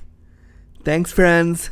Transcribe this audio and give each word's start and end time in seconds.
Thanks, 0.84 1.12
friends. 1.12 1.72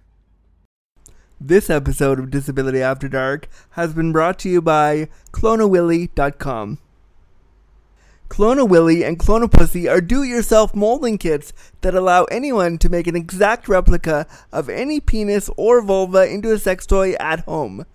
This 1.43 1.71
episode 1.71 2.19
of 2.19 2.29
Disability 2.29 2.83
After 2.83 3.09
Dark 3.09 3.49
has 3.71 3.95
been 3.95 4.11
brought 4.11 4.37
to 4.39 4.49
you 4.49 4.61
by 4.61 5.09
cloneawilly.com. 5.31 6.77
Clonawilly 8.29 9.03
and 9.03 9.17
Clone 9.17 9.41
a 9.41 9.47
Pussy 9.47 9.89
are 9.89 10.01
do-it-yourself 10.01 10.75
molding 10.75 11.17
kits 11.17 11.51
that 11.81 11.95
allow 11.95 12.25
anyone 12.25 12.77
to 12.77 12.89
make 12.89 13.07
an 13.07 13.15
exact 13.15 13.67
replica 13.67 14.27
of 14.51 14.69
any 14.69 14.99
penis 14.99 15.49
or 15.57 15.81
vulva 15.81 16.31
into 16.31 16.53
a 16.53 16.59
sex 16.59 16.85
toy 16.85 17.13
at 17.13 17.39
home. 17.39 17.87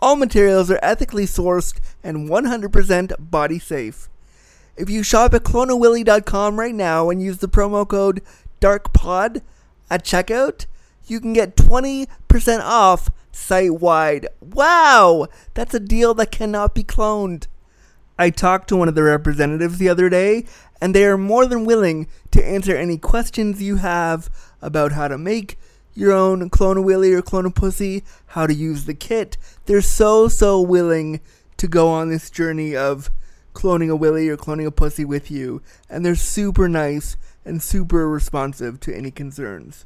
All 0.00 0.16
materials 0.16 0.68
are 0.68 0.80
ethically 0.82 1.24
sourced 1.24 1.78
and 2.02 2.28
100% 2.28 3.30
body 3.30 3.60
safe. 3.60 4.08
If 4.76 4.90
you 4.90 5.04
shop 5.04 5.34
at 5.34 5.44
cloneawilly.com 5.44 6.58
right 6.58 6.74
now 6.74 7.10
and 7.10 7.22
use 7.22 7.38
the 7.38 7.48
promo 7.48 7.86
code 7.86 8.22
DARKPOD 8.60 9.40
at 9.88 10.04
checkout, 10.04 10.66
you 11.06 11.20
can 11.20 11.32
get 11.32 11.56
20% 11.56 12.06
off 12.60 13.08
site 13.32 13.74
wide. 13.74 14.26
Wow! 14.40 15.26
That's 15.54 15.74
a 15.74 15.80
deal 15.80 16.14
that 16.14 16.30
cannot 16.30 16.74
be 16.74 16.84
cloned. 16.84 17.46
I 18.18 18.30
talked 18.30 18.68
to 18.68 18.76
one 18.76 18.88
of 18.88 18.94
the 18.94 19.02
representatives 19.02 19.78
the 19.78 19.88
other 19.88 20.08
day, 20.08 20.44
and 20.80 20.94
they 20.94 21.04
are 21.04 21.18
more 21.18 21.46
than 21.46 21.64
willing 21.64 22.06
to 22.30 22.44
answer 22.44 22.76
any 22.76 22.98
questions 22.98 23.62
you 23.62 23.76
have 23.76 24.30
about 24.60 24.92
how 24.92 25.08
to 25.08 25.18
make 25.18 25.58
your 25.94 26.12
own 26.12 26.48
Clone 26.50 26.78
a 26.78 26.82
Willy 26.82 27.12
or 27.12 27.22
Clone 27.22 27.46
a 27.46 27.50
Pussy, 27.50 28.02
how 28.26 28.46
to 28.46 28.54
use 28.54 28.84
the 28.84 28.94
kit. 28.94 29.36
They're 29.66 29.82
so, 29.82 30.28
so 30.28 30.60
willing 30.60 31.20
to 31.56 31.68
go 31.68 31.88
on 31.88 32.08
this 32.08 32.30
journey 32.30 32.76
of 32.76 33.10
cloning 33.54 33.90
a 33.90 33.96
Willy 33.96 34.28
or 34.28 34.36
cloning 34.36 34.66
a 34.66 34.70
Pussy 34.70 35.04
with 35.04 35.30
you, 35.30 35.62
and 35.88 36.04
they're 36.04 36.14
super 36.14 36.68
nice 36.68 37.16
and 37.44 37.62
super 37.62 38.08
responsive 38.08 38.80
to 38.80 38.94
any 38.94 39.10
concerns. 39.10 39.84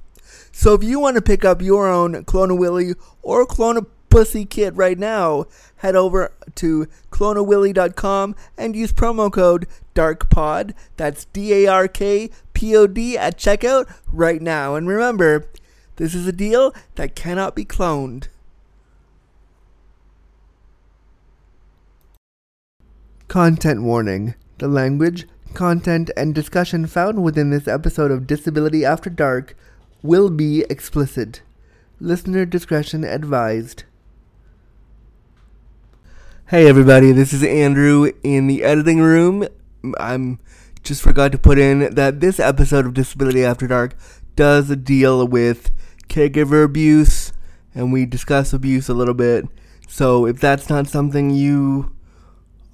So 0.52 0.74
if 0.74 0.82
you 0.82 1.00
want 1.00 1.16
to 1.16 1.22
pick 1.22 1.44
up 1.44 1.62
your 1.62 1.88
own 1.88 2.24
Clone 2.24 2.50
a 2.50 2.54
Willy 2.54 2.94
or 3.22 3.46
Clone 3.46 3.76
a 3.76 3.82
Pussy 4.08 4.46
kit 4.46 4.74
right 4.74 4.98
now, 4.98 5.44
head 5.76 5.94
over 5.94 6.32
to 6.54 6.86
cloneawilly.com 7.10 8.34
and 8.56 8.74
use 8.74 8.92
promo 8.92 9.30
code 9.30 9.66
DARKPOD. 9.94 10.72
That's 10.96 11.26
D 11.26 11.52
A 11.52 11.66
R 11.66 11.88
K 11.88 12.30
P 12.54 12.74
O 12.76 12.86
D 12.86 13.18
at 13.18 13.36
checkout 13.36 13.92
right 14.10 14.40
now. 14.40 14.74
And 14.74 14.88
remember, 14.88 15.50
this 15.96 16.14
is 16.14 16.26
a 16.26 16.32
deal 16.32 16.74
that 16.94 17.14
cannot 17.14 17.54
be 17.54 17.64
cloned. 17.64 18.28
Content 23.28 23.82
warning. 23.82 24.34
The 24.58 24.68
language, 24.68 25.26
content, 25.52 26.10
and 26.16 26.34
discussion 26.34 26.86
found 26.86 27.22
within 27.22 27.50
this 27.50 27.68
episode 27.68 28.10
of 28.10 28.26
Disability 28.26 28.84
After 28.84 29.10
Dark 29.10 29.54
will 30.06 30.30
be 30.30 30.64
explicit. 30.70 31.42
Listener 31.98 32.46
discretion 32.46 33.02
advised. 33.02 33.82
Hey 36.46 36.68
everybody, 36.68 37.10
this 37.10 37.32
is 37.32 37.42
Andrew 37.42 38.12
in 38.22 38.46
the 38.46 38.62
editing 38.62 39.00
room. 39.00 39.48
I'm 39.98 40.38
just 40.84 41.02
forgot 41.02 41.32
to 41.32 41.38
put 41.38 41.58
in 41.58 41.92
that 41.94 42.20
this 42.20 42.38
episode 42.38 42.86
of 42.86 42.94
Disability 42.94 43.44
After 43.44 43.66
Dark 43.66 43.96
does 44.36 44.68
deal 44.76 45.26
with 45.26 45.72
caregiver 46.08 46.64
abuse 46.64 47.32
and 47.74 47.92
we 47.92 48.06
discuss 48.06 48.52
abuse 48.52 48.88
a 48.88 48.94
little 48.94 49.14
bit. 49.14 49.46
So 49.88 50.24
if 50.24 50.38
that's 50.38 50.70
not 50.70 50.86
something 50.86 51.30
you 51.30 51.95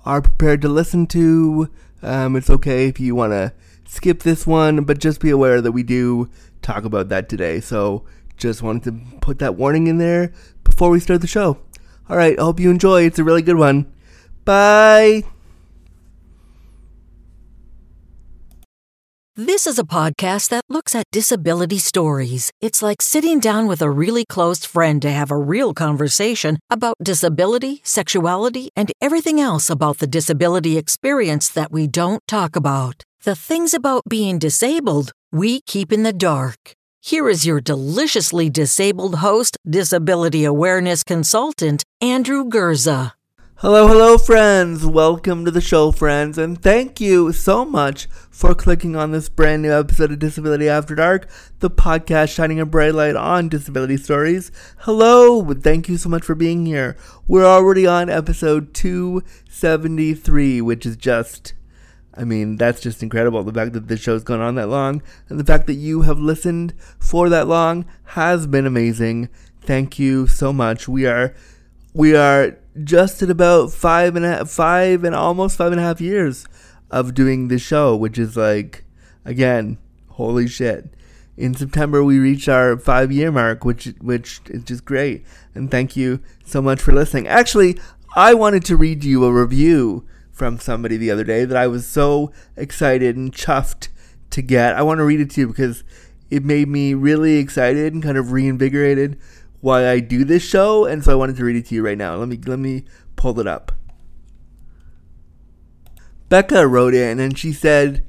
are 0.04 0.20
prepared 0.20 0.60
to 0.62 0.68
listen 0.68 1.06
to, 1.08 1.68
um, 2.02 2.36
it's 2.36 2.50
okay 2.50 2.88
if 2.88 2.98
you 2.98 3.14
want 3.14 3.32
to 3.32 3.52
skip 3.86 4.22
this 4.22 4.46
one, 4.46 4.84
but 4.84 4.98
just 4.98 5.20
be 5.20 5.30
aware 5.30 5.60
that 5.60 5.72
we 5.72 5.82
do 5.82 6.28
talk 6.62 6.84
about 6.84 7.08
that 7.10 7.28
today. 7.28 7.60
So 7.60 8.04
just 8.36 8.62
wanted 8.62 8.84
to 8.84 9.18
put 9.18 9.38
that 9.38 9.56
warning 9.56 9.86
in 9.86 9.98
there 9.98 10.32
before 10.64 10.90
we 10.90 11.00
start 11.00 11.20
the 11.20 11.26
show. 11.26 11.58
All 12.08 12.16
right, 12.16 12.38
I 12.38 12.42
hope 12.42 12.60
you 12.60 12.70
enjoy. 12.70 13.04
It's 13.04 13.18
a 13.18 13.24
really 13.24 13.42
good 13.42 13.56
one. 13.56 13.92
Bye. 14.44 15.22
This 19.36 19.66
is 19.66 19.78
a 19.78 19.84
podcast 19.84 20.50
that 20.50 20.60
looks 20.68 20.94
at 20.94 21.10
disability 21.10 21.78
stories. 21.78 22.50
It's 22.60 22.82
like 22.82 23.00
sitting 23.00 23.40
down 23.40 23.66
with 23.66 23.80
a 23.80 23.88
really 23.88 24.26
close 24.26 24.66
friend 24.66 25.00
to 25.00 25.10
have 25.10 25.30
a 25.30 25.38
real 25.38 25.72
conversation 25.72 26.58
about 26.68 26.96
disability, 27.02 27.80
sexuality, 27.82 28.68
and 28.76 28.92
everything 29.00 29.40
else 29.40 29.70
about 29.70 30.00
the 30.00 30.06
disability 30.06 30.76
experience 30.76 31.48
that 31.48 31.72
we 31.72 31.86
don't 31.86 32.20
talk 32.28 32.56
about. 32.56 33.04
The 33.22 33.34
things 33.34 33.72
about 33.72 34.02
being 34.06 34.38
disabled 34.38 35.12
we 35.32 35.62
keep 35.62 35.92
in 35.92 36.02
the 36.02 36.12
dark. 36.12 36.74
Here 37.00 37.26
is 37.26 37.46
your 37.46 37.62
deliciously 37.62 38.50
disabled 38.50 39.14
host, 39.14 39.56
disability 39.66 40.44
awareness 40.44 41.02
consultant, 41.02 41.84
Andrew 42.02 42.44
Gurza. 42.44 43.14
Hello, 43.62 43.86
hello, 43.86 44.18
friends. 44.18 44.84
Welcome 44.84 45.44
to 45.44 45.52
the 45.52 45.60
show, 45.60 45.92
friends, 45.92 46.36
and 46.36 46.60
thank 46.60 47.00
you 47.00 47.30
so 47.30 47.64
much 47.64 48.08
for 48.28 48.56
clicking 48.56 48.96
on 48.96 49.12
this 49.12 49.28
brand 49.28 49.62
new 49.62 49.70
episode 49.70 50.10
of 50.10 50.18
Disability 50.18 50.68
After 50.68 50.96
Dark, 50.96 51.30
the 51.60 51.70
podcast 51.70 52.34
shining 52.34 52.58
a 52.58 52.66
bright 52.66 52.92
light 52.92 53.14
on 53.14 53.48
disability 53.48 53.98
stories. 53.98 54.50
Hello, 54.78 55.44
thank 55.54 55.88
you 55.88 55.96
so 55.96 56.08
much 56.08 56.24
for 56.24 56.34
being 56.34 56.66
here. 56.66 56.96
We're 57.28 57.44
already 57.44 57.86
on 57.86 58.10
episode 58.10 58.74
273, 58.74 60.60
which 60.60 60.84
is 60.84 60.96
just 60.96 61.54
I 62.14 62.24
mean, 62.24 62.56
that's 62.56 62.80
just 62.80 63.00
incredible. 63.00 63.44
The 63.44 63.52
fact 63.52 63.74
that 63.74 63.86
this 63.86 64.00
show's 64.00 64.24
gone 64.24 64.40
on 64.40 64.56
that 64.56 64.70
long 64.70 65.04
and 65.28 65.38
the 65.38 65.44
fact 65.44 65.68
that 65.68 65.74
you 65.74 66.02
have 66.02 66.18
listened 66.18 66.74
for 66.98 67.28
that 67.28 67.46
long 67.46 67.84
has 68.06 68.48
been 68.48 68.66
amazing. 68.66 69.28
Thank 69.60 70.00
you 70.00 70.26
so 70.26 70.52
much. 70.52 70.88
We 70.88 71.06
are 71.06 71.32
we 71.94 72.16
are 72.16 72.58
just 72.84 73.22
at 73.22 73.30
about 73.30 73.72
five 73.72 74.16
and 74.16 74.24
a, 74.24 74.44
five 74.46 75.04
and 75.04 75.14
almost 75.14 75.56
five 75.56 75.72
and 75.72 75.80
a 75.80 75.84
half 75.84 76.00
years 76.00 76.46
of 76.90 77.14
doing 77.14 77.48
this 77.48 77.62
show, 77.62 77.96
which 77.96 78.18
is 78.18 78.36
like 78.36 78.84
again, 79.24 79.78
holy 80.10 80.48
shit. 80.48 80.94
In 81.36 81.54
September 81.54 82.04
we 82.04 82.18
reached 82.18 82.48
our 82.48 82.76
five 82.76 83.10
year 83.10 83.32
mark, 83.32 83.64
which 83.64 83.86
which 84.00 84.40
is 84.46 84.64
just 84.64 84.84
great. 84.84 85.24
And 85.54 85.70
thank 85.70 85.96
you 85.96 86.20
so 86.44 86.62
much 86.62 86.80
for 86.80 86.92
listening. 86.92 87.26
Actually, 87.26 87.78
I 88.14 88.34
wanted 88.34 88.64
to 88.66 88.76
read 88.76 89.04
you 89.04 89.24
a 89.24 89.32
review 89.32 90.06
from 90.30 90.58
somebody 90.58 90.96
the 90.96 91.10
other 91.10 91.24
day 91.24 91.44
that 91.44 91.56
I 91.56 91.66
was 91.66 91.86
so 91.86 92.32
excited 92.56 93.16
and 93.16 93.32
chuffed 93.32 93.88
to 94.30 94.42
get. 94.42 94.74
I 94.74 94.82
want 94.82 94.98
to 94.98 95.04
read 95.04 95.20
it 95.20 95.30
to 95.30 95.42
you 95.42 95.46
because 95.48 95.84
it 96.30 96.44
made 96.44 96.68
me 96.68 96.94
really 96.94 97.36
excited 97.36 97.92
and 97.92 98.02
kind 98.02 98.16
of 98.16 98.32
reinvigorated 98.32 99.18
why 99.62 99.88
I 99.88 100.00
do 100.00 100.24
this 100.24 100.42
show, 100.42 100.84
and 100.84 101.02
so 101.02 101.12
I 101.12 101.14
wanted 101.14 101.36
to 101.36 101.44
read 101.44 101.56
it 101.56 101.66
to 101.66 101.74
you 101.74 101.82
right 101.82 101.96
now. 101.96 102.16
Let 102.16 102.28
me 102.28 102.38
let 102.44 102.58
me 102.58 102.84
pull 103.16 103.40
it 103.40 103.46
up. 103.46 103.72
Becca 106.28 106.66
wrote 106.66 106.94
in 106.94 107.20
and 107.20 107.38
she 107.38 107.52
said, 107.52 108.04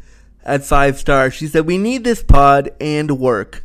at 0.45 0.65
five 0.65 0.99
stars, 0.99 1.33
she 1.33 1.47
said, 1.47 1.65
We 1.65 1.77
need 1.77 2.03
this 2.03 2.21
pod 2.21 2.69
and 2.81 3.17
work. 3.17 3.63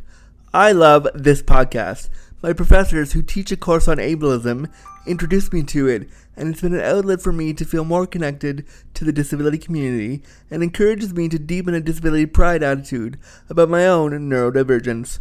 I 0.53 0.71
love 0.71 1.07
this 1.13 1.41
podcast. 1.41 2.09
My 2.41 2.53
professors 2.53 3.11
who 3.11 3.21
teach 3.21 3.51
a 3.51 3.57
course 3.57 3.89
on 3.89 3.97
ableism 3.97 4.71
introduced 5.05 5.51
me 5.51 5.63
to 5.63 5.87
it, 5.87 6.09
and 6.37 6.49
it's 6.49 6.61
been 6.61 6.73
an 6.73 6.79
outlet 6.79 7.21
for 7.21 7.33
me 7.33 7.53
to 7.53 7.65
feel 7.65 7.83
more 7.83 8.07
connected 8.07 8.65
to 8.93 9.03
the 9.03 9.11
disability 9.11 9.57
community 9.57 10.23
and 10.49 10.63
encourages 10.63 11.13
me 11.13 11.27
to 11.27 11.37
deepen 11.37 11.73
a 11.73 11.81
disability 11.81 12.25
pride 12.25 12.63
attitude 12.63 13.19
about 13.49 13.67
my 13.67 13.85
own 13.85 14.11
neurodivergence. 14.11 15.19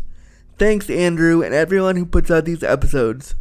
Thanks, 0.59 0.91
Andrew, 0.91 1.41
and 1.41 1.55
everyone 1.55 1.95
who 1.95 2.05
puts 2.05 2.33
out 2.33 2.45
these 2.45 2.65
episodes. 2.65 3.37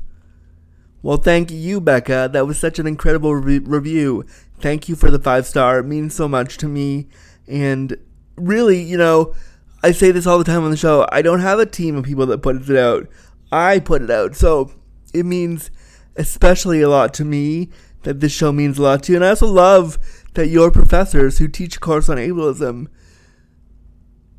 Well, 1.02 1.18
thank 1.18 1.50
you, 1.50 1.82
Becca. 1.82 2.30
That 2.32 2.46
was 2.46 2.60
such 2.60 2.78
an 2.78 2.86
incredible 2.86 3.34
re- 3.34 3.58
review. 3.58 4.24
Thank 4.60 4.88
you 4.88 4.96
for 4.96 5.10
the 5.10 5.18
five 5.18 5.48
star. 5.48 5.80
It 5.80 5.86
means 5.86 6.14
so 6.14 6.28
much 6.28 6.58
to 6.58 6.68
me. 6.68 7.08
And 7.48 7.98
really, 8.36 8.80
you 8.80 8.98
know, 8.98 9.34
I 9.82 9.94
say 9.94 10.12
this 10.12 10.28
all 10.28 10.38
the 10.38 10.44
time 10.44 10.64
on 10.64 10.70
the 10.70 10.78
show. 10.78 11.08
I 11.12 11.24
don't 11.24 11.40
have 11.40 11.58
a 11.58 11.66
team 11.66 11.96
of 11.96 12.06
people 12.06 12.28
that 12.28 12.44
puts 12.44 12.70
it 12.70 12.78
out. 12.78 13.08
I 13.52 13.80
put 13.80 14.04
it 14.04 14.12
out. 14.12 14.36
So 14.36 14.72
it 15.14 15.26
means 15.26 15.72
especially 16.18 16.82
a 16.82 16.90
lot 16.90 17.14
to 17.16 17.26
me 17.26 17.70
that 18.04 18.20
this 18.20 18.32
show 18.32 18.52
means 18.52 18.78
a 18.78 18.84
lot 18.84 19.04
to 19.04 19.14
you. 19.14 19.18
And 19.18 19.26
I 19.26 19.30
also 19.30 19.48
love 19.48 19.98
that 20.36 20.50
your 20.50 20.70
professors 20.70 21.40
who 21.40 21.48
teach 21.48 21.78
a 21.78 21.80
course 21.80 22.10
on 22.10 22.18
ableism 22.18 22.88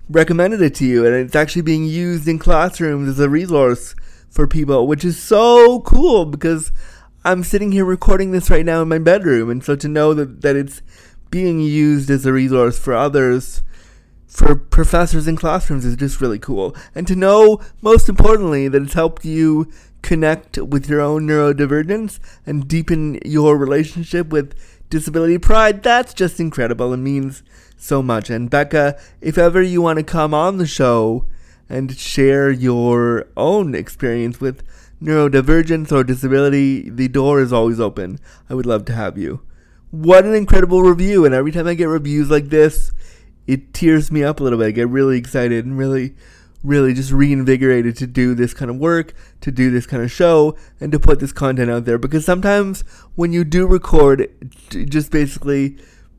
recommended 0.09 0.63
it 0.63 0.75
to 0.77 0.87
you 0.87 1.05
and 1.07 1.15
it's 1.15 1.37
actually 1.37 1.63
being 1.63 1.85
used 1.85 2.27
in 2.27 2.39
classrooms 2.39 3.09
as 3.09 3.21
a 3.21 3.29
resource 3.29 3.95
for 4.31 4.47
people, 4.47 4.87
which 4.87 5.05
is 5.05 5.21
so 5.21 5.81
cool 5.81 6.25
because 6.25 6.73
I'm 7.25 7.43
sitting 7.43 7.73
here 7.73 7.85
recording 7.85 8.31
this 8.31 8.51
right 8.51 8.65
now 8.65 8.83
in 8.83 8.89
my 8.89 8.99
bedroom. 8.99 9.51
And 9.51 9.63
so 9.63 9.77
to 9.77 9.89
know 9.89 10.15
that, 10.15 10.43
that 10.43 10.57
it's 10.57 10.83
being 11.31 11.61
used 11.61 12.11
as 12.11 12.25
a 12.25 12.33
resource 12.33 12.79
for 12.79 12.95
others, 12.95 13.63
for 14.27 14.55
professors 14.55 15.27
in 15.27 15.37
classrooms, 15.37 15.85
is 15.85 15.97
just 15.97 16.21
really 16.21 16.39
cool. 16.39 16.75
And 16.95 17.07
to 17.07 17.17
know, 17.17 17.61
most 17.83 18.09
importantly, 18.09 18.69
that 18.69 18.83
it's 18.83 18.95
helped 18.95 19.25
you 19.25 19.71
connect 20.03 20.59
with 20.59 20.89
your 20.89 21.01
own 21.01 21.27
neurodivergence 21.27 22.19
and 22.47 22.69
deepen 22.69 23.19
your 23.25 23.57
relationship 23.57 24.29
with 24.29 24.55
disability 24.91 25.39
pride, 25.39 25.83
that's 25.83 26.15
just 26.15 26.41
incredible. 26.41 26.93
It 26.93 26.99
means 26.99 27.43
so 27.79 28.03
much. 28.03 28.29
And 28.29 28.51
Becca, 28.51 28.99
if 29.21 29.39
ever 29.39 29.63
you 29.63 29.81
want 29.81 29.99
to 29.99 30.05
come 30.05 30.35
on 30.35 30.59
the 30.59 30.67
show, 30.67 31.25
and 31.69 31.97
share 31.97 32.51
your 32.51 33.27
own 33.37 33.75
experience 33.75 34.41
with 34.41 34.63
neurodivergence 35.03 35.93
or 35.93 36.03
disability, 36.03 36.89
the 36.89 37.09
door 37.09 37.41
is 37.41 37.53
always 37.53 37.79
open. 37.79 38.19
I 38.49 38.55
would 38.55 38.67
love 38.67 38.85
to 38.87 38.95
have 38.95 39.19
you. 39.19 39.41
What 39.91 40.25
an 40.25 40.35
incredible 40.35 40.83
review! 40.83 41.25
And 41.25 41.35
every 41.35 41.53
time 41.53 41.67
I 41.67 41.75
get 41.75 41.87
reviews 41.87 42.31
like 42.31 42.49
this, 42.49 42.93
it 43.47 43.73
tears 43.73 44.11
me 44.11 44.23
up 44.23 44.41
a 44.41 44.43
little 44.43 44.59
bit. 44.59 44.67
I 44.67 44.71
get 44.73 44.89
really 44.89 45.17
excited 45.17 45.65
and 45.65 45.79
really, 45.79 46.15
really 46.63 46.93
just 46.93 47.13
reinvigorated 47.13 47.97
to 47.97 48.07
do 48.07 48.35
this 48.35 48.53
kind 48.53 48.71
of 48.71 48.77
work, 48.77 49.15
to 49.41 49.51
do 49.51 49.71
this 49.71 49.87
kind 49.87 50.03
of 50.03 50.11
show, 50.11 50.57
and 50.81 50.93
to 50.93 50.99
put 50.99 51.21
this 51.21 51.33
content 51.33 51.71
out 51.71 51.85
there. 51.85 51.97
Because 51.97 52.25
sometimes 52.25 52.83
when 53.15 53.33
you 53.33 53.45
do 53.45 53.67
record, 53.67 54.31
just 54.71 55.11
basically 55.11 55.79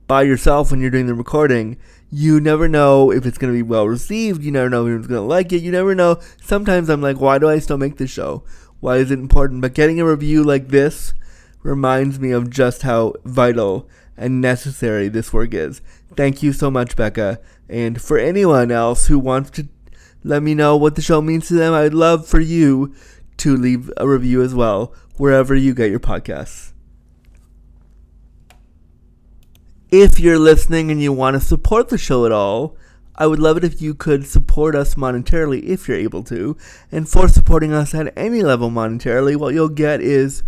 by 0.09 0.23
yourself 0.23 0.71
when 0.71 0.81
you're 0.81 0.89
doing 0.89 1.05
the 1.05 1.13
recording, 1.13 1.77
you 2.09 2.39
never 2.39 2.67
know 2.67 3.11
if 3.11 3.27
it's 3.27 3.37
going 3.37 3.53
to 3.53 3.57
be 3.57 3.61
well 3.61 3.87
received. 3.87 4.43
You 4.43 4.51
never 4.51 4.67
know 4.67 4.81
if 4.81 4.87
anyone's 4.87 5.05
going 5.05 5.21
to 5.21 5.27
like 5.27 5.53
it. 5.53 5.61
You 5.61 5.71
never 5.71 5.93
know. 5.93 6.19
Sometimes 6.41 6.89
I'm 6.89 6.99
like, 6.99 7.21
why 7.21 7.37
do 7.37 7.47
I 7.47 7.59
still 7.59 7.77
make 7.77 7.97
this 7.97 8.09
show? 8.09 8.43
Why 8.79 8.97
is 8.97 9.11
it 9.11 9.19
important? 9.19 9.61
But 9.61 9.75
getting 9.75 9.99
a 9.99 10.05
review 10.05 10.43
like 10.43 10.69
this 10.69 11.13
reminds 11.61 12.19
me 12.19 12.31
of 12.31 12.49
just 12.49 12.81
how 12.81 13.13
vital 13.23 13.87
and 14.17 14.41
necessary 14.41 15.09
this 15.09 15.31
work 15.31 15.53
is. 15.53 15.79
Thank 16.15 16.41
you 16.41 16.53
so 16.53 16.71
much, 16.71 16.95
Becca. 16.95 17.39
And 17.69 18.01
for 18.01 18.17
anyone 18.17 18.71
else 18.71 19.05
who 19.05 19.19
wants 19.19 19.51
to 19.51 19.67
let 20.23 20.41
me 20.41 20.55
know 20.55 20.75
what 20.75 20.95
the 20.95 21.03
show 21.03 21.21
means 21.21 21.47
to 21.49 21.53
them, 21.53 21.75
I'd 21.75 21.93
love 21.93 22.25
for 22.25 22.39
you 22.39 22.95
to 23.37 23.55
leave 23.55 23.91
a 23.95 24.09
review 24.09 24.41
as 24.41 24.55
well, 24.55 24.91
wherever 25.17 25.53
you 25.53 25.75
get 25.75 25.91
your 25.91 25.99
podcasts. 25.99 26.68
If 29.91 30.19
you're 30.19 30.37
listening 30.37 30.91
and 30.91 31.01
you 31.01 31.11
want 31.11 31.33
to 31.33 31.39
support 31.39 31.89
the 31.89 31.97
show 31.97 32.27
at 32.27 32.31
all, 32.31 32.77
I 33.15 33.25
would 33.25 33.39
love 33.39 33.57
it 33.57 33.63
if 33.63 33.81
you 33.81 33.95
could 33.95 34.27
support 34.27 34.75
us 34.75 34.93
monetarily 34.93 35.63
if 35.63 35.87
you're 35.87 35.97
able 35.97 36.21
to. 36.25 36.55
And 36.91 37.09
for 37.09 37.27
supporting 37.27 37.73
us 37.73 37.95
at 37.95 38.13
any 38.15 38.43
level 38.43 38.69
monetarily, 38.69 39.35
what 39.35 39.55
you'll 39.55 39.67
get 39.67 39.99
is 39.99 40.43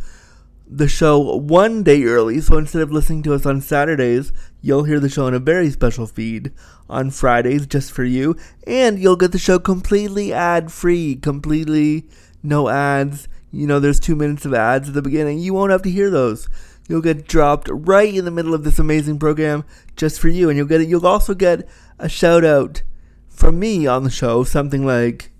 the 0.67 0.87
show 0.87 1.17
one 1.37 1.81
day 1.81 2.03
early. 2.03 2.39
So 2.39 2.55
instead 2.55 2.83
of 2.83 2.91
listening 2.91 3.23
to 3.23 3.33
us 3.33 3.47
on 3.47 3.61
Saturdays, 3.61 4.31
you'll 4.61 4.83
hear 4.83 4.99
the 4.99 5.09
show 5.09 5.25
in 5.25 5.33
a 5.33 5.39
very 5.39 5.71
special 5.71 6.05
feed 6.05 6.51
on 6.87 7.09
Fridays 7.09 7.65
just 7.65 7.91
for 7.91 8.03
you. 8.03 8.35
And 8.67 8.99
you'll 8.99 9.15
get 9.15 9.31
the 9.31 9.39
show 9.39 9.57
completely 9.57 10.31
ad 10.31 10.71
free, 10.71 11.15
completely 11.15 12.05
no 12.43 12.69
ads. 12.69 13.27
You 13.51 13.65
know, 13.65 13.79
there's 13.79 13.99
two 13.99 14.15
minutes 14.15 14.45
of 14.45 14.53
ads 14.53 14.89
at 14.89 14.93
the 14.93 15.01
beginning. 15.01 15.39
You 15.39 15.55
won't 15.55 15.71
have 15.71 15.81
to 15.81 15.89
hear 15.89 16.11
those 16.11 16.47
you'll 16.91 17.01
get 17.01 17.25
dropped 17.25 17.69
right 17.71 18.13
in 18.13 18.25
the 18.25 18.31
middle 18.31 18.53
of 18.53 18.65
this 18.65 18.77
amazing 18.77 19.17
program 19.17 19.63
just 19.95 20.19
for 20.19 20.27
you. 20.27 20.49
And 20.49 20.57
you'll 20.57 20.67
get 20.67 20.81
it. 20.81 20.89
You'll 20.89 21.07
also 21.07 21.33
get 21.33 21.67
a 21.97 22.09
shout 22.09 22.43
out 22.43 22.83
from 23.29 23.57
me 23.57 23.87
on 23.87 24.03
the 24.03 24.09
show, 24.09 24.43
something 24.43 24.85
like, 24.85 25.31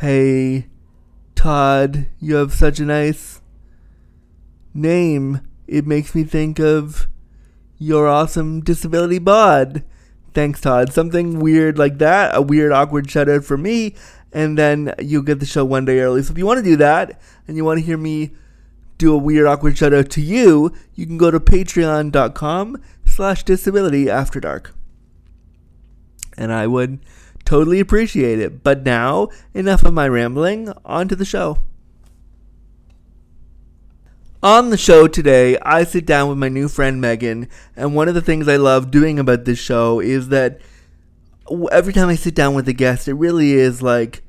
"Hey, 0.00 0.68
Todd, 1.34 2.06
you 2.18 2.36
have 2.36 2.54
such 2.54 2.80
a 2.80 2.86
nice 2.86 3.42
name. 4.72 5.42
It 5.68 5.86
makes 5.86 6.14
me 6.14 6.24
think 6.24 6.58
of 6.58 7.06
your 7.78 8.08
awesome 8.08 8.60
disability 8.60 9.18
bod." 9.18 9.84
Thanks, 10.32 10.62
Todd. 10.62 10.92
Something 10.92 11.40
weird 11.40 11.76
like 11.76 11.98
that, 11.98 12.34
a 12.34 12.40
weird, 12.40 12.72
awkward 12.72 13.10
shout 13.10 13.28
out 13.28 13.44
for 13.44 13.58
me, 13.58 13.94
and 14.32 14.56
then 14.56 14.94
you'll 14.98 15.22
get 15.22 15.40
the 15.40 15.46
show 15.46 15.64
one 15.64 15.84
day 15.84 16.00
early. 16.00 16.22
So 16.22 16.32
if 16.32 16.38
you 16.38 16.46
want 16.46 16.58
to 16.58 16.70
do 16.70 16.76
that 16.76 17.20
and 17.46 17.56
you 17.56 17.64
want 17.66 17.80
to 17.80 17.84
hear 17.84 17.98
me 17.98 18.30
do 19.00 19.12
a 19.12 19.18
weird 19.18 19.46
awkward 19.46 19.76
shout 19.76 19.92
out 19.92 20.10
to 20.10 20.20
you, 20.20 20.72
you 20.94 21.06
can 21.06 21.18
go 21.18 21.30
to 21.30 21.40
patreon.com 21.40 22.80
slash 23.04 23.42
disability 23.42 24.08
after 24.08 24.38
dark. 24.38 24.74
And 26.36 26.52
I 26.52 26.66
would 26.66 27.00
totally 27.44 27.80
appreciate 27.80 28.38
it. 28.38 28.62
But 28.62 28.84
now, 28.84 29.28
enough 29.54 29.82
of 29.84 29.94
my 29.94 30.08
rambling, 30.08 30.72
on 30.84 31.08
to 31.08 31.16
the 31.16 31.24
show. 31.24 31.58
On 34.42 34.70
the 34.70 34.78
show 34.78 35.06
today, 35.06 35.58
I 35.58 35.84
sit 35.84 36.06
down 36.06 36.28
with 36.30 36.38
my 36.38 36.48
new 36.48 36.68
friend 36.68 36.98
Megan, 36.98 37.46
and 37.76 37.94
one 37.94 38.08
of 38.08 38.14
the 38.14 38.22
things 38.22 38.48
I 38.48 38.56
love 38.56 38.90
doing 38.90 39.18
about 39.18 39.44
this 39.44 39.58
show 39.58 40.00
is 40.00 40.28
that 40.28 40.60
every 41.70 41.92
time 41.92 42.08
I 42.08 42.14
sit 42.14 42.34
down 42.34 42.54
with 42.54 42.66
a 42.66 42.72
guest, 42.72 43.06
it 43.06 43.14
really 43.14 43.52
is 43.52 43.82
like 43.82 44.22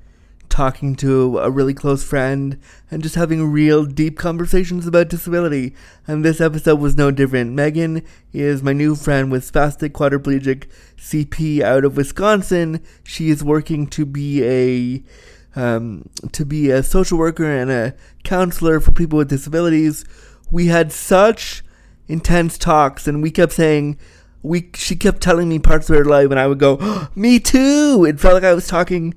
talking 0.51 0.95
to 0.97 1.39
a 1.39 1.49
really 1.49 1.73
close 1.73 2.03
friend 2.03 2.59
and 2.91 3.01
just 3.01 3.15
having 3.15 3.51
real 3.51 3.85
deep 3.85 4.17
conversations 4.17 4.85
about 4.85 5.09
disability. 5.09 5.73
And 6.05 6.23
this 6.23 6.39
episode 6.39 6.79
was 6.79 6.95
no 6.95 7.09
different. 7.09 7.53
Megan 7.53 8.03
is 8.33 8.61
my 8.61 8.73
new 8.73 8.95
friend 8.95 9.31
with 9.31 9.49
spastic 9.49 9.89
quadriplegic 9.89 10.67
CP 10.97 11.61
out 11.61 11.85
of 11.85 11.97
Wisconsin. 11.97 12.83
She 13.03 13.29
is 13.29 13.43
working 13.43 13.87
to 13.87 14.05
be 14.05 14.43
a 14.43 15.03
um, 15.59 16.09
to 16.31 16.45
be 16.45 16.69
a 16.69 16.83
social 16.83 17.17
worker 17.17 17.45
and 17.45 17.71
a 17.71 17.95
counselor 18.23 18.79
for 18.79 18.91
people 18.91 19.17
with 19.17 19.29
disabilities. 19.29 20.05
We 20.49 20.67
had 20.67 20.91
such 20.91 21.63
intense 22.07 22.57
talks, 22.57 23.07
and 23.07 23.21
we 23.21 23.31
kept 23.31 23.53
saying 23.53 23.97
we. 24.43 24.69
She 24.75 24.95
kept 24.95 25.21
telling 25.21 25.49
me 25.49 25.59
parts 25.59 25.89
of 25.89 25.97
her 25.97 26.05
life, 26.05 26.29
and 26.31 26.39
I 26.39 26.47
would 26.47 26.59
go, 26.59 26.77
oh, 26.79 27.09
"Me 27.15 27.39
too." 27.39 28.05
It 28.07 28.19
felt 28.19 28.35
like 28.35 28.43
I 28.43 28.53
was 28.53 28.67
talking 28.67 29.13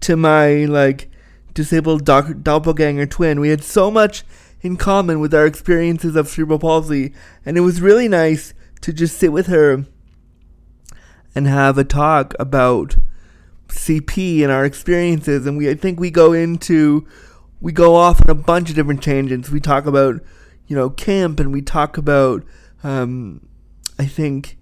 to 0.00 0.16
my 0.16 0.64
like 0.64 1.10
disabled 1.54 2.04
doc- 2.04 2.42
doppelganger 2.42 3.06
twin. 3.06 3.40
We 3.40 3.48
had 3.48 3.64
so 3.64 3.90
much 3.90 4.24
in 4.60 4.76
common 4.76 5.20
with 5.20 5.34
our 5.34 5.46
experiences 5.46 6.16
of 6.16 6.28
cerebral 6.28 6.58
palsy, 6.58 7.12
and 7.44 7.56
it 7.56 7.60
was 7.60 7.80
really 7.80 8.08
nice 8.08 8.54
to 8.80 8.92
just 8.92 9.18
sit 9.18 9.32
with 9.32 9.46
her 9.46 9.84
and 11.34 11.46
have 11.46 11.78
a 11.78 11.84
talk 11.84 12.34
about 12.38 12.96
CP 13.68 14.42
and 14.42 14.50
our 14.50 14.64
experiences. 14.64 15.46
And 15.46 15.56
we, 15.56 15.70
I 15.70 15.74
think, 15.74 16.00
we 16.00 16.10
go 16.10 16.32
into, 16.32 17.06
we 17.60 17.72
go 17.72 17.94
off 17.94 18.20
on 18.24 18.30
a 18.30 18.34
bunch 18.34 18.70
of 18.70 18.76
different 18.76 19.02
tangents. 19.02 19.50
We 19.50 19.60
talk 19.60 19.86
about, 19.86 20.20
you 20.66 20.76
know, 20.76 20.90
camp, 20.90 21.38
and 21.38 21.52
we 21.52 21.62
talk 21.62 21.96
about, 21.96 22.44
um, 22.82 23.46
I 23.98 24.06
think, 24.06 24.57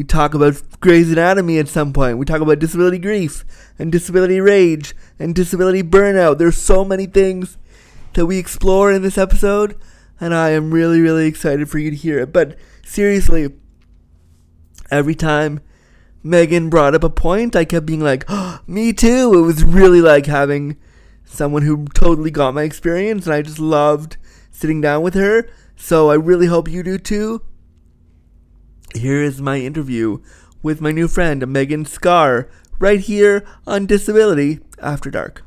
we 0.00 0.04
talk 0.04 0.32
about 0.32 0.62
Grey's 0.80 1.12
Anatomy 1.12 1.58
at 1.58 1.68
some 1.68 1.92
point. 1.92 2.16
We 2.16 2.24
talk 2.24 2.40
about 2.40 2.58
disability 2.58 2.96
grief 2.96 3.44
and 3.78 3.92
disability 3.92 4.40
rage 4.40 4.94
and 5.18 5.34
disability 5.34 5.82
burnout. 5.82 6.38
There's 6.38 6.56
so 6.56 6.86
many 6.86 7.04
things 7.04 7.58
that 8.14 8.24
we 8.24 8.38
explore 8.38 8.90
in 8.90 9.02
this 9.02 9.18
episode, 9.18 9.76
and 10.18 10.34
I 10.34 10.52
am 10.52 10.72
really, 10.72 11.02
really 11.02 11.26
excited 11.26 11.68
for 11.68 11.78
you 11.78 11.90
to 11.90 11.96
hear 11.96 12.18
it. 12.18 12.32
But 12.32 12.56
seriously, 12.82 13.52
every 14.90 15.14
time 15.14 15.60
Megan 16.22 16.70
brought 16.70 16.94
up 16.94 17.04
a 17.04 17.10
point, 17.10 17.54
I 17.54 17.66
kept 17.66 17.84
being 17.84 18.00
like, 18.00 18.24
oh, 18.26 18.60
me 18.66 18.94
too. 18.94 19.34
It 19.34 19.42
was 19.42 19.64
really 19.64 20.00
like 20.00 20.24
having 20.24 20.78
someone 21.26 21.60
who 21.60 21.84
totally 21.92 22.30
got 22.30 22.54
my 22.54 22.62
experience, 22.62 23.26
and 23.26 23.34
I 23.34 23.42
just 23.42 23.58
loved 23.58 24.16
sitting 24.50 24.80
down 24.80 25.02
with 25.02 25.12
her. 25.12 25.46
So 25.76 26.10
I 26.10 26.14
really 26.14 26.46
hope 26.46 26.70
you 26.70 26.82
do 26.82 26.96
too. 26.96 27.42
Here 28.94 29.22
is 29.22 29.40
my 29.40 29.58
interview 29.58 30.18
with 30.62 30.80
my 30.80 30.90
new 30.90 31.06
friend 31.06 31.46
Megan 31.46 31.84
Scar 31.84 32.50
right 32.80 32.98
here 32.98 33.46
on 33.66 33.86
Disability 33.86 34.58
After 34.82 35.10
Dark. 35.10 35.44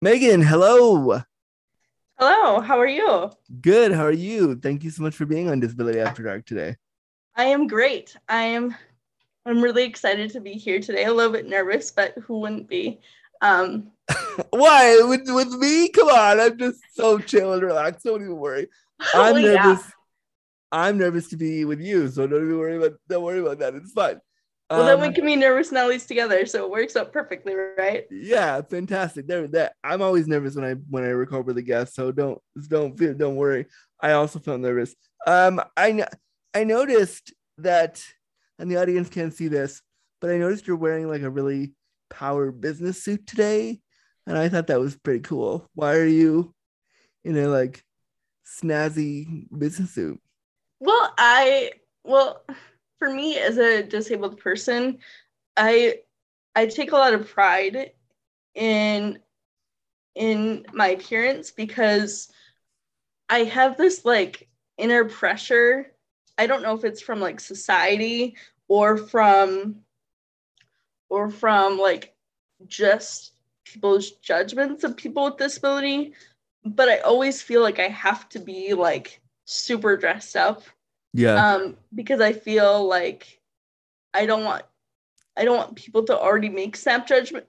Megan, 0.00 0.42
hello. 0.42 1.20
Hello, 2.18 2.60
how 2.60 2.78
are 2.78 2.86
you? 2.86 3.30
Good. 3.60 3.92
How 3.92 4.04
are 4.04 4.12
you? 4.12 4.56
Thank 4.56 4.82
you 4.82 4.90
so 4.90 5.02
much 5.02 5.14
for 5.14 5.26
being 5.26 5.50
on 5.50 5.60
Disability 5.60 6.00
After 6.00 6.22
Dark 6.22 6.46
today. 6.46 6.76
I 7.36 7.44
am 7.44 7.66
great. 7.66 8.16
I 8.28 8.42
am 8.44 8.74
I'm 9.46 9.60
really 9.60 9.84
excited 9.84 10.30
to 10.30 10.40
be 10.40 10.52
here 10.52 10.80
today. 10.80 11.04
A 11.04 11.12
little 11.12 11.32
bit 11.32 11.46
nervous, 11.46 11.90
but 11.90 12.14
who 12.22 12.40
wouldn't 12.40 12.68
be? 12.68 13.00
Um 13.44 13.92
Why? 14.50 15.00
With 15.08 15.28
with 15.28 15.52
me? 15.52 15.88
Come 15.90 16.08
on. 16.08 16.40
I'm 16.40 16.58
just 16.58 16.80
so 16.94 17.18
chill 17.18 17.52
and 17.52 17.62
relaxed. 17.62 18.04
Don't 18.04 18.22
even 18.22 18.36
worry. 18.36 18.68
I'm 19.14 19.34
well, 19.34 19.38
yeah. 19.38 19.62
nervous. 19.62 19.84
I'm 20.72 20.98
nervous 20.98 21.28
to 21.30 21.36
be 21.36 21.64
with 21.64 21.80
you, 21.80 22.08
so 22.08 22.26
don't 22.26 22.44
even 22.44 22.58
worry 22.58 22.76
about 22.76 22.94
don't 23.08 23.22
worry 23.22 23.38
about 23.40 23.58
that. 23.60 23.74
It's 23.74 23.92
fine. 23.92 24.20
Well, 24.70 24.86
then 24.86 25.00
we 25.00 25.08
Um, 25.08 25.14
can 25.14 25.24
be 25.26 25.36
nervous 25.36 25.70
Nellies 25.70 26.06
together, 26.06 26.46
so 26.46 26.64
it 26.64 26.70
works 26.70 26.96
out 26.96 27.12
perfectly, 27.12 27.54
right? 27.54 28.06
Yeah, 28.10 28.60
fantastic. 28.62 29.26
There, 29.26 29.46
that 29.48 29.74
I'm 29.84 30.02
always 30.02 30.26
nervous 30.26 30.56
when 30.56 30.64
I 30.64 30.72
when 30.90 31.04
I 31.04 31.08
record 31.08 31.46
with 31.46 31.58
a 31.58 31.62
guest, 31.62 31.94
so 31.94 32.10
don't 32.10 32.40
don't 32.68 32.98
feel 32.98 33.14
don't 33.14 33.36
worry. 33.36 33.66
I 34.00 34.12
also 34.12 34.38
felt 34.38 34.60
nervous. 34.60 34.94
Um, 35.26 35.60
I 35.76 36.06
I 36.54 36.64
noticed 36.64 37.32
that, 37.58 38.02
and 38.58 38.70
the 38.70 38.78
audience 38.78 39.08
can't 39.08 39.34
see 39.34 39.48
this, 39.48 39.80
but 40.20 40.30
I 40.30 40.38
noticed 40.38 40.66
you're 40.66 40.76
wearing 40.76 41.08
like 41.08 41.22
a 41.22 41.30
really 41.30 41.74
power 42.10 42.50
business 42.50 43.02
suit 43.02 43.26
today, 43.26 43.80
and 44.26 44.38
I 44.38 44.48
thought 44.48 44.68
that 44.68 44.80
was 44.80 44.96
pretty 44.96 45.20
cool. 45.20 45.68
Why 45.74 45.94
are 45.96 46.06
you 46.06 46.54
in 47.24 47.36
a 47.36 47.48
like 47.48 47.84
snazzy 48.46 49.46
business 49.56 49.92
suit? 49.92 50.20
Well, 50.80 51.14
I 51.18 51.72
well, 52.04 52.44
for 52.98 53.10
me 53.10 53.38
as 53.38 53.58
a 53.58 53.82
disabled 53.82 54.38
person, 54.38 54.98
I 55.56 56.00
I 56.54 56.66
take 56.66 56.92
a 56.92 56.96
lot 56.96 57.14
of 57.14 57.28
pride 57.28 57.92
in 58.54 59.18
in 60.14 60.64
my 60.72 60.88
appearance 60.88 61.50
because 61.50 62.30
I 63.28 63.40
have 63.44 63.76
this 63.76 64.04
like 64.04 64.48
inner 64.78 65.04
pressure. 65.06 65.92
I 66.38 66.46
don't 66.46 66.62
know 66.62 66.74
if 66.74 66.84
it's 66.84 67.00
from 67.00 67.20
like 67.20 67.40
society 67.40 68.36
or 68.68 68.96
from 68.96 69.83
or 71.14 71.30
from 71.30 71.78
like 71.78 72.14
just 72.66 73.32
people's 73.64 74.10
judgments 74.30 74.84
of 74.84 74.96
people 74.96 75.24
with 75.24 75.36
disability, 75.38 76.14
but 76.64 76.88
I 76.88 76.98
always 76.98 77.40
feel 77.42 77.62
like 77.62 77.78
I 77.78 77.88
have 77.88 78.28
to 78.30 78.38
be 78.38 78.74
like 78.74 79.20
super 79.46 79.96
dressed 79.96 80.36
up. 80.36 80.62
Yeah, 81.12 81.36
um 81.36 81.76
because 81.94 82.20
i 82.20 82.32
feel 82.32 82.88
like 82.88 83.40
i 84.12 84.26
don't 84.26 84.44
want 84.44 84.64
i 85.36 85.44
don't 85.44 85.56
want 85.56 85.76
people 85.76 86.02
to 86.04 86.18
already 86.18 86.48
make 86.48 86.74
snap 86.76 87.06
judgment 87.06 87.46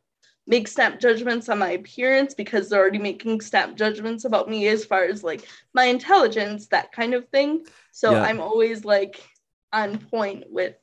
make 0.47 0.67
snap 0.67 0.99
judgments 0.99 1.49
on 1.49 1.57
my 1.57 1.71
appearance 1.71 2.35
because 2.35 2.69
they're 2.69 2.79
already 2.79 2.99
making 2.99 3.41
snap 3.41 3.75
judgments 3.75 4.25
about 4.25 4.47
me 4.47 4.67
as 4.67 4.85
far 4.85 5.03
as 5.05 5.23
like 5.23 5.47
my 5.73 5.85
intelligence 5.85 6.67
that 6.67 6.91
kind 6.91 7.13
of 7.15 7.27
thing. 7.29 7.65
So 7.91 8.11
Yeah. 8.13 8.21
i'm 8.21 8.39
always 8.39 8.85
like 8.85 9.15
on 9.73 9.97
point 9.97 10.43
with 10.51 10.75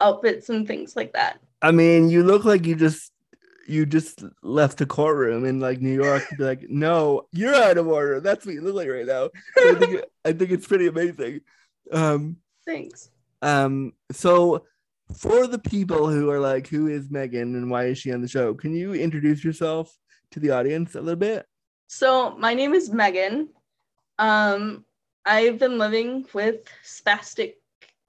outfits 0.00 0.48
and 0.50 0.66
things 0.66 0.96
like 0.96 1.12
that 1.12 1.38
I 1.64 1.70
mean, 1.70 2.10
you 2.10 2.22
look 2.22 2.44
like 2.44 2.66
you 2.66 2.74
just 2.76 3.10
you 3.66 3.86
just 3.86 4.22
left 4.42 4.82
a 4.82 4.86
courtroom 4.86 5.46
in 5.46 5.58
like 5.58 5.80
New 5.80 5.94
York 5.94 6.28
to 6.28 6.36
be 6.36 6.44
like, 6.44 6.66
no, 6.68 7.26
you're 7.32 7.54
out 7.54 7.78
of 7.78 7.88
order. 7.88 8.20
That's 8.20 8.44
what 8.44 8.54
you 8.54 8.60
look 8.60 8.74
like 8.74 8.88
right 8.88 9.06
now. 9.06 9.30
So 9.56 9.70
I 9.70 9.74
think 9.74 10.00
I 10.24 10.32
think 10.32 10.50
it's 10.50 10.66
pretty 10.66 10.86
amazing. 10.86 11.40
Um, 11.90 12.36
thanks 12.66 13.10
um, 13.44 13.92
so 14.10 14.64
for 15.18 15.46
the 15.46 15.58
people 15.58 16.08
who 16.08 16.30
are 16.30 16.40
like, 16.40 16.66
who 16.66 16.86
is 16.86 17.10
Megan 17.10 17.54
and 17.54 17.70
why 17.70 17.86
is 17.86 17.98
she 17.98 18.10
on 18.12 18.22
the 18.22 18.28
show? 18.28 18.54
Can 18.54 18.74
you 18.74 18.94
introduce 18.94 19.44
yourself 19.44 19.94
to 20.30 20.40
the 20.40 20.50
audience 20.50 20.94
a 20.94 21.00
little 21.00 21.18
bit? 21.18 21.46
So 21.86 22.36
my 22.38 22.54
name 22.54 22.72
is 22.72 22.90
Megan. 22.90 23.50
Um, 24.18 24.86
I've 25.26 25.58
been 25.58 25.76
living 25.76 26.26
with 26.32 26.64
spastic 26.82 27.56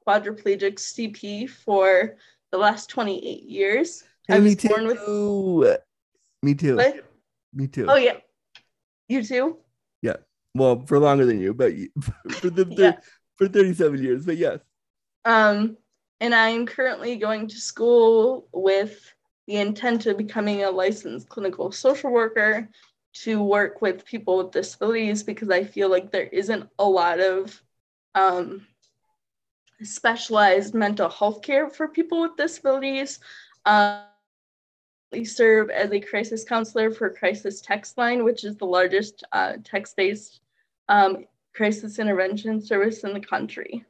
quadriplegic 0.07 0.75
CP 0.75 1.49
for 1.49 2.15
the 2.55 2.61
last 2.61 2.89
28 2.89 3.43
years. 3.43 4.03
I 4.29 4.35
Hey, 4.35 4.39
me 4.39 4.45
was 4.55 4.55
born 4.63 4.87
with 4.87 4.97
too. 4.99 5.75
Me 6.41 6.55
too. 6.55 6.77
what? 6.77 7.05
Me 7.53 7.67
too. 7.67 7.85
Oh 7.89 7.95
yeah. 7.97 8.17
You 9.09 9.23
too? 9.23 9.57
Yeah. 10.01 10.17
Well, 10.53 10.85
for 10.85 10.99
longer 10.99 11.25
than 11.25 11.39
you, 11.41 11.53
but 11.53 11.75
you- 11.75 11.91
for 12.39 12.49
the 12.49 12.65
Yeah. 12.69 12.97
for 13.35 13.47
37 13.49 14.01
years, 14.01 14.25
but 14.25 14.37
yes. 14.37 14.59
Um, 15.25 15.75
and 16.21 16.33
I'm 16.33 16.65
currently 16.65 17.17
going 17.17 17.47
to 17.49 17.57
school 17.57 18.47
with 18.53 19.13
the 19.47 19.57
intent 19.57 20.05
of 20.05 20.17
becoming 20.17 20.63
a 20.63 20.71
licensed 20.71 21.27
clinical 21.27 21.71
social 21.71 22.09
worker 22.11 22.69
to 23.25 23.43
work 23.43 23.81
with 23.81 24.05
people 24.05 24.37
with 24.37 24.51
disabilities 24.51 25.23
because 25.23 25.49
I 25.49 25.65
feel 25.65 25.89
like 25.89 26.09
there 26.11 26.27
isn't 26.31 26.69
a 26.79 26.85
lot 26.85 27.19
of 27.19 27.61
um, 28.15 28.65
specialized 29.83 30.73
mental 30.73 31.09
health 31.09 31.41
care 31.41 31.69
for 31.69 31.87
people 31.87 32.21
with 32.21 32.37
disabilities. 32.37 33.19
Um, 33.65 34.01
I 35.13 35.23
serve 35.23 35.69
as 35.69 35.91
a 35.91 35.99
crisis 35.99 36.43
counselor 36.43 36.91
for 36.91 37.09
Crisis 37.09 37.61
Text 37.61 37.97
Line, 37.97 38.23
which 38.23 38.43
is 38.43 38.57
the 38.57 38.65
largest 38.65 39.23
uh, 39.31 39.53
text 39.63 39.95
based 39.95 40.41
um, 40.89 41.25
crisis 41.53 41.99
intervention 41.99 42.61
service 42.61 43.03
in 43.03 43.13
the 43.13 43.19
country. 43.19 43.85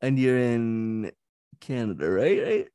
And 0.00 0.18
you're 0.18 0.38
in 0.38 1.12
Canada, 1.60 2.10
right? 2.10 2.42
Right. 2.42 2.68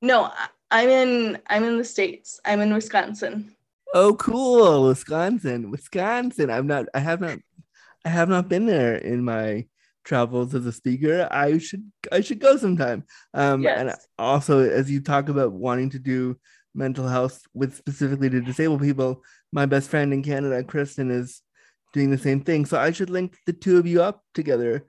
No, 0.00 0.30
I'm 0.70 0.88
in 0.88 1.38
I'm 1.48 1.64
in 1.64 1.78
the 1.78 1.84
states. 1.84 2.40
I'm 2.44 2.60
in 2.60 2.72
Wisconsin. 2.72 3.54
Oh, 3.92 4.14
cool, 4.14 4.88
Wisconsin, 4.88 5.70
Wisconsin. 5.70 6.50
I'm 6.50 6.66
not. 6.66 6.86
I 6.94 7.00
have 7.00 7.20
not. 7.20 7.38
I 8.04 8.08
have 8.08 8.28
not 8.28 8.48
been 8.48 8.66
there 8.66 8.96
in 8.96 9.24
my 9.24 9.66
travels 10.04 10.54
as 10.54 10.66
a 10.66 10.72
speaker. 10.72 11.28
I 11.30 11.58
should. 11.58 11.90
I 12.12 12.20
should 12.20 12.38
go 12.38 12.56
sometime. 12.56 13.04
Um, 13.32 13.66
and 13.66 13.94
also, 14.18 14.60
as 14.60 14.90
you 14.90 15.00
talk 15.00 15.28
about 15.28 15.52
wanting 15.52 15.90
to 15.90 15.98
do 15.98 16.36
mental 16.74 17.06
health 17.06 17.42
with 17.54 17.76
specifically 17.76 18.30
to 18.30 18.40
disabled 18.40 18.82
people, 18.82 19.22
my 19.52 19.66
best 19.66 19.88
friend 19.90 20.12
in 20.12 20.22
Canada, 20.22 20.62
Kristen, 20.64 21.10
is 21.10 21.40
doing 21.92 22.10
the 22.10 22.18
same 22.18 22.40
thing. 22.40 22.66
So 22.66 22.78
I 22.78 22.90
should 22.90 23.10
link 23.10 23.36
the 23.46 23.52
two 23.52 23.78
of 23.78 23.86
you 23.86 24.02
up 24.02 24.22
together. 24.34 24.84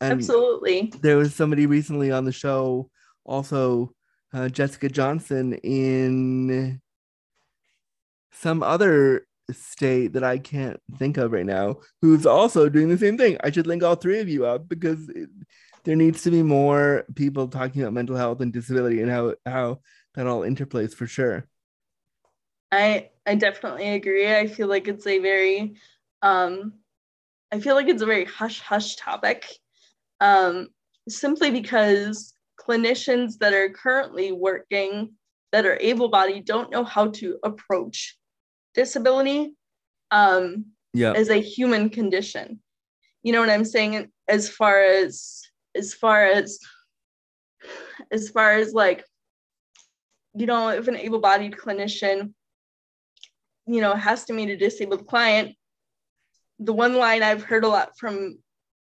And 0.00 0.12
Absolutely. 0.12 0.92
there 1.00 1.16
was 1.16 1.34
somebody 1.34 1.66
recently 1.66 2.12
on 2.12 2.24
the 2.24 2.32
show, 2.32 2.90
also 3.24 3.92
uh, 4.32 4.48
Jessica 4.48 4.88
Johnson 4.88 5.54
in 5.54 6.80
some 8.32 8.62
other 8.62 9.25
state 9.52 10.12
that 10.14 10.24
I 10.24 10.38
can't 10.38 10.80
think 10.98 11.16
of 11.16 11.32
right 11.32 11.46
now, 11.46 11.76
who's 12.02 12.26
also 12.26 12.68
doing 12.68 12.88
the 12.88 12.98
same 12.98 13.16
thing. 13.16 13.36
I 13.42 13.50
should 13.50 13.66
link 13.66 13.82
all 13.82 13.94
three 13.94 14.20
of 14.20 14.28
you 14.28 14.46
up 14.46 14.68
because 14.68 15.08
it, 15.10 15.30
there 15.84 15.96
needs 15.96 16.22
to 16.22 16.30
be 16.30 16.42
more 16.42 17.04
people 17.14 17.48
talking 17.48 17.82
about 17.82 17.92
mental 17.92 18.16
health 18.16 18.40
and 18.40 18.52
disability 18.52 19.00
and 19.00 19.10
how 19.10 19.34
how 19.44 19.80
that 20.14 20.26
all 20.26 20.40
interplays 20.40 20.94
for 20.94 21.06
sure. 21.06 21.46
I 22.72 23.10
I 23.24 23.36
definitely 23.36 23.90
agree. 23.90 24.34
I 24.34 24.46
feel 24.48 24.68
like 24.68 24.88
it's 24.88 25.06
a 25.06 25.18
very 25.18 25.76
um 26.22 26.74
I 27.52 27.60
feel 27.60 27.76
like 27.76 27.88
it's 27.88 28.02
a 28.02 28.06
very 28.06 28.24
hush 28.24 28.60
hush 28.60 28.96
topic. 28.96 29.46
Um 30.20 30.68
simply 31.08 31.50
because 31.52 32.34
clinicians 32.58 33.38
that 33.38 33.54
are 33.54 33.70
currently 33.70 34.32
working 34.32 35.12
that 35.52 35.66
are 35.66 35.78
able-bodied 35.80 36.44
don't 36.44 36.72
know 36.72 36.82
how 36.84 37.06
to 37.08 37.38
approach 37.44 38.18
disability 38.76 39.54
um 40.12 40.66
Yeah, 40.92 41.12
as 41.12 41.28
a 41.30 41.40
human 41.40 41.90
condition. 41.90 42.60
You 43.24 43.32
know 43.32 43.40
what 43.40 43.50
I'm 43.50 43.64
saying? 43.64 44.12
As 44.28 44.48
far 44.48 44.80
as 44.80 45.42
as 45.74 45.94
far 45.94 46.24
as 46.26 46.60
as 48.12 48.28
far 48.30 48.52
as 48.52 48.72
like, 48.72 49.04
you 50.34 50.46
know, 50.46 50.68
if 50.68 50.86
an 50.86 50.96
able-bodied 50.96 51.54
clinician, 51.62 52.32
you 53.66 53.80
know, 53.80 53.94
has 53.94 54.24
to 54.26 54.32
meet 54.32 54.50
a 54.50 54.56
disabled 54.56 55.06
client, 55.08 55.56
the 56.60 56.72
one 56.72 56.94
line 56.94 57.22
I've 57.24 57.42
heard 57.42 57.64
a 57.64 57.68
lot 57.68 57.98
from 57.98 58.38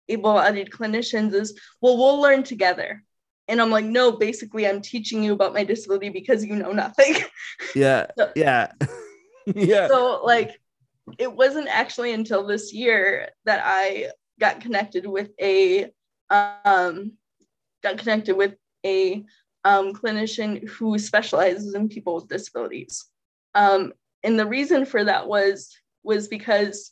able-bodied 0.07 0.69
clinicians 0.69 1.33
is, 1.33 1.59
well, 1.81 1.97
we'll 1.97 2.21
learn 2.21 2.43
together. 2.43 3.03
And 3.47 3.61
I'm 3.61 3.69
like, 3.71 3.85
no, 3.85 4.13
basically 4.13 4.65
I'm 4.65 4.81
teaching 4.81 5.23
you 5.23 5.33
about 5.33 5.53
my 5.53 5.63
disability 5.65 6.09
because 6.09 6.45
you 6.45 6.55
know 6.55 6.71
nothing. 6.71 7.15
yeah, 7.75 8.07
So- 8.17 8.31
yeah, 8.35 8.71
yeah. 9.55 9.87
so 9.87 10.21
like 10.23 10.59
it 11.17 11.33
wasn't 11.33 11.67
actually 11.67 12.13
until 12.13 12.45
this 12.45 12.73
year 12.73 13.29
that 13.45 13.61
I 13.63 14.11
got 14.39 14.61
connected 14.61 15.05
with 15.05 15.29
a 15.39 15.91
um 16.29 17.13
got 17.83 17.97
connected 17.97 18.35
with 18.35 18.55
a 18.85 19.23
um, 19.63 19.93
clinician 19.93 20.67
who 20.67 20.97
specializes 20.97 21.73
in 21.75 21.89
people 21.89 22.15
with 22.15 22.27
disabilities. 22.27 23.05
Um, 23.53 23.93
and 24.23 24.39
the 24.39 24.45
reason 24.45 24.85
for 24.85 25.03
that 25.03 25.27
was 25.27 25.75
was 26.03 26.27
because 26.27 26.91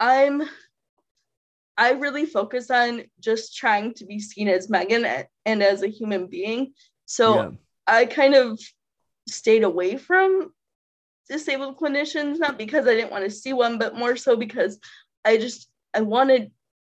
I'm 0.00 0.42
I 1.78 1.92
really 1.92 2.24
focus 2.24 2.70
on 2.70 3.04
just 3.20 3.56
trying 3.56 3.92
to 3.94 4.06
be 4.06 4.18
seen 4.18 4.48
as 4.48 4.70
Megan 4.70 5.06
and 5.44 5.62
as 5.62 5.82
a 5.82 5.88
human 5.88 6.26
being. 6.26 6.72
So 7.04 7.34
Yeah. 7.34 7.50
I 7.86 8.06
kind 8.06 8.34
of 8.34 8.58
stayed 9.28 9.62
away 9.62 9.96
from 9.96 10.52
disabled 11.28 11.78
clinicians, 11.78 12.38
not 12.38 12.58
because 12.58 12.86
I 12.86 12.94
didn't 12.94 13.10
want 13.10 13.24
to 13.24 13.30
see 13.30 13.52
one, 13.52 13.78
but 13.78 13.96
more 13.96 14.16
so 14.16 14.36
because 14.36 14.78
I 15.24 15.36
just 15.36 15.68
I 15.94 16.00
wanted 16.02 16.50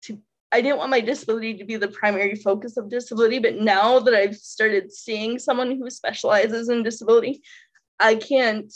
to 0.03 0.19
I 0.51 0.61
didn't 0.61 0.77
want 0.77 0.91
my 0.91 1.01
disability 1.01 1.55
to 1.55 1.65
be 1.65 1.77
the 1.77 1.87
primary 1.87 2.35
focus 2.35 2.77
of 2.77 2.89
disability. 2.89 3.39
But 3.39 3.55
now 3.55 3.99
that 3.99 4.13
I've 4.13 4.35
started 4.35 4.91
seeing 4.91 5.39
someone 5.39 5.77
who 5.77 5.89
specializes 5.89 6.69
in 6.69 6.83
disability, 6.83 7.41
I 7.99 8.15
can't 8.15 8.73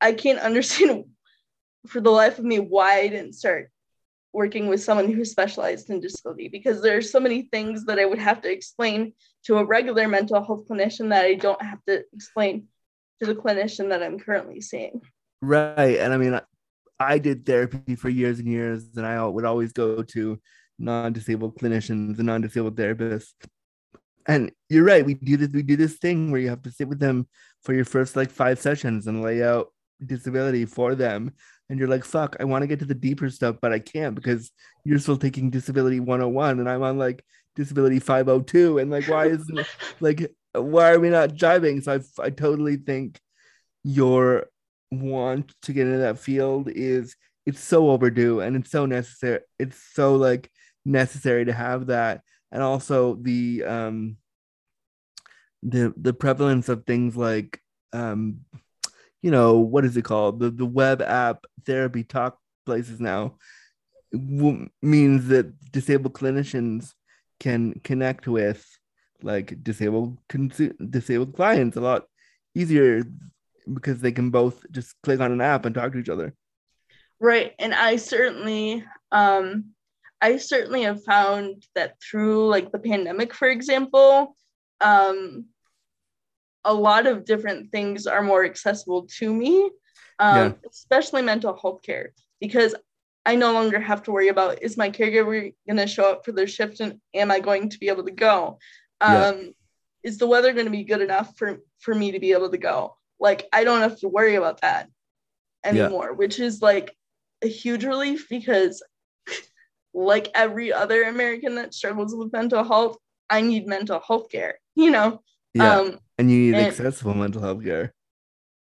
I 0.00 0.12
can't 0.12 0.38
understand 0.48 1.04
for 1.86 2.00
the 2.00 2.10
life 2.10 2.38
of 2.38 2.44
me 2.44 2.58
why 2.58 3.00
I 3.00 3.08
didn't 3.08 3.34
start 3.34 3.70
working 4.32 4.68
with 4.68 4.82
someone 4.82 5.12
who 5.12 5.24
specialized 5.24 5.90
in 5.90 6.00
disability 6.00 6.48
because 6.48 6.80
there 6.80 6.96
are 6.96 7.02
so 7.02 7.20
many 7.20 7.42
things 7.42 7.84
that 7.84 7.98
I 7.98 8.06
would 8.06 8.18
have 8.18 8.40
to 8.42 8.50
explain 8.50 9.12
to 9.44 9.58
a 9.58 9.64
regular 9.64 10.08
mental 10.08 10.42
health 10.42 10.66
clinician 10.68 11.10
that 11.10 11.26
I 11.26 11.34
don't 11.34 11.60
have 11.60 11.84
to 11.84 12.02
explain 12.14 12.68
to 13.22 13.32
the 13.32 13.40
clinician 13.40 13.88
that 13.90 14.02
I'm 14.02 14.18
currently 14.18 14.60
seeing. 14.60 15.00
Right. 15.40 15.98
And 15.98 16.12
I 16.12 16.16
mean, 16.16 16.34
I- 16.34 16.42
I 17.00 17.18
did 17.18 17.44
therapy 17.44 17.96
for 17.96 18.08
years 18.08 18.38
and 18.38 18.46
years, 18.46 18.84
and 18.96 19.04
I 19.04 19.26
would 19.26 19.44
always 19.44 19.72
go 19.72 20.02
to 20.02 20.40
non 20.78 21.12
disabled 21.12 21.58
clinicians 21.58 22.18
and 22.18 22.26
non 22.26 22.42
disabled 22.42 22.76
therapists. 22.76 23.32
And 24.26 24.52
you're 24.68 24.84
right. 24.84 25.04
We 25.04 25.14
do 25.14 25.36
this. 25.36 25.48
We 25.48 25.62
do 25.62 25.76
this 25.76 25.96
thing 25.98 26.30
where 26.30 26.40
you 26.40 26.48
have 26.48 26.62
to 26.62 26.70
sit 26.70 26.88
with 26.88 27.00
them 27.00 27.26
for 27.64 27.74
your 27.74 27.84
first 27.84 28.14
like 28.14 28.30
five 28.30 28.60
sessions 28.60 29.08
and 29.08 29.20
lay 29.20 29.42
out 29.42 29.72
disability 30.04 30.64
for 30.64 30.94
them. 30.94 31.32
And 31.68 31.78
you're 31.78 31.88
like, 31.88 32.04
fuck, 32.04 32.36
I 32.38 32.44
want 32.44 32.62
to 32.62 32.66
get 32.66 32.78
to 32.80 32.84
the 32.84 32.94
deeper 32.94 33.28
stuff, 33.30 33.56
but 33.60 33.72
I 33.72 33.78
can't 33.78 34.14
because 34.14 34.52
you're 34.84 34.98
still 34.98 35.16
taking 35.16 35.50
disability 35.50 36.00
101 36.00 36.60
and 36.60 36.68
I'm 36.68 36.82
on 36.82 36.98
like 36.98 37.24
disability 37.56 37.98
502. 37.98 38.78
And 38.78 38.90
like, 38.90 39.08
why 39.08 39.26
isn't 39.26 39.66
like, 40.00 40.30
why 40.54 40.92
are 40.92 41.00
we 41.00 41.10
not 41.10 41.30
jiving? 41.30 41.82
So 41.82 41.94
I, 41.94 42.26
I 42.26 42.30
totally 42.30 42.76
think 42.76 43.20
your 43.84 44.46
want 44.90 45.54
to 45.62 45.72
get 45.72 45.86
into 45.86 45.98
that 45.98 46.18
field 46.18 46.68
is 46.70 47.16
it's 47.46 47.60
so 47.60 47.90
overdue 47.90 48.40
and 48.40 48.56
it's 48.56 48.70
so 48.70 48.86
necessary 48.86 49.40
it's 49.58 49.80
so 49.94 50.16
like 50.16 50.50
necessary 50.84 51.44
to 51.46 51.52
have 51.52 51.86
that 51.86 52.20
and 52.52 52.62
also 52.62 53.14
the 53.14 53.64
um 53.64 54.16
the 55.62 55.94
the 55.96 56.12
prevalence 56.12 56.68
of 56.68 56.84
things 56.84 57.16
like 57.16 57.60
um 57.92 58.40
you 59.22 59.30
know 59.30 59.58
what 59.58 59.84
is 59.84 59.96
it 59.96 60.02
called 60.02 60.40
the 60.40 60.50
the 60.50 60.66
web 60.66 61.00
app 61.00 61.44
therapy 61.64 62.04
talk 62.04 62.38
places 62.66 63.00
now 63.00 63.36
w- 64.12 64.68
means 64.82 65.28
that 65.28 65.72
disabled 65.72 66.12
clinicians 66.12 66.92
can 67.40 67.80
connect 67.82 68.28
with 68.28 68.64
like 69.24 69.62
disabled 69.62 70.18
consu- 70.28 70.76
disabled 70.90 71.34
clients 71.34 71.76
a 71.76 71.80
lot 71.80 72.04
easier 72.54 73.04
because 73.72 74.00
they 74.00 74.12
can 74.12 74.30
both 74.30 74.64
just 74.70 74.94
click 75.02 75.20
on 75.20 75.32
an 75.32 75.40
app 75.40 75.64
and 75.64 75.74
talk 75.74 75.92
to 75.92 75.98
each 75.98 76.08
other. 76.08 76.34
Right. 77.20 77.52
And 77.58 77.72
I 77.74 77.96
certainly 77.96 78.84
um 79.12 79.66
I 80.20 80.36
certainly 80.36 80.82
have 80.82 81.02
found 81.04 81.66
that 81.74 81.96
through 82.00 82.48
like 82.48 82.70
the 82.72 82.78
pandemic, 82.78 83.34
for 83.34 83.48
example, 83.48 84.36
um 84.80 85.46
a 86.64 86.72
lot 86.74 87.06
of 87.06 87.24
different 87.24 87.70
things 87.72 88.06
are 88.06 88.22
more 88.22 88.44
accessible 88.44 89.08
to 89.18 89.32
me, 89.34 89.64
um, 90.20 90.36
Yeah. 90.36 90.52
especially 90.70 91.22
mental 91.22 91.58
health 91.60 91.82
care, 91.82 92.12
because 92.40 92.74
I 93.26 93.34
no 93.36 93.52
longer 93.52 93.80
have 93.80 94.02
to 94.04 94.12
worry 94.12 94.28
about 94.28 94.62
is 94.62 94.76
my 94.76 94.90
caregiver 94.90 95.52
going 95.66 95.76
to 95.76 95.86
show 95.86 96.10
up 96.10 96.24
for 96.24 96.32
their 96.32 96.46
shift 96.46 96.80
and 96.80 97.00
am 97.14 97.30
I 97.30 97.40
going 97.40 97.68
to 97.70 97.78
be 97.78 97.88
able 97.88 98.04
to 98.04 98.10
go? 98.12 98.58
Yeah. 99.02 99.26
Um, 99.26 99.52
Is 100.02 100.18
the 100.18 100.26
weather 100.26 100.52
going 100.52 100.66
to 100.66 100.70
be 100.70 100.84
good 100.84 101.00
enough 101.00 101.36
for, 101.36 101.58
for 101.78 101.94
me 101.94 102.12
to 102.12 102.20
be 102.20 102.32
able 102.32 102.50
to 102.50 102.58
go? 102.58 102.96
Like, 103.20 103.46
I 103.52 103.64
don't 103.64 103.80
have 103.80 103.98
to 104.00 104.08
worry 104.08 104.34
about 104.34 104.60
that 104.62 104.88
anymore, 105.64 106.12
which 106.14 106.40
is 106.40 106.60
like 106.60 106.96
a 107.42 107.46
huge 107.48 107.84
relief 107.84 108.28
because, 108.28 108.82
like 109.94 110.28
every 110.34 110.72
other 110.72 111.04
American 111.04 111.54
that 111.56 111.74
struggles 111.74 112.14
with 112.14 112.32
mental 112.32 112.64
health, 112.64 112.96
I 113.30 113.42
need 113.42 113.66
mental 113.66 114.00
health 114.00 114.28
care, 114.30 114.58
you 114.74 114.90
know? 114.90 115.22
Yeah. 115.54 115.76
Um, 115.78 115.98
and 116.18 116.30
you 116.30 116.38
need 116.38 116.54
and- 116.54 116.66
accessible 116.66 117.14
mental 117.14 117.42
health 117.42 117.62
care. 117.64 117.94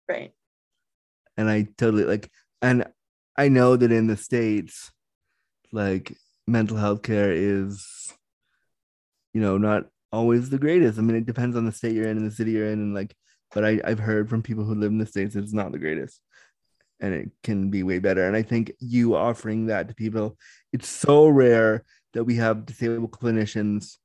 right. 0.09 0.33
And 1.37 1.51
I 1.51 1.69
totally 1.77 2.05
like 2.05 2.31
and 2.63 2.87
I 3.37 3.49
know 3.49 3.77
that 3.77 3.93
in 3.93 4.07
the 4.07 4.17
States, 4.17 4.91
like 5.71 6.17
mental 6.47 6.79
health 6.79 7.03
care 7.03 7.31
is, 7.31 7.87
you 9.35 9.43
know, 9.43 9.59
not 9.59 9.85
always 10.13 10.51
the 10.51 10.59
greatest. 10.59 10.99
I 10.99 11.03
mean, 11.03 11.17
it 11.17 11.27
depends 11.27 11.57
on 11.57 11.65
the 11.65 11.73
state 11.73 11.95
you're 11.95 12.09
in 12.09 12.17
and 12.17 12.27
the 12.27 12.35
city 12.35 12.53
you're 12.53 12.69
in, 12.69 12.81
and 12.81 12.95
like, 12.95 13.15
but 13.53 13.65
I, 13.65 13.81
I've 13.85 13.99
heard 13.99 14.29
from 14.29 14.43
people 14.43 14.65
who 14.65 14.75
live 14.75 14.91
in 14.91 14.99
the 14.99 15.07
States 15.07 15.37
it's 15.37 15.53
not 15.53 15.73
the 15.73 15.79
greatest. 15.79 16.21
And 16.99 17.13
it 17.13 17.31
can 17.43 17.69
be 17.69 17.83
way 17.83 17.99
better. 17.99 18.27
And 18.27 18.35
I 18.35 18.43
think 18.43 18.73
you 18.79 19.17
offering 19.17 19.67
that 19.67 19.89
to 19.89 19.95
people, 19.95 20.39
it's 20.73 20.89
so 20.89 21.29
rare 21.29 21.85
that 22.15 22.25
we 22.25 22.37
have 22.37 22.65
disabled 22.65 23.11
clinicians 23.11 23.97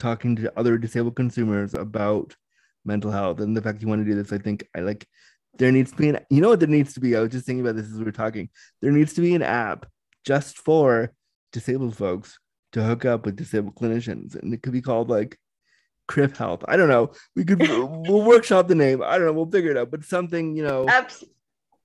talking 0.00 0.34
to 0.36 0.52
other 0.58 0.76
disabled 0.76 1.14
consumers 1.14 1.74
about 1.74 2.34
mental 2.84 3.12
health 3.12 3.40
and 3.40 3.56
the 3.56 3.62
fact 3.62 3.80
you 3.80 3.88
want 3.88 4.04
to 4.04 4.10
do 4.10 4.20
this. 4.20 4.32
I 4.32 4.38
think 4.38 4.66
I 4.76 4.80
like 4.80 5.06
there 5.56 5.70
needs 5.70 5.92
to 5.92 5.96
be 5.96 6.08
an 6.08 6.18
you 6.30 6.40
know 6.40 6.48
what 6.48 6.60
there 6.60 6.68
needs 6.68 6.94
to 6.94 7.00
be. 7.00 7.16
I 7.16 7.20
was 7.20 7.30
just 7.30 7.46
thinking 7.46 7.64
about 7.64 7.76
this 7.76 7.86
as 7.86 7.98
we 7.98 8.04
were 8.04 8.12
talking. 8.12 8.48
There 8.82 8.92
needs 8.92 9.14
to 9.14 9.20
be 9.20 9.34
an 9.34 9.42
app 9.42 9.86
just 10.24 10.58
for 10.58 11.12
disabled 11.52 11.96
folks 11.96 12.38
to 12.74 12.82
hook 12.84 13.04
up 13.04 13.24
with 13.24 13.36
disabled 13.36 13.74
clinicians, 13.74 14.34
and 14.36 14.52
it 14.54 14.62
could 14.62 14.72
be 14.72 14.82
called 14.82 15.08
like 15.10 15.38
Crip 16.06 16.36
Health. 16.36 16.62
I 16.68 16.76
don't 16.76 16.88
know. 16.88 17.12
We 17.34 17.44
could 17.44 17.58
we'll 17.60 18.22
workshop 18.22 18.68
the 18.68 18.74
name. 18.74 19.02
I 19.02 19.16
don't 19.16 19.26
know. 19.26 19.32
We'll 19.32 19.50
figure 19.50 19.70
it 19.70 19.76
out. 19.78 19.90
But 19.90 20.04
something 20.04 20.54
you 20.56 20.62
know 20.64 20.86
Abs- 20.88 21.24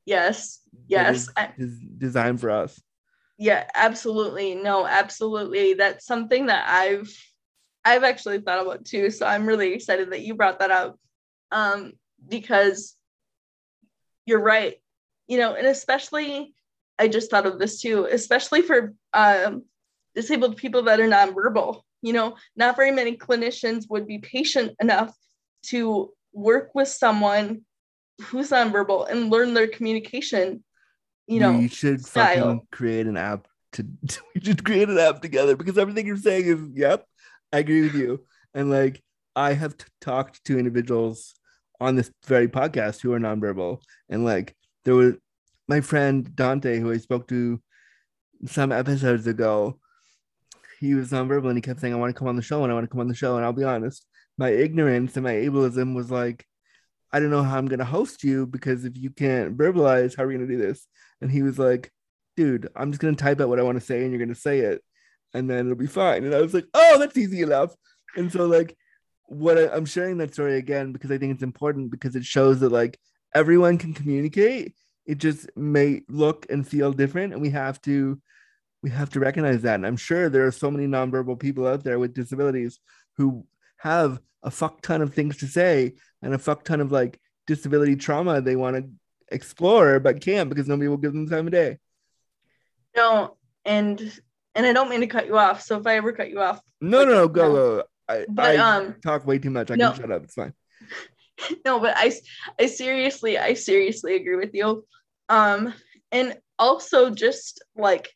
yes. 0.05 0.59
Yes. 0.87 1.15
is- 1.29 1.33
is 1.57 1.79
designed 1.97 2.39
for 2.41 2.49
us. 2.51 2.79
yeah 3.37 3.65
absolutely 3.73 4.55
no 4.55 4.85
absolutely 4.85 5.73
that's 5.73 6.05
something 6.05 6.47
that 6.47 6.65
i've 6.67 7.09
i've 7.85 8.03
actually 8.03 8.39
thought 8.41 8.61
about 8.61 8.83
too 8.83 9.09
so 9.09 9.25
i'm 9.25 9.45
really 9.47 9.71
excited 9.73 10.11
that 10.11 10.21
you 10.21 10.35
brought 10.35 10.59
that 10.59 10.71
up 10.71 10.99
um 11.51 11.93
because 12.27 12.95
you're 14.25 14.41
right 14.41 14.75
you 15.27 15.37
know 15.37 15.53
and 15.53 15.67
especially 15.67 16.53
i 16.99 17.07
just 17.07 17.31
thought 17.31 17.45
of 17.45 17.59
this 17.59 17.79
too 17.81 18.05
especially 18.11 18.61
for 18.61 18.93
um 19.13 19.63
disabled 20.15 20.57
people 20.57 20.83
that 20.83 20.99
are 20.99 21.07
nonverbal 21.07 21.81
you 22.01 22.13
know? 22.13 22.35
Not 22.55 22.75
very 22.75 22.91
many 22.91 23.17
clinicians 23.17 23.89
would 23.89 24.07
be 24.07 24.19
patient 24.19 24.75
enough 24.79 25.13
to 25.63 26.11
work 26.33 26.71
with 26.73 26.87
someone 26.87 27.61
who's 28.21 28.51
nonverbal 28.51 29.09
and 29.09 29.29
learn 29.29 29.53
their 29.53 29.67
communication 29.67 30.63
you 31.27 31.39
know 31.39 31.57
we 31.57 31.67
should 31.67 32.05
style. 32.05 32.35
fucking 32.35 32.61
create 32.71 33.07
an 33.07 33.15
app 33.15 33.47
to 33.71 33.85
we 34.35 34.41
should 34.41 34.63
create 34.63 34.89
an 34.89 34.99
app 34.99 35.21
together 35.21 35.55
because 35.55 35.77
everything 35.77 36.05
you're 36.05 36.17
saying 36.17 36.45
is 36.45 36.59
yep 36.73 37.05
i 37.53 37.59
agree 37.59 37.81
with 37.81 37.95
you. 37.95 38.25
And 38.53 38.69
like 38.69 39.01
i 39.35 39.53
have 39.53 39.77
t- 39.77 39.85
talked 40.01 40.43
to 40.45 40.59
individuals 40.59 41.33
on 41.79 41.95
this 41.95 42.11
very 42.25 42.49
podcast 42.49 42.99
who 43.01 43.13
are 43.13 43.19
nonverbal. 43.19 43.81
And 44.09 44.25
like 44.25 44.55
there 44.85 44.95
was 44.95 45.15
my 45.67 45.81
friend 45.81 46.35
dante 46.35 46.79
who 46.79 46.91
i 46.91 46.97
spoke 46.97 47.27
to 47.29 47.61
some 48.45 48.71
episodes 48.71 49.27
ago 49.27 49.79
he 50.79 50.93
was 50.95 51.11
nonverbal 51.11 51.47
and 51.47 51.57
he 51.57 51.61
kept 51.61 51.79
saying 51.79 51.93
i 51.93 51.97
want 51.97 52.13
to 52.13 52.17
come 52.17 52.27
on 52.27 52.35
the 52.35 52.41
show 52.41 52.63
and 52.63 52.71
i 52.71 52.75
want 52.75 52.83
to 52.83 52.89
come 52.89 53.01
on 53.01 53.07
the 53.07 53.15
show 53.15 53.35
and 53.35 53.45
i'll 53.45 53.53
be 53.53 53.63
honest 53.63 54.05
my 54.37 54.49
ignorance 54.49 55.15
and 55.15 55.23
my 55.23 55.33
ableism 55.33 55.95
was 55.95 56.09
like 56.09 56.45
i 57.11 57.19
don't 57.19 57.31
know 57.31 57.43
how 57.43 57.57
i'm 57.57 57.67
going 57.67 57.79
to 57.79 57.85
host 57.85 58.23
you 58.23 58.45
because 58.45 58.85
if 58.85 58.97
you 58.97 59.09
can't 59.09 59.57
verbalize 59.57 60.15
how 60.15 60.23
are 60.23 60.27
we 60.27 60.35
going 60.35 60.47
to 60.47 60.53
do 60.53 60.61
this 60.61 60.87
and 61.21 61.31
he 61.31 61.41
was 61.41 61.59
like, 61.59 61.91
dude, 62.37 62.69
I'm 62.75 62.91
just 62.91 63.01
going 63.01 63.15
to 63.15 63.21
type 63.23 63.41
out 63.41 63.49
what 63.49 63.59
I 63.59 63.63
want 63.63 63.79
to 63.79 63.85
say 63.85 64.01
and 64.01 64.11
you're 64.11 64.19
going 64.19 64.33
to 64.33 64.39
say 64.39 64.59
it 64.59 64.81
and 65.33 65.49
then 65.49 65.65
it'll 65.65 65.75
be 65.75 65.87
fine. 65.87 66.23
And 66.23 66.33
I 66.33 66.41
was 66.41 66.53
like, 66.53 66.65
oh, 66.73 66.97
that's 66.97 67.17
easy 67.17 67.41
enough. 67.41 67.75
And 68.15 68.31
so, 68.31 68.45
like, 68.45 68.75
what 69.25 69.57
I, 69.57 69.67
I'm 69.67 69.85
sharing 69.85 70.17
that 70.17 70.33
story 70.33 70.57
again 70.57 70.91
because 70.91 71.11
I 71.11 71.17
think 71.17 71.33
it's 71.33 71.43
important 71.43 71.91
because 71.91 72.15
it 72.15 72.25
shows 72.25 72.59
that, 72.61 72.71
like, 72.71 72.97
everyone 73.35 73.77
can 73.77 73.93
communicate. 73.93 74.73
It 75.05 75.17
just 75.17 75.49
may 75.55 76.01
look 76.07 76.47
and 76.49 76.67
feel 76.67 76.93
different. 76.93 77.33
And 77.33 77.41
we 77.41 77.51
have 77.51 77.81
to, 77.83 78.19
we 78.81 78.89
have 78.89 79.09
to 79.11 79.19
recognize 79.19 79.61
that. 79.63 79.75
And 79.75 79.85
I'm 79.85 79.97
sure 79.97 80.29
there 80.29 80.47
are 80.47 80.51
so 80.51 80.71
many 80.71 80.87
nonverbal 80.87 81.39
people 81.39 81.67
out 81.67 81.83
there 81.83 81.99
with 81.99 82.13
disabilities 82.13 82.79
who 83.17 83.45
have 83.77 84.19
a 84.43 84.51
fuck 84.51 84.81
ton 84.81 85.01
of 85.01 85.13
things 85.13 85.37
to 85.37 85.47
say 85.47 85.93
and 86.21 86.33
a 86.33 86.39
fuck 86.39 86.63
ton 86.63 86.79
of 86.81 86.91
like 86.91 87.19
disability 87.47 87.95
trauma 87.95 88.41
they 88.41 88.55
want 88.55 88.77
to 88.77 88.89
explore 89.31 89.99
but 89.99 90.21
can't 90.21 90.49
because 90.49 90.67
nobody 90.67 90.87
will 90.87 90.97
give 90.97 91.13
them 91.13 91.25
the 91.25 91.35
time 91.35 91.47
of 91.47 91.51
day. 91.51 91.77
No, 92.95 93.37
and 93.65 93.99
and 94.55 94.65
I 94.65 94.73
don't 94.73 94.89
mean 94.89 95.01
to 95.01 95.07
cut 95.07 95.27
you 95.27 95.37
off. 95.37 95.61
So 95.61 95.77
if 95.79 95.85
I 95.85 95.95
ever 95.97 96.11
cut 96.11 96.29
you 96.29 96.41
off, 96.41 96.61
No, 96.81 97.03
no, 97.03 97.13
no, 97.13 97.27
go, 97.27 97.53
go. 97.53 97.83
I, 98.07 98.25
But, 98.27 98.45
I 98.45 98.57
um, 98.57 98.95
talk 99.03 99.25
way 99.27 99.37
too 99.37 99.51
much. 99.51 99.69
I 99.69 99.75
no. 99.75 99.91
can 99.91 100.01
shut 100.01 100.11
up. 100.11 100.23
It's 100.23 100.33
fine. 100.33 100.53
no, 101.65 101.79
but 101.79 101.93
I 101.95 102.11
I 102.59 102.65
seriously 102.65 103.37
I 103.37 103.53
seriously 103.53 104.15
agree 104.15 104.37
with 104.37 104.53
you. 104.53 104.85
Um, 105.27 105.73
and 106.11 106.37
also 106.57 107.11
just 107.11 107.63
like 107.75 108.09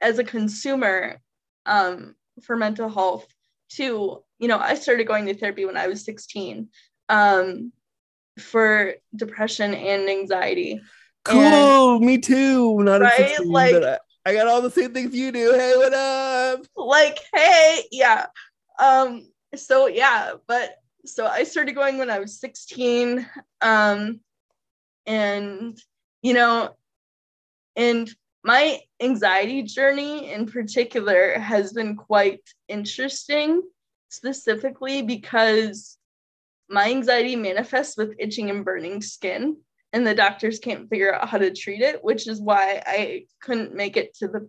as 0.00 0.18
a 0.18 0.24
consumer 0.24 1.20
um, 1.66 2.14
for 2.42 2.56
mental 2.56 2.88
health 2.88 3.26
too, 3.68 4.22
you 4.38 4.48
know, 4.48 4.58
I 4.58 4.74
started 4.74 5.06
going 5.06 5.26
to 5.26 5.34
therapy 5.34 5.64
when 5.64 5.76
I 5.76 5.86
was 5.86 6.04
16 6.04 6.68
um, 7.08 7.72
for 8.38 8.94
depression 9.14 9.74
and 9.74 10.08
anxiety. 10.08 10.80
Cool, 11.24 11.96
and, 11.96 12.04
me 12.04 12.18
too. 12.18 12.82
Not 12.82 13.02
right, 13.02 13.28
16, 13.28 13.48
like 13.50 13.74
I, 13.74 13.98
I 14.26 14.34
got 14.34 14.48
all 14.48 14.62
the 14.62 14.70
same 14.70 14.92
things 14.92 15.14
you 15.14 15.30
do. 15.32 15.52
Hey, 15.52 15.76
what 15.76 15.92
up? 15.92 16.66
Like, 16.76 17.18
hey, 17.34 17.84
yeah. 17.90 18.26
Um, 18.78 19.28
so 19.54 19.86
yeah, 19.86 20.32
but 20.46 20.76
so 21.04 21.26
I 21.26 21.44
started 21.44 21.74
going 21.74 21.98
when 21.98 22.10
I 22.10 22.18
was 22.18 22.40
16. 22.40 23.26
Um, 23.60 24.20
and 25.06 25.78
you 26.22 26.34
know, 26.34 26.74
and 27.76 28.10
my 28.42 28.80
anxiety 29.00 29.62
journey 29.62 30.32
in 30.32 30.46
particular 30.46 31.38
has 31.38 31.72
been 31.72 31.96
quite 31.96 32.42
interesting, 32.68 33.62
specifically 34.08 35.02
because 35.02 35.98
my 36.68 36.88
anxiety 36.88 37.36
manifests 37.36 37.96
with 37.96 38.14
itching 38.18 38.48
and 38.50 38.64
burning 38.64 39.02
skin, 39.02 39.56
and 39.92 40.06
the 40.06 40.14
doctors 40.14 40.58
can't 40.58 40.88
figure 40.88 41.14
out 41.14 41.28
how 41.28 41.38
to 41.38 41.52
treat 41.52 41.82
it, 41.82 42.02
which 42.02 42.28
is 42.28 42.40
why 42.40 42.82
I 42.86 43.24
couldn't 43.42 43.74
make 43.74 43.96
it 43.96 44.14
to 44.18 44.28
the 44.28 44.48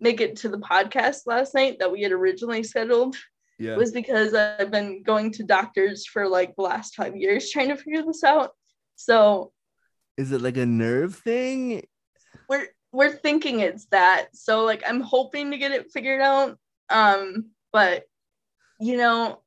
make 0.00 0.20
it 0.20 0.36
to 0.36 0.48
the 0.48 0.58
podcast 0.58 1.20
last 1.26 1.54
night 1.54 1.78
that 1.78 1.90
we 1.90 2.02
had 2.02 2.12
originally 2.12 2.62
scheduled. 2.62 3.16
Yeah. 3.58 3.76
Was 3.76 3.92
because 3.92 4.34
I've 4.34 4.70
been 4.70 5.02
going 5.02 5.32
to 5.32 5.44
doctors 5.44 6.06
for 6.06 6.28
like 6.28 6.54
the 6.56 6.62
last 6.62 6.96
five 6.96 7.16
years 7.16 7.50
trying 7.50 7.68
to 7.68 7.76
figure 7.76 8.02
this 8.02 8.24
out. 8.24 8.50
So 8.96 9.52
is 10.16 10.32
it 10.32 10.42
like 10.42 10.56
a 10.56 10.66
nerve 10.66 11.14
thing? 11.14 11.86
We're 12.48 12.68
we're 12.94 13.12
thinking 13.12 13.60
it's 13.60 13.86
that. 13.86 14.28
So 14.34 14.64
like 14.64 14.82
I'm 14.86 15.00
hoping 15.00 15.50
to 15.50 15.58
get 15.58 15.72
it 15.72 15.90
figured 15.92 16.20
out. 16.20 16.56
Um, 16.88 17.50
but 17.72 18.04
you 18.78 18.96
know, 18.96 19.40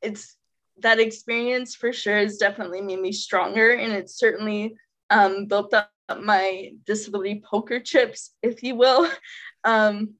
it's 0.00 0.36
that 0.78 0.98
experience 0.98 1.74
for 1.74 1.92
sure 1.92 2.16
has 2.16 2.38
definitely 2.38 2.80
made 2.80 3.00
me 3.00 3.12
stronger 3.12 3.72
and 3.72 3.92
it's 3.92 4.18
certainly 4.18 4.76
um, 5.10 5.44
built 5.44 5.74
up 5.74 5.90
my 6.22 6.72
disability 6.86 7.42
poker 7.44 7.80
chips, 7.80 8.32
if 8.42 8.62
you 8.62 8.74
will. 8.74 9.10
Um, 9.64 10.14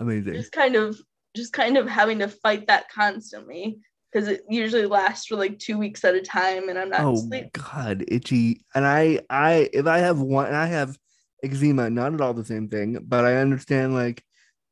Amazing. 0.00 0.34
Just 0.34 0.50
kind 0.50 0.74
of 0.74 0.98
just 1.36 1.52
kind 1.52 1.76
of 1.76 1.88
having 1.88 2.18
to 2.18 2.26
fight 2.26 2.66
that 2.66 2.90
constantly 2.90 3.78
because 4.12 4.26
it 4.26 4.42
usually 4.48 4.86
lasts 4.86 5.26
for 5.26 5.36
like 5.36 5.60
two 5.60 5.78
weeks 5.78 6.04
at 6.04 6.16
a 6.16 6.20
time 6.20 6.68
and 6.68 6.76
I'm 6.76 6.90
not 6.90 7.02
oh 7.02 7.22
god 7.52 8.04
itchy 8.08 8.64
and 8.74 8.84
I 8.84 9.20
I 9.30 9.70
if 9.72 9.86
I 9.86 9.98
have 9.98 10.18
one 10.20 10.52
I 10.52 10.66
have 10.66 10.98
eczema, 11.42 11.90
not 11.90 12.14
at 12.14 12.20
all 12.20 12.34
the 12.34 12.44
same 12.44 12.68
thing, 12.68 12.98
but 13.06 13.24
I 13.24 13.36
understand 13.36 13.94
like 13.94 14.22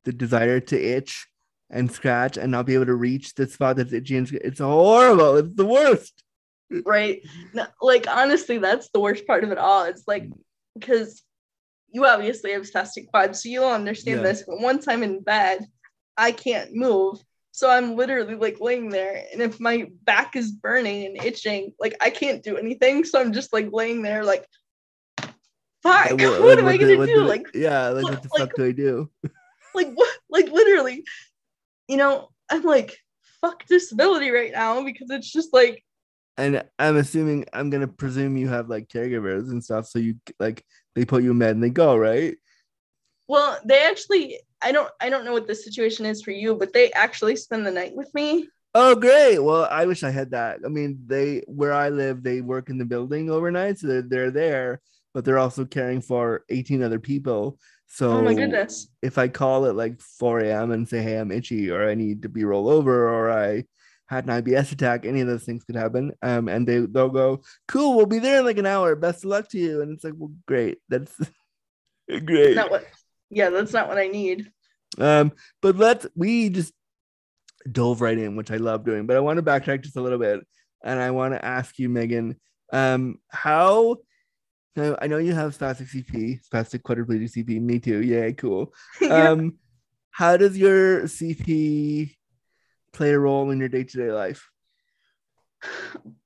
the 0.04 0.12
desire 0.12 0.60
to 0.60 0.80
itch 0.80 1.26
and 1.70 1.90
scratch 1.90 2.36
and 2.36 2.50
not 2.50 2.66
be 2.66 2.74
able 2.74 2.86
to 2.86 2.94
reach 2.94 3.34
the 3.34 3.46
spot 3.46 3.76
that's 3.76 3.92
itchy 3.92 4.16
and 4.16 4.30
it's 4.32 4.60
horrible. 4.60 5.36
It's 5.36 5.54
the 5.54 5.66
worst. 5.66 6.22
Right. 6.84 7.22
No, 7.52 7.66
like 7.80 8.06
honestly, 8.08 8.58
that's 8.58 8.90
the 8.90 9.00
worst 9.00 9.26
part 9.26 9.44
of 9.44 9.50
it 9.50 9.58
all. 9.58 9.84
It's 9.84 10.04
like 10.06 10.24
mm. 10.24 10.38
because 10.74 11.22
you 11.92 12.06
obviously 12.06 12.52
have 12.52 12.62
spastic 12.62 13.08
quads, 13.08 13.42
so 13.42 13.48
you'll 13.48 13.64
understand 13.64 14.20
yeah. 14.20 14.26
this. 14.26 14.44
But 14.46 14.60
once 14.60 14.86
I'm 14.86 15.02
in 15.02 15.20
bed, 15.22 15.66
I 16.16 16.32
can't 16.32 16.74
move. 16.74 17.18
So 17.52 17.68
I'm 17.68 17.96
literally 17.96 18.36
like 18.36 18.60
laying 18.60 18.90
there, 18.90 19.24
and 19.32 19.42
if 19.42 19.58
my 19.58 19.88
back 20.04 20.36
is 20.36 20.52
burning 20.52 21.06
and 21.06 21.24
itching, 21.24 21.72
like 21.80 21.96
I 22.00 22.10
can't 22.10 22.44
do 22.44 22.56
anything. 22.56 23.04
So 23.04 23.20
I'm 23.20 23.32
just 23.32 23.52
like 23.52 23.70
laying 23.72 24.02
there, 24.02 24.24
like 24.24 24.46
fuck, 25.82 26.10
what, 26.10 26.20
what, 26.20 26.42
what 26.42 26.58
am 26.58 26.66
I 26.66 26.76
gonna 26.76 26.96
the, 26.96 27.06
do? 27.06 27.24
like, 27.24 27.46
yeah, 27.54 27.88
like 27.88 28.04
what 28.04 28.22
the 28.22 28.28
like, 28.32 28.40
fuck 28.40 28.56
do 28.56 28.64
I 28.64 28.72
do? 28.72 29.10
like 29.74 29.92
what? 29.94 30.16
Like 30.28 30.50
literally, 30.50 31.04
you 31.88 31.96
know, 31.96 32.28
I'm 32.50 32.62
like 32.62 32.98
fuck 33.40 33.64
disability 33.66 34.30
right 34.30 34.52
now 34.52 34.84
because 34.84 35.10
it's 35.10 35.30
just 35.30 35.52
like. 35.52 35.84
And 36.36 36.64
I'm 36.78 36.96
assuming 36.96 37.46
I'm 37.52 37.70
gonna 37.70 37.88
presume 37.88 38.36
you 38.36 38.48
have 38.48 38.68
like 38.68 38.88
caregivers 38.88 39.50
and 39.50 39.62
stuff, 39.62 39.86
so 39.86 39.98
you 39.98 40.16
like 40.38 40.64
they 40.94 41.04
put 41.04 41.22
you 41.22 41.32
in 41.32 41.38
bed 41.38 41.54
and 41.54 41.62
they 41.62 41.70
go 41.70 41.96
right. 41.96 42.36
Well, 43.28 43.58
they 43.64 43.84
actually, 43.84 44.40
I 44.60 44.72
don't, 44.72 44.90
I 45.00 45.08
don't 45.08 45.24
know 45.24 45.32
what 45.32 45.46
the 45.46 45.54
situation 45.54 46.04
is 46.04 46.20
for 46.20 46.32
you, 46.32 46.56
but 46.56 46.72
they 46.72 46.90
actually 46.92 47.36
spend 47.36 47.64
the 47.64 47.70
night 47.70 47.94
with 47.94 48.12
me. 48.12 48.48
Oh, 48.74 48.96
great! 48.96 49.38
Well, 49.38 49.68
I 49.70 49.86
wish 49.86 50.02
I 50.02 50.10
had 50.10 50.30
that. 50.30 50.60
I 50.64 50.68
mean, 50.68 51.00
they 51.06 51.42
where 51.46 51.72
I 51.72 51.90
live, 51.90 52.22
they 52.22 52.40
work 52.40 52.70
in 52.70 52.78
the 52.78 52.84
building 52.84 53.30
overnight, 53.30 53.78
so 53.78 53.86
they're, 53.86 54.02
they're 54.02 54.30
there 54.30 54.80
but 55.14 55.24
they're 55.24 55.38
also 55.38 55.64
caring 55.64 56.00
for 56.00 56.44
18 56.48 56.82
other 56.82 56.98
people. 56.98 57.58
So 57.86 58.12
oh 58.12 58.22
my 58.22 58.34
goodness. 58.34 58.88
if 59.02 59.18
I 59.18 59.28
call 59.28 59.66
at 59.66 59.74
like 59.74 60.00
4 60.00 60.40
a.m. 60.40 60.70
and 60.70 60.88
say, 60.88 61.02
hey, 61.02 61.18
I'm 61.18 61.32
itchy 61.32 61.70
or 61.70 61.88
I 61.88 61.94
need 61.94 62.22
to 62.22 62.28
be 62.28 62.44
rolled 62.44 62.72
over 62.72 63.08
or 63.08 63.30
I 63.30 63.64
had 64.06 64.26
an 64.28 64.42
IBS 64.42 64.72
attack, 64.72 65.04
any 65.04 65.20
of 65.20 65.28
those 65.28 65.44
things 65.44 65.64
could 65.64 65.76
happen. 65.76 66.12
Um, 66.22 66.48
and 66.48 66.66
they 66.66 66.80
they'll 66.80 67.08
go, 67.08 67.42
cool, 67.68 67.96
we'll 67.96 68.06
be 68.06 68.18
there 68.18 68.40
in 68.40 68.44
like 68.44 68.58
an 68.58 68.66
hour. 68.66 68.96
Best 68.96 69.24
of 69.24 69.30
luck 69.30 69.48
to 69.50 69.58
you. 69.58 69.82
And 69.82 69.92
it's 69.92 70.04
like, 70.04 70.14
well, 70.16 70.32
great. 70.46 70.78
That's 70.88 71.14
great. 72.24 72.56
Not 72.56 72.70
what 72.70 72.84
yeah, 73.30 73.50
that's 73.50 73.72
not 73.72 73.88
what 73.88 73.98
I 73.98 74.08
need. 74.08 74.50
Um, 74.98 75.32
but 75.62 75.76
let's 75.76 76.06
we 76.16 76.50
just 76.50 76.74
dove 77.70 78.00
right 78.00 78.18
in, 78.18 78.36
which 78.36 78.50
I 78.50 78.56
love 78.56 78.84
doing. 78.84 79.06
But 79.06 79.16
I 79.16 79.20
want 79.20 79.36
to 79.36 79.42
backtrack 79.42 79.82
just 79.82 79.96
a 79.96 80.02
little 80.02 80.18
bit, 80.18 80.40
and 80.82 81.00
I 81.00 81.12
want 81.12 81.34
to 81.34 81.44
ask 81.44 81.78
you, 81.78 81.88
Megan, 81.88 82.36
um, 82.72 83.18
how 83.28 83.98
now, 84.76 84.96
I 85.00 85.08
know 85.08 85.18
you 85.18 85.34
have 85.34 85.56
spastic 85.56 85.88
CP, 85.88 86.40
spastic 86.48 86.82
quadriplegic 86.82 87.32
CP. 87.32 87.60
Me 87.60 87.78
too. 87.78 88.00
Yeah, 88.02 88.30
cool. 88.32 88.72
Um, 89.10 89.58
how 90.10 90.36
does 90.36 90.56
your 90.56 91.02
CP 91.02 92.16
play 92.92 93.10
a 93.12 93.18
role 93.18 93.50
in 93.50 93.58
your 93.58 93.68
day 93.68 93.84
to 93.84 93.96
day 93.96 94.12
life? 94.12 94.48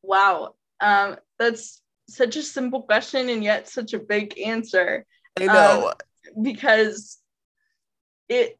Wow, 0.02 0.54
um, 0.80 1.16
that's 1.38 1.80
such 2.08 2.36
a 2.36 2.42
simple 2.42 2.82
question 2.82 3.28
and 3.28 3.42
yet 3.42 3.68
such 3.68 3.94
a 3.94 3.98
big 3.98 4.38
answer. 4.38 5.06
I 5.38 5.46
know 5.46 5.88
um, 5.88 6.42
because 6.42 7.18
it 8.28 8.58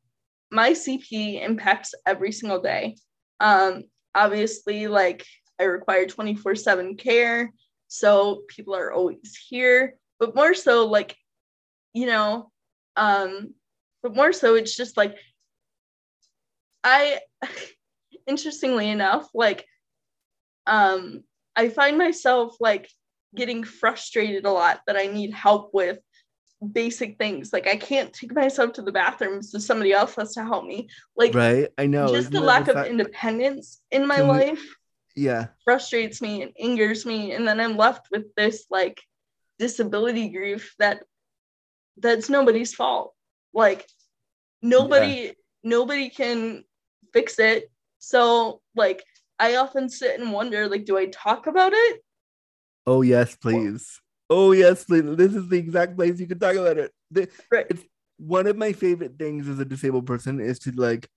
my 0.51 0.71
CP 0.71 1.45
impacts 1.45 1.95
every 2.07 2.33
single 2.33 2.61
day. 2.61 2.97
Um, 3.41 3.85
obviously, 4.15 4.87
like 4.87 5.25
I 5.61 5.65
require 5.65 6.07
twenty 6.07 6.35
four 6.35 6.55
seven 6.55 6.97
care 6.97 7.53
so 7.95 8.43
people 8.49 8.75
are 8.75 8.93
always 8.93 9.39
here 9.49 9.95
but 10.19 10.35
more 10.35 10.53
so 10.53 10.87
like 10.87 11.17
you 11.93 12.07
know 12.07 12.51
um 12.97 13.55
but 14.03 14.17
more 14.17 14.33
so 14.33 14.57
it's 14.57 14.77
just 14.77 14.97
like 14.97 15.17
i 16.83 17.21
interestingly 18.27 18.91
enough 18.91 19.29
like 19.33 19.65
um 20.67 21.23
i 21.55 21.69
find 21.69 21.97
myself 21.97 22.57
like 22.59 22.91
getting 23.37 23.63
frustrated 23.63 24.45
a 24.45 24.51
lot 24.51 24.81
that 24.89 24.97
i 24.97 25.07
need 25.07 25.33
help 25.33 25.71
with 25.73 25.99
basic 26.73 27.19
things. 27.19 27.53
Like 27.53 27.67
i 27.67 27.77
can't 27.77 28.13
take 28.13 28.35
myself 28.35 28.73
to 28.75 28.83
the 28.83 28.93
bathroom 28.93 29.43
so 29.43 29.59
somebody 29.59 29.93
else 29.93 30.15
has 30.15 30.33
to 30.35 30.43
help 30.43 30.65
me. 30.65 30.89
Like 31.15 31.35
right 31.35 31.69
i 31.77 31.87
know. 31.87 32.09
just 32.09 32.31
the 32.31 32.41
lack 32.41 32.69
of 32.69 32.87
independence 32.87 33.83
in 33.91 34.07
my 34.07 34.21
life 34.21 34.65
yeah. 35.15 35.47
frustrates 35.65 36.21
me 36.21 36.43
and 36.43 36.53
angers 36.59 37.07
me 37.07 37.33
and 37.33 37.47
then 37.47 37.61
i'm 37.61 37.77
left 37.77 38.09
with 38.11 38.35
this 38.37 38.67
like 38.71 39.01
disability 39.59 40.29
grief 40.29 40.75
that 40.79 41.03
that's 41.97 42.29
nobody's 42.29 42.75
fault. 42.75 43.15
Like 43.53 43.87
nobody 44.63 45.07
yeah. 45.07 45.33
nobody 45.63 46.09
can 46.09 46.65
fix 47.13 47.39
it. 47.39 47.71
So 47.99 48.61
like 48.77 49.03
i 49.39 49.57
often 49.57 49.89
sit 49.89 50.21
and 50.21 50.33
wonder 50.33 50.69
like 50.69 50.85
do 50.85 50.97
i 50.97 51.07
talk 51.07 51.47
about 51.47 51.73
it? 51.75 52.01
Oh 52.87 53.03
yes 53.03 53.37
please. 53.37 54.01
Oh 54.29 54.53
yes 54.53 54.85
please. 54.85 55.17
This 55.17 55.35
is 55.35 55.49
the 55.49 55.59
exact 55.59 55.97
place 55.97 56.19
you 56.19 56.27
can 56.27 56.39
talk 56.39 56.57
about 56.57 56.79
it. 56.79 56.93
The, 57.11 57.29
right. 57.51 57.67
it's 57.71 57.83
one 58.17 58.47
of 58.47 58.57
my 58.57 58.73
favorite 58.73 59.19
things 59.19 59.49
as 59.49 59.59
a 59.59 59.65
disabled 59.65 60.07
person 60.07 60.41
is 60.41 60.61
to 60.61 60.71
like 60.73 61.09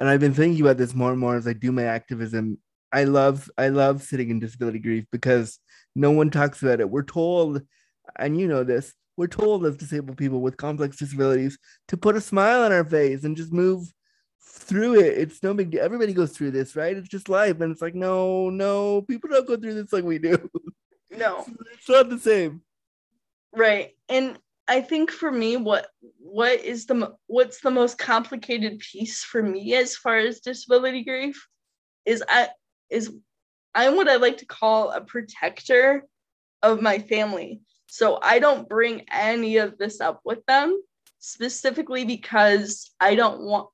and 0.00 0.08
i've 0.08 0.18
been 0.18 0.34
thinking 0.34 0.60
about 0.60 0.76
this 0.76 0.92
more 0.92 1.12
and 1.12 1.20
more 1.20 1.36
as 1.36 1.46
i 1.46 1.52
do 1.52 1.70
my 1.70 1.84
activism 1.84 2.58
I 2.92 3.04
love 3.04 3.50
I 3.58 3.68
love 3.68 4.02
sitting 4.02 4.30
in 4.30 4.40
disability 4.40 4.78
grief 4.78 5.04
because 5.12 5.58
no 5.94 6.10
one 6.10 6.30
talks 6.30 6.62
about 6.62 6.80
it. 6.80 6.90
We're 6.90 7.02
told, 7.02 7.62
and 8.16 8.38
you 8.38 8.48
know 8.48 8.64
this, 8.64 8.94
we're 9.16 9.26
told 9.26 9.66
as 9.66 9.76
disabled 9.76 10.16
people 10.16 10.40
with 10.40 10.56
complex 10.56 10.96
disabilities 10.96 11.58
to 11.88 11.96
put 11.96 12.16
a 12.16 12.20
smile 12.20 12.62
on 12.62 12.72
our 12.72 12.84
face 12.84 13.24
and 13.24 13.36
just 13.36 13.52
move 13.52 13.92
through 14.40 15.00
it. 15.00 15.18
It's 15.18 15.42
no 15.42 15.54
big 15.54 15.70
deal. 15.70 15.82
Everybody 15.82 16.12
goes 16.12 16.32
through 16.32 16.52
this, 16.52 16.76
right? 16.76 16.96
It's 16.96 17.08
just 17.08 17.28
life. 17.28 17.60
And 17.60 17.72
it's 17.72 17.82
like, 17.82 17.94
no, 17.94 18.48
no, 18.48 19.02
people 19.02 19.30
don't 19.30 19.46
go 19.46 19.56
through 19.56 19.74
this 19.74 19.92
like 19.92 20.04
we 20.04 20.18
do. 20.18 20.48
No. 21.10 21.44
it's 21.72 21.88
not 21.88 22.08
the 22.08 22.18
same. 22.18 22.62
Right. 23.52 23.96
And 24.08 24.38
I 24.68 24.82
think 24.82 25.10
for 25.10 25.32
me, 25.32 25.56
what 25.56 25.88
what 26.18 26.60
is 26.60 26.86
the 26.86 27.14
what's 27.26 27.60
the 27.60 27.70
most 27.70 27.98
complicated 27.98 28.78
piece 28.78 29.24
for 29.24 29.42
me 29.42 29.74
as 29.74 29.96
far 29.96 30.18
as 30.18 30.40
disability 30.40 31.02
grief 31.02 31.48
is 32.04 32.22
I 32.28 32.50
is 32.90 33.12
I'm 33.74 33.96
what 33.96 34.08
I 34.08 34.16
like 34.16 34.38
to 34.38 34.46
call 34.46 34.90
a 34.90 35.00
protector 35.00 36.04
of 36.62 36.82
my 36.82 36.98
family. 36.98 37.60
So 37.86 38.18
I 38.20 38.38
don't 38.38 38.68
bring 38.68 39.04
any 39.10 39.56
of 39.58 39.78
this 39.78 40.00
up 40.00 40.20
with 40.24 40.44
them. 40.46 40.80
specifically 41.20 42.04
because 42.04 42.90
I 43.00 43.14
don't 43.14 43.40
want, 43.40 43.68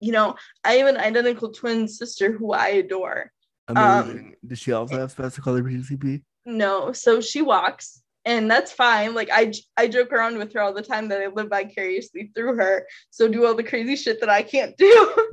you 0.00 0.12
know, 0.12 0.36
I 0.64 0.74
have 0.74 0.88
an 0.88 0.98
identical 0.98 1.50
twin 1.50 1.88
sister 1.88 2.32
who 2.32 2.52
I 2.52 2.68
adore. 2.68 3.32
Amazing. 3.68 4.18
Um, 4.18 4.34
does 4.46 4.58
she 4.58 4.72
also 4.72 4.98
have 4.98 5.14
spastic 5.14 5.42
quad 5.42 5.62
CP? 5.62 6.22
No, 6.44 6.92
so 6.92 7.20
she 7.20 7.40
walks, 7.40 8.02
and 8.24 8.50
that's 8.50 8.72
fine. 8.72 9.14
Like 9.14 9.30
I, 9.32 9.52
I 9.76 9.88
joke 9.88 10.12
around 10.12 10.38
with 10.38 10.52
her 10.52 10.60
all 10.60 10.74
the 10.74 10.82
time 10.82 11.08
that 11.08 11.22
I 11.22 11.28
live 11.28 11.48
vicariously 11.48 12.30
through 12.34 12.56
her. 12.56 12.86
So 13.10 13.28
do 13.28 13.46
all 13.46 13.54
the 13.54 13.62
crazy 13.62 13.96
shit 13.96 14.20
that 14.20 14.28
I 14.28 14.42
can't 14.42 14.76
do. 14.76 15.28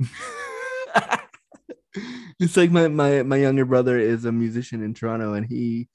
it's 2.38 2.56
like 2.56 2.70
my, 2.70 2.88
my 2.88 3.22
my 3.22 3.36
younger 3.36 3.64
brother 3.64 3.98
is 3.98 4.24
a 4.24 4.32
musician 4.32 4.82
in 4.82 4.94
Toronto, 4.94 5.34
and 5.34 5.46
he 5.46 5.88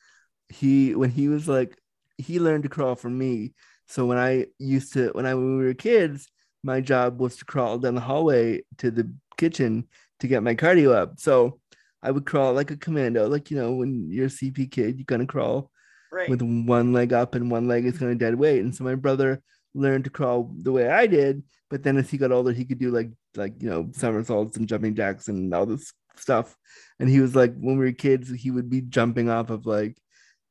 he 0.50 0.96
when 0.96 1.10
he 1.10 1.28
was 1.28 1.48
like 1.48 1.78
he 2.18 2.40
learned 2.40 2.64
to 2.64 2.70
crawl 2.70 2.96
from 2.96 3.18
me. 3.18 3.54
So 3.88 4.06
when 4.06 4.18
I 4.18 4.48
used 4.58 4.94
to 4.94 5.10
when 5.10 5.26
I 5.26 5.34
when 5.34 5.58
we 5.58 5.66
were 5.66 5.74
kids, 5.74 6.28
my 6.64 6.82
job 6.82 7.20
was 7.20 7.38
to 7.38 7.46
crawl 7.46 7.78
down 7.78 7.96
the 7.96 8.02
hallway 8.02 8.62
to 8.80 8.92
the 8.92 9.12
kitchen 9.38 9.88
to 10.20 10.28
get 10.28 10.44
my 10.44 10.56
cardio 10.56 10.94
up. 10.94 11.20
So 11.20 11.60
I 12.02 12.12
would 12.12 12.26
crawl 12.26 12.54
like 12.54 12.72
a 12.72 12.78
commando, 12.78 13.28
like 13.28 13.52
you 13.52 13.58
know, 13.58 13.74
when 13.74 14.10
you're 14.12 14.28
a 14.28 14.30
CP 14.30 14.72
kid, 14.72 14.98
you're 14.98 15.06
gonna 15.06 15.26
crawl 15.26 15.72
right. 16.12 16.30
with 16.30 16.42
one 16.42 16.94
leg 16.94 17.14
up 17.14 17.36
and 17.36 17.52
one 17.52 17.68
leg 17.68 17.86
is 17.86 17.98
gonna 17.98 18.16
dead 18.16 18.36
weight. 18.36 18.62
And 18.62 18.76
so 18.76 18.84
my 18.84 18.96
brother 18.96 19.42
learned 19.74 20.06
to 20.06 20.10
crawl 20.10 20.52
the 20.58 20.72
way 20.72 20.90
I 20.90 21.08
did, 21.08 21.44
but 21.70 21.84
then 21.84 21.98
as 21.98 22.10
he 22.10 22.18
got 22.18 22.32
older, 22.32 22.52
he 22.52 22.66
could 22.66 22.80
do 22.80 22.92
like 22.92 23.12
like 23.38 23.62
you 23.62 23.70
know 23.70 23.90
somersaults 23.94 24.58
and 24.58 24.68
jumping 24.68 24.96
jacks 24.96 25.28
and 25.28 25.54
all 25.54 25.66
this 25.66 25.94
stuff. 26.18 26.56
And 27.00 27.10
he 27.10 27.20
was 27.20 27.36
like, 27.36 27.54
when 27.56 27.78
we 27.78 27.86
were 27.86 27.92
kids, 27.92 28.30
he 28.32 28.52
would 28.52 28.70
be 28.70 28.82
jumping 28.82 29.30
off 29.30 29.50
of 29.50 29.66
like 29.66 29.98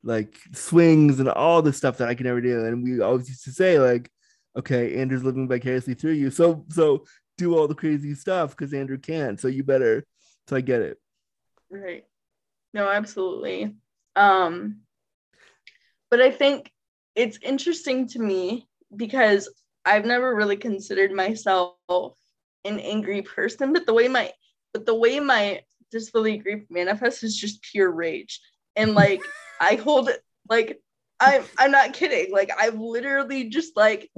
like 0.02 0.38
swings 0.52 1.20
and 1.20 1.28
all 1.28 1.62
the 1.62 1.72
stuff 1.72 1.98
that 1.98 2.08
I 2.08 2.14
could 2.14 2.26
never 2.26 2.40
do. 2.40 2.64
And 2.66 2.84
we 2.84 3.00
always 3.00 3.28
used 3.28 3.44
to 3.44 3.52
say 3.52 3.78
like, 3.78 4.10
okay, 4.56 4.96
Andrew's 5.00 5.24
living 5.24 5.48
vicariously 5.48 5.94
through 5.94 6.12
you, 6.12 6.30
so 6.30 6.64
so 6.70 7.04
do 7.36 7.56
all 7.56 7.66
the 7.66 7.74
crazy 7.74 8.14
stuff 8.14 8.50
because 8.50 8.72
Andrew 8.72 8.98
can't. 8.98 9.40
So 9.40 9.48
you 9.48 9.64
better. 9.64 10.04
So 10.48 10.56
I 10.56 10.60
get 10.60 10.82
it. 10.82 10.98
Right. 11.70 12.04
No, 12.72 12.88
absolutely. 12.88 13.74
Um, 14.14 14.80
but 16.10 16.20
I 16.20 16.30
think 16.30 16.70
it's 17.16 17.38
interesting 17.42 18.08
to 18.08 18.18
me 18.18 18.68
because 18.94 19.48
I've 19.84 20.04
never 20.04 20.34
really 20.34 20.56
considered 20.56 21.12
myself 21.12 21.76
an 22.64 22.80
angry 22.80 23.22
person, 23.22 23.72
but 23.72 23.86
the 23.86 23.94
way 23.94 24.08
my 24.08 24.32
but 24.72 24.86
the 24.86 24.94
way 24.94 25.20
my 25.20 25.62
disability 25.90 26.38
grief 26.38 26.64
manifests 26.70 27.22
is 27.22 27.36
just 27.36 27.62
pure 27.62 27.90
rage. 27.90 28.40
And 28.76 28.94
like 28.94 29.22
I 29.60 29.76
hold 29.76 30.08
it 30.08 30.20
like 30.48 30.80
I'm 31.20 31.44
I'm 31.58 31.70
not 31.70 31.92
kidding. 31.92 32.32
Like 32.32 32.50
I've 32.58 32.78
literally 32.78 33.48
just 33.48 33.76
like 33.76 34.10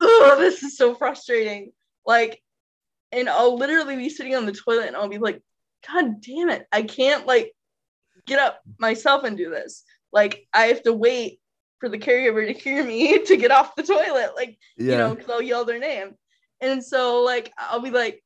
oh 0.00 0.36
this 0.38 0.62
is 0.62 0.76
so 0.76 0.94
frustrating. 0.94 1.72
Like 2.04 2.42
and 3.12 3.28
I'll 3.28 3.56
literally 3.56 3.96
be 3.96 4.08
sitting 4.08 4.36
on 4.36 4.46
the 4.46 4.52
toilet 4.52 4.86
and 4.86 4.96
I'll 4.96 5.08
be 5.08 5.18
like, 5.18 5.42
God 5.86 6.20
damn 6.20 6.50
it, 6.50 6.66
I 6.72 6.82
can't 6.82 7.26
like 7.26 7.52
get 8.26 8.38
up 8.38 8.60
myself 8.78 9.24
and 9.24 9.36
do 9.36 9.50
this. 9.50 9.84
Like 10.12 10.46
I 10.52 10.66
have 10.66 10.82
to 10.84 10.92
wait 10.92 11.40
for 11.78 11.88
the 11.88 11.98
caregiver 11.98 12.46
to 12.46 12.52
hear 12.52 12.84
me 12.84 13.18
to 13.24 13.36
get 13.36 13.50
off 13.50 13.74
the 13.74 13.82
toilet, 13.82 14.32
like 14.36 14.58
yeah. 14.76 14.92
you 14.92 14.98
know, 14.98 15.14
because 15.14 15.30
I'll 15.30 15.42
yell 15.42 15.64
their 15.64 15.78
name. 15.78 16.14
And 16.60 16.84
so 16.84 17.22
like 17.22 17.52
I'll 17.58 17.80
be 17.80 17.90
like, 17.90 18.22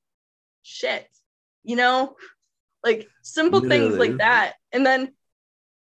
shit, 0.63 1.07
you 1.63 1.77
know, 1.77 2.17
like 2.83 3.09
simple 3.23 3.61
Literally. 3.61 3.89
things 3.89 3.99
like 3.99 4.17
that. 4.19 4.55
And 4.73 4.85
then 4.85 5.15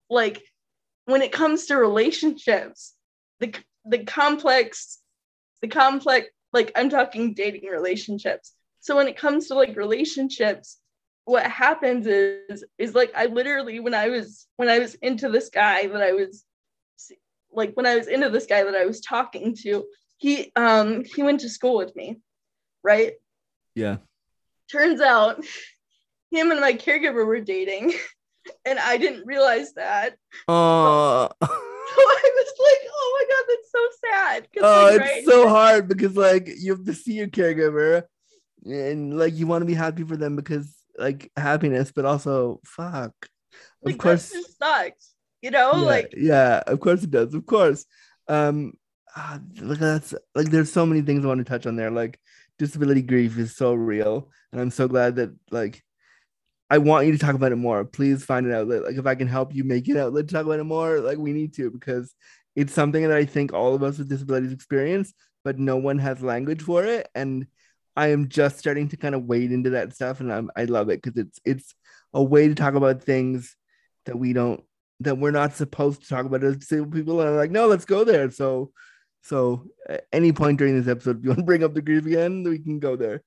like 0.09 0.43
when 1.07 1.23
it 1.23 1.33
comes 1.33 1.67
to 1.67 1.77
relationships, 1.77 2.95
the 3.41 3.55
the 3.85 4.05
complex, 4.05 4.99
the 5.63 5.69
complex, 5.69 6.29
like 6.53 6.73
I'm 6.77 6.91
talking 6.91 7.35
dating 7.35 7.71
relationships. 7.71 8.53
So 8.81 8.97
when 8.97 9.09
it 9.09 9.17
comes 9.17 9.49
to 9.49 9.55
like 9.55 9.77
relationships, 9.77 10.79
what 11.25 11.45
happens 11.45 12.07
is 12.07 12.65
is 12.79 12.95
like 12.95 13.13
I 13.17 13.27
literally 13.27 13.81
when 13.81 13.95
I 13.95 14.09
was 14.09 14.47
when 14.57 14.69
I 14.69 14.79
was 14.79 14.95
into 14.97 15.29
this 15.29 15.49
guy 15.51 15.87
that 15.87 16.03
I 16.03 16.13
was 16.13 16.45
like 17.53 17.73
when 17.75 17.87
I 17.87 17.97
was 17.97 18.07
into 18.07 18.29
this 18.31 18.47
guy 18.47 18.63
that 18.63 18.75
I 18.75 18.87
was 18.87 19.01
talking 19.01 19.55
to, 19.63 19.85
he 20.19 20.53
um 20.57 21.05
he 21.05 21.23
went 21.23 21.41
to 21.41 21.49
school 21.49 21.77
with 21.77 21.95
me, 21.97 22.21
right? 22.87 23.15
Yeah. 23.75 23.97
Turns 24.71 25.01
out 25.01 25.45
him 26.31 26.51
and 26.53 26.61
my 26.61 26.73
caregiver 26.73 27.27
were 27.27 27.41
dating, 27.41 27.93
and 28.65 28.79
I 28.79 28.97
didn't 28.97 29.27
realize 29.27 29.75
that. 29.75 30.17
Uh 30.49 31.29
so, 31.43 31.49
I 32.01 32.31
was 32.37 32.53
like, 32.67 32.91
oh 32.91 33.09
my 33.19 33.35
god, 33.35 33.45
that's 33.49 33.73
so 33.73 34.09
sad. 34.09 34.49
Oh, 34.63 34.97
like, 34.99 35.11
it's 35.17 35.27
so 35.27 35.49
hard 35.49 35.89
because 35.89 36.17
like 36.17 36.49
you 36.59 36.73
have 36.75 36.85
to 36.85 36.95
see 36.95 37.15
your 37.15 37.29
caregiver 37.29 38.05
and 38.65 39.19
like 39.19 39.35
you 39.35 39.47
want 39.47 39.63
to 39.63 39.67
be 39.67 39.75
happy 39.75 40.05
for 40.05 40.17
them 40.17 40.37
because 40.37 40.73
like 40.99 41.31
happiness, 41.37 41.93
but 41.93 42.05
also 42.05 42.61
fuck. 42.65 43.15
Of 43.83 43.93
like, 43.93 43.99
course, 43.99 44.31
that 44.31 44.45
sucks. 44.59 45.13
You 45.43 45.51
know, 45.51 45.73
yeah, 45.75 45.83
like 45.83 46.15
yeah, 46.17 46.63
of 46.67 46.81
course 46.81 47.03
it 47.03 47.11
does. 47.11 47.35
Of 47.35 47.47
course. 47.47 47.85
Um, 48.29 48.73
ah, 49.15 49.39
look, 49.61 49.79
that's 49.79 50.15
like 50.35 50.51
there's 50.51 50.73
so 50.73 50.87
many 50.87 51.03
things 51.03 51.25
I 51.25 51.29
want 51.29 51.39
to 51.39 51.45
touch 51.45 51.67
on 51.67 51.77
there. 51.77 51.91
Like 51.91 52.19
disability 52.59 53.03
grief 53.03 53.39
is 53.39 53.57
so 53.57 53.75
real, 53.75 54.31
and 54.53 54.61
I'm 54.61 54.71
so 54.71 54.89
glad 54.89 55.17
that 55.17 55.35
like 55.51 55.83
I 56.69 56.79
want 56.79 57.07
you 57.07 57.13
to 57.13 57.19
talk 57.19 57.35
about 57.35 57.53
it 57.53 57.57
more. 57.57 57.85
Please 57.85 58.25
find 58.25 58.47
an 58.47 58.53
outlet. 58.53 58.85
Like 58.85 58.97
if 58.97 59.07
I 59.07 59.15
can 59.15 59.29
help 59.29 59.55
you 59.55 59.65
make 59.65 59.89
it 59.89 59.97
outlet 59.97 60.29
to 60.29 60.35
talk 60.35 60.47
about 60.47 60.61
it 60.61 60.65
more, 60.65 61.01
like 61.01 61.19
we 61.19 61.33
need 61.33 61.55
to 61.55 61.71
because 61.71 62.15
it's 62.57 62.73
something 62.73 63.03
that 63.03 63.17
I 63.17 63.25
think 63.25 63.53
all 63.53 63.75
of 63.75 63.83
us 63.83 63.99
with 63.99 64.09
disabilities 64.09 64.53
experience, 64.53 65.13
but 65.45 65.59
no 65.59 65.77
one 65.77 65.99
has 65.99 66.23
language 66.23 66.63
for 66.63 66.85
it. 66.85 67.09
And 67.15 67.47
I 67.97 68.09
am 68.09 68.29
just 68.29 68.59
starting 68.59 68.89
to 68.89 68.97
kind 68.97 69.15
of 69.15 69.25
wade 69.25 69.53
into 69.53 69.71
that 69.71 69.95
stuff, 69.95 70.21
and 70.21 70.33
I'm 70.33 70.51
I 70.57 70.65
love 70.65 70.91
it 70.91 71.03
because 71.03 71.19
it's 71.19 71.41
it's 71.45 71.75
a 72.13 72.23
way 72.23 72.49
to 72.49 72.55
talk 72.55 72.75
about 72.75 73.03
things 73.03 73.57
that 74.05 74.19
we 74.19 74.33
don't 74.33 74.63
that 75.01 75.19
we're 75.19 75.31
not 75.31 75.55
supposed 75.55 76.03
to 76.03 76.09
talk 76.09 76.27
about 76.27 76.43
as 76.43 76.57
disabled 76.57 76.93
people, 76.93 77.21
and 77.21 77.37
like, 77.37 77.51
no, 77.51 77.67
let's 77.67 77.85
go 77.85 78.05
there. 78.05 78.31
So, 78.31 78.73
so 79.27 79.67
at 79.89 80.07
any 80.13 80.33
point 80.33 80.59
during 80.59 80.79
this 80.79 80.89
episode, 80.89 81.19
if 81.19 81.25
you 81.25 81.31
want 81.31 81.41
to 81.41 81.45
bring 81.45 81.65
up 81.65 81.75
the 81.75 81.83
grief 81.83 82.07
again, 82.07 82.45
we 82.45 82.59
can 82.59 82.79
go 82.79 82.95
there. 82.95 83.23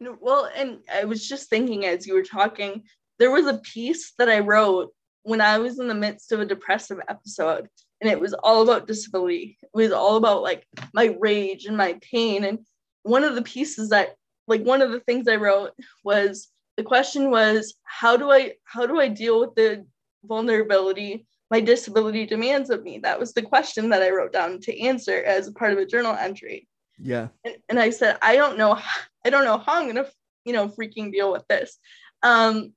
Well, 0.00 0.50
and 0.54 0.80
I 0.92 1.04
was 1.04 1.26
just 1.26 1.48
thinking 1.48 1.86
as 1.86 2.06
you 2.06 2.14
were 2.14 2.22
talking, 2.22 2.82
there 3.18 3.30
was 3.30 3.46
a 3.46 3.58
piece 3.58 4.12
that 4.18 4.28
I 4.28 4.40
wrote 4.40 4.92
when 5.22 5.40
I 5.40 5.58
was 5.58 5.78
in 5.78 5.88
the 5.88 5.94
midst 5.94 6.32
of 6.32 6.40
a 6.40 6.44
depressive 6.44 6.98
episode, 7.08 7.68
and 8.00 8.10
it 8.10 8.20
was 8.20 8.34
all 8.34 8.62
about 8.62 8.86
disability. 8.86 9.56
It 9.62 9.70
was 9.72 9.92
all 9.92 10.16
about 10.16 10.42
like 10.42 10.66
my 10.92 11.16
rage 11.18 11.66
and 11.66 11.76
my 11.76 11.98
pain 12.02 12.44
and 12.44 12.58
one 13.04 13.22
of 13.22 13.36
the 13.36 13.42
pieces 13.42 13.90
that 13.90 14.16
like 14.48 14.62
one 14.62 14.82
of 14.82 14.90
the 14.90 15.00
things 15.00 15.28
I 15.28 15.36
wrote 15.36 15.70
was 16.02 16.48
the 16.76 16.82
question 16.82 17.30
was 17.30 17.74
how 17.84 18.16
do 18.16 18.32
I 18.32 18.54
how 18.64 18.84
do 18.86 19.00
I 19.00 19.08
deal 19.08 19.40
with 19.40 19.54
the 19.54 19.86
vulnerability 20.24 21.26
my 21.50 21.60
disability 21.60 22.26
demands 22.26 22.70
of 22.70 22.82
me? 22.82 22.98
That 22.98 23.20
was 23.20 23.32
the 23.32 23.42
question 23.42 23.90
that 23.90 24.02
I 24.02 24.10
wrote 24.10 24.32
down 24.32 24.60
to 24.60 24.80
answer 24.80 25.22
as 25.22 25.48
a 25.48 25.52
part 25.52 25.72
of 25.72 25.78
a 25.78 25.86
journal 25.86 26.14
entry. 26.14 26.68
Yeah. 26.98 27.28
And, 27.44 27.56
and 27.68 27.78
I 27.80 27.90
said, 27.90 28.18
I 28.22 28.36
don't 28.36 28.58
know, 28.58 28.78
I 29.24 29.30
don't 29.30 29.44
know 29.44 29.58
how 29.58 29.74
I'm 29.74 29.86
gonna, 29.86 30.06
you 30.44 30.52
know, 30.52 30.68
freaking 30.68 31.12
deal 31.12 31.32
with 31.32 31.46
this. 31.48 31.78
Um, 32.22 32.72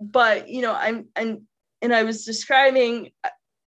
but 0.00 0.48
you 0.48 0.62
know, 0.62 0.74
I'm 0.74 1.08
and 1.14 1.42
and 1.80 1.94
I 1.94 2.02
was 2.02 2.24
describing 2.24 3.10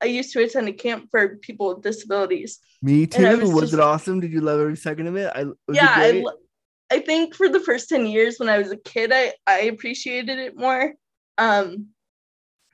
I 0.03 0.07
used 0.07 0.33
to 0.33 0.43
attend 0.43 0.69
a 0.69 0.73
camp 0.73 1.09
for 1.11 1.37
people 1.37 1.69
with 1.69 1.83
disabilities. 1.83 2.59
Me 2.83 3.07
too. 3.07 3.39
Was, 3.39 3.53
was 3.53 3.61
just, 3.63 3.75
it 3.75 3.81
awesome? 3.81 4.21
Did 4.21 4.33
you 4.33 4.41
love 4.41 4.59
every 4.59 4.77
second 4.77 5.07
of 5.07 5.17
it? 5.17 5.31
I 5.35 5.45
yeah, 5.73 6.03
it 6.03 6.25
I, 6.27 6.97
I 6.97 7.01
think 7.01 7.35
for 7.35 7.49
the 7.49 7.61
first 7.61 7.89
10 7.89 8.07
years 8.07 8.39
when 8.39 8.49
I 8.49 8.59
was 8.59 8.73
a 8.73 8.77
kid, 8.77 9.13
I, 9.15 9.33
I 9.47 9.61
appreciated 9.63 10.39
it 10.39 10.57
more. 10.57 10.93
Um, 11.39 11.89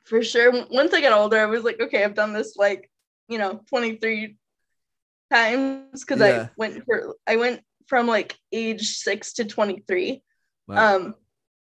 for 0.09 0.23
sure. 0.23 0.67
Once 0.71 0.95
I 0.95 1.01
got 1.01 1.19
older, 1.19 1.39
I 1.39 1.47
was 1.47 1.65
like, 1.65 1.81
okay, 1.81 2.05
I've 2.05 2.15
done 2.15 2.33
this 2.33 2.57
like, 2.57 2.91
you 3.29 3.39
know, 3.39 3.61
23 3.69 4.37
times 5.31 6.05
because 6.05 6.21
yeah. 6.21 6.49
I 6.49 6.51
went 6.57 6.85
for 6.85 7.17
I 7.27 7.37
went 7.37 7.61
from 7.87 8.07
like 8.07 8.37
age 8.53 8.97
six 8.97 9.35
to 9.35 9.45
23. 9.45 10.23
Wow. 10.67 10.97
Um, 10.97 11.15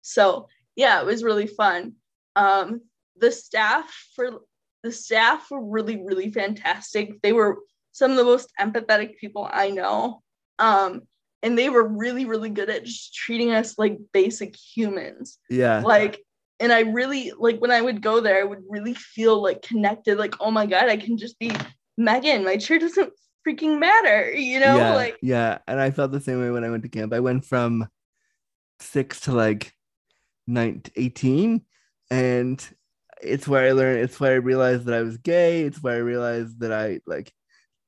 so 0.02 0.48
yeah, 0.76 1.00
it 1.00 1.06
was 1.06 1.24
really 1.24 1.46
fun. 1.46 1.94
Um, 2.36 2.82
the 3.16 3.30
staff 3.30 3.92
for 4.14 4.40
the 4.82 4.92
staff 4.92 5.50
were 5.50 5.64
really, 5.64 6.02
really 6.04 6.30
fantastic. 6.30 7.22
They 7.22 7.32
were 7.32 7.58
some 7.92 8.10
of 8.10 8.16
the 8.16 8.24
most 8.24 8.52
empathetic 8.60 9.16
people 9.16 9.48
I 9.50 9.70
know. 9.70 10.22
Um, 10.58 11.02
and 11.42 11.58
they 11.58 11.68
were 11.68 11.86
really, 11.86 12.24
really 12.24 12.50
good 12.50 12.70
at 12.70 12.84
just 12.84 13.14
treating 13.14 13.50
us 13.52 13.78
like 13.78 13.98
basic 14.12 14.56
humans. 14.56 15.38
Yeah. 15.48 15.80
Like, 15.80 16.20
and 16.64 16.72
I 16.72 16.80
really 16.80 17.30
like 17.38 17.58
when 17.58 17.70
I 17.70 17.82
would 17.82 18.00
go 18.00 18.20
there, 18.20 18.40
I 18.40 18.44
would 18.44 18.62
really 18.68 18.94
feel 18.94 19.42
like 19.42 19.60
connected, 19.60 20.16
like, 20.16 20.34
oh 20.40 20.50
my 20.50 20.64
God, 20.64 20.88
I 20.88 20.96
can 20.96 21.18
just 21.18 21.38
be 21.38 21.52
Megan. 21.98 22.42
My 22.42 22.56
chair 22.56 22.78
doesn't 22.78 23.12
freaking 23.46 23.78
matter, 23.78 24.32
you 24.32 24.58
know? 24.60 24.76
Yeah, 24.78 24.94
like 24.94 25.18
yeah. 25.20 25.58
And 25.68 25.78
I 25.78 25.90
felt 25.90 26.10
the 26.10 26.20
same 26.20 26.40
way 26.40 26.50
when 26.50 26.64
I 26.64 26.70
went 26.70 26.82
to 26.84 26.88
camp. 26.88 27.12
I 27.12 27.20
went 27.20 27.44
from 27.44 27.86
six 28.80 29.20
to 29.20 29.32
like 29.32 29.74
19, 30.46 30.90
18 30.96 31.62
and 32.10 32.68
it's 33.22 33.46
where 33.46 33.68
I 33.68 33.72
learned, 33.72 34.00
it's 34.00 34.18
where 34.18 34.32
I 34.32 34.36
realized 34.36 34.86
that 34.86 34.94
I 34.94 35.02
was 35.02 35.18
gay. 35.18 35.62
It's 35.62 35.82
where 35.82 35.96
I 35.96 35.98
realized 35.98 36.60
that 36.60 36.72
I 36.72 37.00
like 37.06 37.30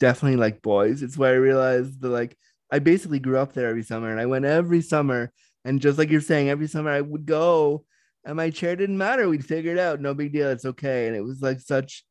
definitely 0.01 0.37
like 0.37 0.61
boys. 0.61 1.03
It's 1.03 1.17
where 1.17 1.33
I 1.33 1.39
realized 1.39 2.03
that 2.03 2.11
like 2.11 2.37
I 2.71 2.81
basically 2.81 3.21
grew 3.21 3.39
up 3.39 3.55
there 3.55 3.69
every 3.69 3.85
summer, 3.85 4.11
and 4.11 4.21
I 4.21 4.27
went 4.27 4.45
every 4.45 4.83
summer. 4.83 5.33
And 5.65 5.81
just 5.81 5.99
like 5.99 6.11
you're 6.11 6.21
saying, 6.21 6.49
every 6.49 6.69
summer 6.69 6.91
I 6.91 7.01
would 7.01 7.27
go, 7.27 7.85
and 8.27 8.37
my 8.37 8.51
chair 8.51 8.77
didn't 8.77 8.99
matter. 8.99 9.29
We'd 9.29 9.47
figure 9.47 9.73
it 9.73 9.79
out. 9.79 10.01
No 10.01 10.13
big 10.13 10.33
deal. 10.33 10.51
It's 10.51 10.65
okay. 10.65 11.07
And 11.07 11.17
it 11.17 11.23
was 11.23 11.41
like 11.41 11.61
such. 11.61 12.05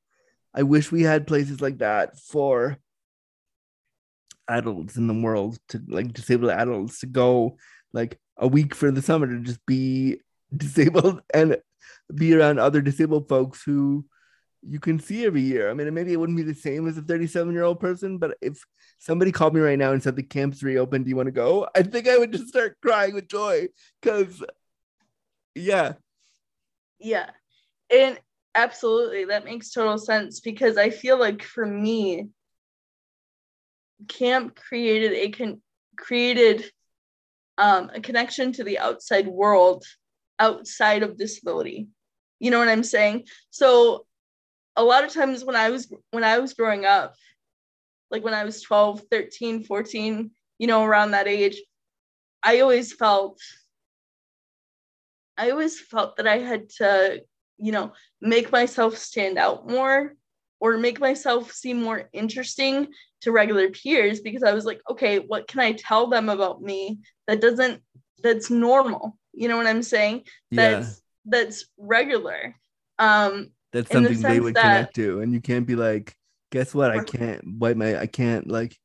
I 0.54 0.63
wish 0.63 0.91
we 0.91 1.04
had 1.04 1.28
places 1.28 1.62
like 1.62 1.80
that 1.80 2.17
for 2.17 2.78
adults 4.47 4.95
in 4.95 5.08
the 5.08 5.13
world 5.13 5.60
to 5.69 5.82
like 5.88 6.13
disabled 6.13 6.51
adults 6.51 6.99
to 6.99 7.08
go 7.08 7.58
like 7.93 8.17
a 8.38 8.47
week 8.47 8.73
for 8.73 8.91
the 8.91 9.01
summer 9.01 9.28
to 9.28 9.39
just 9.41 9.63
be 9.65 10.19
disabled 10.56 11.21
and 11.34 11.58
be 12.13 12.34
around 12.34 12.60
other 12.60 12.82
disabled 12.82 13.28
folks 13.28 13.63
who 13.63 14.06
you 14.67 14.80
can 14.80 14.99
see 14.99 15.25
every 15.25 15.41
year. 15.41 15.69
I 15.69 15.73
mean, 15.73 15.93
maybe 15.93 16.13
it 16.13 16.19
wouldn't 16.19 16.38
be 16.38 16.43
the 16.43 16.56
same 16.56 16.88
as 16.88 16.97
a 16.97 17.01
37 17.01 17.54
year 17.54 17.63
old 17.63 17.80
person, 17.80 18.17
but 18.17 18.38
if 18.41 18.63
somebody 18.99 19.34
called 19.34 19.54
me 19.54 19.62
right 19.62 19.78
now 19.78 19.91
and 19.91 20.01
said 20.01 20.15
the 20.15 20.23
camp's 20.23 20.63
reopened, 20.63 21.06
do 21.06 21.10
you 21.10 21.15
want 21.15 21.28
to 21.28 21.32
go? 21.32 21.67
I 21.75 21.84
think 21.84 22.08
I 22.08 22.17
would 22.17 22.32
just 22.32 22.47
start 22.47 22.78
crying 22.82 23.13
with 23.13 23.28
joy 23.28 23.67
because, 24.01 24.41
yeah. 25.54 25.93
Yeah. 26.99 27.29
And 27.91 28.19
absolutely, 28.53 29.25
that 29.25 29.45
makes 29.45 29.71
total 29.71 29.97
sense 29.97 30.39
because 30.39 30.77
I 30.77 30.89
feel 30.89 31.19
like 31.19 31.43
for 31.43 31.65
me, 31.65 32.29
camp 34.08 34.55
created 34.55 35.13
a 35.13 35.29
con- 35.31 35.62
created 35.97 36.65
um, 37.58 37.89
a 37.93 38.01
connection 38.01 38.51
to 38.53 38.63
the 38.63 38.79
outside 38.79 39.27
world 39.27 39.86
outside 40.39 41.03
of 41.03 41.17
disability 41.17 41.88
you 42.39 42.51
know 42.51 42.60
what 42.60 42.67
i'm 42.67 42.84
saying 42.84 43.23
so 43.49 44.05
a 44.75 44.84
lot 44.84 45.05
of 45.05 45.13
times 45.13 45.45
when 45.45 45.55
i 45.55 45.69
was 45.69 45.91
when 46.12 46.25
i 46.25 46.39
was 46.39 46.53
growing 46.53 46.84
up 46.84 47.15
like 48.12 48.23
when 48.23 48.34
i 48.34 48.43
was 48.43 48.62
12 48.62 49.03
13 49.10 49.63
14 49.63 50.31
you 50.60 50.67
know 50.67 50.84
around 50.84 51.12
that 51.12 51.27
age 51.27 51.62
i 52.43 52.60
always 52.60 52.91
felt 52.91 53.39
i 55.38 55.52
always 55.52 55.80
felt 55.80 56.17
that 56.17 56.28
i 56.28 56.38
had 56.38 56.69
to 56.69 57.21
you 57.58 57.71
know 57.71 57.91
make 58.21 58.52
myself 58.52 58.98
stand 58.98 59.38
out 59.38 59.69
more 59.69 60.15
or 60.60 60.78
make 60.78 61.00
myself 61.00 61.52
seem 61.52 61.82
more 61.82 62.10
interesting 62.13 62.88
to 63.21 63.32
regular 63.32 63.69
peers 63.69 64.21
because 64.21 64.43
I 64.43 64.54
was 64.54 64.65
like, 64.65 64.82
okay, 64.89 65.19
what 65.19 65.48
can 65.48 65.60
I 65.60 65.74
tell 65.74 66.08
them 66.08 66.30
about 66.30 66.62
me 66.62 67.00
that 67.28 67.41
doesn't 67.41 67.82
that's 68.24 68.50
normal? 68.50 69.17
You 69.34 69.48
know 69.48 69.58
what 69.58 69.67
I'm 69.67 69.84
saying? 69.84 70.24
That's 70.52 70.88
yeah. 70.88 70.93
that's 71.26 71.65
regular. 71.78 72.56
Um 73.00 73.52
that's 73.74 73.91
something 73.91 74.21
the 74.21 74.28
they 74.28 74.39
would 74.39 74.56
that, 74.56 74.62
connect 74.62 74.95
to. 74.95 75.21
And 75.21 75.34
you 75.34 75.41
can't 75.41 75.67
be 75.67 75.76
like, 75.76 76.15
guess 76.52 76.74
what? 76.74 76.91
I 76.91 77.04
can't 77.04 77.43
wipe 77.60 77.78
my 77.78 78.00
I 78.00 78.08
can't 78.08 78.48
like 78.48 78.78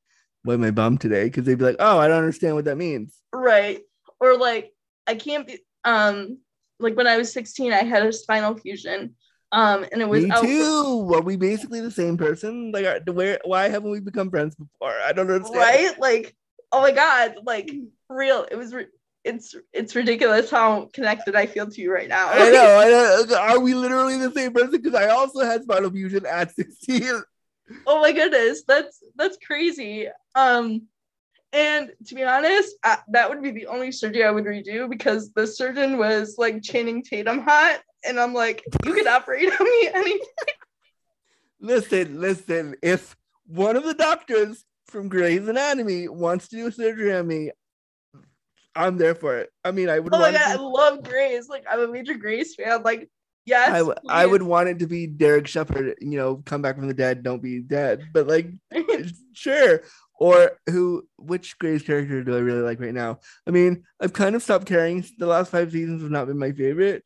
wipe 0.44 0.58
my 0.58 0.72
bum 0.72 0.98
today 0.98 1.24
because 1.24 1.44
they'd 1.44 1.58
be 1.58 1.64
like, 1.64 1.76
oh, 1.78 1.98
I 1.98 2.08
don't 2.08 2.18
understand 2.18 2.56
what 2.56 2.64
that 2.64 2.76
means. 2.76 3.16
Right. 3.32 3.80
Or 4.18 4.36
like 4.36 4.72
I 5.06 5.14
can't 5.14 5.46
be 5.46 5.60
um 5.84 6.38
like 6.78 6.96
when 6.96 7.06
I 7.06 7.18
was 7.18 7.32
16, 7.32 7.72
I 7.72 7.84
had 7.84 8.06
a 8.06 8.12
spinal 8.12 8.56
fusion 8.56 9.14
um, 9.52 9.84
and 9.90 10.00
it 10.00 10.08
was 10.08 10.24
me 10.24 10.30
too. 10.40 11.08
For- 11.08 11.18
Are 11.18 11.22
we 11.22 11.36
basically 11.36 11.80
the 11.80 11.90
same 11.90 12.16
person? 12.16 12.70
Like, 12.72 12.86
are, 12.86 13.12
where? 13.12 13.38
Why 13.44 13.68
haven't 13.68 13.90
we 13.90 14.00
become 14.00 14.30
friends 14.30 14.54
before? 14.54 14.94
I 15.04 15.12
don't 15.12 15.30
understand. 15.30 15.58
Right? 15.60 15.98
Like, 15.98 16.36
oh 16.70 16.80
my 16.80 16.92
god! 16.92 17.36
Like, 17.44 17.70
real. 18.08 18.46
It 18.50 18.56
was. 18.56 18.72
Re- 18.72 18.86
it's 19.22 19.54
it's 19.74 19.94
ridiculous 19.94 20.50
how 20.50 20.88
connected 20.94 21.34
I 21.34 21.44
feel 21.44 21.68
to 21.68 21.80
you 21.80 21.92
right 21.92 22.08
now. 22.08 22.30
I 22.30 22.50
know. 22.50 22.78
I 22.78 23.24
know. 23.28 23.36
Are 23.36 23.60
we 23.60 23.74
literally 23.74 24.16
the 24.16 24.32
same 24.32 24.52
person? 24.52 24.70
Because 24.70 24.94
I 24.94 25.08
also 25.08 25.40
had 25.40 25.62
spinal 25.64 25.90
fusion 25.90 26.24
at 26.26 26.54
sixteen. 26.54 27.20
Oh 27.86 28.00
my 28.00 28.12
goodness, 28.12 28.62
that's 28.66 29.02
that's 29.16 29.36
crazy. 29.44 30.08
Um, 30.36 30.82
and 31.52 31.90
to 32.06 32.14
be 32.14 32.22
honest, 32.22 32.76
I, 32.84 32.98
that 33.08 33.28
would 33.28 33.42
be 33.42 33.50
the 33.50 33.66
only 33.66 33.90
surgery 33.92 34.24
I 34.24 34.30
would 34.30 34.44
redo 34.44 34.88
because 34.88 35.32
the 35.32 35.46
surgeon 35.46 35.98
was 35.98 36.36
like 36.38 36.62
Channing 36.62 37.02
Tatum 37.02 37.40
hot, 37.40 37.80
and 38.04 38.20
I'm 38.20 38.34
like, 38.34 38.62
you 38.84 38.94
can 38.94 39.08
operate 39.08 39.48
on 39.48 39.64
me 39.64 39.88
anytime. 39.94 40.26
Listen, 41.60 42.20
listen. 42.20 42.76
If 42.82 43.16
one 43.46 43.76
of 43.76 43.84
the 43.84 43.94
doctors 43.94 44.64
from 44.86 45.08
Grey's 45.08 45.48
Anatomy 45.48 46.08
wants 46.08 46.48
to 46.48 46.56
do 46.56 46.70
surgery 46.70 47.14
on 47.14 47.26
me, 47.26 47.50
I'm 48.74 48.96
there 48.96 49.14
for 49.14 49.38
it. 49.38 49.50
I 49.64 49.72
mean, 49.72 49.88
I 49.88 49.98
would. 49.98 50.14
Oh 50.14 50.18
my 50.18 50.32
god, 50.32 50.38
to... 50.38 50.50
I 50.52 50.54
love 50.54 51.02
Grey's. 51.02 51.48
Like, 51.48 51.64
I'm 51.70 51.80
a 51.80 51.88
major 51.88 52.14
Grey's 52.14 52.54
fan. 52.54 52.82
Like, 52.82 53.10
yes, 53.44 53.70
I, 53.70 53.78
w- 53.78 53.94
I 54.08 54.24
would 54.24 54.42
want 54.42 54.68
it 54.68 54.78
to 54.78 54.86
be 54.86 55.08
Derek 55.08 55.48
Shepherd. 55.48 55.96
You 56.00 56.16
know, 56.16 56.42
come 56.46 56.62
back 56.62 56.76
from 56.76 56.86
the 56.86 56.94
dead, 56.94 57.22
don't 57.22 57.42
be 57.42 57.60
dead. 57.60 58.08
But 58.12 58.28
like, 58.28 58.50
sure. 59.32 59.82
Or 60.20 60.58
who? 60.68 61.08
Which 61.16 61.58
Grey's 61.58 61.82
character 61.82 62.22
do 62.22 62.36
I 62.36 62.40
really 62.40 62.60
like 62.60 62.78
right 62.78 62.94
now? 62.94 63.20
I 63.48 63.50
mean, 63.50 63.84
I've 64.00 64.12
kind 64.12 64.36
of 64.36 64.42
stopped 64.42 64.66
caring. 64.66 65.04
The 65.18 65.26
last 65.26 65.50
five 65.50 65.72
seasons 65.72 66.02
have 66.02 66.10
not 66.10 66.26
been 66.26 66.38
my 66.38 66.52
favorite. 66.52 67.04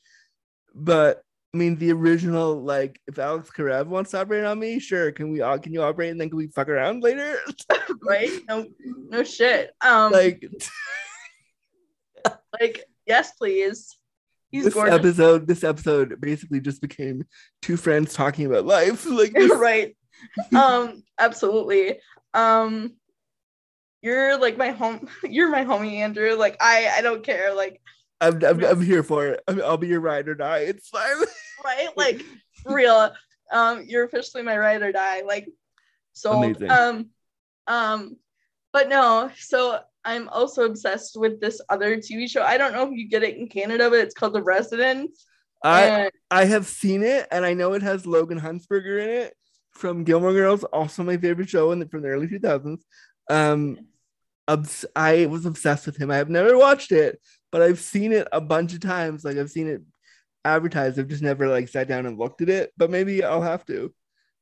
But 0.75 1.23
I 1.55 1.57
mean, 1.57 1.77
the 1.77 1.93
original, 1.93 2.61
like, 2.61 3.01
if 3.07 3.17
Alex 3.21 3.49
Karev 3.57 3.87
wants 3.87 4.11
to 4.11 4.21
operate 4.21 4.45
on 4.45 4.59
me, 4.59 4.81
sure. 4.81 5.13
Can 5.13 5.31
we? 5.31 5.41
Uh, 5.41 5.57
can 5.59 5.73
you 5.73 5.83
operate 5.85 6.11
and 6.11 6.21
then 6.21 6.29
can 6.29 6.37
we 6.37 6.49
fuck 6.49 6.69
around 6.69 7.05
later? 7.05 7.39
right? 8.03 8.31
No, 8.49 8.67
no 8.85 9.23
shit. 9.23 9.71
Um, 9.81 10.11
like, 10.11 10.45
like, 12.61 12.85
yes, 13.07 13.31
please. 13.39 13.97
He's 14.51 14.65
this 14.65 14.75
gorgeous. 14.75 14.95
episode, 14.95 15.47
this 15.47 15.63
episode 15.63 16.21
basically 16.21 16.59
just 16.59 16.81
became 16.81 17.25
two 17.63 17.77
friends 17.77 18.15
talking 18.15 18.47
about 18.47 18.67
life. 18.67 19.07
Like, 19.09 19.33
this. 19.33 19.53
right? 19.55 19.97
Um, 20.53 21.05
absolutely. 21.19 22.01
Um, 22.35 22.95
you're 24.05 24.39
like 24.39 24.59
my 24.59 24.69
home. 24.69 25.09
You're 25.25 25.49
my 25.49 25.65
homie, 25.65 25.95
Andrew. 25.95 26.35
Like, 26.35 26.59
I, 26.61 26.91
I 26.95 27.01
don't 27.01 27.25
care. 27.25 27.55
Like, 27.55 27.81
I'm, 28.21 28.45
I'm, 28.45 28.63
I'm 28.63 28.83
here 28.83 29.03
for 29.03 29.29
it. 29.29 29.43
i 29.49 29.53
will 29.53 29.79
be 29.79 29.89
your 29.89 30.01
ride 30.01 30.29
or 30.29 30.35
die. 30.35 30.59
It's 30.59 30.91
fine. 30.91 31.17
right? 31.65 31.89
Like 31.97 32.23
real. 32.67 33.13
Um, 33.51 33.85
you're 33.87 34.05
officially 34.05 34.43
my 34.43 34.59
ride 34.59 34.83
or 34.83 34.93
die. 34.93 35.23
Like 35.23 35.49
so 36.13 36.55
um 36.69 37.09
um 37.67 38.17
but 38.73 38.89
no, 38.89 39.31
so 39.39 39.81
I'm 40.05 40.29
also 40.29 40.65
obsessed 40.65 41.19
with 41.19 41.41
this 41.41 41.61
other 41.71 41.97
TV 41.97 42.29
show. 42.29 42.43
I 42.43 42.59
don't 42.59 42.73
know 42.73 42.87
if 42.87 42.93
you 42.93 43.09
get 43.09 43.23
it 43.23 43.37
in 43.37 43.49
Canada, 43.49 43.89
but 43.89 44.01
it's 44.01 44.15
called 44.15 44.35
The 44.35 44.43
Resident. 44.43 45.11
I 45.63 45.83
and- 45.83 46.11
I 46.31 46.45
have 46.45 46.67
seen 46.67 47.03
it 47.03 47.27
and 47.31 47.45
I 47.45 47.55
know 47.55 47.73
it 47.73 47.83
has 47.83 48.07
Logan 48.07 48.41
Huntzberger 48.41 49.03
in 49.03 49.09
it 49.09 49.35
from 49.71 50.05
Gilmore 50.05 50.35
Girls, 50.35 50.63
also 50.65 51.03
my 51.03 51.17
favorite 51.17 51.49
show 51.49 51.73
in 51.73 51.79
the, 51.79 51.89
from 51.89 52.03
the 52.03 52.09
early 52.09 52.29
2000s. 52.29 52.81
Um, 53.31 53.79
obs- 54.49 54.87
I 54.95 55.27
was 55.27 55.47
obsessed 55.47 55.87
with 55.87 55.97
him. 55.97 56.11
I 56.11 56.17
have 56.17 56.31
never 56.31 56.57
watched 56.57 56.93
it, 56.93 57.21
but 57.51 57.63
I've 57.63 57.81
seen 57.81 58.13
it 58.13 58.29
a 58.33 58.41
bunch 58.41 58.73
of 58.75 58.81
times. 58.81 59.25
Like 59.25 59.37
I've 59.37 59.51
seen 59.51 59.69
it 59.69 59.83
advertised. 60.45 60.99
I've 60.99 61.09
just 61.09 61.23
never 61.23 61.49
like 61.49 61.69
sat 61.69 61.89
down 61.89 62.07
and 62.07 62.19
looked 62.19 62.43
at 62.43 62.49
it, 62.49 62.73
but 62.77 62.91
maybe 62.91 63.25
I'll 63.25 63.43
have 63.43 63.65
to. 63.67 63.93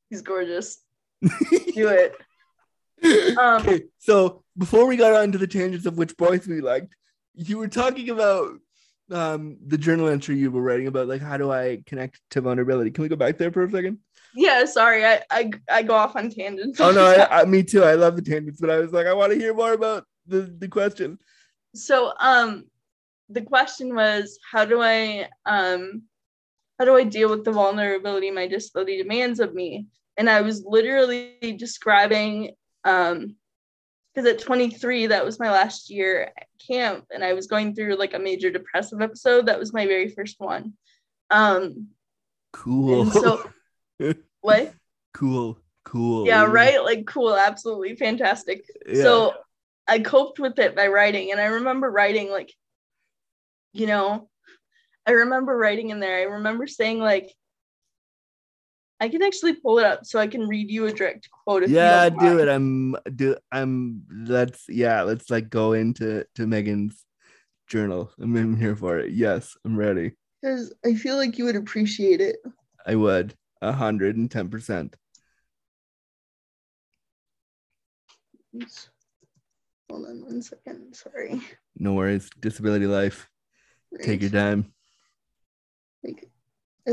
He's 0.09 0.21
gorgeous. 0.21 0.83
Do 1.21 1.87
it. 1.87 2.15
Um, 3.37 3.61
okay, 3.61 3.83
so 3.99 4.43
before 4.57 4.85
we 4.85 4.95
got 4.95 5.13
on 5.13 5.31
to 5.33 5.37
the 5.37 5.47
tangents 5.47 5.85
of 5.85 5.97
which 5.97 6.15
boys 6.15 6.47
we 6.47 6.61
liked, 6.61 6.95
you 7.33 7.57
were 7.57 7.67
talking 7.67 8.09
about 8.09 8.59
um, 9.11 9.57
the 9.65 9.77
journal 9.77 10.07
entry 10.07 10.37
you 10.37 10.51
were 10.51 10.61
writing 10.61 10.87
about, 10.87 11.07
like 11.07 11.21
how 11.21 11.37
do 11.37 11.51
I 11.51 11.83
connect 11.85 12.21
to 12.31 12.41
vulnerability? 12.41 12.91
Can 12.91 13.01
we 13.01 13.09
go 13.09 13.15
back 13.15 13.37
there 13.37 13.51
for 13.51 13.63
a 13.63 13.71
second? 13.71 13.99
Yeah, 14.35 14.65
sorry, 14.65 15.05
I 15.05 15.21
I, 15.29 15.51
I 15.69 15.83
go 15.83 15.93
off 15.93 16.15
on 16.15 16.29
tangents. 16.29 16.79
Oh 16.79 16.91
no, 16.91 17.05
I, 17.05 17.41
I, 17.41 17.45
me 17.45 17.63
too. 17.63 17.83
I 17.83 17.95
love 17.95 18.15
the 18.15 18.21
tangents, 18.21 18.59
but 18.59 18.69
I 18.69 18.79
was 18.79 18.91
like, 18.91 19.07
I 19.07 19.13
want 19.13 19.31
to 19.31 19.39
hear 19.39 19.53
more 19.53 19.73
about 19.73 20.05
the 20.27 20.41
the 20.57 20.67
question. 20.67 21.19
So, 21.75 22.13
um, 22.19 22.65
the 23.29 23.41
question 23.41 23.95
was 23.95 24.39
how 24.51 24.65
do 24.65 24.81
I 24.81 25.27
um 25.45 26.03
how 26.79 26.85
do 26.85 26.95
I 26.95 27.03
deal 27.03 27.29
with 27.29 27.43
the 27.43 27.51
vulnerability 27.51 28.31
my 28.31 28.47
disability 28.47 28.97
demands 28.97 29.39
of 29.39 29.53
me? 29.53 29.87
And 30.17 30.29
I 30.29 30.41
was 30.41 30.63
literally 30.65 31.55
describing 31.57 32.55
um 32.83 33.35
because 34.13 34.29
at 34.29 34.39
23 34.39 35.07
that 35.07 35.25
was 35.25 35.39
my 35.39 35.49
last 35.49 35.89
year 35.89 36.31
at 36.37 36.47
camp 36.67 37.05
and 37.11 37.23
I 37.23 37.33
was 37.33 37.47
going 37.47 37.73
through 37.73 37.95
like 37.95 38.13
a 38.13 38.19
major 38.19 38.51
depressive 38.51 39.01
episode. 39.01 39.47
That 39.47 39.59
was 39.59 39.73
my 39.73 39.87
very 39.87 40.09
first 40.09 40.39
one. 40.39 40.73
Um 41.31 41.87
cool. 42.51 43.09
so 43.09 43.49
what? 44.41 44.73
Cool. 45.13 45.57
Cool. 45.85 46.27
Yeah, 46.27 46.45
right? 46.45 46.83
Like 46.83 47.05
cool, 47.05 47.35
absolutely 47.35 47.95
fantastic. 47.95 48.63
Yeah. 48.87 49.03
So 49.03 49.33
I 49.87 49.99
coped 49.99 50.39
with 50.39 50.57
it 50.59 50.75
by 50.75 50.87
writing 50.87 51.31
and 51.31 51.41
I 51.41 51.45
remember 51.45 51.91
writing 51.91 52.31
like 52.31 52.51
you 53.73 53.87
know, 53.87 54.29
I 55.05 55.11
remember 55.11 55.57
writing 55.57 55.89
in 55.89 55.99
there, 55.99 56.19
I 56.19 56.23
remember 56.23 56.67
saying, 56.67 56.99
like, 56.99 57.33
I 58.99 59.09
can 59.09 59.21
actually 59.21 59.55
pull 59.55 59.79
it 59.79 59.85
up 59.85 60.05
so 60.05 60.17
I 60.17 60.27
can 60.27 60.47
read 60.47 60.71
you 60.71 60.85
a 60.85 60.93
direct 60.93 61.27
quote. 61.29 61.67
yeah, 61.67 62.09
do 62.09 62.39
it. 62.39 62.47
I'm 62.47 62.95
do 63.13 63.35
I'm 63.51 64.03
let's 64.25 64.63
yeah, 64.69 65.01
let's 65.01 65.29
like 65.29 65.49
go 65.49 65.73
into 65.73 66.25
to 66.35 66.47
Megan's 66.47 67.03
journal. 67.67 68.11
I'm, 68.21 68.33
I'm 68.37 68.55
here 68.55 68.77
for 68.77 68.99
it. 68.99 69.11
Yes, 69.11 69.57
I'm 69.65 69.75
ready. 69.75 70.13
Because 70.41 70.73
I 70.85 70.93
feel 70.93 71.17
like 71.17 71.37
you 71.37 71.43
would 71.45 71.57
appreciate 71.57 72.21
it. 72.21 72.37
I 72.85 72.95
would. 72.95 73.35
A 73.63 73.71
hundred 73.71 74.17
and 74.17 74.29
ten 74.29 74.49
percent. 74.49 74.97
Hold 79.89 80.05
on 80.05 80.25
one 80.25 80.41
second. 80.41 80.93
Sorry. 80.93 81.41
No 81.77 81.93
worries. 81.93 82.29
Disability 82.41 82.87
life. 82.87 83.29
Take 84.01 84.21
your 84.21 84.31
time. 84.31 84.73
Like, 86.03 86.29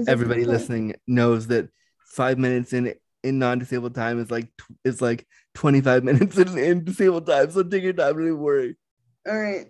Everybody 0.07 0.45
listening 0.45 0.95
knows 1.09 1.49
that 1.49 1.71
five 2.07 2.39
minutes 2.39 2.73
in 2.73 2.95
in 3.25 3.41
non-disabled 3.41 3.97
time 3.97 4.21
is 4.21 4.31
like 4.31 4.49
is 4.85 5.03
like 5.03 5.27
25 5.55 6.05
minutes 6.11 6.39
in, 6.39 6.57
in 6.57 6.85
disabled 6.85 7.27
time. 7.27 7.51
So 7.51 7.65
take 7.65 7.83
your 7.83 7.95
time. 7.95 8.15
Don't 8.15 8.23
even 8.23 8.39
worry. 8.39 8.77
All 9.29 9.37
right. 9.37 9.67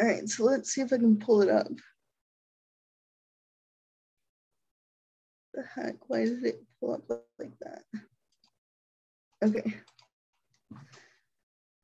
All 0.00 0.06
right. 0.06 0.28
So 0.28 0.42
let's 0.42 0.72
see 0.72 0.80
if 0.80 0.92
I 0.92 0.96
can 0.96 1.16
pull 1.16 1.42
it 1.42 1.48
up. 1.48 1.68
The 5.58 5.64
heck? 5.74 5.96
Why 6.06 6.24
did 6.24 6.44
it 6.44 6.62
pull 6.78 6.94
up 6.94 7.02
like 7.40 7.58
that? 7.60 7.82
Okay. 9.44 9.74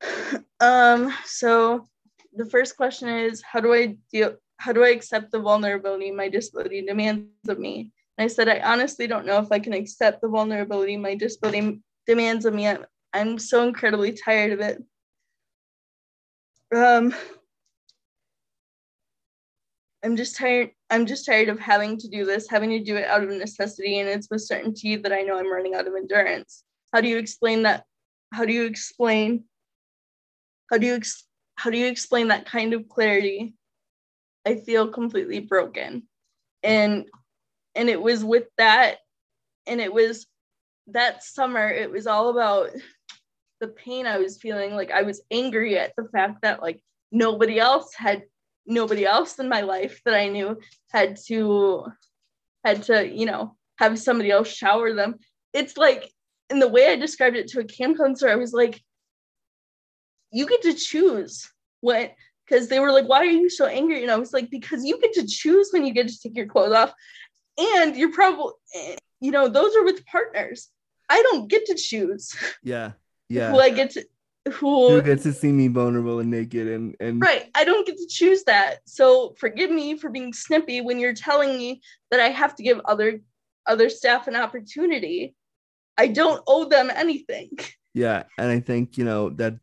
Um, 0.61 1.13
so 1.25 1.85
the 2.31 2.45
first 2.45 2.77
question 2.77 3.09
is 3.09 3.41
how 3.41 3.59
do 3.59 3.73
I 3.73 3.97
deal 4.09 4.37
how 4.55 4.71
do 4.71 4.85
I 4.85 4.89
accept 4.91 5.31
the 5.31 5.39
vulnerability 5.39 6.09
my 6.11 6.29
disability 6.29 6.81
demands 6.81 7.27
of 7.49 7.59
me? 7.59 7.91
And 8.17 8.23
I 8.23 8.27
said 8.27 8.47
I 8.47 8.61
honestly 8.61 9.05
don't 9.05 9.25
know 9.25 9.39
if 9.39 9.51
I 9.51 9.59
can 9.59 9.73
accept 9.73 10.21
the 10.21 10.29
vulnerability 10.29 10.95
my 10.95 11.13
disability 11.13 11.81
demands 12.07 12.45
of 12.45 12.53
me. 12.53 12.69
I'm, 12.69 12.85
I'm 13.13 13.37
so 13.37 13.67
incredibly 13.67 14.13
tired 14.13 14.53
of 14.53 14.61
it. 14.61 14.81
Um 16.73 17.13
I'm 20.01 20.15
just 20.15 20.37
tired. 20.37 20.71
I'm 20.89 21.05
just 21.05 21.25
tired 21.25 21.49
of 21.49 21.59
having 21.59 21.97
to 21.97 22.07
do 22.07 22.25
this, 22.25 22.47
having 22.49 22.69
to 22.71 22.79
do 22.79 22.95
it 22.95 23.05
out 23.05 23.23
of 23.23 23.29
necessity, 23.29 23.99
and 23.99 24.07
it's 24.07 24.29
with 24.29 24.41
certainty 24.43 24.95
that 24.95 25.11
I 25.11 25.21
know 25.21 25.37
I'm 25.37 25.51
running 25.51 25.73
out 25.73 25.87
of 25.87 25.95
endurance. 25.95 26.63
How 26.93 27.01
do 27.01 27.07
you 27.07 27.17
explain 27.17 27.63
that? 27.63 27.85
How 28.31 28.45
do 28.45 28.53
you 28.53 28.65
explain? 28.65 29.45
How 30.69 30.77
do 30.77 30.85
you 30.85 30.95
ex- 30.95 31.27
how 31.55 31.69
do 31.69 31.77
you 31.77 31.87
explain 31.87 32.27
that 32.27 32.45
kind 32.45 32.73
of 32.73 32.87
clarity? 32.87 33.55
I 34.45 34.55
feel 34.55 34.87
completely 34.89 35.39
broken, 35.39 36.03
and 36.61 37.05
and 37.73 37.89
it 37.89 38.01
was 38.01 38.23
with 38.23 38.45
that, 38.57 38.97
and 39.65 39.81
it 39.81 39.91
was 39.91 40.27
that 40.87 41.23
summer. 41.23 41.67
It 41.67 41.89
was 41.89 42.05
all 42.05 42.29
about 42.29 42.69
the 43.59 43.67
pain 43.69 44.05
I 44.05 44.19
was 44.19 44.37
feeling. 44.37 44.75
Like 44.75 44.91
I 44.91 45.01
was 45.01 45.21
angry 45.31 45.79
at 45.79 45.93
the 45.97 46.07
fact 46.09 46.43
that 46.43 46.61
like 46.61 46.81
nobody 47.11 47.59
else 47.59 47.93
had 47.95 48.23
nobody 48.65 49.05
else 49.05 49.39
in 49.39 49.49
my 49.49 49.61
life 49.61 50.01
that 50.05 50.15
I 50.15 50.27
knew 50.27 50.59
had 50.91 51.17
to 51.27 51.85
had 52.63 52.83
to, 52.83 53.07
you 53.07 53.25
know, 53.25 53.55
have 53.77 53.99
somebody 53.99 54.31
else 54.31 54.51
shower 54.51 54.93
them. 54.93 55.15
It's 55.53 55.77
like 55.77 56.11
in 56.49 56.59
the 56.59 56.67
way 56.67 56.87
I 56.87 56.95
described 56.95 57.35
it 57.35 57.47
to 57.49 57.59
a 57.59 57.63
camp 57.63 57.97
counselor, 57.97 58.31
I 58.31 58.35
was 58.35 58.53
like, 58.53 58.81
you 60.31 60.47
get 60.47 60.63
to 60.63 60.73
choose 60.73 61.51
what 61.81 62.13
because 62.47 62.67
they 62.67 62.79
were 62.79 62.91
like, 62.91 63.07
why 63.07 63.19
are 63.19 63.25
you 63.25 63.49
so 63.49 63.65
angry? 63.65 64.03
And 64.03 64.11
I 64.11 64.17
was 64.17 64.33
like, 64.33 64.49
because 64.49 64.83
you 64.83 64.99
get 64.99 65.13
to 65.13 65.27
choose 65.27 65.69
when 65.71 65.85
you 65.85 65.93
get 65.93 66.07
to 66.07 66.19
take 66.19 66.35
your 66.35 66.45
clothes 66.45 66.73
off. 66.73 66.93
And 67.57 67.95
you're 67.95 68.11
probably, 68.11 68.53
you 69.19 69.31
know, 69.31 69.47
those 69.47 69.75
are 69.75 69.83
with 69.83 70.05
partners. 70.05 70.69
I 71.09 71.21
don't 71.21 71.47
get 71.47 71.65
to 71.67 71.75
choose 71.75 72.35
Yeah. 72.63 72.91
Yeah. 73.29 73.51
who 73.51 73.59
I 73.59 73.69
get 73.69 73.91
to 73.91 74.05
who 74.53 74.95
you 74.95 75.01
get 75.01 75.21
to 75.21 75.33
see 75.33 75.51
me 75.51 75.67
vulnerable 75.67 76.19
and 76.19 76.29
naked 76.29 76.67
and 76.67 76.95
and 76.99 77.21
Right. 77.21 77.45
I 77.55 77.63
don't 77.63 77.85
get 77.85 77.97
to 77.97 78.07
choose 78.07 78.43
that. 78.43 78.79
So 78.85 79.33
forgive 79.39 79.71
me 79.71 79.97
for 79.97 80.09
being 80.09 80.33
snippy 80.33 80.81
when 80.81 80.99
you're 80.99 81.13
telling 81.13 81.57
me 81.57 81.81
that 82.11 82.19
I 82.19 82.29
have 82.29 82.55
to 82.55 82.63
give 82.63 82.79
other 82.85 83.21
other 83.67 83.89
staff 83.89 84.27
an 84.27 84.35
opportunity. 84.35 85.35
I 85.97 86.07
don't 86.07 86.43
owe 86.47 86.65
them 86.65 86.91
anything. 86.93 87.51
yeah 87.95 88.23
and 88.37 88.51
i 88.51 88.59
think 88.59 88.97
you 88.97 89.05
know 89.05 89.29
that 89.29 89.53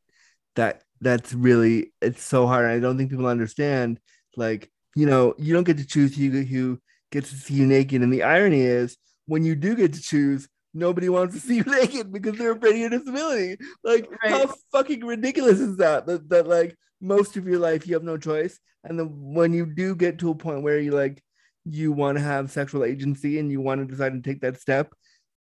that 0.57 0.83
that's 1.03 1.35
really 1.35 1.93
it's 2.01 2.23
so 2.23 2.47
hard 2.47 2.65
i 2.65 2.79
don't 2.79 2.97
think 2.97 3.11
people 3.11 3.27
understand 3.27 4.01
like 4.39 4.71
you 4.97 5.05
know 5.05 5.35
you 5.37 5.53
don't 5.53 5.65
get 5.65 5.77
to 5.77 5.87
choose 5.87 6.17
who 6.17 6.31
who 6.31 6.81
gets 7.11 7.29
to 7.29 7.37
see 7.37 7.53
you 7.55 7.67
naked 7.67 8.01
and 8.01 8.11
the 8.11 8.23
irony 8.23 8.63
is 8.63 8.97
when 9.27 9.45
you 9.45 9.55
do 9.55 9.75
get 9.77 9.93
to 9.93 10.01
choose 10.01 10.49
nobody 10.75 11.09
wants 11.09 11.35
to 11.35 11.41
see 11.41 11.57
you 11.59 11.65
naked 11.65 12.13
because 12.13 12.37
they're 12.37 12.53
afraid 12.53 12.75
of 12.75 12.79
your 12.79 12.91
disability 12.91 13.57
like 13.85 14.09
how 14.23 14.53
fucking 14.73 15.05
ridiculous 15.05 15.61
is 15.61 15.77
that? 15.77 16.07
that 16.07 16.29
that 16.29 16.47
like 16.47 16.77
most 17.01 17.37
of 17.37 17.47
your 17.47 17.59
life 17.59 17.87
you 17.87 17.95
have 17.95 18.05
no 18.05 18.17
choice 18.17 18.59
and 18.85 18.99
then 18.99 19.09
when 19.11 19.53
you 19.53 19.67
do 19.67 19.95
get 19.95 20.19
to 20.19 20.31
a 20.31 20.35
point 20.35 20.63
where 20.63 20.79
you 20.79 20.93
like 20.93 21.23
you 21.65 21.93
want 21.93 22.19
to 22.19 22.25
have 22.25 22.51
sexual 22.51 22.85
agency 22.85 23.39
and 23.39 23.51
you 23.51 23.61
want 23.61 23.81
to 23.81 23.87
decide 23.87 24.13
to 24.13 24.21
take 24.21 24.41
that 24.41 24.61
step 24.61 24.93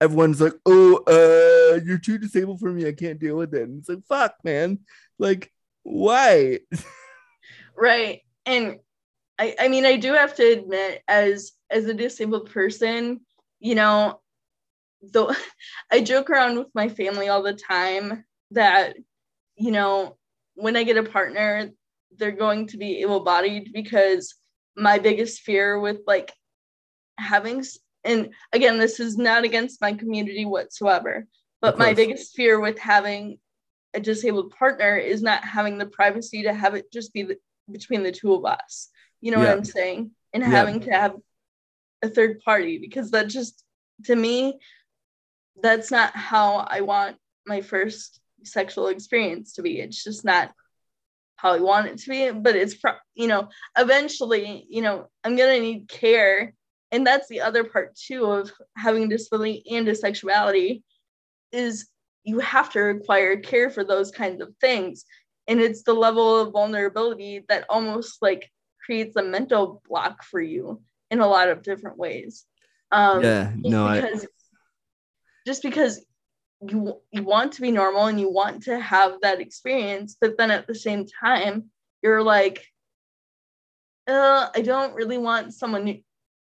everyone's 0.01 0.39
like, 0.39 0.53
oh, 0.65 0.95
uh, 1.07 1.79
you're 1.85 1.97
too 1.97 2.17
disabled 2.17 2.59
for 2.59 2.71
me. 2.71 2.87
I 2.87 2.93
can't 2.93 3.19
deal 3.19 3.35
with 3.35 3.53
it. 3.53 3.63
And 3.63 3.79
it's 3.79 3.89
like, 3.89 4.05
fuck, 4.07 4.35
man. 4.43 4.79
Like, 5.17 5.51
why? 5.83 6.59
Right. 7.79 8.23
And 8.45 8.79
I, 9.39 9.55
I 9.57 9.67
mean 9.69 9.85
I 9.85 9.95
do 9.95 10.13
have 10.13 10.35
to 10.35 10.43
admit 10.43 11.01
as 11.07 11.53
as 11.69 11.85
a 11.85 11.93
disabled 11.93 12.51
person, 12.51 13.21
you 13.61 13.73
know, 13.73 14.19
though 15.01 15.31
I 15.91 16.01
joke 16.01 16.29
around 16.29 16.57
with 16.57 16.67
my 16.73 16.89
family 16.89 17.29
all 17.29 17.43
the 17.43 17.53
time 17.53 18.23
that, 18.51 18.95
you 19.55 19.71
know, 19.71 20.17
when 20.55 20.75
I 20.75 20.83
get 20.83 20.97
a 20.97 21.03
partner, 21.03 21.69
they're 22.17 22.31
going 22.31 22.67
to 22.67 22.77
be 22.77 23.01
able-bodied 23.01 23.71
because 23.73 24.35
my 24.75 24.99
biggest 24.99 25.41
fear 25.41 25.79
with 25.79 25.99
like 26.07 26.33
having 27.17 27.63
and 28.03 28.29
again 28.53 28.77
this 28.79 28.99
is 28.99 29.17
not 29.17 29.43
against 29.43 29.81
my 29.81 29.93
community 29.93 30.45
whatsoever 30.45 31.27
but 31.61 31.77
my 31.77 31.93
biggest 31.93 32.33
fear 32.33 32.59
with 32.59 32.79
having 32.79 33.37
a 33.93 33.99
disabled 33.99 34.51
partner 34.51 34.95
is 34.95 35.21
not 35.21 35.43
having 35.43 35.77
the 35.77 35.85
privacy 35.85 36.43
to 36.43 36.53
have 36.53 36.75
it 36.75 36.91
just 36.93 37.13
be 37.13 37.23
the, 37.23 37.37
between 37.71 38.03
the 38.03 38.11
two 38.11 38.33
of 38.33 38.45
us 38.45 38.89
you 39.21 39.31
know 39.31 39.39
Yeah. 39.39 39.49
what 39.49 39.57
i'm 39.57 39.65
saying 39.65 40.11
and 40.33 40.43
Yeah. 40.43 40.49
having 40.49 40.79
to 40.81 40.91
have 40.91 41.15
a 42.01 42.09
third 42.09 42.39
party 42.39 42.77
because 42.77 43.11
that 43.11 43.27
just 43.27 43.63
to 44.05 44.15
me 44.15 44.59
that's 45.61 45.91
not 45.91 46.15
how 46.15 46.57
i 46.69 46.81
want 46.81 47.17
my 47.45 47.61
first 47.61 48.19
sexual 48.43 48.87
experience 48.87 49.53
to 49.53 49.61
be. 49.61 49.79
It's 49.79 50.03
just 50.03 50.25
not 50.25 50.51
how 51.35 51.51
I 51.51 51.59
want 51.59 51.87
it 51.87 51.97
to 51.99 52.09
be, 52.09 52.31
but 52.31 52.55
it's 52.55 52.75
pro- 52.75 52.93
you 53.15 53.27
know, 53.27 53.49
eventually, 53.77 54.65
you 54.69 54.81
know, 54.81 55.07
I'm 55.23 55.35
gonna 55.35 55.59
need 55.59 55.87
care, 55.87 56.53
and 56.91 57.05
that's 57.05 57.27
the 57.27 57.41
other 57.41 57.63
part 57.63 57.95
too 57.95 58.25
of 58.25 58.51
having 58.75 59.03
a 59.03 59.07
disability 59.07 59.63
and 59.71 59.87
a 59.87 59.95
sexuality, 59.95 60.83
is 61.51 61.87
you 62.23 62.39
have 62.39 62.71
to 62.71 62.79
require 62.79 63.37
care 63.37 63.69
for 63.69 63.83
those 63.83 64.11
kinds 64.11 64.41
of 64.41 64.53
things, 64.59 65.05
and 65.47 65.61
it's 65.61 65.83
the 65.83 65.93
level 65.93 66.39
of 66.39 66.51
vulnerability 66.51 67.45
that 67.47 67.65
almost 67.69 68.21
like 68.21 68.51
creates 68.85 69.15
a 69.15 69.23
mental 69.23 69.81
block 69.87 70.23
for 70.23 70.41
you 70.41 70.81
in 71.09 71.19
a 71.19 71.27
lot 71.27 71.49
of 71.49 71.63
different 71.63 71.97
ways. 71.97 72.45
Um, 72.91 73.23
yeah, 73.23 73.51
no, 73.55 73.85
I, 73.85 74.01
because 74.01 74.27
just 75.45 75.61
because 75.61 76.05
you 76.69 76.99
you 77.11 77.23
want 77.23 77.53
to 77.53 77.61
be 77.61 77.71
normal 77.71 78.05
and 78.05 78.19
you 78.19 78.29
want 78.29 78.63
to 78.63 78.79
have 78.79 79.21
that 79.21 79.39
experience 79.39 80.17
but 80.19 80.37
then 80.37 80.51
at 80.51 80.67
the 80.67 80.75
same 80.75 81.05
time 81.21 81.65
you're 82.01 82.21
like 82.21 82.65
uh, 84.07 84.49
i 84.55 84.61
don't 84.61 84.93
really 84.93 85.17
want 85.17 85.53
someone 85.53 86.01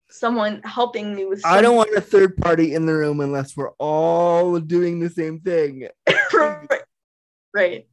someone 0.09 0.61
helping 0.63 1.15
me 1.15 1.25
with 1.25 1.45
I 1.45 1.61
don't 1.61 1.75
want 1.75 1.95
a 1.95 2.01
third 2.01 2.36
party 2.38 2.73
in 2.73 2.86
the 2.86 2.93
room 2.93 3.19
unless 3.19 3.55
we're 3.55 3.71
all 3.77 4.59
doing 4.59 4.99
the 4.99 5.09
same 5.09 5.39
thing. 5.39 5.88
right. 6.34 6.82
right 7.53 7.88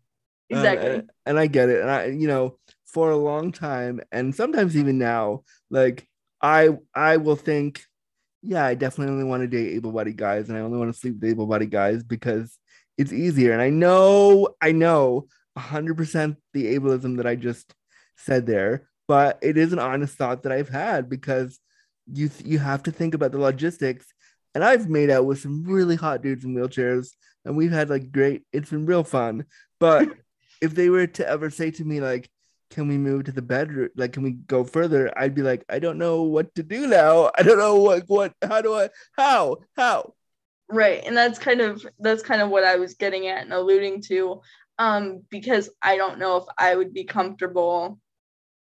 Um, 0.53 0.59
exactly 0.59 0.91
and, 0.91 1.11
and 1.27 1.39
I 1.39 1.47
get 1.47 1.69
it. 1.69 1.81
And 1.81 1.91
I, 1.91 2.07
you 2.07 2.27
know, 2.27 2.59
for 2.87 3.11
a 3.11 3.17
long 3.17 3.53
time, 3.53 4.01
and 4.13 4.35
sometimes 4.35 4.77
even 4.77 4.99
now, 4.99 5.43
like 5.71 6.09
I, 6.41 6.71
I 6.95 7.19
will 7.19 7.37
think, 7.37 7.83
yeah, 8.47 8.65
I 8.65 8.75
definitely 8.75 9.13
only 9.13 9.25
want 9.25 9.43
to 9.43 9.49
date 9.49 9.75
able-bodied 9.75 10.17
guys, 10.17 10.49
and 10.49 10.57
I 10.57 10.61
only 10.61 10.79
want 10.79 10.93
to 10.93 10.99
sleep 10.99 11.15
with 11.15 11.31
able-bodied 11.31 11.71
guys 11.71 12.05
because 12.05 12.57
it's 12.97 13.13
easier. 13.13 13.53
And 13.53 13.61
I 13.61 13.71
know, 13.71 14.49
I 14.61 14.73
know, 14.73 15.27
hundred 15.57 15.97
percent 15.97 16.37
the 16.53 16.77
ableism 16.77 17.17
that 17.17 17.27
I 17.27 17.35
just 17.35 17.75
said 18.17 18.47
there, 18.47 18.89
but 19.09 19.39
it 19.43 19.57
is 19.57 19.73
an 19.73 19.79
honest 19.79 20.17
thought 20.17 20.43
that 20.43 20.53
I've 20.53 20.69
had 20.69 21.09
because 21.09 21.59
you 22.13 22.31
you 22.45 22.59
have 22.59 22.83
to 22.85 22.93
think 22.93 23.15
about 23.15 23.33
the 23.33 23.39
logistics. 23.39 24.07
And 24.55 24.65
I've 24.65 24.89
made 24.89 25.11
out 25.11 25.27
with 25.27 25.41
some 25.41 25.65
really 25.65 25.97
hot 25.97 26.23
dudes 26.23 26.45
in 26.45 26.55
wheelchairs, 26.55 27.11
and 27.45 27.57
we've 27.57 27.73
had 27.73 27.91
like 27.91 28.13
great. 28.13 28.43
It's 28.53 28.71
been 28.71 28.87
real 28.87 29.05
fun, 29.05 29.47
but 29.81 30.09
if 30.63 30.75
they 30.75 30.89
were 30.89 31.07
to 31.07 31.29
ever 31.29 31.51
say 31.51 31.71
to 31.73 31.85
me 31.85 32.01
like 32.01 32.31
can 32.77 32.89
we 32.89 32.99
move 32.99 33.25
to 33.25 33.33
the 33.33 33.41
bedroom? 33.41 33.89
Like 33.97 34.13
can 34.13 34.23
we 34.23 34.33
go 34.33 34.63
further? 34.63 35.11
I'd 35.19 35.35
be 35.35 35.41
like 35.41 35.65
i 35.71 35.79
don't 35.79 35.97
know 35.97 36.23
what 36.25 36.55
to 36.57 36.63
do 36.63 36.87
now. 36.87 37.31
I 37.39 37.43
don't 37.43 37.59
know 37.59 37.77
what 37.77 38.05
what 38.07 38.35
how 38.43 38.61
do 38.61 38.75
i 38.75 38.91
how 39.17 39.57
how? 39.75 40.13
Right 40.69 41.03
and 41.07 41.17
that's 41.17 41.39
kind 41.39 41.63
of 41.63 41.87
that's 42.01 42.23
kind 42.23 42.43
of 42.43 42.51
what 42.51 42.65
i 42.65 42.77
was 42.77 42.95
getting 42.95 43.29
at 43.29 43.43
and 43.45 43.53
alluding 43.53 44.03
to 44.03 44.43
um 44.79 45.23
because 45.31 45.71
i 45.81 45.97
don't 45.97 46.19
know 46.19 46.37
if 46.37 46.45
i 46.59 46.75
would 46.75 46.93
be 46.93 47.05
comfortable 47.05 47.99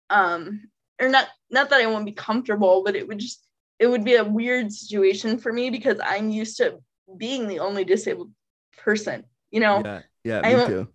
um 0.10 0.62
or 1.00 1.10
not 1.10 1.28
not 1.52 1.70
that 1.70 1.82
i 1.82 1.86
won't 1.86 2.06
be 2.06 2.14
comfortable 2.14 2.84
but 2.84 2.96
it 2.96 3.06
would 3.08 3.20
just 3.20 3.46
it 3.80 3.88
would 3.88 4.06
be 4.06 4.16
a 4.16 4.24
weird 4.24 4.72
situation 4.72 5.38
for 5.38 5.52
me 5.52 5.70
because 5.70 6.00
i'm 6.04 6.30
used 6.30 6.58
to 6.58 6.80
being 7.18 7.48
the 7.48 7.60
only 7.60 7.84
disabled 7.84 8.32
person 8.78 9.26
you 9.52 9.60
know? 9.60 9.84
Yeah 9.84 10.02
yeah 10.24 10.42
me 10.42 10.66
too 10.66 10.88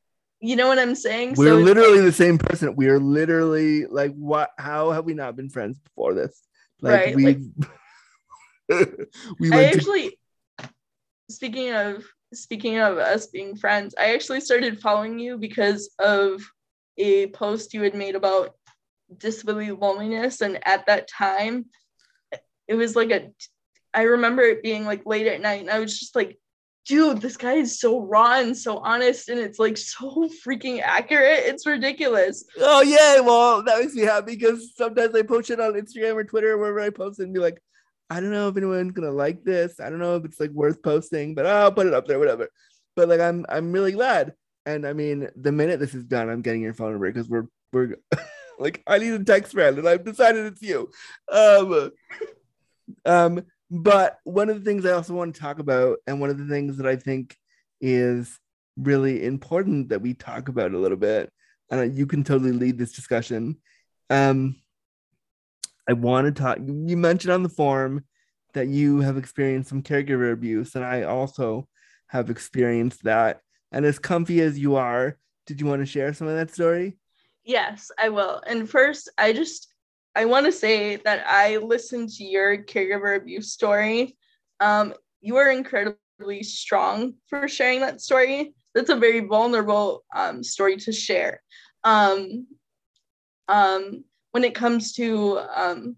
you 0.45 0.57
know 0.57 0.69
what 0.69 0.79
I'm 0.79 0.95
saying? 0.95 1.35
We're 1.37 1.49
So 1.49 1.57
literally 1.57 1.97
like- 2.01 2.05
the 2.07 2.13
same 2.13 2.39
person. 2.39 2.77
We 2.77 2.89
are 2.89 2.99
literally 2.99 3.87
like, 3.87 4.13
what? 4.15 4.51
How 4.59 4.91
have 4.91 5.05
we 5.07 5.15
not 5.15 5.37
been 5.37 5.49
friends 5.49 5.79
before 5.79 6.13
this? 6.15 6.43
Like 6.81 7.07
Right, 7.07 7.17
we, 7.17 7.25
like- 7.25 7.39
we 9.41 9.51
I 9.51 9.57
went 9.57 9.73
to 9.73 9.79
actually 9.79 10.19
speaking 11.31 11.73
of 11.73 12.05
speaking 12.35 12.79
of 12.79 12.99
us 12.99 13.27
being 13.29 13.57
friends, 13.57 13.95
I 13.99 14.13
actually 14.15 14.41
started 14.41 14.81
following 14.81 15.19
you 15.19 15.39
because 15.39 15.91
of 15.99 16.43
a 16.99 17.29
post 17.29 17.73
you 17.75 17.83
had 17.83 17.95
made 17.95 18.15
about 18.15 18.55
disability 19.19 19.71
loneliness 19.73 20.41
and 20.41 20.59
at 20.67 20.87
that 20.87 21.09
time 21.09 21.67
it 22.69 22.75
was 22.75 22.97
like 22.97 23.11
a 23.11 23.31
I 23.93 24.03
remember 24.03 24.43
it 24.43 24.63
being 24.63 24.85
like 24.85 25.07
late 25.07 25.27
at 25.27 25.41
night 25.41 25.61
and 25.61 25.71
I 25.71 25.79
was 25.79 25.99
just 25.99 26.17
like 26.17 26.39
dude 26.87 27.21
this 27.21 27.37
guy 27.37 27.55
is 27.55 27.79
so 27.79 28.01
raw 28.01 28.41
and 28.41 28.57
so 28.57 28.79
honest 28.79 29.29
and 29.29 29.41
it's 29.41 29.59
like 29.59 29.77
so 29.77 30.29
freaking 30.47 30.81
accurate 30.83 31.41
it's 31.45 31.67
ridiculous 31.67 32.45
Oh 32.67 32.83
yeah, 32.83 33.21
well 33.21 33.63
that 33.63 33.81
makes 33.81 33.95
me 33.95 34.03
happy 34.03 34.37
because 34.37 34.75
sometimes 34.77 35.15
I 35.15 35.23
post 35.23 35.51
it 35.51 35.61
on 35.61 35.75
Instagram 35.75 36.15
or 36.15 36.25
Twitter 36.25 36.53
or 36.53 36.59
wherever 36.59 36.81
I 36.81 36.91
post 36.91 37.21
it 37.21 37.25
and 37.25 37.35
be 37.35 37.41
like, 37.41 37.61
I 38.11 38.21
don't 38.21 38.31
know 38.31 38.49
if 38.49 38.57
anyone's 38.57 38.93
gonna 38.93 39.11
like 39.11 39.45
this. 39.45 39.81
I 39.81 39.91
don't 39.91 39.99
know 39.99 40.17
if 40.17 40.25
it's 40.25 40.41
like 40.41 40.51
worth 40.51 40.83
posting, 40.83 41.35
but 41.35 41.47
I'll 41.47 41.73
put 41.73 41.87
it 41.87 41.95
up 41.95 42.07
there, 42.07 42.19
whatever. 42.19 42.49
But 42.97 43.09
like 43.09 43.21
I'm 43.21 43.45
I'm 43.49 43.73
really 43.73 43.93
glad. 43.93 44.35
And 44.67 44.87
I 44.87 44.93
mean, 44.93 45.29
the 45.37 45.53
minute 45.53 45.81
this 45.81 45.95
is 45.95 46.05
done, 46.05 46.31
I'm 46.31 46.43
getting 46.43 46.63
your 46.63 46.75
phone 46.75 46.93
number 46.93 47.11
because 47.13 47.29
we're 47.29 47.47
we're 47.73 47.97
like 48.59 48.83
I 48.87 48.99
need 48.99 49.13
a 49.13 49.25
text 49.25 49.53
friend 49.53 49.79
and 49.79 49.89
I've 49.89 50.05
decided 50.05 50.47
it's 50.47 50.63
you. 50.63 50.91
Um 51.31 51.91
um 53.05 53.43
but 53.75 54.19
one 54.23 54.49
of 54.49 54.57
the 54.57 54.65
things 54.65 54.87
I 54.87 54.93
also 54.93 55.15
want 55.15 55.35
to 55.35 55.41
talk 55.41 55.59
about, 55.59 55.99
and 56.07 56.21
one 56.21 56.31
of 56.31 56.39
the 56.39 56.47
things 56.47 56.77
that 56.77 56.87
I 56.87 56.95
think 56.95 57.37
is 57.81 58.39
really 58.77 59.25
important 59.25 59.89
that 59.89 60.01
we 60.01 60.15
talk 60.15 60.49
about 60.49 60.73
a 60.73 60.79
little 60.79 60.97
bit 60.97 61.31
and 61.71 61.97
you 61.97 62.07
can 62.07 62.23
totally 62.23 62.53
lead 62.53 62.79
this 62.79 62.93
discussion. 62.93 63.57
Um, 64.11 64.57
I 65.89 65.93
want 65.93 66.27
to 66.27 66.43
talk. 66.43 66.59
You 66.59 66.97
mentioned 66.97 67.33
on 67.33 67.43
the 67.43 67.49
forum 67.49 68.05
that 68.53 68.69
you 68.69 69.01
have 69.01 69.17
experienced 69.17 69.71
some 69.71 69.83
caregiver 69.83 70.33
abuse, 70.33 70.77
and 70.77 70.85
I 70.85 71.03
also 71.03 71.69
have 72.09 72.31
experienced 72.31 73.03
that. 73.05 73.41
And 73.73 73.85
as 73.85 73.99
comfy 73.99 74.41
as 74.41 74.59
you 74.59 74.77
are, 74.77 75.19
did 75.47 75.61
you 75.61 75.67
want 75.67 75.83
to 75.83 75.87
share 75.87 76.15
some 76.15 76.29
of 76.29 76.37
that 76.37 76.55
story? 76.55 76.97
Yes, 77.43 77.91
I 77.99 78.09
will. 78.09 78.41
And 78.47 78.71
first, 78.71 79.11
I 79.19 79.33
just 79.33 79.74
I 80.15 80.25
want 80.27 80.47
to 80.47 80.53
say 80.53 80.97
that 80.97 81.25
I 81.27 81.57
listened 81.57 82.11
to 82.11 82.25
your 82.25 82.59
caregiver 82.59 83.17
abuse 83.17 83.53
story. 83.53 84.17
Um, 84.61 84.95
you 85.21 85.37
are 85.37 85.51
incredibly 85.51 86.43
strong 86.43 87.15
for 87.29 87.49
sharing 87.49 87.81
that 87.81 88.01
story. 88.01 88.55
That's 88.75 88.91
a 88.91 88.97
very 88.97 89.21
vulnerable 89.21 90.05
um, 90.15 90.45
story 90.45 90.77
to 90.79 90.93
share. 90.93 91.43
Um, 91.83 92.47
um, 93.49 94.05
when 94.31 94.45
it 94.45 94.55
comes 94.55 94.93
to 94.95 95.41
um, 95.55 95.97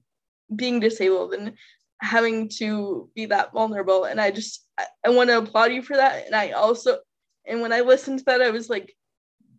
being 0.55 0.81
disabled 0.81 1.35
and 1.35 1.53
having 2.01 2.49
to 2.59 3.11
be 3.15 3.27
that 3.27 3.53
vulnerable, 3.53 4.05
and 4.05 4.21
I 4.21 4.31
just 4.31 4.67
I, 4.79 4.87
I 5.05 5.09
want 5.11 5.29
to 5.31 5.39
applaud 5.39 5.73
you 5.73 5.83
for 5.83 5.97
that. 5.97 6.27
And 6.27 6.35
I 6.35 6.51
also, 6.51 6.99
and 7.47 7.61
when 7.61 7.73
I 7.73 7.81
listened 7.81 8.21
to 8.21 8.25
that, 8.27 8.43
I 8.43 8.51
was 8.51 8.69
like, 8.71 8.95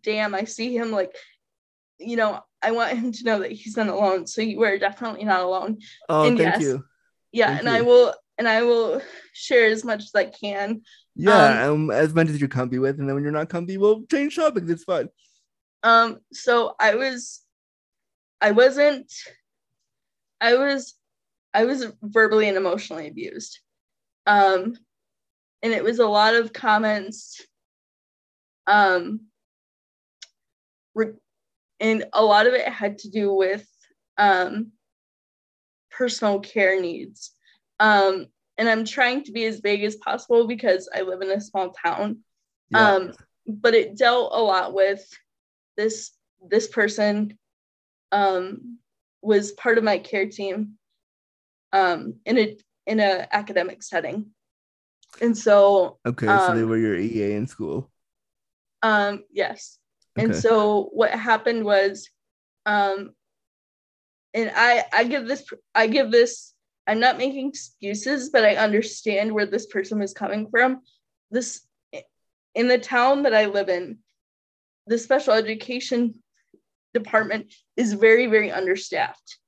damn, 0.02 0.34
I 0.34 0.44
see 0.44 0.76
him 0.76 0.90
like 0.90 1.12
you 1.98 2.16
know, 2.16 2.40
I 2.62 2.72
want 2.72 2.96
him 2.96 3.12
to 3.12 3.24
know 3.24 3.40
that 3.40 3.52
he's 3.52 3.76
not 3.76 3.88
alone. 3.88 4.26
So 4.26 4.42
you 4.42 4.62
are 4.62 4.78
definitely 4.78 5.24
not 5.24 5.40
alone. 5.40 5.78
Oh, 6.08 6.26
And 6.26 6.38
thank 6.38 6.54
yes, 6.54 6.62
you. 6.62 6.84
Yeah, 7.32 7.48
Thank 7.48 7.60
and 7.60 7.68
I 7.68 7.82
will 7.82 8.14
and 8.38 8.48
I 8.48 8.62
will 8.62 9.02
share 9.32 9.68
as 9.68 9.84
much 9.84 10.02
as 10.04 10.14
I 10.14 10.26
can. 10.26 10.82
Yeah, 11.14 11.68
um, 11.68 11.90
as 11.90 12.14
much 12.14 12.28
as 12.28 12.40
you're 12.40 12.48
comfy 12.48 12.78
with, 12.78 12.98
and 12.98 13.08
then 13.08 13.14
when 13.14 13.24
you're 13.24 13.32
not 13.32 13.48
comfy, 13.48 13.76
we'll 13.76 14.04
change 14.06 14.36
topics. 14.36 14.70
It's 14.70 14.84
fun. 14.84 15.08
Um, 15.82 16.18
so 16.32 16.74
I 16.80 16.94
was 16.94 17.42
I 18.40 18.52
wasn't 18.52 19.12
I 20.40 20.54
was 20.54 20.94
I 21.52 21.64
was 21.64 21.86
verbally 22.02 22.48
and 22.48 22.56
emotionally 22.56 23.08
abused. 23.08 23.58
Um 24.26 24.76
and 25.62 25.72
it 25.72 25.82
was 25.82 25.98
a 25.98 26.06
lot 26.06 26.34
of 26.34 26.52
comments 26.52 27.40
um 28.66 29.22
re- 30.94 31.14
and 31.80 32.04
a 32.12 32.24
lot 32.24 32.46
of 32.46 32.54
it 32.54 32.68
had 32.68 32.98
to 32.98 33.10
do 33.10 33.32
with 33.32 33.66
um 34.16 34.72
personal 35.90 36.40
care 36.40 36.80
needs. 36.80 37.32
Um 37.80 38.26
and 38.56 38.68
I'm 38.68 38.84
trying 38.84 39.22
to 39.24 39.32
be 39.32 39.44
as 39.44 39.60
vague 39.60 39.84
as 39.84 39.96
possible 39.96 40.48
because 40.48 40.88
I 40.92 41.02
live 41.02 41.22
in 41.22 41.30
a 41.30 41.40
small 41.40 41.70
town. 41.70 42.18
Yeah. 42.70 42.94
Um 42.94 43.12
but 43.46 43.74
it 43.74 43.96
dealt 43.96 44.32
a 44.34 44.40
lot 44.40 44.74
with 44.74 45.06
this 45.76 46.10
this 46.46 46.68
person 46.68 47.38
um 48.12 48.78
was 49.22 49.52
part 49.52 49.78
of 49.78 49.84
my 49.84 49.98
care 49.98 50.28
team 50.28 50.74
um 51.72 52.14
in 52.24 52.38
a 52.38 52.56
in 52.86 53.00
a 53.00 53.26
academic 53.32 53.82
setting 53.82 54.26
and 55.20 55.36
so 55.36 55.98
okay, 56.06 56.26
so 56.26 56.54
they 56.54 56.62
um, 56.62 56.68
were 56.68 56.76
your 56.78 56.96
EA 56.96 57.34
in 57.34 57.46
school. 57.46 57.90
um 58.82 59.24
yes 59.30 59.78
and 60.18 60.30
Okay. 60.30 60.40
so 60.40 60.90
what 60.92 61.10
happened 61.10 61.64
was 61.64 62.08
um 62.66 63.10
and 64.34 64.50
i 64.54 64.84
i 64.92 65.04
give 65.04 65.26
this 65.26 65.44
i 65.74 65.86
give 65.86 66.10
this 66.10 66.54
i'm 66.86 67.00
not 67.00 67.18
making 67.18 67.48
excuses 67.48 68.30
but 68.30 68.44
i 68.44 68.56
understand 68.56 69.32
where 69.32 69.46
this 69.46 69.66
person 69.66 69.98
was 69.98 70.12
coming 70.12 70.48
from. 70.50 70.80
This 71.30 71.60
in 72.54 72.68
the 72.68 72.78
town 72.78 73.22
that 73.22 73.34
i 73.34 73.46
live 73.46 73.68
in 73.68 73.98
the 74.86 74.98
special 74.98 75.34
education 75.34 76.14
department 76.94 77.52
is 77.76 77.92
very 77.92 78.26
very 78.26 78.50
understaffed. 78.50 79.38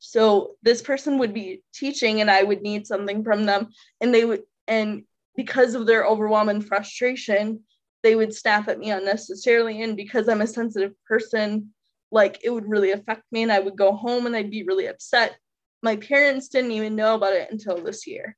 So 0.00 0.56
this 0.62 0.82
person 0.82 1.18
would 1.18 1.32
be 1.32 1.62
teaching 1.72 2.20
and 2.20 2.30
i 2.30 2.42
would 2.42 2.62
need 2.62 2.86
something 2.86 3.24
from 3.24 3.44
them. 3.44 3.68
And 4.00 4.12
they 4.14 4.24
would 4.24 4.42
and 4.68 5.04
because 5.36 5.74
of 5.74 5.86
their 5.86 6.04
overwhelm 6.04 6.48
and 6.48 6.66
frustration 6.66 7.60
they 8.02 8.14
would 8.14 8.34
snap 8.34 8.68
at 8.68 8.78
me 8.78 8.90
unnecessarily. 8.90 9.82
And 9.82 9.96
because 9.96 10.28
i'm 10.28 10.40
a 10.40 10.46
sensitive 10.46 10.92
person 11.06 11.72
like 12.10 12.40
it 12.42 12.50
would 12.50 12.68
really 12.68 12.90
affect 12.90 13.22
me 13.32 13.42
and 13.42 13.50
i 13.50 13.58
would 13.58 13.76
go 13.76 13.92
home 13.92 14.26
and 14.26 14.36
i'd 14.36 14.50
be 14.50 14.64
really 14.64 14.86
upset. 14.86 15.36
My 15.82 15.96
parents 15.96 16.48
didn't 16.48 16.72
even 16.72 16.94
know 16.94 17.16
about 17.16 17.32
it 17.32 17.50
until 17.50 17.82
this 17.82 18.06
year. 18.06 18.36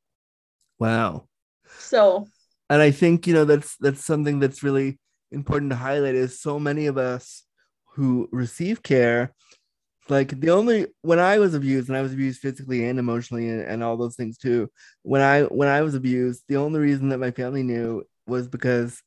Wow. 0.79 1.29
so 1.79 2.27
and 2.71 2.81
I 2.81 2.91
think 2.91 3.27
you 3.27 3.35
know 3.35 3.45
that's 3.45 3.77
that's 3.79 4.05
something 4.05 4.41
that's 4.41 4.63
really 4.63 4.99
important 5.31 5.71
to 5.71 5.77
highlight 5.77 6.15
is 6.15 6.41
so 6.41 6.59
many 6.59 6.87
of 6.87 6.99
us 6.99 7.45
who 7.95 8.29
receive 8.33 8.83
care 8.83 9.35
like 10.09 10.39
the 10.41 10.51
only 10.51 10.87
when 11.03 11.19
I 11.19 11.39
was 11.39 11.55
abused 11.55 11.89
and 11.89 11.97
I 11.97 12.03
was 12.03 12.13
abused 12.13 12.41
physically 12.41 12.87
and 12.87 12.99
emotionally 12.99 13.49
and, 13.49 13.63
and 13.63 13.83
all 13.83 13.97
those 13.97 14.17
things 14.17 14.39
too 14.39 14.71
when 15.03 15.23
I 15.23 15.43
when 15.43 15.69
I 15.69 15.83
was 15.83 15.95
abused 15.95 16.45
the 16.49 16.57
only 16.57 16.81
reason 16.81 17.09
that 17.11 17.19
my 17.19 17.31
family 17.31 17.63
knew 17.63 18.05
was 18.27 18.49
because 18.49 19.01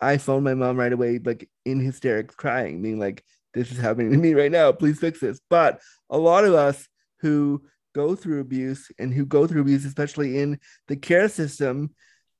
I 0.00 0.18
phoned 0.18 0.44
my 0.44 0.54
mom 0.54 0.76
right 0.78 0.92
away 0.92 1.18
like 1.22 1.48
in 1.64 1.80
hysterics 1.80 2.34
crying 2.34 2.82
being 2.82 2.98
like 2.98 3.24
this 3.54 3.70
is 3.70 3.78
happening 3.78 4.12
to 4.12 4.18
me 4.18 4.34
right 4.34 4.52
now 4.52 4.72
please 4.72 4.98
fix 4.98 5.20
this 5.20 5.40
but 5.50 5.80
a 6.08 6.18
lot 6.18 6.44
of 6.44 6.54
us 6.54 6.88
who 7.20 7.62
go 7.94 8.14
through 8.14 8.40
abuse 8.40 8.90
and 8.98 9.12
who 9.12 9.26
go 9.26 9.46
through 9.46 9.62
abuse 9.62 9.84
especially 9.84 10.38
in 10.38 10.58
the 10.88 10.96
care 10.96 11.28
system 11.28 11.90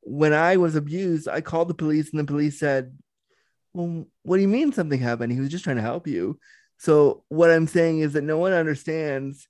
when 0.02 0.32
I 0.32 0.56
was 0.56 0.76
abused, 0.76 1.28
I 1.28 1.40
called 1.40 1.68
the 1.68 1.74
police 1.74 2.11
and 2.11 2.20
the 2.20 2.24
police 2.24 2.58
said, 2.58 2.96
Well, 3.72 4.06
what 4.22 4.36
do 4.36 4.42
you 4.42 4.48
mean 4.48 4.72
something 4.72 5.00
happened? 5.00 5.32
He 5.32 5.40
was 5.40 5.50
just 5.50 5.64
trying 5.64 5.76
to 5.76 5.82
help 5.82 6.06
you. 6.06 6.38
So, 6.78 7.24
what 7.28 7.50
I'm 7.50 7.66
saying 7.66 8.00
is 8.00 8.14
that 8.14 8.24
no 8.24 8.38
one 8.38 8.52
understands 8.52 9.48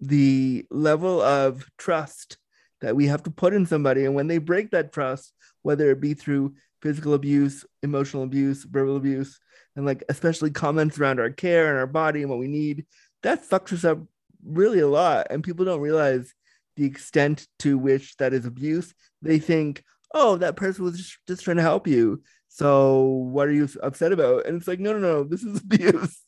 the 0.00 0.66
level 0.70 1.22
of 1.22 1.66
trust 1.78 2.36
that 2.82 2.94
we 2.94 3.06
have 3.06 3.22
to 3.22 3.30
put 3.30 3.54
in 3.54 3.64
somebody. 3.64 4.04
And 4.04 4.14
when 4.14 4.26
they 4.26 4.38
break 4.38 4.70
that 4.70 4.92
trust, 4.92 5.32
whether 5.62 5.90
it 5.90 6.00
be 6.00 6.12
through 6.12 6.54
physical 6.86 7.14
abuse, 7.14 7.64
emotional 7.82 8.22
abuse, 8.22 8.62
verbal 8.62 8.96
abuse, 8.96 9.40
and 9.74 9.84
like 9.84 10.04
especially 10.08 10.52
comments 10.52 10.98
around 10.98 11.18
our 11.18 11.30
care 11.30 11.68
and 11.68 11.78
our 11.78 11.86
body 11.86 12.20
and 12.20 12.30
what 12.30 12.38
we 12.38 12.46
need, 12.46 12.86
that 13.24 13.44
fucks 13.48 13.72
us 13.72 13.84
up 13.84 13.98
really 14.44 14.78
a 14.78 14.86
lot. 14.86 15.26
And 15.30 15.42
people 15.42 15.64
don't 15.64 15.80
realize 15.80 16.32
the 16.76 16.84
extent 16.84 17.48
to 17.58 17.76
which 17.76 18.16
that 18.18 18.32
is 18.32 18.46
abuse. 18.46 18.94
They 19.20 19.40
think, 19.40 19.82
oh, 20.14 20.36
that 20.36 20.54
person 20.54 20.84
was 20.84 20.96
just, 20.96 21.18
just 21.26 21.42
trying 21.42 21.56
to 21.56 21.62
help 21.62 21.88
you. 21.88 22.22
So 22.48 23.02
what 23.02 23.48
are 23.48 23.52
you 23.52 23.68
upset 23.82 24.12
about? 24.12 24.46
And 24.46 24.56
it's 24.56 24.68
like, 24.68 24.78
no, 24.78 24.92
no, 24.92 25.00
no, 25.00 25.24
this 25.24 25.42
is 25.42 25.60
abuse. 25.70 26.22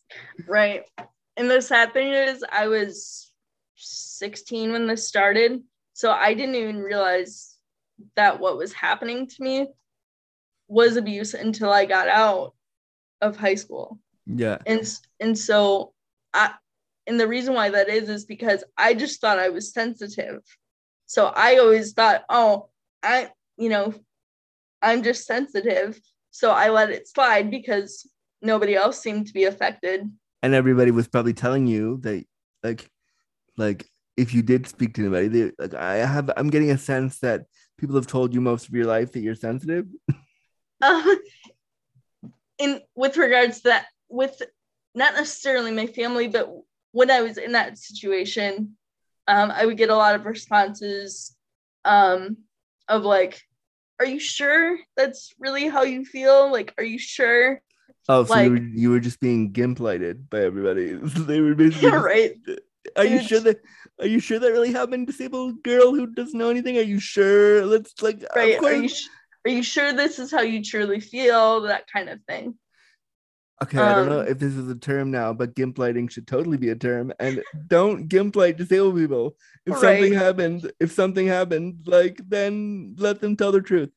right 0.46 0.82
and 1.38 1.50
the 1.50 1.62
sad 1.62 1.92
thing 1.92 2.12
is 2.12 2.44
i 2.50 2.66
was 2.66 3.30
16 3.76 4.72
when 4.72 4.86
this 4.86 5.06
started 5.06 5.62
so 5.94 6.10
i 6.10 6.34
didn't 6.34 6.54
even 6.56 6.78
realize 6.78 7.56
that 8.16 8.40
what 8.40 8.56
was 8.56 8.72
happening 8.72 9.26
to 9.26 9.42
me 9.42 9.66
was 10.68 10.96
abuse 10.96 11.34
until 11.34 11.70
i 11.72 11.84
got 11.84 12.08
out 12.08 12.54
of 13.20 13.36
high 13.36 13.54
school 13.56 13.98
Yeah. 14.26 14.58
and 14.66 14.86
and 15.20 15.36
so 15.36 15.92
i 16.32 16.52
and 17.06 17.18
the 17.18 17.26
reason 17.26 17.54
why 17.54 17.70
that 17.70 17.88
is 17.88 18.08
is 18.08 18.24
because 18.24 18.62
i 18.76 18.94
just 18.94 19.20
thought 19.20 19.38
i 19.38 19.48
was 19.48 19.72
sensitive 19.72 20.42
so 21.06 21.26
i 21.34 21.56
always 21.56 21.92
thought 21.92 22.24
oh 22.28 22.68
i 23.02 23.30
you 23.56 23.68
know 23.68 23.94
i'm 24.82 25.02
just 25.02 25.26
sensitive 25.26 25.98
so 26.30 26.50
I 26.52 26.68
let 26.68 26.90
it 26.90 27.08
slide 27.08 27.50
because 27.50 28.06
nobody 28.42 28.76
else 28.76 29.00
seemed 29.00 29.26
to 29.26 29.32
be 29.32 29.44
affected. 29.44 30.08
And 30.42 30.54
everybody 30.54 30.92
was 30.92 31.08
probably 31.08 31.32
telling 31.32 31.66
you 31.66 31.98
that, 32.02 32.24
like, 32.62 32.88
like 33.56 33.86
if 34.16 34.32
you 34.34 34.42
did 34.42 34.68
speak 34.68 34.94
to 34.94 35.00
anybody, 35.00 35.26
they, 35.28 35.52
like 35.58 35.74
I 35.74 35.96
have, 35.96 36.30
I'm 36.36 36.48
getting 36.48 36.70
a 36.70 36.78
sense 36.78 37.18
that 37.20 37.46
people 37.76 37.96
have 37.96 38.06
told 38.06 38.32
you 38.34 38.40
most 38.40 38.68
of 38.68 38.74
your 38.74 38.86
life 38.86 39.10
that 39.12 39.20
you're 39.20 39.34
sensitive. 39.34 39.86
Um, 40.80 41.18
in 42.58 42.80
with 42.94 43.16
regards 43.16 43.58
to 43.58 43.68
that, 43.70 43.86
with 44.08 44.40
not 44.94 45.14
necessarily 45.14 45.70
my 45.72 45.86
family, 45.86 46.28
but 46.28 46.48
when 46.92 47.10
I 47.10 47.20
was 47.22 47.38
in 47.38 47.52
that 47.52 47.78
situation, 47.78 48.76
um, 49.26 49.50
I 49.50 49.66
would 49.66 49.76
get 49.76 49.90
a 49.90 49.96
lot 49.96 50.14
of 50.14 50.24
responses 50.24 51.36
um, 51.84 52.38
of 52.88 53.04
like, 53.04 53.40
"Are 54.00 54.06
you 54.06 54.18
sure 54.18 54.78
that's 54.96 55.32
really 55.38 55.68
how 55.68 55.82
you 55.82 56.04
feel? 56.04 56.50
Like, 56.50 56.74
are 56.78 56.84
you 56.84 56.98
sure?" 56.98 57.60
Oh, 58.08 58.24
so 58.24 58.32
Like- 58.32 58.44
you, 58.46 58.50
were, 58.50 58.56
you 58.58 58.90
were 58.90 59.00
just 59.00 59.20
being 59.20 59.52
gimp-lighted 59.52 60.30
by 60.30 60.40
everybody. 60.40 60.94
they 61.02 61.40
were 61.40 61.54
basically. 61.54 61.88
Yeah, 61.90 61.96
right. 61.96 62.34
Are 62.96 63.04
you 63.04 63.22
sure 63.22 63.40
that? 63.40 63.60
Are 64.00 64.06
you 64.06 64.18
sure 64.18 64.38
that 64.38 64.50
really 64.50 64.72
happened? 64.72 65.06
Disabled 65.06 65.62
girl 65.62 65.94
who 65.94 66.06
doesn't 66.06 66.38
know 66.38 66.48
anything. 66.48 66.78
Are 66.78 66.82
you 66.82 66.98
sure? 67.00 67.66
Let's 67.66 68.00
like. 68.00 68.22
of 68.22 68.28
Right? 68.34 68.56
Are 68.56 68.60
course- 68.60 69.08
are 69.48 69.52
you 69.52 69.62
sure 69.62 69.92
this 69.92 70.18
is 70.18 70.30
how 70.30 70.42
you 70.42 70.62
truly 70.62 71.00
feel? 71.00 71.62
That 71.62 71.84
kind 71.90 72.08
of 72.08 72.20
thing. 72.28 72.54
Okay, 73.60 73.78
I 73.78 73.94
don't 73.94 74.08
know 74.08 74.20
Um, 74.20 74.28
if 74.28 74.38
this 74.38 74.54
is 74.54 74.68
a 74.68 74.76
term 74.76 75.10
now, 75.10 75.32
but 75.32 75.56
gimp 75.56 75.78
lighting 75.78 76.06
should 76.06 76.28
totally 76.28 76.58
be 76.58 76.68
a 76.68 76.76
term. 76.76 77.12
And 77.18 77.42
don't 77.66 78.06
gimp 78.06 78.36
light 78.36 78.56
disabled 78.56 78.96
people. 78.96 79.36
If 79.66 79.78
something 79.78 80.12
Right. 80.12 80.22
happened, 80.22 80.70
if 80.78 80.92
something 80.92 81.26
happened, 81.26 81.80
like 81.86 82.20
then 82.28 82.94
let 82.98 83.20
them 83.20 83.36
tell 83.36 83.50
the 83.50 83.60
truth. 83.60 83.90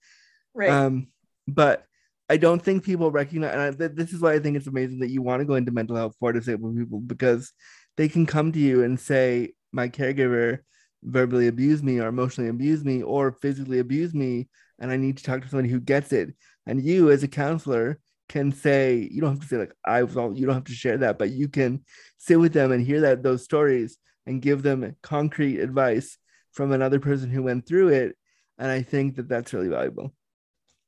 Right. 0.55 0.69
Um, 0.69 1.07
but 1.47 1.85
I 2.29 2.37
don't 2.37 2.61
think 2.63 2.83
people 2.83 3.11
recognize, 3.11 3.51
and 3.51 3.61
I, 3.61 3.71
th- 3.71 3.91
this 3.93 4.13
is 4.13 4.21
why 4.21 4.33
I 4.33 4.39
think 4.39 4.55
it's 4.55 4.67
amazing 4.67 4.99
that 5.01 5.11
you 5.11 5.21
want 5.21 5.41
to 5.41 5.45
go 5.45 5.55
into 5.55 5.71
mental 5.71 5.97
health 5.97 6.15
for 6.19 6.31
disabled 6.31 6.77
people 6.77 7.01
because 7.01 7.51
they 7.97 8.07
can 8.07 8.25
come 8.25 8.53
to 8.53 8.59
you 8.59 8.83
and 8.83 8.97
say, 8.99 9.53
"My 9.73 9.89
caregiver 9.89 10.59
verbally 11.03 11.47
abused 11.47 11.83
me, 11.83 11.99
or 11.99 12.07
emotionally 12.07 12.49
abused 12.49 12.85
me, 12.85 13.03
or 13.03 13.31
physically 13.33 13.79
abused 13.79 14.15
me, 14.15 14.47
and 14.81 14.91
I 14.91 14.97
need 14.97 15.15
to 15.17 15.23
talk 15.23 15.41
to 15.41 15.47
somebody 15.47 15.69
who 15.69 15.79
gets 15.79 16.11
it." 16.11 16.35
And 16.65 16.83
you, 16.83 17.09
as 17.09 17.23
a 17.23 17.29
counselor, 17.29 17.99
can 18.27 18.51
say, 18.51 19.09
you 19.11 19.21
don't 19.21 19.31
have 19.31 19.41
to 19.41 19.47
say 19.47 19.57
like 19.57 19.73
I 19.85 20.03
was 20.03 20.17
all. 20.17 20.37
You 20.37 20.45
don't 20.45 20.55
have 20.55 20.63
to 20.65 20.73
share 20.73 20.97
that, 20.97 21.17
but 21.17 21.31
you 21.31 21.47
can 21.47 21.85
sit 22.17 22.39
with 22.39 22.53
them 22.53 22.71
and 22.71 22.85
hear 22.85 23.01
that 23.01 23.23
those 23.23 23.43
stories 23.43 23.97
and 24.25 24.41
give 24.41 24.63
them 24.63 24.95
concrete 25.01 25.59
advice 25.59 26.17
from 26.53 26.71
another 26.71 26.99
person 26.99 27.29
who 27.29 27.43
went 27.43 27.65
through 27.65 27.89
it. 27.89 28.17
And 28.57 28.69
I 28.69 28.81
think 28.81 29.15
that 29.15 29.27
that's 29.27 29.53
really 29.53 29.69
valuable. 29.69 30.13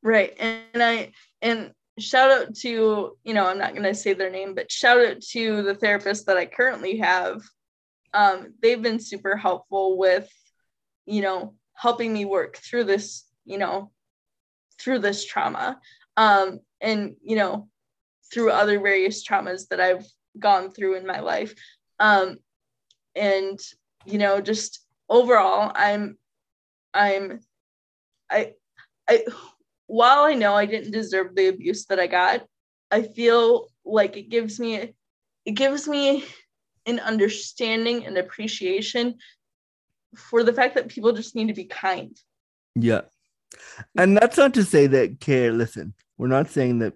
Right. 0.02 0.36
And 0.40 0.84
I 0.84 1.12
and 1.42 1.72
shout 2.00 2.32
out 2.32 2.56
to, 2.56 3.18
you 3.24 3.34
know, 3.34 3.46
I'm 3.46 3.58
not 3.58 3.72
going 3.72 3.84
to 3.84 3.96
say 3.96 4.14
their 4.14 4.30
name, 4.30 4.56
but 4.56 4.72
shout 4.72 5.06
out 5.06 5.22
to 5.32 5.64
the 5.64 5.76
therapist 5.76 6.26
that 6.28 6.38
I 6.38 6.46
currently 6.46 6.98
have. 6.98 7.42
Um, 8.14 8.54
they've 8.62 8.82
been 8.82 9.00
super 9.00 9.36
helpful 9.36 9.98
with, 9.98 10.30
you 11.06 11.22
know, 11.22 11.56
helping 11.74 12.14
me 12.14 12.26
work 12.26 12.58
through 12.58 12.86
this, 12.86 13.26
you 13.46 13.58
know, 13.58 13.92
through 14.80 15.00
this 15.00 15.26
trauma. 15.26 15.80
Um, 16.18 16.60
and, 16.82 17.16
you 17.24 17.36
know, 17.36 17.70
through 18.32 18.52
other 18.52 18.80
various 18.80 19.26
traumas 19.26 19.68
that 19.70 19.80
I've 19.80 20.06
gone 20.38 20.72
through 20.72 20.96
in 20.96 21.06
my 21.06 21.20
life. 21.20 21.54
Um, 22.00 22.38
and, 23.16 23.60
you 24.06 24.18
know, 24.18 24.42
just 24.42 24.86
overall, 25.10 25.72
I'm, 25.76 26.18
I'm, 26.94 27.40
I, 28.30 28.54
I, 29.08 29.24
while 29.88 30.24
I 30.24 30.34
know 30.34 30.56
I 30.56 30.66
didn't 30.66 30.92
deserve 30.92 31.36
the 31.36 31.48
abuse 31.48 31.86
that 31.86 32.00
I 32.00 32.08
got, 32.08 32.46
I 32.92 33.02
feel 33.02 33.70
like 33.86 34.18
it 34.18 34.30
gives 34.30 34.60
me 34.60 34.94
it 35.46 35.52
gives 35.52 35.88
me 35.88 36.24
an 36.86 37.00
understanding 37.00 38.06
and 38.06 38.18
appreciation 38.18 39.16
for 40.16 40.44
the 40.44 40.54
fact 40.54 40.76
that 40.76 40.88
people 40.88 41.12
just 41.12 41.36
need 41.36 41.48
to 41.48 41.54
be 41.54 41.66
kind. 41.66 42.16
Yeah. 42.76 43.02
And 43.98 44.18
that's 44.18 44.38
not 44.38 44.54
to 44.56 44.64
say 44.64 44.88
that 44.88 45.20
care, 45.20 45.52
listen, 45.52 45.94
we're 46.18 46.28
not 46.28 46.50
saying 46.50 46.80
that 46.80 46.94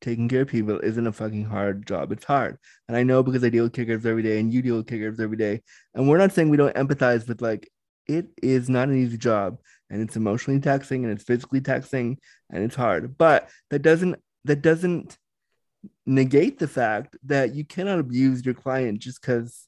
taking 0.00 0.28
care 0.28 0.42
of 0.42 0.48
people 0.48 0.78
isn't 0.80 1.06
a 1.06 1.12
fucking 1.12 1.44
hard 1.46 1.86
job. 1.86 2.12
It's 2.12 2.24
hard. 2.24 2.58
And 2.88 2.96
I 2.96 3.02
know 3.02 3.22
because 3.22 3.42
I 3.44 3.48
deal 3.48 3.64
with 3.64 3.72
caregivers 3.72 4.04
every 4.06 4.22
day 4.22 4.38
and 4.38 4.52
you 4.52 4.62
deal 4.62 4.76
with 4.76 4.86
caregivers 4.86 5.20
every 5.20 5.36
day. 5.38 5.62
And 5.94 6.08
we're 6.08 6.18
not 6.18 6.32
saying 6.32 6.50
we 6.50 6.56
don't 6.56 6.74
empathize 6.76 7.26
with 7.26 7.40
like, 7.40 7.70
it 8.06 8.26
is 8.42 8.68
not 8.68 8.88
an 8.88 8.96
easy 9.02 9.16
job 9.16 9.58
and 9.90 10.02
it's 10.02 10.16
emotionally 10.16 10.60
taxing 10.60 11.04
and 11.04 11.12
it's 11.12 11.24
physically 11.24 11.60
taxing 11.60 12.18
and 12.50 12.62
it's 12.62 12.76
hard. 12.76 13.16
But 13.18 13.48
that 13.70 13.82
doesn't, 13.82 14.16
that 14.44 14.62
doesn't 14.62 15.16
negate 16.04 16.58
the 16.58 16.68
fact 16.68 17.16
that 17.24 17.54
you 17.54 17.64
cannot 17.64 17.98
abuse 17.98 18.44
your 18.44 18.54
client 18.54 18.98
just 19.00 19.20
because 19.20 19.66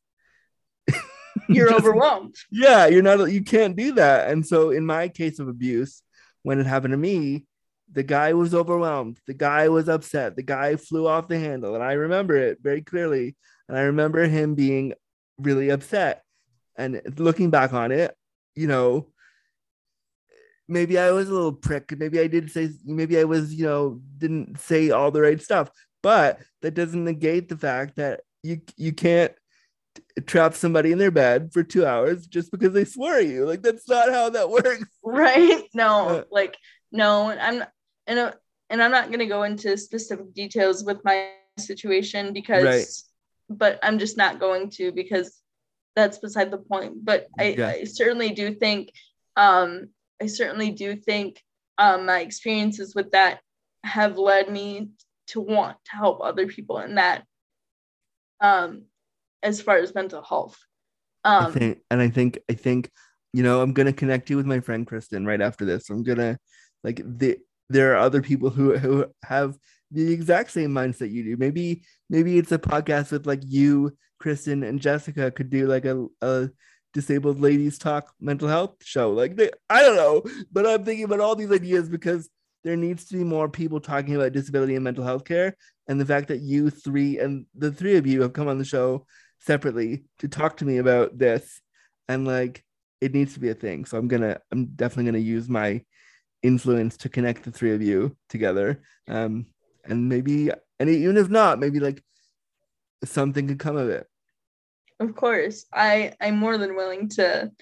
You're 1.48 1.68
Just- 1.70 1.80
overwhelmed. 1.80 2.34
yeah 2.50 2.86
you're 2.88 3.02
not 3.02 3.30
you 3.30 3.42
can't 3.42 3.76
do 3.76 3.92
that 3.92 4.30
and 4.30 4.44
so 4.44 4.70
in 4.70 4.84
my 4.84 5.08
case 5.08 5.38
of 5.38 5.46
abuse 5.48 6.02
when 6.42 6.58
it 6.58 6.66
happened 6.66 6.92
to 6.92 6.98
me 6.98 7.46
the 7.90 8.02
guy 8.02 8.34
was 8.34 8.54
overwhelmed. 8.54 9.18
The 9.26 9.32
guy 9.32 9.70
was 9.70 9.88
upset. 9.88 10.36
The 10.36 10.42
guy 10.42 10.76
flew 10.76 11.06
off 11.06 11.26
the 11.26 11.38
handle. 11.38 11.74
And 11.74 11.82
i 11.82 11.92
remember 11.92 12.36
it 12.36 12.58
very 12.62 12.82
clearly. 12.82 13.34
And 13.68 13.78
i 13.78 13.82
remember 13.82 14.26
him 14.26 14.54
being 14.54 14.92
really 15.38 15.70
upset. 15.70 16.22
And 16.76 17.00
looking 17.16 17.50
back 17.50 17.72
on 17.72 17.92
it 17.92 18.14
you 18.58 18.66
know 18.66 19.06
maybe 20.66 20.98
i 20.98 21.12
was 21.12 21.28
a 21.28 21.32
little 21.32 21.52
prick. 21.52 21.96
Maybe 21.96 22.18
i 22.20 22.26
didn't 22.26 22.50
say 22.50 22.70
maybe 22.84 23.18
i 23.18 23.24
was 23.24 23.54
you 23.54 23.64
know 23.64 24.00
didn't 24.18 24.58
say 24.58 24.90
all 24.90 25.10
the 25.10 25.22
right 25.22 25.40
stuff. 25.40 25.70
But 26.02 26.40
that 26.62 26.74
doesn't 26.74 27.04
negate 27.04 27.48
the 27.48 27.56
fact 27.56 27.96
that 27.96 28.20
you 28.42 28.60
you 28.76 28.92
can't 28.92 29.32
trap 30.20 30.54
somebody 30.54 30.92
in 30.92 30.98
their 30.98 31.10
bed 31.10 31.52
for 31.52 31.62
two 31.62 31.84
hours 31.86 32.26
just 32.26 32.50
because 32.50 32.72
they 32.72 32.84
swore 32.84 33.14
at 33.16 33.26
you. 33.26 33.44
Like 33.46 33.62
that's 33.62 33.88
not 33.88 34.10
how 34.10 34.30
that 34.30 34.50
works. 34.58 34.84
Right? 35.02 35.64
No, 35.74 36.08
Uh, 36.08 36.24
like 36.30 36.56
no, 36.92 37.30
I'm 37.30 37.58
not 37.60 37.72
and 38.06 38.18
uh, 38.18 38.32
and 38.70 38.82
I'm 38.82 38.90
not 38.90 39.10
gonna 39.10 39.26
go 39.26 39.42
into 39.44 39.76
specific 39.76 40.32
details 40.34 40.84
with 40.84 40.98
my 41.04 41.30
situation 41.58 42.32
because 42.32 42.64
Right. 42.64 42.86
but 43.48 43.78
I'm 43.82 43.98
just 43.98 44.16
not 44.16 44.38
going 44.40 44.70
to 44.70 44.92
because 44.92 45.40
that's 45.96 46.18
beside 46.18 46.50
the 46.50 46.58
point. 46.58 47.04
But 47.04 47.26
I, 47.38 47.54
Yeah. 47.58 47.68
I 47.68 47.84
certainly 47.84 48.30
do 48.30 48.54
think 48.54 48.92
um 49.36 49.88
I 50.22 50.26
certainly 50.26 50.70
do 50.70 50.96
think 50.96 51.42
um 51.78 52.06
my 52.06 52.20
experiences 52.20 52.94
with 52.94 53.10
that 53.12 53.40
have 53.84 54.18
led 54.18 54.50
me 54.50 54.90
to 55.28 55.40
want 55.40 55.76
to 55.84 55.90
help 55.96 56.20
other 56.22 56.46
people 56.46 56.78
in 56.78 56.96
that 56.96 57.24
um 58.40 58.82
as 59.42 59.60
far 59.60 59.78
as 59.78 59.94
mental 59.94 60.22
health. 60.22 60.58
I 61.24 61.44
Um 61.44 61.52
think, 61.52 61.78
and 61.90 62.00
I 62.00 62.08
think, 62.08 62.38
I 62.50 62.54
think, 62.54 62.90
you 63.32 63.42
know, 63.42 63.60
I'm 63.60 63.72
gonna 63.72 63.92
connect 63.92 64.30
you 64.30 64.36
with 64.36 64.46
my 64.46 64.60
friend 64.60 64.86
Kristen 64.86 65.26
right 65.26 65.40
after 65.40 65.64
this. 65.64 65.90
I'm 65.90 66.02
gonna 66.02 66.38
like 66.84 67.02
the 67.04 67.38
there 67.68 67.92
are 67.92 67.96
other 67.96 68.22
people 68.22 68.50
who 68.50 68.76
who 68.78 69.06
have 69.24 69.58
the 69.90 70.12
exact 70.12 70.50
same 70.50 70.70
mindset 70.70 71.10
you 71.10 71.24
do. 71.24 71.36
Maybe 71.36 71.82
maybe 72.08 72.38
it's 72.38 72.52
a 72.52 72.58
podcast 72.58 73.12
with 73.12 73.26
like 73.26 73.42
you, 73.44 73.96
Kristen, 74.18 74.62
and 74.62 74.80
Jessica 74.80 75.30
could 75.30 75.50
do 75.50 75.66
like 75.66 75.84
a, 75.84 76.06
a 76.22 76.50
disabled 76.94 77.40
ladies 77.40 77.78
talk 77.78 78.12
mental 78.20 78.48
health 78.48 78.76
show. 78.82 79.10
Like 79.10 79.36
they, 79.36 79.50
I 79.68 79.82
don't 79.82 79.96
know, 79.96 80.22
but 80.52 80.66
I'm 80.66 80.84
thinking 80.84 81.04
about 81.04 81.20
all 81.20 81.36
these 81.36 81.52
ideas 81.52 81.88
because 81.88 82.28
there 82.64 82.76
needs 82.76 83.06
to 83.06 83.16
be 83.16 83.24
more 83.24 83.48
people 83.48 83.80
talking 83.80 84.16
about 84.16 84.32
disability 84.32 84.74
and 84.74 84.84
mental 84.84 85.04
health 85.04 85.24
care. 85.24 85.56
And 85.86 86.00
the 86.00 86.06
fact 86.06 86.28
that 86.28 86.40
you 86.40 86.70
three 86.70 87.18
and 87.18 87.46
the 87.56 87.72
three 87.72 87.96
of 87.96 88.06
you 88.06 88.22
have 88.22 88.32
come 88.32 88.48
on 88.48 88.58
the 88.58 88.64
show 88.64 89.06
separately 89.40 90.04
to 90.18 90.28
talk 90.28 90.58
to 90.58 90.64
me 90.64 90.78
about 90.78 91.18
this. 91.18 91.60
And 92.08 92.26
like 92.26 92.64
it 93.00 93.14
needs 93.14 93.34
to 93.34 93.40
be 93.40 93.50
a 93.50 93.54
thing. 93.54 93.84
So 93.84 93.98
i'm 93.98 94.08
gonna 94.08 94.40
i'm 94.50 94.66
definitely 94.66 95.04
gonna 95.12 95.18
use 95.18 95.48
my 95.48 95.82
influence 96.42 96.96
to 96.98 97.08
connect 97.08 97.44
the 97.44 97.50
three 97.50 97.72
of 97.74 97.82
you 97.82 98.16
together. 98.28 98.82
Um 99.08 99.46
and 99.84 100.08
maybe 100.08 100.50
and 100.78 100.88
even 100.88 101.16
if 101.16 101.28
not 101.28 101.58
maybe 101.58 101.80
like 101.80 102.02
something 103.04 103.46
could 103.48 103.58
come 103.58 103.76
of 103.76 103.88
it. 103.88 104.06
Of 105.00 105.14
course, 105.14 105.66
I 105.72 106.14
I'm 106.20 106.36
more 106.36 106.58
than 106.58 106.74
willing 106.74 107.08
to. 107.10 107.52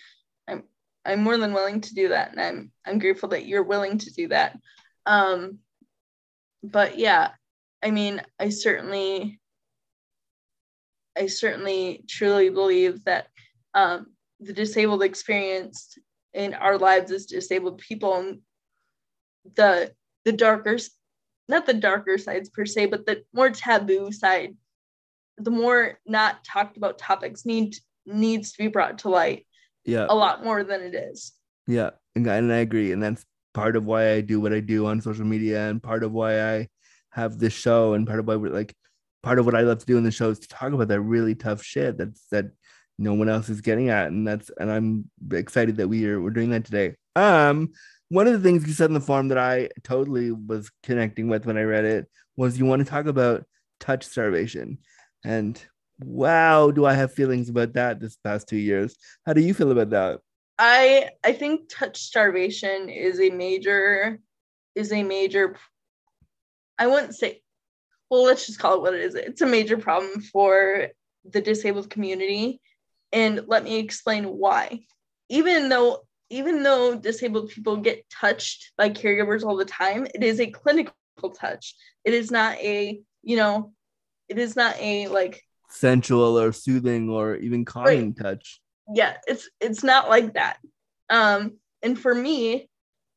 I'm 0.48 0.62
I'm 1.04 1.22
more 1.22 1.36
than 1.36 1.52
willing 1.52 1.80
to 1.82 1.94
do 1.94 2.08
that, 2.08 2.30
and 2.30 2.40
I'm 2.40 2.72
I'm 2.86 2.98
grateful 2.98 3.28
that 3.30 3.46
you're 3.46 3.62
willing 3.62 3.98
to 3.98 4.12
do 4.12 4.28
that. 4.28 4.58
Um, 5.04 5.58
but 6.62 6.98
yeah, 6.98 7.32
I 7.82 7.90
mean, 7.90 8.22
I 8.40 8.48
certainly, 8.48 9.38
I 11.16 11.26
certainly 11.26 12.04
truly 12.08 12.50
believe 12.50 13.04
that 13.04 13.28
um, 13.74 14.06
the 14.40 14.52
disabled 14.52 15.02
experience 15.02 15.96
in 16.34 16.54
our 16.54 16.78
lives 16.78 17.10
as 17.10 17.26
disabled 17.26 17.78
people, 17.78 18.14
and 18.14 18.40
the 19.54 19.92
the 20.24 20.32
darker, 20.32 20.78
not 21.48 21.66
the 21.66 21.74
darker 21.74 22.18
sides 22.18 22.50
per 22.50 22.66
se, 22.66 22.86
but 22.86 23.06
the 23.06 23.24
more 23.32 23.50
taboo 23.50 24.12
side 24.12 24.54
the 25.38 25.50
more 25.50 25.98
not 26.06 26.44
talked 26.44 26.76
about 26.76 26.98
topics 26.98 27.44
need 27.44 27.76
needs 28.06 28.52
to 28.52 28.58
be 28.58 28.68
brought 28.68 28.98
to 28.98 29.08
light 29.08 29.46
yeah 29.84 30.06
a 30.08 30.14
lot 30.14 30.44
more 30.44 30.64
than 30.64 30.80
it 30.80 30.94
is. 30.94 31.32
yeah 31.66 31.90
and 32.14 32.28
I, 32.30 32.36
and 32.36 32.52
I 32.52 32.58
agree 32.58 32.92
and 32.92 33.02
that's 33.02 33.24
part 33.52 33.76
of 33.76 33.84
why 33.84 34.12
I 34.12 34.20
do 34.20 34.40
what 34.40 34.52
I 34.52 34.60
do 34.60 34.86
on 34.86 35.00
social 35.00 35.24
media 35.24 35.68
and 35.68 35.82
part 35.82 36.02
of 36.04 36.12
why 36.12 36.56
I 36.56 36.68
have 37.10 37.38
this 37.38 37.52
show 37.52 37.94
and 37.94 38.06
part 38.06 38.20
of 38.20 38.26
why 38.26 38.36
we're 38.36 38.52
like 38.52 38.74
part 39.26 39.40
of 39.40 39.44
what 39.44 39.56
I 39.56 39.62
love 39.62 39.78
to 39.80 39.86
do 39.86 39.98
in 39.98 40.04
the 40.04 40.12
show 40.12 40.30
is 40.30 40.38
to 40.38 40.46
talk 40.46 40.72
about 40.72 40.86
that 40.86 41.00
really 41.00 41.34
tough 41.34 41.60
shit 41.60 41.98
that's 41.98 42.28
that 42.30 42.46
no 42.96 43.12
one 43.12 43.28
else 43.28 43.48
is 43.48 43.60
getting 43.60 43.90
at 43.90 44.06
and 44.06 44.24
that's 44.24 44.52
and 44.56 44.70
I'm 44.70 45.10
excited 45.32 45.78
that 45.78 45.88
we 45.88 46.06
are 46.06 46.20
we're 46.20 46.30
doing 46.30 46.50
that 46.50 46.64
today. 46.64 46.94
Um 47.16 47.72
one 48.08 48.28
of 48.28 48.34
the 48.34 48.38
things 48.38 48.64
you 48.64 48.72
said 48.72 48.88
in 48.88 48.94
the 48.94 49.00
form 49.00 49.26
that 49.28 49.38
I 49.38 49.70
totally 49.82 50.30
was 50.30 50.70
connecting 50.84 51.26
with 51.26 51.44
when 51.44 51.58
I 51.58 51.62
read 51.64 51.84
it 51.84 52.06
was 52.36 52.56
you 52.56 52.66
want 52.66 52.84
to 52.84 52.88
talk 52.88 53.06
about 53.06 53.44
touch 53.80 54.04
starvation. 54.04 54.78
And 55.24 55.60
wow, 55.98 56.70
do 56.70 56.86
I 56.86 56.94
have 56.94 57.12
feelings 57.12 57.48
about 57.48 57.72
that 57.72 57.98
this 57.98 58.16
past 58.22 58.48
two 58.48 58.58
years? 58.58 58.94
How 59.26 59.32
do 59.32 59.40
you 59.40 59.54
feel 59.54 59.72
about 59.72 59.90
that? 59.90 60.20
I 60.56 61.10
I 61.24 61.32
think 61.32 61.68
touch 61.68 61.98
starvation 62.00 62.88
is 62.90 63.18
a 63.18 63.30
major 63.30 64.20
is 64.76 64.92
a 64.92 65.02
major 65.02 65.56
I 66.78 66.86
wouldn't 66.86 67.16
say 67.16 67.42
well 68.10 68.24
let's 68.24 68.46
just 68.46 68.58
call 68.58 68.74
it 68.74 68.82
what 68.82 68.94
it 68.94 69.00
is. 69.00 69.14
It's 69.14 69.42
a 69.42 69.46
major 69.46 69.76
problem 69.76 70.20
for 70.20 70.88
the 71.24 71.40
disabled 71.40 71.90
community 71.90 72.60
and 73.12 73.42
let 73.46 73.64
me 73.64 73.78
explain 73.78 74.24
why. 74.24 74.80
Even 75.28 75.68
though 75.68 76.02
even 76.28 76.62
though 76.62 76.96
disabled 76.96 77.50
people 77.50 77.76
get 77.76 78.08
touched 78.10 78.72
by 78.76 78.90
caregivers 78.90 79.44
all 79.44 79.56
the 79.56 79.64
time, 79.64 80.06
it 80.12 80.24
is 80.24 80.40
a 80.40 80.50
clinical 80.50 80.94
touch. 81.38 81.76
It 82.04 82.14
is 82.14 82.32
not 82.32 82.56
a, 82.58 83.00
you 83.22 83.36
know, 83.36 83.72
it 84.28 84.38
is 84.38 84.56
not 84.56 84.76
a 84.80 85.06
like 85.08 85.42
sensual 85.70 86.38
or 86.38 86.52
soothing 86.52 87.08
or 87.10 87.36
even 87.36 87.64
calming 87.64 88.06
right. 88.06 88.16
touch. 88.16 88.60
Yeah, 88.92 89.16
it's 89.26 89.48
it's 89.60 89.84
not 89.84 90.08
like 90.08 90.34
that. 90.34 90.58
Um, 91.10 91.58
and 91.82 91.98
for 91.98 92.14
me, 92.14 92.68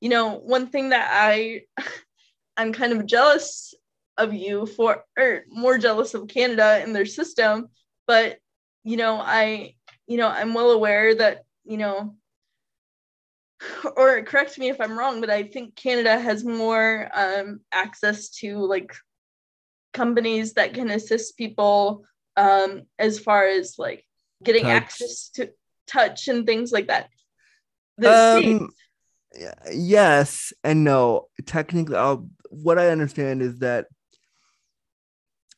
you 0.02 0.10
know, 0.10 0.36
one 0.36 0.68
thing 0.68 0.90
that 0.90 1.10
I 1.12 1.64
I'm 2.58 2.74
kind 2.74 2.94
of 2.94 3.06
jealous 3.06 3.74
of 4.20 4.34
you 4.34 4.66
for 4.66 5.04
or 5.18 5.46
more 5.50 5.78
jealous 5.78 6.14
of 6.14 6.28
Canada 6.28 6.80
and 6.84 6.96
their 6.96 7.06
system, 7.06 7.70
but 8.06 8.38
you 8.84 8.98
know, 8.98 9.20
I 9.20 9.76
you 10.10 10.18
know, 10.18 10.28
I'm 10.28 10.56
well 10.56 10.72
aware 10.72 11.14
that, 11.16 11.44
you 11.64 11.78
know, 11.78 12.16
or 13.96 14.24
correct 14.24 14.58
me 14.58 14.70
if 14.70 14.82
I'm 14.82 14.98
wrong, 14.98 15.22
but 15.22 15.30
I 15.30 15.44
think 15.44 15.76
Canada 15.76 16.20
has 16.20 16.44
more 16.44 17.10
um, 17.14 17.62
access 17.72 18.30
to 18.42 18.58
like 18.58 18.96
companies 19.94 20.54
that 20.54 20.74
can 20.74 20.90
assist 20.90 21.38
people 21.38 22.06
um, 22.38 22.84
as 22.98 23.20
far 23.20 23.48
as 23.48 23.76
like 23.78 24.04
getting 24.44 24.64
touch. 24.64 24.74
access 24.74 25.30
to 25.36 25.52
touch 25.88 26.28
and 26.28 26.46
things 26.46 26.72
like 26.72 26.88
that. 26.88 27.10
Um, 28.04 28.70
yes 29.72 30.54
and 30.64 30.84
no. 30.84 31.28
Technically, 31.46 31.98
I'll, 31.98 32.30
what 32.50 32.80
I 32.80 32.90
understand 32.90 33.42
is 33.42 33.60
that 33.60 33.88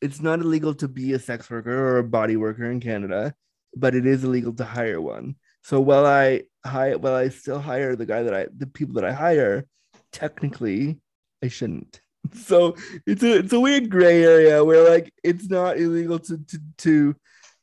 it's 0.02 0.20
not 0.20 0.40
illegal 0.40 0.74
to 0.74 0.88
be 0.88 1.12
a 1.12 1.18
sex 1.18 1.48
worker 1.48 1.72
or 1.72 1.98
a 1.98 2.04
body 2.04 2.36
worker 2.36 2.70
in 2.70 2.80
Canada, 2.80 3.34
but 3.76 3.94
it 3.94 4.04
is 4.04 4.24
illegal 4.24 4.52
to 4.54 4.64
hire 4.64 5.00
one. 5.00 5.36
So 5.62 5.80
while 5.80 6.04
I 6.04 6.42
hire, 6.66 6.98
while 6.98 7.14
I 7.14 7.28
still 7.28 7.60
hire 7.60 7.94
the 7.94 8.04
guy 8.04 8.24
that 8.24 8.34
I, 8.34 8.46
the 8.54 8.66
people 8.66 8.96
that 8.96 9.04
I 9.04 9.12
hire, 9.12 9.64
technically 10.12 10.98
I 11.42 11.48
shouldn't. 11.48 12.00
So 12.34 12.76
it's 13.04 13.24
a 13.24 13.38
it's 13.38 13.52
a 13.52 13.58
weird 13.58 13.90
gray 13.90 14.22
area 14.22 14.64
where 14.64 14.88
like 14.88 15.12
it's 15.24 15.48
not 15.50 15.76
illegal 15.76 16.20
to 16.20 16.38
to 16.38 16.58
to 16.78 17.16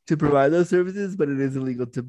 to 0.07 0.17
provide 0.17 0.49
those 0.49 0.67
services, 0.67 1.15
but 1.15 1.29
it 1.29 1.39
is 1.39 1.55
illegal 1.55 1.85
to 1.87 2.05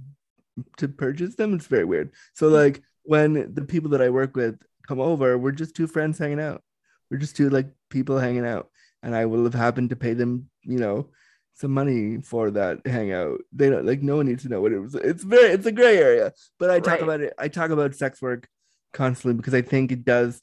to 0.78 0.88
purchase 0.88 1.36
them. 1.36 1.54
It's 1.54 1.68
very 1.68 1.84
weird. 1.84 2.10
So 2.34 2.48
like 2.48 2.82
when 3.04 3.54
the 3.54 3.62
people 3.62 3.90
that 3.90 4.02
I 4.02 4.10
work 4.10 4.34
with 4.34 4.60
come 4.86 5.00
over, 5.00 5.38
we're 5.38 5.52
just 5.52 5.76
two 5.76 5.86
friends 5.86 6.18
hanging 6.18 6.40
out. 6.40 6.62
We're 7.08 7.18
just 7.18 7.36
two 7.36 7.50
like 7.50 7.68
people 7.88 8.18
hanging 8.18 8.44
out, 8.44 8.68
and 9.02 9.14
I 9.14 9.26
will 9.26 9.44
have 9.44 9.54
happened 9.54 9.90
to 9.90 9.96
pay 9.96 10.14
them, 10.14 10.50
you 10.62 10.78
know, 10.78 11.08
some 11.54 11.72
money 11.72 12.20
for 12.22 12.50
that 12.52 12.86
hangout. 12.86 13.40
They 13.52 13.70
don't 13.70 13.86
like 13.86 14.02
no 14.02 14.16
one 14.16 14.26
needs 14.26 14.42
to 14.44 14.48
know 14.48 14.60
what 14.60 14.72
it 14.72 14.78
was. 14.78 14.94
It's 14.94 15.22
very 15.22 15.50
it's 15.50 15.66
a 15.66 15.72
gray 15.72 15.98
area. 15.98 16.32
But 16.58 16.70
I 16.70 16.80
talk 16.80 17.00
about 17.00 17.20
it. 17.20 17.34
I 17.38 17.48
talk 17.48 17.70
about 17.70 17.94
sex 17.94 18.22
work 18.22 18.48
constantly 18.92 19.36
because 19.36 19.54
I 19.54 19.62
think 19.62 19.92
it 19.92 20.04
does 20.04 20.40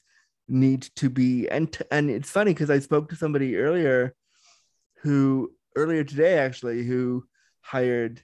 need 0.47 0.83
to 0.95 1.09
be 1.09 1.47
and 1.49 1.75
and 1.91 2.09
it's 2.09 2.29
funny 2.29 2.53
because 2.53 2.69
I 2.69 2.79
spoke 2.79 3.09
to 3.09 3.15
somebody 3.15 3.57
earlier 3.57 4.13
who 5.01 5.51
earlier 5.75 6.03
today 6.03 6.37
actually 6.37 6.83
who 6.83 7.25
hired 7.61 8.21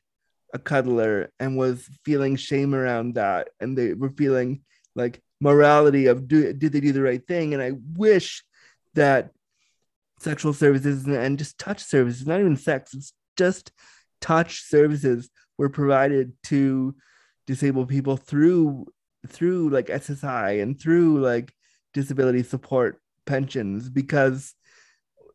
a 0.53 0.59
cuddler 0.59 1.31
and 1.39 1.57
was 1.57 1.89
feeling 2.05 2.35
shame 2.35 2.73
around 2.73 3.15
that 3.15 3.49
and 3.59 3.77
they 3.77 3.93
were 3.93 4.11
feeling 4.11 4.61
like 4.95 5.21
morality 5.41 6.05
of 6.05 6.27
do 6.27 6.53
did 6.53 6.71
they 6.71 6.79
do 6.79 6.93
the 6.93 7.01
right 7.01 7.27
thing 7.27 7.53
and 7.53 7.61
I 7.61 7.73
wish 7.97 8.43
that 8.93 9.31
sexual 10.19 10.53
services 10.53 11.05
and 11.05 11.37
just 11.37 11.57
touch 11.57 11.83
services, 11.83 12.25
not 12.25 12.39
even 12.39 12.55
sex, 12.55 12.93
it's 12.93 13.13
just 13.37 13.71
touch 14.21 14.61
services 14.61 15.29
were 15.57 15.69
provided 15.69 16.33
to 16.43 16.95
disabled 17.45 17.89
people 17.89 18.17
through 18.17 18.85
through 19.27 19.69
like 19.69 19.87
SSI 19.87 20.61
and 20.61 20.79
through 20.79 21.19
like 21.19 21.53
disability 21.93 22.43
support 22.43 23.01
pensions 23.25 23.89
because 23.89 24.53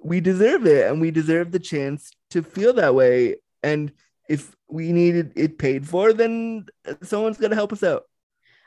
we 0.02 0.20
deserve 0.20 0.66
it 0.66 0.90
and 0.90 1.00
we 1.00 1.10
deserve 1.10 1.52
the 1.52 1.58
chance 1.58 2.10
to 2.30 2.42
feel 2.42 2.74
that 2.74 2.94
way. 2.94 3.36
And 3.62 3.92
if 4.28 4.54
we 4.68 4.92
needed 4.92 5.32
it 5.36 5.58
paid 5.58 5.88
for 5.88 6.12
then 6.12 6.66
someone's 7.02 7.38
going 7.38 7.50
to 7.50 7.56
help 7.56 7.72
us 7.72 7.82
out. 7.82 8.04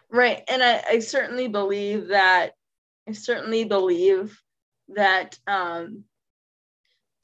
Right 0.10 0.44
and 0.48 0.62
I, 0.64 0.84
I 0.90 1.00
certainly 1.00 1.48
believe 1.48 2.10
that 2.10 2.52
i 3.08 3.14
certainly 3.14 3.64
believe 3.64 4.40
that 4.96 5.38
um 5.48 6.04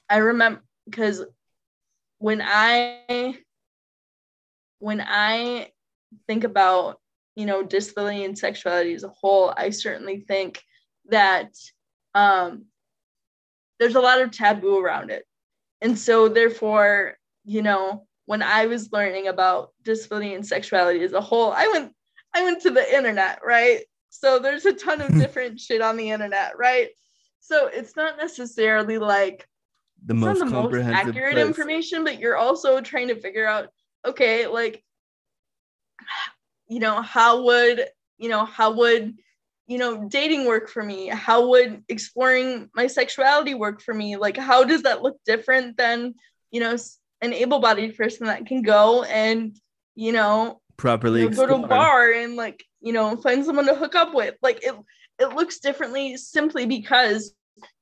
I 0.08 0.18
remember 0.18 0.62
because 0.86 1.24
when 2.18 2.42
I 2.42 3.36
when 4.78 5.00
I 5.06 5.70
think 6.26 6.44
about 6.44 7.00
you 7.36 7.46
know 7.46 7.62
disability 7.62 8.24
and 8.24 8.38
sexuality 8.38 8.94
as 8.94 9.04
a 9.04 9.08
whole, 9.08 9.52
I 9.56 9.70
certainly 9.70 10.20
think 10.20 10.62
that 11.10 11.54
um, 12.14 12.66
there's 13.78 13.94
a 13.94 14.00
lot 14.00 14.20
of 14.20 14.30
taboo 14.30 14.78
around 14.78 15.10
it, 15.10 15.24
and 15.80 15.98
so 15.98 16.28
therefore, 16.28 17.16
you 17.44 17.62
know, 17.62 18.06
when 18.26 18.42
I 18.42 18.66
was 18.66 18.92
learning 18.92 19.28
about 19.28 19.72
disability 19.82 20.34
and 20.34 20.46
sexuality 20.46 21.02
as 21.02 21.12
a 21.12 21.20
whole, 21.20 21.52
I 21.52 21.68
went 21.68 21.92
I 22.34 22.42
went 22.42 22.62
to 22.62 22.70
the 22.70 22.94
internet, 22.94 23.40
right? 23.44 23.82
So 24.10 24.38
there's 24.38 24.64
a 24.64 24.72
ton 24.72 25.00
of 25.00 25.12
different 25.18 25.60
shit 25.60 25.82
on 25.82 25.96
the 25.96 26.10
internet, 26.10 26.58
right? 26.58 26.88
So 27.40 27.66
it's 27.66 27.96
not 27.96 28.16
necessarily 28.16 28.98
like 28.98 29.48
the 30.04 30.14
most 30.14 30.38
the 30.40 30.46
comprehensive 30.46 31.06
most 31.06 31.08
accurate 31.08 31.34
place. 31.34 31.46
information, 31.46 32.04
but 32.04 32.18
you're 32.18 32.36
also 32.36 32.80
trying 32.80 33.08
to 33.08 33.20
figure 33.20 33.46
out, 33.46 33.68
okay, 34.06 34.46
like, 34.46 34.84
you 36.68 36.80
know, 36.80 37.02
how 37.02 37.44
would 37.44 37.86
you 38.18 38.28
know 38.28 38.44
how 38.44 38.72
would 38.72 39.16
you 39.66 39.78
know 39.78 40.08
dating 40.08 40.46
work 40.46 40.68
for 40.68 40.82
me? 40.82 41.08
How 41.08 41.48
would 41.48 41.82
exploring 41.88 42.68
my 42.74 42.86
sexuality 42.86 43.54
work 43.54 43.80
for 43.80 43.94
me? 43.94 44.16
Like, 44.16 44.36
how 44.36 44.64
does 44.64 44.82
that 44.82 45.02
look 45.02 45.16
different 45.24 45.76
than 45.76 46.14
you 46.50 46.60
know 46.60 46.76
an 47.20 47.32
able-bodied 47.32 47.96
person 47.96 48.26
that 48.26 48.46
can 48.46 48.62
go 48.62 49.02
and 49.02 49.58
you 49.94 50.12
know 50.12 50.60
properly 50.76 51.22
you 51.22 51.30
know, 51.30 51.36
go 51.36 51.46
to 51.46 51.64
a 51.64 51.66
bar 51.66 52.12
and 52.12 52.36
like 52.36 52.64
you 52.80 52.92
know 52.92 53.16
find 53.16 53.44
someone 53.44 53.66
to 53.66 53.74
hook 53.74 53.94
up 53.94 54.14
with 54.14 54.34
like 54.42 54.62
it 54.62 54.74
it 55.18 55.34
looks 55.34 55.58
differently 55.58 56.16
simply 56.16 56.66
because 56.66 57.32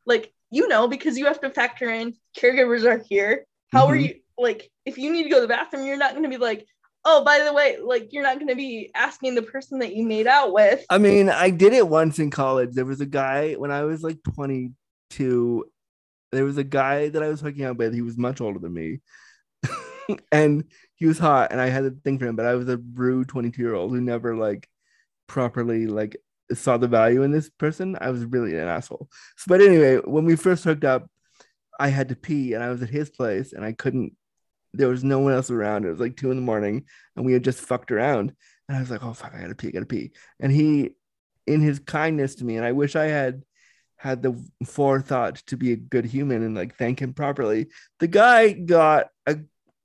like 0.05 0.33
you 0.51 0.69
know 0.69 0.89
because 0.89 1.19
you 1.19 1.27
have 1.27 1.41
to 1.41 1.51
factor 1.51 1.91
in 1.91 2.15
caregivers 2.39 2.85
are 2.85 3.03
here. 3.09 3.45
How 3.73 3.83
mm-hmm. 3.83 3.93
are 3.93 3.97
you 3.97 4.15
like 4.39 4.71
if 4.85 4.99
you 4.99 5.13
need 5.13 5.25
to 5.25 5.29
go 5.29 5.37
to 5.37 5.43
the 5.43 5.49
bathroom 5.49 5.87
you're 5.87 5.97
not 5.97 6.13
going 6.13 6.23
to 6.23 6.29
be 6.29 6.37
like 6.37 6.67
oh 7.05 7.25
by 7.25 7.43
the 7.43 7.53
way 7.53 7.79
like 7.83 8.13
you're 8.13 8.23
not 8.23 8.37
going 8.37 8.49
to 8.49 8.55
be 8.55 8.91
asking 8.95 9.35
the 9.35 9.43
person 9.43 9.79
that 9.79 9.95
you 9.95 10.05
made 10.05 10.27
out 10.27 10.53
with. 10.53 10.85
I 10.91 10.99
mean 10.99 11.29
i 11.29 11.51
did 11.51 11.73
it 11.73 11.89
once 11.89 12.19
in 12.19 12.31
college. 12.31 12.71
There 12.73 12.85
was 12.85 13.01
a 13.01 13.07
guy 13.07 13.55
when 13.55 13.71
i 13.71 13.85
was 13.85 14.03
like 14.03 14.23
22 14.35 15.65
there 16.33 16.45
was 16.45 16.59
a 16.59 16.65
guy 16.65 17.09
that 17.09 17.23
i 17.23 17.29
was 17.29 17.41
hooking 17.41 17.65
up 17.65 17.77
with. 17.77 17.95
He 17.95 18.03
was 18.03 18.19
much 18.19 18.41
older 18.41 18.59
than 18.59 18.75
me. 18.75 19.01
And 20.31 20.65
he 20.97 21.07
was 21.07 21.19
hot 21.19 21.53
and 21.53 21.61
i 21.61 21.69
had 21.69 21.85
a 21.85 21.91
thing 21.91 22.19
for 22.19 22.27
him 22.27 22.37
but 22.37 22.47
i 22.47 22.55
was 22.55 22.69
a 22.69 22.79
rude 22.95 23.29
22 23.29 23.63
year 23.63 23.75
old 23.75 23.91
who 23.91 24.01
never 24.01 24.35
like 24.35 24.69
properly 25.27 25.87
like 25.87 26.17
saw 26.55 26.77
the 26.77 26.89
value 26.89 27.23
in 27.23 27.33
this 27.33 27.49
person, 27.49 27.97
I 28.01 28.11
was 28.11 28.25
really 28.25 28.57
an 28.57 28.69
asshole. 28.69 29.09
So, 29.37 29.45
but 29.49 29.61
anyway, 29.61 29.97
when 29.97 30.25
we 30.25 30.37
first 30.37 30.65
hooked 30.65 30.85
up, 30.85 31.11
I 31.79 31.89
had 31.89 32.09
to 32.09 32.17
pee 32.17 32.55
and 32.55 32.63
I 32.63 32.71
was 32.71 32.83
at 32.83 32.91
his 32.91 33.11
place 33.11 33.53
and 33.53 33.65
I 33.65 33.73
couldn't, 33.73 34.17
there 34.73 34.89
was 34.89 35.05
no 35.05 35.19
one 35.19 35.33
else 35.33 35.51
around. 35.51 35.85
It 35.85 35.91
was 35.91 36.01
like 36.01 36.17
two 36.17 36.31
in 36.31 36.37
the 36.37 36.43
morning 36.43 36.85
and 37.17 37.27
we 37.27 37.33
had 37.33 37.45
just 37.45 37.61
fucked 37.61 37.91
around. 37.91 38.33
And 38.69 38.77
I 38.77 38.81
was 38.81 38.91
like, 38.91 39.05
oh, 39.05 39.13
fuck, 39.13 39.35
I 39.35 39.41
gotta 39.41 39.55
pee, 39.55 39.69
I 39.69 39.73
gotta 39.73 39.87
pee. 39.87 40.13
And 40.41 40.53
he, 40.53 40.91
in 41.47 41.61
his 41.61 41.79
kindness 41.79 42.37
to 42.37 42.45
me, 42.45 42.57
and 42.57 42.65
I 42.65 42.73
wish 42.73 42.97
I 42.97 43.07
had 43.07 43.43
had 43.97 44.23
the 44.23 44.41
forethought 44.65 45.37
to 45.47 45.57
be 45.57 45.73
a 45.73 45.77
good 45.77 46.05
human 46.05 46.43
and 46.43 46.55
like 46.55 46.77
thank 46.77 47.01
him 47.01 47.15
properly. 47.15 47.69
The 47.99 48.09
guy 48.09 48.53
got 48.53 49.09
a, 49.27 49.39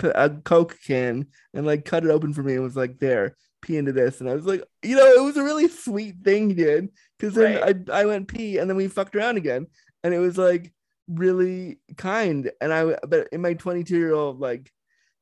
a 0.03 0.29
Coke 0.29 0.77
can 0.85 1.27
and 1.53 1.65
like 1.65 1.85
cut 1.85 2.03
it 2.03 2.09
open 2.09 2.33
for 2.33 2.43
me 2.43 2.53
and 2.53 2.63
was 2.63 2.75
like, 2.75 2.99
there, 2.99 3.35
pee 3.61 3.77
into 3.77 3.91
this. 3.91 4.19
And 4.21 4.29
I 4.29 4.33
was 4.33 4.45
like, 4.45 4.63
you 4.83 4.95
know, 4.95 5.05
it 5.13 5.23
was 5.23 5.37
a 5.37 5.43
really 5.43 5.67
sweet 5.67 6.15
thing 6.23 6.49
he 6.49 6.55
did. 6.55 6.89
Cause 7.19 7.33
then 7.33 7.59
Right. 7.61 7.89
I, 7.89 8.01
I 8.01 8.05
went 8.05 8.27
pee 8.27 8.57
and 8.57 8.69
then 8.69 8.77
we 8.77 8.87
fucked 8.87 9.15
around 9.15 9.37
again. 9.37 9.67
And 10.03 10.13
it 10.13 10.19
was 10.19 10.37
like 10.37 10.73
really 11.07 11.79
kind. 11.97 12.51
And 12.59 12.73
I, 12.73 12.95
but 13.07 13.27
in 13.31 13.41
my 13.41 13.53
22 13.53 13.97
year 13.97 14.13
old, 14.13 14.39
like, 14.39 14.71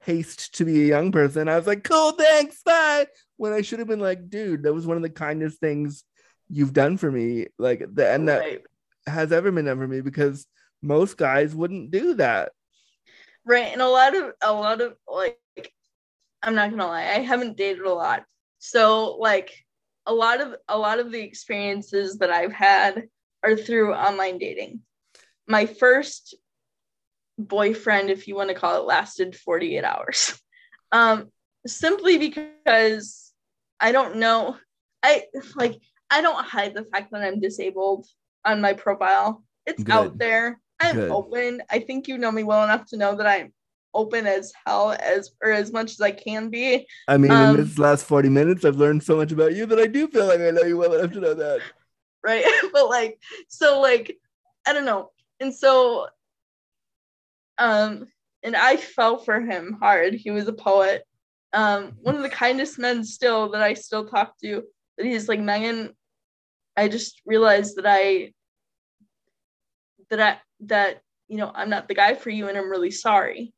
haste 0.02 0.56
to 0.56 0.64
be 0.66 0.84
a 0.84 0.88
young 0.88 1.12
person, 1.12 1.50
I 1.50 1.58
was 1.58 1.68
like, 1.68 1.84
cool, 1.84 2.12
thanks, 2.14 2.64
bye. 2.64 3.08
When 3.38 3.52
I 3.52 3.62
should 3.62 3.80
have 3.80 3.88
been 3.90 4.00
like, 4.00 4.30
dude, 4.30 4.64
that 4.64 4.74
was 4.74 4.88
one 4.88 4.96
of 4.98 5.04
the 5.04 5.10
kindest 5.10 5.60
things 5.60 6.04
you've 6.50 6.74
done 6.74 6.98
for 6.98 7.12
me. 7.12 7.48
Like, 7.58 7.84
the, 7.94 8.10
and 8.10 8.30
that 8.30 8.40
Right. 8.40 8.62
has 9.08 9.32
ever 9.34 9.52
been 9.52 9.66
done 9.66 9.78
for 9.78 9.88
me 9.88 10.00
because 10.02 10.46
most 10.82 11.18
guys 11.18 11.54
wouldn't 11.54 11.92
do 11.92 12.14
that. 12.16 12.54
right 13.46 13.74
and 13.74 13.82
a 13.82 13.88
lot 13.88 14.16
of 14.16 14.32
a 14.42 14.54
lot 14.54 14.80
of 14.80 14.96
like 15.12 15.38
i'm 16.44 16.56
not 16.56 16.70
gonna 16.70 16.88
lie 16.88 17.04
i 17.04 17.20
haven't 17.20 17.58
dated 17.58 17.84
a 17.84 17.94
lot. 17.94 18.24
So 18.60 19.16
like 19.20 19.52
a 20.06 20.14
lot 20.14 20.42
of 20.42 20.56
a 20.68 20.78
lot 20.78 21.00
of 21.00 21.12
the 21.12 21.22
experiences 21.22 22.18
that 22.18 22.30
i've 22.30 22.54
had 22.54 23.08
are 23.44 23.56
through 23.56 23.94
online 23.94 24.38
dating. 24.38 24.82
My 25.48 25.66
first 25.66 26.36
boyfriend 27.38 28.10
if 28.10 28.28
you 28.28 28.36
want 28.36 28.50
to 28.50 28.56
call 28.56 28.82
it 28.82 28.86
lasted 28.86 29.36
48 29.36 29.84
hours. 29.84 30.40
Um 30.92 31.30
simply 31.68 32.18
because 32.18 33.32
i 33.80 33.92
don't 33.92 34.16
know 34.16 34.58
i 35.04 35.26
like 35.56 35.80
i 36.10 36.20
don't 36.22 36.44
hide 36.44 36.74
the 36.74 36.86
fact 36.86 37.12
that 37.12 37.22
i'm 37.22 37.40
disabled 37.40 38.08
on 38.44 38.60
my 38.60 38.74
profile. 38.74 39.44
It's 39.68 39.84
Good. 39.84 39.94
out 39.94 40.18
there. 40.18 40.60
I'm 40.80 40.96
Good. 40.96 41.12
open. 41.12 41.62
I 41.70 41.80
think 41.80 42.08
you 42.08 42.18
know 42.18 42.32
me 42.32 42.42
well 42.44 42.64
enough 42.64 42.86
to 42.88 42.98
know 42.98 43.16
that 43.18 43.28
i'm 43.28 43.54
open 43.94 44.28
as 44.28 44.54
hell 44.66 44.96
as 45.00 45.32
or 45.44 45.52
as 45.52 45.72
much 45.72 45.92
as 45.92 46.02
i 46.02 46.12
can 46.12 46.50
be. 46.50 46.88
I 47.08 47.18
mean, 47.18 47.32
Um, 47.32 47.56
in 47.56 47.58
this 47.66 47.78
last 47.80 48.06
40 48.06 48.30
minutes, 48.30 48.64
I've 48.66 48.76
learned 48.76 49.04
so 49.04 49.18
much 49.18 49.32
about 49.32 49.56
you 49.56 49.66
that 49.66 49.80
I 49.80 49.88
do 49.88 50.08
feel 50.08 50.28
like 50.28 50.40
I 50.42 50.52
know 50.52 50.62
you 50.64 50.78
well 50.78 50.94
enough 50.94 51.12
to 51.14 51.20
know 51.20 51.34
that. 51.34 51.62
right? 52.24 52.46
But 52.74 52.90
like 52.90 53.20
so 53.48 53.80
like 53.82 54.18
i 54.68 54.74
don't 54.74 54.86
know. 54.86 55.12
And 55.40 55.54
so 55.56 56.08
um 57.58 58.08
and 58.44 58.56
i 58.56 58.76
fell 58.78 59.18
for 59.18 59.40
him 59.42 59.78
hard. 59.80 60.14
He 60.14 60.32
was 60.32 60.48
a 60.48 60.54
poet. 60.54 61.04
Um 61.54 61.94
one 62.02 62.16
of 62.16 62.22
the 62.22 62.30
kindest 62.30 62.78
men 62.80 63.04
still 63.04 63.50
that 63.52 63.62
i 63.62 63.74
still 63.74 64.08
talk 64.08 64.38
to 64.44 64.64
but 64.98 65.06
he's 65.06 65.28
like 65.28 65.40
megan. 65.40 65.96
I 66.78 66.88
just 66.88 67.22
realized 67.26 67.76
that 67.78 67.86
i 67.88 68.34
that 70.10 70.20
i 70.20 70.38
that 70.62 71.02
you 71.28 71.38
know 71.38 71.52
i'm 71.54 71.70
not 71.70 71.88
the 71.88 71.94
guy 71.96 72.14
for 72.16 72.30
you 72.30 72.48
and 72.50 72.58
i'm 72.58 72.70
really 72.70 72.92
sorry 72.92 73.54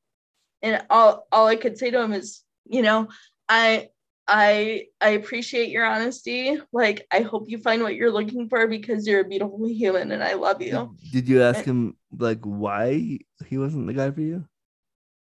and 0.62 0.84
all 0.89 1.28
all 1.32 1.47
i 1.47 1.55
could 1.55 1.78
say 1.78 1.91
to 1.91 2.01
him 2.01 2.14
is 2.14 2.41
you 2.66 2.82
know 2.82 3.07
i 3.49 3.89
I 4.28 4.86
I 5.01 5.09
appreciate 5.09 5.70
your 5.70 5.86
honesty. 5.86 6.57
Like 6.72 7.05
I 7.12 7.20
hope 7.20 7.49
you 7.49 7.57
find 7.57 7.84
what 7.84 7.95
you're 7.95 8.12
looking 8.12 8.47
for 8.47 8.66
because 8.66 9.05
you're 9.05 9.20
a 9.22 9.28
beautiful 9.28 9.68
human 9.68 10.12
and 10.12 10.24
I 10.24 10.34
love 10.34 10.62
you. 10.62 10.95
Did 11.12 11.28
you 11.28 11.43
ask 11.43 11.66
him 11.66 11.97
like 12.18 12.39
why 12.43 13.20
he 13.47 13.57
wasn't 13.57 13.88
the 13.88 13.93
guy 13.93 14.09
for 14.12 14.22
you? 14.22 14.45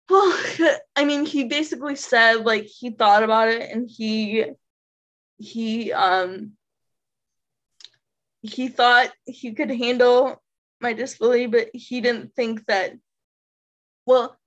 Well, 0.10 0.38
I 0.96 1.06
mean, 1.06 1.26
he 1.26 1.46
basically 1.46 1.96
said 1.96 2.46
like 2.46 2.66
he 2.66 2.92
thought 2.92 3.24
about 3.24 3.48
it 3.48 3.72
and 3.72 3.90
he 3.90 4.46
he 5.38 5.92
um 5.92 6.52
he 8.42 8.68
thought 8.68 9.10
he 9.26 9.54
could 9.54 9.72
handle 9.72 10.42
my 10.82 10.94
disability, 10.94 11.48
but 11.48 11.70
he 11.74 12.00
didn't 12.02 12.36
think 12.36 12.66
that 12.68 12.94
well 14.06 14.38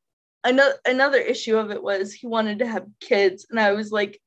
another 0.47 0.75
another 0.87 1.19
issue 1.19 1.57
of 1.57 1.71
it 1.71 1.83
was 1.83 2.13
he 2.13 2.27
wanted 2.27 2.61
to 2.61 2.67
have 2.67 2.87
kids 3.01 3.47
and 3.51 3.59
I 3.59 3.73
was 3.73 3.91
like 3.91 4.21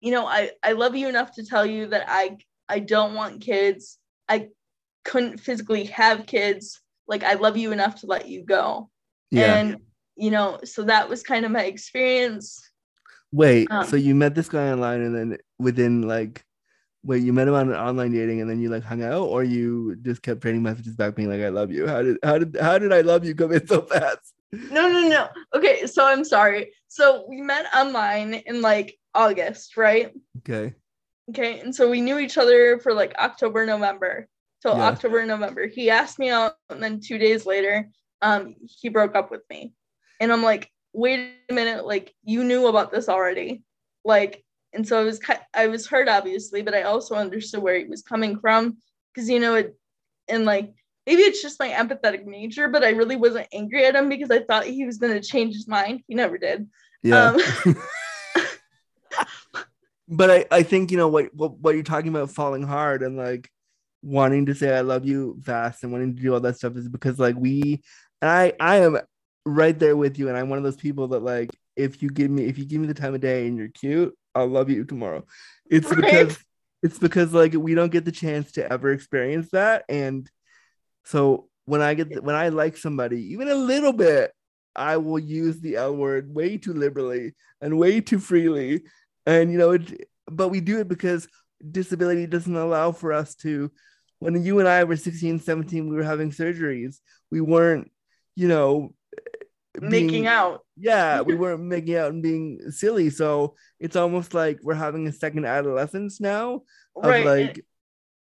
you 0.00 0.10
know 0.10 0.26
I 0.26 0.50
I 0.62 0.72
love 0.72 0.96
you 0.96 1.08
enough 1.08 1.32
to 1.34 1.44
tell 1.44 1.64
you 1.64 1.86
that 1.88 2.06
I 2.08 2.38
I 2.68 2.80
don't 2.80 3.14
want 3.14 3.40
kids. 3.40 3.98
I 4.28 4.48
couldn't 5.04 5.38
physically 5.38 5.84
have 5.84 6.26
kids. 6.26 6.80
Like 7.06 7.22
I 7.22 7.34
love 7.34 7.56
you 7.56 7.72
enough 7.72 8.00
to 8.00 8.06
let 8.06 8.28
you 8.28 8.44
go. 8.44 8.90
Yeah. 9.30 9.56
And 9.56 9.76
you 10.16 10.30
know, 10.30 10.60
so 10.64 10.82
that 10.84 11.08
was 11.08 11.22
kind 11.22 11.44
of 11.44 11.52
my 11.52 11.64
experience. 11.64 12.70
Wait, 13.32 13.70
um, 13.70 13.86
so 13.86 13.96
you 13.96 14.14
met 14.14 14.34
this 14.34 14.48
guy 14.48 14.70
online 14.70 15.02
and 15.02 15.14
then 15.14 15.38
within 15.58 16.02
like 16.02 16.44
wait, 17.04 17.22
you 17.22 17.32
met 17.32 17.46
him 17.46 17.54
on 17.54 17.68
an 17.68 17.76
online 17.76 18.12
dating 18.12 18.40
and 18.40 18.50
then 18.50 18.60
you 18.60 18.68
like 18.68 18.82
hung 18.82 19.02
out 19.02 19.22
or 19.22 19.44
you 19.44 19.96
just 20.02 20.22
kept 20.22 20.40
trading 20.40 20.62
messages 20.62 20.96
back 20.96 21.14
being 21.14 21.28
like 21.30 21.40
I 21.40 21.50
love 21.50 21.70
you. 21.70 21.86
How 21.86 22.02
did 22.02 22.18
how 22.22 22.38
did 22.38 22.56
how 22.60 22.78
did 22.78 22.92
I 22.92 23.02
love 23.02 23.24
you 23.24 23.34
come 23.34 23.52
in 23.52 23.66
so 23.66 23.82
fast? 23.82 24.32
No, 24.70 24.88
no, 24.88 25.08
no. 25.08 25.28
Okay, 25.54 25.86
so 25.86 26.06
I'm 26.06 26.24
sorry. 26.24 26.72
So 26.88 27.26
we 27.28 27.40
met 27.40 27.66
online 27.74 28.34
in 28.34 28.62
like 28.62 28.98
August, 29.14 29.76
right? 29.76 30.12
Okay. 30.38 30.74
Okay, 31.30 31.60
and 31.60 31.74
so 31.74 31.90
we 31.90 32.00
knew 32.00 32.18
each 32.18 32.38
other 32.38 32.78
for 32.78 32.94
like 32.94 33.14
October, 33.18 33.66
November. 33.66 34.28
Till 34.62 34.76
Yeah. 34.76 34.84
October, 34.84 35.24
November. 35.26 35.66
He 35.66 35.90
asked 35.90 36.18
me 36.18 36.30
out, 36.30 36.54
and 36.70 36.82
then 36.82 37.00
two 37.00 37.18
days 37.18 37.44
later, 37.44 37.90
um, 38.22 38.54
he 38.60 38.88
broke 38.88 39.14
up 39.14 39.30
with 39.30 39.42
me. 39.50 39.74
And 40.18 40.32
I'm 40.32 40.42
like, 40.42 40.70
wait 40.94 41.34
a 41.50 41.52
minute, 41.52 41.86
like 41.86 42.14
you 42.24 42.42
knew 42.42 42.66
about 42.68 42.90
this 42.90 43.08
already. 43.08 43.62
Like, 44.04 44.44
and 44.72 44.86
so 44.86 44.98
I 45.00 45.04
was 45.04 45.20
I 45.54 45.66
was 45.68 45.86
hurt 45.86 46.08
obviously, 46.08 46.62
but 46.62 46.74
I 46.74 46.82
also 46.82 47.14
understood 47.14 47.62
where 47.62 47.78
he 47.78 47.84
was 47.84 48.02
coming 48.02 48.38
from. 48.38 48.78
Cause 49.14 49.28
you 49.28 49.40
know, 49.40 49.54
it 49.56 49.76
and 50.28 50.44
like 50.44 50.74
maybe 51.06 51.22
it's 51.22 51.42
just 51.42 51.60
my 51.60 51.68
empathetic 51.68 52.24
nature, 52.26 52.68
but 52.68 52.82
I 52.82 52.90
really 52.90 53.16
wasn't 53.16 53.48
angry 53.52 53.84
at 53.86 53.94
him 53.94 54.08
because 54.08 54.30
I 54.30 54.40
thought 54.40 54.64
he 54.64 54.84
was 54.84 54.98
gonna 54.98 55.20
change 55.20 55.54
his 55.54 55.68
mind. 55.68 56.02
He 56.08 56.14
never 56.14 56.38
did. 56.38 56.68
Yeah. 57.02 57.36
Um, 57.64 57.76
but 60.08 60.30
I, 60.30 60.46
I 60.50 60.62
think 60.62 60.90
you 60.90 60.96
know 60.96 61.08
what, 61.08 61.34
what 61.34 61.58
what 61.58 61.74
you're 61.74 61.84
talking 61.84 62.08
about 62.08 62.30
falling 62.30 62.62
hard 62.62 63.02
and 63.02 63.16
like 63.16 63.50
wanting 64.02 64.46
to 64.46 64.54
say 64.54 64.76
I 64.76 64.82
love 64.82 65.04
you 65.04 65.40
fast 65.44 65.82
and 65.82 65.92
wanting 65.92 66.14
to 66.16 66.22
do 66.22 66.34
all 66.34 66.40
that 66.40 66.56
stuff 66.56 66.76
is 66.76 66.88
because 66.88 67.18
like 67.18 67.36
we 67.36 67.82
and 68.22 68.30
I 68.30 68.52
I 68.60 68.76
am 68.78 68.98
right 69.44 69.78
there 69.78 69.96
with 69.96 70.18
you 70.18 70.28
and 70.28 70.36
I'm 70.36 70.48
one 70.48 70.58
of 70.58 70.64
those 70.64 70.76
people 70.76 71.08
that 71.08 71.22
like 71.22 71.50
if 71.76 72.02
you 72.02 72.10
give 72.10 72.30
me 72.30 72.44
if 72.44 72.58
you 72.58 72.64
give 72.64 72.80
me 72.80 72.86
the 72.86 72.94
time 72.94 73.14
of 73.14 73.20
day 73.20 73.46
and 73.46 73.56
you're 73.56 73.68
cute 73.68 74.16
I'll 74.34 74.48
love 74.48 74.68
you 74.70 74.84
tomorrow. 74.84 75.24
It's 75.70 75.90
Right. 75.90 76.02
because 76.02 76.38
it's 76.82 76.98
because 76.98 77.32
like 77.32 77.54
we 77.54 77.74
don't 77.74 77.90
get 77.90 78.04
the 78.04 78.12
chance 78.12 78.52
to 78.52 78.72
ever 78.72 78.92
experience 78.92 79.48
that 79.52 79.84
and 79.88 80.30
so 81.06 81.48
when 81.64 81.80
I 81.80 81.94
get 81.94 82.22
when 82.22 82.34
I 82.36 82.48
like 82.50 82.76
somebody 82.76 83.32
even 83.32 83.48
a 83.48 83.54
little 83.54 83.92
bit 83.92 84.32
I 84.74 84.98
will 84.98 85.18
use 85.18 85.58
the 85.60 85.76
L 85.76 85.96
word 85.96 86.32
way 86.34 86.58
too 86.58 86.74
liberally 86.74 87.34
and 87.62 87.78
way 87.78 88.00
too 88.02 88.18
freely 88.18 88.82
and 89.24 89.50
you 89.50 89.56
know 89.58 89.70
it 89.72 90.08
but 90.30 90.48
we 90.48 90.60
do 90.60 90.78
it 90.80 90.88
because 90.88 91.26
disability 91.70 92.26
doesn't 92.26 92.54
allow 92.54 92.92
for 92.92 93.12
us 93.12 93.34
to 93.36 93.70
when 94.18 94.42
you 94.44 94.58
and 94.60 94.68
i 94.68 94.84
were 94.84 94.96
16 94.96 95.40
17 95.40 95.88
we 95.88 95.96
were 95.96 96.02
having 96.02 96.30
surgeries 96.30 96.96
we 97.30 97.40
weren't 97.40 97.90
you 98.34 98.46
know 98.48 98.92
making 99.80 100.26
out. 100.26 100.60
yeah 100.76 101.20
we 101.22 101.34
weren't 101.42 101.62
making 101.62 101.96
out 101.96 102.10
and 102.12 102.22
being 102.22 102.60
silly 102.70 103.10
so 103.10 103.54
it's 103.80 103.96
almost 103.96 104.34
like 104.34 104.58
we're 104.62 104.74
having 104.74 105.06
a 105.06 105.12
second 105.12 105.44
adolescence 105.46 106.20
now 106.20 106.62
Right. 106.94 107.26
and- 107.26 107.46
like 107.46 107.64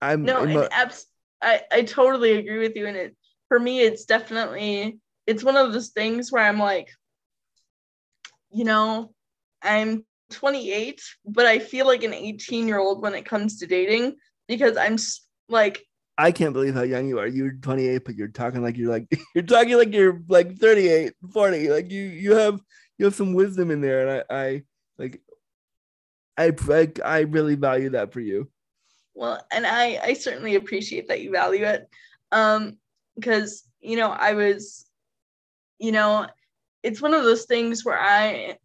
i'm 0.02 0.24
no 0.24 0.44
and 0.44 0.68
abs- 0.72 1.06
I, 1.42 1.62
I 1.72 1.82
totally 1.84 2.34
agree 2.34 2.60
with 2.60 2.76
you 2.76 2.88
and 2.88 2.98
it 2.98 3.16
for 3.48 3.60
me 3.60 3.82
it's 3.82 4.06
definitely 4.06 5.00
it's 5.28 5.44
one 5.44 5.58
of 5.58 5.74
those 5.74 5.90
things 5.90 6.32
where 6.32 6.44
i'm 6.44 6.60
like 6.60 6.90
you 8.52 8.64
know 8.64 9.14
i'm 9.62 10.06
28 10.32 11.02
but 11.26 11.46
i 11.46 11.60
feel 11.60 11.86
like 11.86 12.04
an 12.04 12.14
18 12.14 12.68
year 12.68 12.80
old 12.80 13.02
when 13.02 13.14
it 13.14 13.26
comes 13.26 13.60
to 13.60 13.68
dating 13.68 14.16
because 14.48 14.78
i'm 14.78 14.98
like 15.50 15.86
I 16.18 16.32
can't 16.32 16.54
believe 16.54 16.76
how 16.76 16.84
young 16.84 17.10
you 17.10 17.20
are. 17.20 17.28
You're 17.28 17.52
28, 17.52 18.06
but 18.06 18.16
you're 18.16 18.30
talking 18.30 18.64
like 18.64 18.78
you're 18.78 18.90
like 18.90 19.06
you're 19.36 19.44
talking 19.44 19.76
like 19.78 19.94
you're 19.94 20.22
like 20.30 20.58
38, 20.58 21.14
40. 21.34 21.70
Like 21.70 21.92
you 21.92 22.04
you 22.04 22.36
have 22.36 22.60
you 22.98 23.06
have 23.06 23.16
some 23.16 23.34
wisdom 23.34 23.70
in 23.72 23.82
there, 23.82 24.08
and 24.08 24.24
I 24.30 24.36
I 24.36 24.64
like 24.98 25.22
I 26.38 26.54
I, 26.70 26.92
I 27.04 27.20
really 27.22 27.56
value 27.56 27.90
that 27.92 28.14
for 28.14 28.22
you. 28.22 28.50
Well 29.16 29.44
and 29.52 29.66
i 29.66 30.00
i 30.04 30.14
certainly 30.14 30.56
appreciate 30.56 31.08
that 31.08 31.22
you 31.22 31.32
value 31.32 31.64
it. 31.64 31.88
Um 32.32 32.78
because 33.16 33.64
you 33.80 33.96
know 33.96 34.12
i 34.12 34.34
was 34.34 34.86
you 35.80 35.92
know 35.92 36.28
it's 36.84 37.02
one 37.02 37.14
of 37.14 37.24
those 37.24 37.46
things 37.46 37.84
where 37.86 38.00
i 38.00 38.58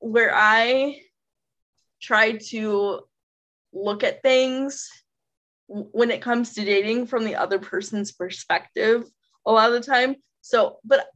where 0.00 0.34
i 0.34 1.00
try 2.00 2.32
to 2.32 3.00
look 3.72 4.02
at 4.02 4.22
things 4.22 4.88
when 5.68 6.10
it 6.10 6.20
comes 6.20 6.54
to 6.54 6.64
dating 6.64 7.06
from 7.06 7.24
the 7.24 7.36
other 7.36 7.58
person's 7.58 8.12
perspective 8.12 9.04
a 9.46 9.52
lot 9.52 9.72
of 9.72 9.74
the 9.74 9.90
time. 9.90 10.16
So 10.42 10.78
but 10.84 11.06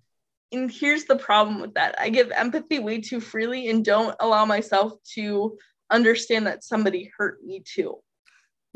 and 0.52 0.70
here's 0.70 1.04
the 1.04 1.16
problem 1.16 1.60
with 1.60 1.74
that. 1.74 1.96
I 2.00 2.08
give 2.08 2.30
empathy 2.30 2.78
way 2.78 3.00
too 3.00 3.20
freely 3.20 3.68
and 3.68 3.84
don't 3.84 4.14
allow 4.20 4.44
myself 4.44 4.92
to 5.14 5.58
understand 5.90 6.46
that 6.46 6.64
somebody 6.64 7.10
hurt 7.16 7.42
me 7.44 7.62
too 7.64 7.98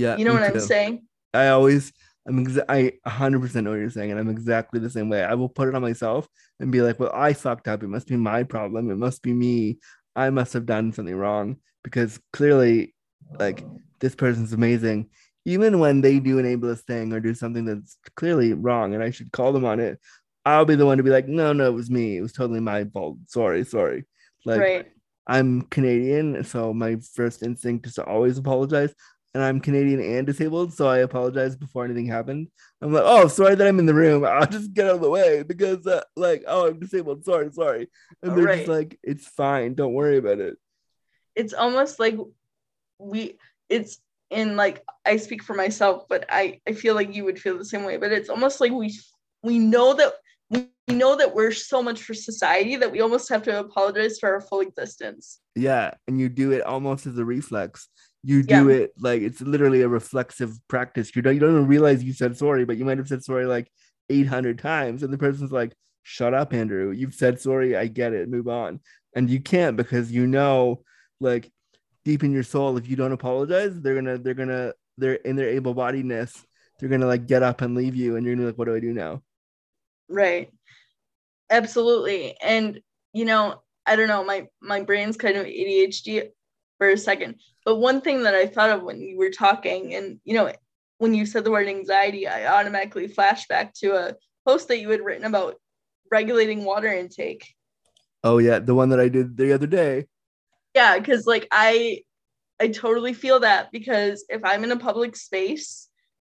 Yeah, 0.00 0.16
you 0.16 0.24
know 0.24 0.32
what 0.32 0.42
I'm 0.42 0.60
saying? 0.60 1.06
I 1.34 1.48
always 1.48 1.92
I'm 2.26 2.44
exa- 2.44 2.64
I 2.68 2.92
100% 3.06 3.64
know 3.64 3.70
what 3.70 3.76
you're 3.80 3.90
saying, 3.90 4.10
and 4.10 4.20
I'm 4.20 4.28
exactly 4.28 4.80
the 4.80 4.90
same 4.90 5.08
way. 5.08 5.22
I 5.24 5.34
will 5.34 5.48
put 5.48 5.68
it 5.68 5.74
on 5.74 5.82
myself 5.82 6.28
and 6.58 6.70
be 6.70 6.82
like, 6.82 7.00
"Well, 7.00 7.12
I 7.14 7.32
fucked 7.32 7.68
up. 7.68 7.82
It 7.82 7.88
must 7.88 8.06
be 8.08 8.16
my 8.16 8.42
problem. 8.42 8.90
It 8.90 8.96
must 8.96 9.22
be 9.22 9.32
me. 9.32 9.78
I 10.16 10.30
must 10.30 10.52
have 10.52 10.66
done 10.66 10.92
something 10.92 11.14
wrong 11.14 11.56
because 11.82 12.18
clearly, 12.32 12.94
like, 13.38 13.64
this 14.00 14.14
person's 14.14 14.52
amazing. 14.52 15.08
Even 15.46 15.78
when 15.78 16.02
they 16.02 16.18
do 16.20 16.38
an 16.38 16.44
ableist 16.44 16.82
thing 16.82 17.12
or 17.12 17.20
do 17.20 17.34
something 17.34 17.64
that's 17.64 17.96
clearly 18.16 18.52
wrong 18.52 18.94
and 18.94 19.02
I 19.02 19.10
should 19.10 19.32
call 19.32 19.52
them 19.52 19.64
on 19.64 19.80
it, 19.80 19.98
I'll 20.44 20.64
be 20.66 20.74
the 20.74 20.86
one 20.86 20.98
to 20.98 21.02
be 21.02 21.10
like, 21.10 21.28
no, 21.28 21.52
no, 21.52 21.66
it 21.68 21.74
was 21.74 21.90
me. 21.90 22.16
It 22.16 22.22
was 22.22 22.32
totally 22.32 22.60
my 22.60 22.84
fault. 22.84 23.18
Sorry, 23.26 23.64
sorry. 23.64 24.04
Like, 24.44 24.60
right. 24.60 24.86
I'm 25.26 25.62
Canadian, 25.62 26.44
so 26.44 26.74
my 26.74 26.96
first 27.14 27.42
instinct 27.42 27.86
is 27.86 27.94
to 27.94 28.04
always 28.04 28.36
apologize. 28.36 28.94
And 29.32 29.44
I'm 29.44 29.60
Canadian 29.60 30.00
and 30.00 30.26
disabled, 30.26 30.72
so 30.72 30.88
I 30.88 30.98
apologize 30.98 31.54
before 31.54 31.84
anything 31.84 32.06
happened. 32.06 32.48
I'm 32.82 32.92
like, 32.92 33.04
oh, 33.06 33.28
sorry 33.28 33.54
that 33.54 33.66
I'm 33.66 33.78
in 33.78 33.86
the 33.86 33.94
room. 33.94 34.24
I'll 34.26 34.46
just 34.46 34.74
get 34.74 34.86
out 34.86 34.96
of 34.96 35.00
the 35.02 35.10
way 35.10 35.44
because, 35.44 35.86
uh, 35.86 36.02
like, 36.16 36.42
oh, 36.48 36.66
I'm 36.66 36.80
disabled. 36.80 37.24
Sorry, 37.24 37.50
sorry. 37.52 37.88
And 38.22 38.36
they're 38.36 38.44
Right. 38.44 38.56
just 38.58 38.68
like, 38.68 38.98
it's 39.04 39.28
fine. 39.28 39.74
Don't 39.74 39.94
worry 39.94 40.16
about 40.16 40.40
it. 40.40 40.56
It's 41.36 41.54
almost 41.54 42.00
like 42.00 42.16
we 42.98 43.38
it's 43.68 43.98
in 44.30 44.56
like 44.56 44.82
I 45.06 45.16
speak 45.16 45.44
for 45.44 45.54
myself, 45.54 46.06
but 46.08 46.26
I 46.28 46.60
I 46.66 46.72
feel 46.72 46.96
like 46.96 47.14
you 47.14 47.24
would 47.24 47.38
feel 47.38 47.56
the 47.56 47.64
same 47.64 47.84
way. 47.84 47.98
But 47.98 48.10
it's 48.10 48.28
almost 48.28 48.60
like 48.60 48.72
we 48.72 48.98
we 49.44 49.58
know 49.60 49.94
that 49.94 50.12
we 50.50 50.66
know 50.88 51.14
that 51.16 51.32
we're 51.34 51.52
so 51.52 51.82
much 51.84 52.02
for 52.02 52.14
society 52.14 52.74
that 52.76 52.90
we 52.90 53.00
almost 53.00 53.28
have 53.28 53.44
to 53.44 53.60
apologize 53.60 54.18
for 54.18 54.28
our 54.34 54.40
full 54.40 54.60
existence. 54.60 55.38
Yeah, 55.54 55.94
and 56.08 56.18
you 56.20 56.28
do 56.28 56.50
it 56.50 56.62
almost 56.62 57.06
as 57.06 57.16
a 57.16 57.24
reflex. 57.24 57.88
You 58.22 58.42
do 58.42 58.68
Yeah. 58.68 58.74
it 58.76 58.92
like 58.98 59.22
it's 59.22 59.40
literally 59.40 59.82
a 59.82 59.88
reflexive 59.88 60.52
practice. 60.68 61.14
You 61.16 61.22
don't 61.22 61.34
you 61.34 61.40
don't 61.40 61.52
even 61.54 61.66
realize 61.66 62.04
you 62.04 62.12
said 62.12 62.36
sorry, 62.36 62.64
but 62.64 62.76
you 62.76 62.84
might 62.84 62.98
have 62.98 63.08
said 63.08 63.24
sorry 63.24 63.46
like 63.46 63.70
800 64.10 64.58
times, 64.58 65.02
and 65.02 65.12
the 65.12 65.18
person's 65.18 65.52
like, 65.52 65.72
"Shut 66.02 66.34
up, 66.34 66.52
Andrew. 66.52 66.90
You've 66.90 67.14
said 67.14 67.40
sorry. 67.40 67.76
I 67.76 67.86
get 67.86 68.12
it. 68.12 68.28
Move 68.28 68.48
on." 68.48 68.80
And 69.14 69.30
you 69.30 69.40
can't 69.40 69.76
because 69.76 70.12
you 70.12 70.26
know, 70.26 70.82
like 71.20 71.50
deep 72.04 72.22
in 72.24 72.32
your 72.32 72.42
soul, 72.42 72.76
if 72.76 72.88
you 72.88 72.96
don't 72.96 73.12
apologize, 73.12 73.80
they're 73.80 73.94
gonna 73.94 74.18
they're 74.18 74.34
gonna 74.34 74.74
they're 74.98 75.14
in 75.14 75.36
their 75.36 75.48
able-bodiedness. 75.48 76.44
They're 76.78 76.88
gonna 76.90 77.06
like 77.06 77.26
get 77.26 77.42
up 77.42 77.62
and 77.62 77.74
leave 77.74 77.94
you, 77.96 78.16
and 78.16 78.26
you're 78.26 78.34
gonna 78.34 78.42
be 78.42 78.50
like, 78.50 78.58
"What 78.58 78.66
do 78.66 78.74
I 78.74 78.80
do 78.80 78.92
now?" 78.92 79.22
Right. 80.08 80.50
Absolutely. 81.50 82.36
And 82.42 82.80
you 83.12 83.24
know, 83.24 83.62
I 83.86 83.96
don't 83.96 84.08
know, 84.08 84.24
my 84.24 84.46
my 84.60 84.82
brain's 84.82 85.16
kind 85.16 85.36
of 85.36 85.46
ADHD 85.46 86.28
for 86.78 86.90
a 86.90 86.96
second. 86.98 87.40
But 87.70 87.76
one 87.76 88.00
thing 88.00 88.24
that 88.24 88.34
I 88.34 88.46
thought 88.46 88.70
of 88.70 88.82
when 88.82 89.00
you 89.00 89.16
were 89.16 89.30
talking 89.30 89.94
and 89.94 90.18
you 90.24 90.34
know, 90.34 90.52
when 90.98 91.14
you 91.14 91.24
said 91.24 91.44
the 91.44 91.52
word 91.52 91.68
anxiety, 91.68 92.26
I 92.26 92.58
automatically 92.58 93.06
flashed 93.06 93.48
back 93.48 93.74
to 93.74 93.92
a 93.92 94.16
post 94.44 94.66
that 94.66 94.80
you 94.80 94.90
had 94.90 95.04
written 95.04 95.24
about 95.24 95.54
regulating 96.10 96.64
water 96.64 96.92
intake. 96.92 97.54
Oh 98.24 98.38
yeah, 98.38 98.58
the 98.58 98.74
one 98.74 98.88
that 98.88 98.98
I 98.98 99.06
did 99.06 99.36
the 99.36 99.52
other 99.52 99.68
day. 99.68 100.06
Yeah, 100.74 100.98
cuz 100.98 101.28
like 101.28 101.46
I 101.52 102.02
I 102.58 102.70
totally 102.70 103.14
feel 103.14 103.38
that 103.38 103.70
because 103.70 104.24
if 104.28 104.44
I'm 104.44 104.64
in 104.64 104.72
a 104.72 104.76
public 104.76 105.14
space 105.14 105.88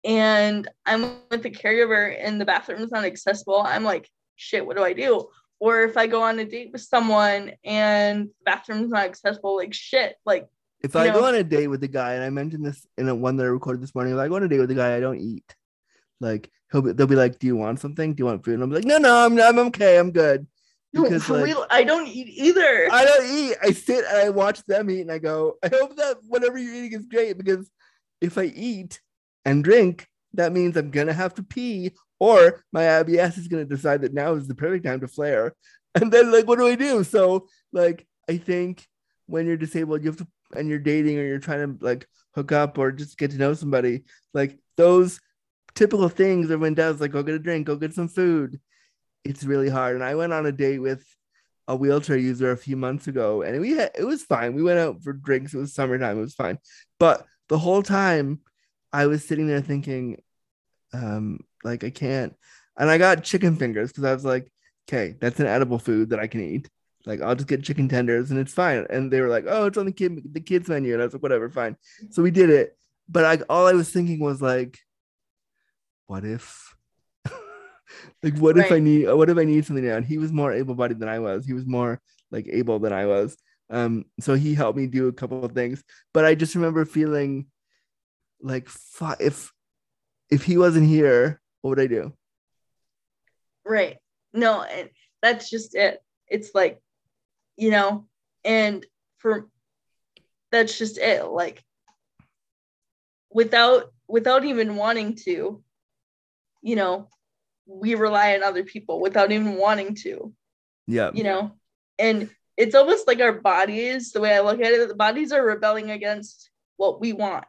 and 0.04 0.68
I'm 0.84 1.16
with 1.30 1.46
a 1.46 1.50
caregiver 1.50 2.14
and 2.22 2.38
the 2.38 2.44
bathroom 2.44 2.82
is 2.82 2.90
not 2.90 3.04
accessible, 3.04 3.62
I'm 3.62 3.84
like, 3.84 4.06
shit, 4.36 4.66
what 4.66 4.76
do 4.76 4.84
I 4.84 4.92
do? 4.92 5.30
Or 5.60 5.80
if 5.80 5.96
I 5.96 6.08
go 6.08 6.24
on 6.24 6.38
a 6.40 6.44
date 6.44 6.72
with 6.72 6.82
someone 6.82 7.52
and 7.64 8.26
the 8.26 8.44
bathroom's 8.44 8.90
not 8.90 9.06
accessible, 9.06 9.56
like 9.56 9.72
shit, 9.72 10.16
like 10.26 10.46
If 10.82 10.96
I 10.96 11.08
know- 11.08 11.20
go 11.20 11.26
on 11.26 11.34
a 11.34 11.44
date 11.44 11.68
with 11.68 11.82
a 11.84 11.88
guy, 11.88 12.14
and 12.14 12.24
I 12.24 12.30
mentioned 12.30 12.64
this 12.64 12.86
in 12.98 13.08
a 13.08 13.14
one 13.14 13.36
that 13.36 13.44
I 13.44 13.48
recorded 13.48 13.82
this 13.82 13.94
morning, 13.94 14.14
if 14.14 14.18
I 14.18 14.28
go 14.28 14.36
on 14.36 14.42
a 14.42 14.48
date 14.48 14.60
with 14.60 14.70
a 14.70 14.74
guy, 14.74 14.96
I 14.96 15.00
don't 15.00 15.20
eat. 15.20 15.54
Like 16.20 16.50
he'll 16.70 16.82
be, 16.82 16.92
they'll 16.92 17.06
be 17.06 17.16
like, 17.16 17.38
"Do 17.38 17.46
you 17.46 17.56
want 17.56 17.80
something? 17.80 18.14
Do 18.14 18.20
you 18.20 18.26
want 18.26 18.44
food?" 18.44 18.54
And 18.54 18.62
I'm 18.62 18.70
like, 18.70 18.84
"No, 18.84 18.98
no, 18.98 19.26
I'm 19.26 19.38
I'm 19.40 19.58
okay. 19.68 19.98
I'm 19.98 20.12
good." 20.12 20.46
no, 20.92 21.18
for 21.20 21.38
like, 21.38 21.46
real, 21.46 21.66
I 21.70 21.84
don't 21.84 22.06
eat 22.06 22.28
either. 22.28 22.88
I 22.92 23.04
don't 23.04 23.26
eat. 23.26 23.56
I 23.62 23.72
sit 23.72 24.04
and 24.04 24.18
I 24.18 24.28
watch 24.28 24.62
them 24.64 24.90
eat, 24.90 25.00
and 25.00 25.10
I 25.10 25.18
go, 25.18 25.56
"I 25.62 25.68
hope 25.68 25.96
that 25.96 26.18
whatever 26.28 26.58
you're 26.58 26.74
eating 26.74 26.98
is 26.98 27.06
great." 27.06 27.38
Because 27.38 27.70
if 28.20 28.38
I 28.38 28.44
eat 28.44 29.00
and 29.44 29.64
drink, 29.64 30.06
that 30.34 30.52
means 30.52 30.76
I'm 30.76 30.90
gonna 30.90 31.12
have 31.12 31.34
to 31.34 31.42
pee, 31.42 31.92
or 32.20 32.62
my 32.72 32.82
IBS 32.82 33.38
is 33.38 33.48
gonna 33.48 33.64
decide 33.64 34.02
that 34.02 34.14
now 34.14 34.34
is 34.34 34.46
the 34.46 34.54
perfect 34.54 34.84
time 34.84 35.00
to 35.00 35.08
flare. 35.08 35.54
And 35.94 36.10
then, 36.10 36.32
like, 36.32 36.46
what 36.46 36.58
do 36.58 36.66
I 36.66 36.74
do? 36.74 37.04
So, 37.04 37.48
like, 37.72 38.06
I 38.28 38.38
think 38.38 38.86
when 39.26 39.46
you're 39.46 39.58
disabled, 39.58 40.02
you 40.02 40.08
have 40.10 40.16
to, 40.18 40.26
and 40.56 40.68
you're 40.68 40.78
dating 40.78 41.18
or 41.18 41.24
you're 41.24 41.38
trying 41.38 41.78
to 41.78 41.84
like 41.84 42.06
hook 42.34 42.52
up 42.52 42.78
or 42.78 42.92
just 42.92 43.18
get 43.18 43.30
to 43.32 43.38
know 43.38 43.54
somebody, 43.54 44.04
like 44.34 44.58
those 44.76 45.20
typical 45.74 46.08
things 46.08 46.50
everyone 46.50 46.74
does, 46.74 47.00
like 47.00 47.12
go 47.12 47.22
get 47.22 47.34
a 47.34 47.38
drink, 47.38 47.66
go 47.66 47.76
get 47.76 47.94
some 47.94 48.08
food. 48.08 48.60
It's 49.24 49.44
really 49.44 49.68
hard. 49.68 49.94
And 49.94 50.04
I 50.04 50.14
went 50.14 50.32
on 50.32 50.46
a 50.46 50.52
date 50.52 50.80
with 50.80 51.04
a 51.68 51.76
wheelchair 51.76 52.16
user 52.16 52.50
a 52.50 52.56
few 52.56 52.76
months 52.76 53.06
ago, 53.06 53.42
and 53.42 53.60
we 53.60 53.72
had 53.72 53.92
it 53.96 54.04
was 54.04 54.22
fine. 54.22 54.54
We 54.54 54.62
went 54.62 54.78
out 54.78 55.02
for 55.02 55.12
drinks. 55.12 55.54
It 55.54 55.58
was 55.58 55.74
summertime. 55.74 56.18
It 56.18 56.22
was 56.22 56.34
fine. 56.34 56.58
But 56.98 57.24
the 57.48 57.58
whole 57.58 57.82
time, 57.82 58.40
I 58.92 59.06
was 59.06 59.26
sitting 59.26 59.46
there 59.46 59.60
thinking, 59.60 60.20
um, 60.92 61.40
like 61.64 61.84
I 61.84 61.90
can't. 61.90 62.34
And 62.76 62.90
I 62.90 62.98
got 62.98 63.24
chicken 63.24 63.56
fingers 63.56 63.90
because 63.90 64.04
I 64.04 64.12
was 64.12 64.24
like, 64.24 64.50
okay, 64.88 65.14
that's 65.20 65.40
an 65.40 65.46
edible 65.46 65.78
food 65.78 66.10
that 66.10 66.18
I 66.18 66.26
can 66.26 66.40
eat. 66.40 66.68
Like 67.04 67.20
I'll 67.20 67.34
just 67.34 67.48
get 67.48 67.64
chicken 67.64 67.88
tenders 67.88 68.30
and 68.30 68.38
it's 68.38 68.52
fine. 68.52 68.86
And 68.90 69.10
they 69.10 69.20
were 69.20 69.28
like, 69.28 69.44
oh, 69.48 69.66
it's 69.66 69.78
on 69.78 69.86
the 69.86 69.92
kid 69.92 70.22
the 70.32 70.40
kids 70.40 70.68
menu, 70.68 70.92
and 70.92 71.02
I 71.02 71.04
was 71.04 71.14
like, 71.14 71.22
whatever, 71.22 71.48
fine. 71.50 71.76
So 72.10 72.22
we 72.22 72.30
did 72.30 72.50
it. 72.50 72.76
But 73.08 73.24
I 73.24 73.44
all 73.48 73.66
I 73.66 73.72
was 73.72 73.90
thinking 73.90 74.20
was 74.20 74.40
like, 74.40 74.78
what 76.06 76.24
if? 76.24 76.76
like 78.22 78.38
what 78.38 78.58
if 78.58 78.70
I 78.70 78.78
need 78.78 79.10
what 79.12 79.30
if 79.30 79.38
I 79.38 79.44
need 79.44 79.64
something 79.66 79.84
now? 79.84 79.96
And 79.96 80.06
he 80.06 80.18
was 80.18 80.32
more 80.32 80.52
able-bodied 80.52 80.98
than 80.98 81.08
I 81.08 81.18
was. 81.18 81.44
He 81.44 81.52
was 81.52 81.66
more 81.66 82.00
like 82.30 82.46
able 82.50 82.78
than 82.78 82.92
I 82.92 83.06
was. 83.06 83.36
Um, 83.70 84.04
so 84.20 84.34
he 84.34 84.54
helped 84.54 84.78
me 84.78 84.86
do 84.86 85.08
a 85.08 85.12
couple 85.12 85.44
of 85.44 85.52
things. 85.52 85.82
But 86.12 86.24
I 86.24 86.34
just 86.34 86.54
remember 86.54 86.84
feeling 86.84 87.46
like 88.40 88.68
if 89.18 89.52
if 90.30 90.44
he 90.44 90.56
wasn't 90.56 90.86
here, 90.86 91.40
what 91.60 91.70
would 91.70 91.80
I 91.80 91.86
do? 91.86 92.12
Right. 93.64 93.98
No, 94.32 94.62
and 94.62 94.88
that's 95.22 95.50
just 95.50 95.74
it. 95.74 96.02
It's 96.28 96.50
like, 96.54 96.80
you 97.56 97.70
know, 97.70 98.06
and 98.44 98.84
for 99.18 99.48
that's 100.50 100.78
just 100.78 100.98
it. 100.98 101.24
Like 101.24 101.62
without 103.30 103.92
without 104.08 104.44
even 104.44 104.76
wanting 104.76 105.16
to, 105.24 105.62
you 106.60 106.76
know, 106.76 107.08
we 107.66 107.94
rely 107.94 108.34
on 108.34 108.42
other 108.42 108.64
people 108.64 109.00
without 109.00 109.32
even 109.32 109.54
wanting 109.56 109.94
to, 109.96 110.32
Yeah. 110.86 111.10
you 111.14 111.24
know. 111.24 111.52
And 111.98 112.30
it's 112.56 112.74
almost 112.74 113.06
like 113.06 113.20
our 113.20 113.32
bodies, 113.32 114.12
the 114.12 114.20
way 114.20 114.34
I 114.34 114.40
look 114.40 114.60
at 114.60 114.72
it, 114.72 114.88
the 114.88 114.94
bodies 114.94 115.32
are 115.32 115.44
rebelling 115.44 115.90
against 115.90 116.50
what 116.76 117.00
we 117.00 117.12
want. 117.12 117.44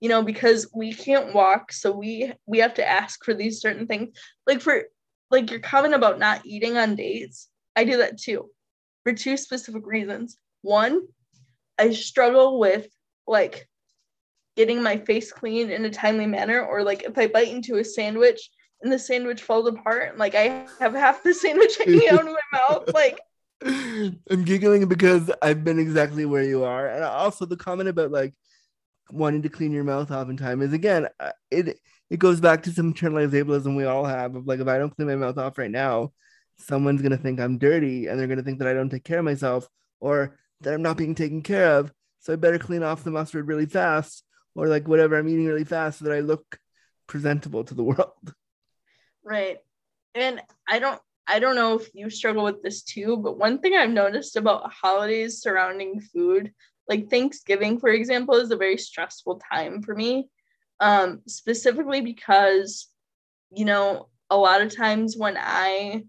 You 0.00 0.10
know, 0.10 0.22
because 0.22 0.68
we 0.74 0.92
can't 0.92 1.34
walk, 1.34 1.72
so 1.72 1.90
we 1.90 2.32
we 2.46 2.58
have 2.58 2.74
to 2.74 2.86
ask 2.86 3.24
for 3.24 3.32
these 3.32 3.60
certain 3.60 3.86
things. 3.86 4.16
Like 4.46 4.60
for 4.60 4.84
like 5.30 5.50
your 5.50 5.60
comment 5.60 5.94
about 5.94 6.18
not 6.18 6.44
eating 6.44 6.76
on 6.76 6.96
dates, 6.96 7.48
I 7.74 7.84
do 7.84 7.98
that 7.98 8.18
too 8.18 8.50
for 9.06 9.12
two 9.12 9.36
specific 9.36 9.86
reasons. 9.86 10.36
One, 10.62 11.02
I 11.78 11.92
struggle 11.92 12.58
with 12.58 12.88
like 13.24 13.68
getting 14.56 14.82
my 14.82 14.96
face 14.96 15.30
clean 15.30 15.70
in 15.70 15.84
a 15.84 15.90
timely 15.90 16.26
manner, 16.26 16.60
or 16.60 16.82
like 16.82 17.04
if 17.04 17.16
I 17.16 17.28
bite 17.28 17.46
into 17.46 17.76
a 17.76 17.84
sandwich 17.84 18.50
and 18.82 18.92
the 18.92 18.98
sandwich 18.98 19.42
falls 19.42 19.68
apart, 19.68 20.18
like 20.18 20.34
I 20.34 20.66
have 20.80 20.92
half 20.92 21.22
the 21.22 21.34
sandwich 21.34 21.78
hanging 21.84 22.08
out 22.10 22.26
of 22.26 22.26
my 22.26 22.58
mouth. 22.58 22.92
Like, 22.92 23.20
I'm 23.64 24.42
giggling 24.44 24.88
because 24.88 25.30
I've 25.40 25.62
been 25.62 25.78
exactly 25.78 26.26
where 26.26 26.42
you 26.42 26.64
are. 26.64 26.88
And 26.88 27.04
also 27.04 27.46
the 27.46 27.56
comment 27.56 27.88
about 27.88 28.10
like 28.10 28.34
wanting 29.12 29.42
to 29.42 29.48
clean 29.48 29.70
your 29.70 29.84
mouth 29.84 30.10
off 30.10 30.28
in 30.30 30.36
time 30.36 30.62
is 30.62 30.72
again, 30.72 31.06
uh, 31.20 31.30
it 31.52 31.78
it 32.10 32.18
goes 32.18 32.40
back 32.40 32.64
to 32.64 32.72
some 32.72 32.92
internalized 32.92 33.40
ableism 33.40 33.76
we 33.76 33.84
all 33.84 34.04
have 34.04 34.34
of 34.34 34.48
like 34.48 34.58
if 34.58 34.66
I 34.66 34.78
don't 34.78 34.90
clean 34.90 35.06
my 35.06 35.14
mouth 35.14 35.38
off 35.38 35.58
right 35.58 35.70
now, 35.70 36.10
someone's 36.58 37.02
gonna 37.02 37.16
think 37.16 37.40
I'm 37.40 37.58
dirty 37.58 38.06
and 38.06 38.18
they're 38.18 38.26
gonna 38.26 38.42
think 38.42 38.58
that 38.58 38.68
I 38.68 38.74
don't 38.74 38.90
take 38.90 39.04
care 39.04 39.18
of 39.18 39.24
myself 39.24 39.68
or 40.00 40.36
that 40.60 40.74
I'm 40.74 40.82
not 40.82 40.96
being 40.96 41.14
taken 41.14 41.42
care 41.42 41.76
of. 41.78 41.92
So 42.20 42.32
I 42.32 42.36
better 42.36 42.58
clean 42.58 42.82
off 42.82 43.04
the 43.04 43.10
mustard 43.10 43.46
really 43.46 43.66
fast 43.66 44.24
or 44.54 44.68
like 44.68 44.88
whatever 44.88 45.18
I'm 45.18 45.28
eating 45.28 45.46
really 45.46 45.64
fast 45.64 45.98
so 45.98 46.06
that 46.06 46.14
I 46.14 46.20
look 46.20 46.58
presentable 47.06 47.64
to 47.64 47.74
the 47.74 47.84
world. 47.84 48.34
right. 49.22 49.58
And 50.14 50.40
I 50.68 50.78
don't 50.78 51.00
I 51.28 51.38
don't 51.40 51.56
know 51.56 51.74
if 51.74 51.88
you 51.92 52.08
struggle 52.08 52.44
with 52.44 52.62
this 52.62 52.82
too, 52.82 53.16
but 53.16 53.38
one 53.38 53.58
thing 53.58 53.74
I've 53.74 53.90
noticed 53.90 54.36
about 54.36 54.72
holidays 54.72 55.42
surrounding 55.42 56.00
food, 56.00 56.52
like 56.88 57.10
Thanksgiving, 57.10 57.78
for 57.78 57.88
example, 57.88 58.36
is 58.36 58.52
a 58.52 58.56
very 58.56 58.78
stressful 58.78 59.40
time 59.52 59.82
for 59.82 59.94
me. 59.94 60.28
Um, 60.78 61.22
specifically 61.26 62.00
because, 62.00 62.88
you 63.50 63.64
know, 63.64 64.08
a 64.30 64.36
lot 64.36 64.60
of 64.60 64.74
times 64.74 65.16
when 65.16 65.36
I 65.38 66.04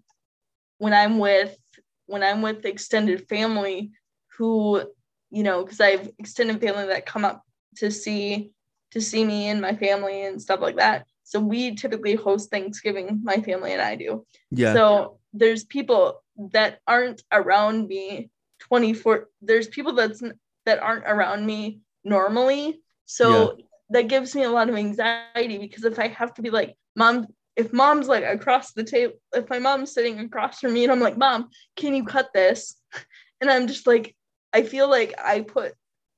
when 0.77 0.93
I'm 0.93 1.19
with 1.19 1.57
when 2.05 2.23
I'm 2.23 2.41
with 2.41 2.65
extended 2.65 3.27
family 3.27 3.91
who, 4.37 4.81
you 5.29 5.43
know, 5.43 5.63
because 5.63 5.81
I 5.81 5.89
have 5.89 6.09
extended 6.19 6.61
family 6.61 6.87
that 6.87 7.05
come 7.05 7.25
up 7.25 7.43
to 7.77 7.91
see 7.91 8.51
to 8.91 9.01
see 9.01 9.25
me 9.25 9.49
and 9.49 9.61
my 9.61 9.75
family 9.75 10.23
and 10.23 10.41
stuff 10.41 10.61
like 10.61 10.77
that. 10.77 11.05
So 11.23 11.41
we 11.41 11.75
typically 11.75 12.15
host 12.15 12.49
Thanksgiving, 12.49 13.19
my 13.23 13.37
family 13.41 13.73
and 13.73 13.81
I 13.81 13.95
do. 13.95 14.25
Yeah. 14.49 14.73
So 14.73 15.19
there's 15.33 15.65
people 15.65 16.23
that 16.53 16.79
aren't 16.87 17.23
around 17.31 17.87
me 17.87 18.29
24 18.59 19.29
there's 19.41 19.67
people 19.67 19.93
that's 19.93 20.21
that 20.65 20.79
aren't 20.79 21.05
around 21.05 21.45
me 21.45 21.79
normally 22.03 22.81
so 23.05 23.57
that 23.89 24.07
gives 24.07 24.35
me 24.35 24.43
a 24.43 24.49
lot 24.49 24.69
of 24.69 24.75
anxiety 24.75 25.57
because 25.57 25.83
if 25.83 25.99
i 25.99 26.07
have 26.07 26.33
to 26.33 26.41
be 26.41 26.49
like 26.49 26.75
mom 26.95 27.27
if 27.57 27.73
mom's 27.73 28.07
like 28.07 28.23
across 28.23 28.71
the 28.73 28.83
table 28.83 29.13
if 29.33 29.49
my 29.49 29.59
mom's 29.59 29.93
sitting 29.93 30.19
across 30.19 30.59
from 30.59 30.73
me 30.73 30.83
and 30.83 30.91
i'm 30.91 30.99
like 31.01 31.17
mom 31.17 31.49
can 31.75 31.93
you 31.95 32.03
cut 32.05 32.29
this 32.33 32.75
and 33.41 33.49
i'm 33.49 33.67
just 33.67 33.87
like 33.87 34.15
i 34.53 34.61
feel 34.63 34.89
like 34.89 35.13
i 35.23 35.41
put 35.41 35.73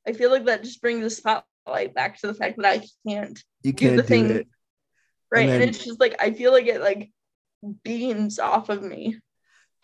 i 0.08 0.14
feel 0.14 0.30
like 0.32 0.46
that 0.46 0.64
just 0.64 0.82
brings 0.82 1.02
the 1.02 1.10
spotlight 1.10 1.94
back 1.96 2.20
to 2.20 2.28
the 2.28 2.34
fact 2.34 2.58
that 2.58 2.66
i 2.66 2.82
can't 3.08 3.44
You 3.64 3.74
do 3.74 3.88
can't 3.88 3.98
the 3.98 4.04
do 4.04 4.10
thing 4.10 4.30
it. 4.32 4.48
right 5.32 5.50
And 5.50 5.62
and, 5.64 5.70
it's 5.70 5.84
just 5.84 6.00
like 6.00 6.16
i 6.20 6.32
feel 6.32 6.52
like 6.52 6.68
it 6.68 6.82
like 6.82 7.12
beams 7.84 8.40
off 8.40 8.70
of 8.70 8.84
me 8.84 9.18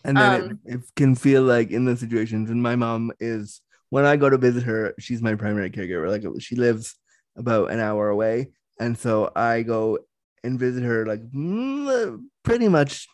And 0.03 0.18
then 0.18 0.32
Um, 0.34 0.60
it, 0.66 0.76
it 0.76 0.82
can 0.95 1.16
feel 1.16 1.41
like 1.43 1.72
in 1.72 1.86
those 1.86 1.99
situations, 1.99 2.49
and 2.49 2.62
my 2.62 2.76
mom 2.76 3.12
is 3.20 3.62
when 3.89 4.06
I 4.06 4.18
go 4.18 4.30
to 4.30 4.38
visit 4.38 4.64
her, 4.64 4.93
she's 4.99 5.22
my 5.22 5.36
primary 5.36 5.72
caregiver. 5.72 6.10
Like 6.10 6.24
she 6.41 6.56
lives 6.56 6.95
about 7.36 7.72
an 7.72 7.80
hour 7.80 8.10
away, 8.10 8.51
and 8.80 8.97
so 8.97 9.32
I 9.36 9.64
go 9.64 9.99
and 10.46 10.60
visit 10.60 10.84
her 10.84 11.06
like 11.06 11.22
mm, 11.32 12.24
pretty 12.43 12.70
much 12.70 13.08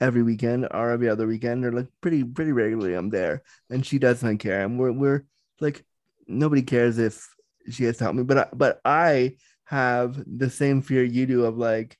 every 0.00 0.22
weekend 0.22 0.66
or 0.70 0.90
every 0.90 1.08
other 1.08 1.26
weekend, 1.26 1.64
or 1.64 1.72
like 1.72 1.88
pretty 2.00 2.24
pretty 2.24 2.52
regularly. 2.52 2.94
I'm 2.94 3.10
there, 3.10 3.42
and 3.70 3.84
she 3.84 3.98
doesn't 3.98 4.38
care, 4.38 4.64
and 4.64 4.78
we're 4.78 4.92
we're 4.92 5.24
like 5.60 5.84
nobody 6.26 6.62
cares 6.62 6.98
if 6.98 7.26
she 7.68 7.84
has 7.84 7.98
to 7.98 8.04
help 8.04 8.16
me, 8.16 8.22
but 8.22 8.38
I, 8.38 8.46
but 8.52 8.80
I 8.84 9.36
have 9.64 10.22
the 10.26 10.50
same 10.50 10.82
fear 10.82 11.04
you 11.04 11.26
do 11.26 11.44
of 11.44 11.56
like 11.56 11.96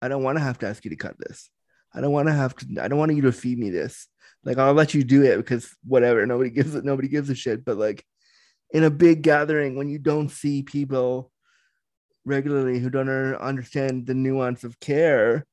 I 0.00 0.08
don't 0.08 0.22
want 0.22 0.38
to 0.38 0.44
have 0.44 0.58
to 0.60 0.68
ask 0.68 0.84
you 0.84 0.90
to 0.90 0.96
cut 0.96 1.16
this. 1.18 1.50
I 1.92 2.00
don't 2.00 2.12
want 2.12 2.28
to 2.28 2.34
have 2.34 2.54
to. 2.56 2.66
I 2.80 2.88
don't 2.88 2.98
want 2.98 3.14
you 3.14 3.22
to 3.22 3.32
feed 3.32 3.58
me 3.58 3.70
this. 3.70 4.06
Like 4.44 4.58
I'll 4.58 4.74
let 4.74 4.94
you 4.94 5.02
do 5.02 5.24
it 5.24 5.36
because 5.36 5.74
whatever. 5.84 6.24
Nobody 6.26 6.50
gives 6.50 6.74
it. 6.74 6.84
Nobody 6.84 7.08
gives 7.08 7.30
a 7.30 7.34
shit. 7.34 7.64
But 7.64 7.78
like 7.78 8.04
in 8.70 8.84
a 8.84 8.90
big 8.90 9.22
gathering, 9.22 9.76
when 9.76 9.88
you 9.88 9.98
don't 9.98 10.30
see 10.30 10.62
people 10.62 11.32
regularly 12.28 12.78
who 12.78 12.90
don't 12.90 13.08
er- 13.08 13.40
understand 13.40 14.06
the 14.06 14.14
nuance 14.14 14.62
of 14.64 14.78
care, 14.80 15.44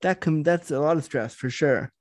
that 0.00 0.20
can 0.20 0.42
that's 0.42 0.70
a 0.70 0.80
lot 0.80 0.96
of 0.96 1.04
stress 1.04 1.34
for 1.34 1.50
sure. 1.50 1.92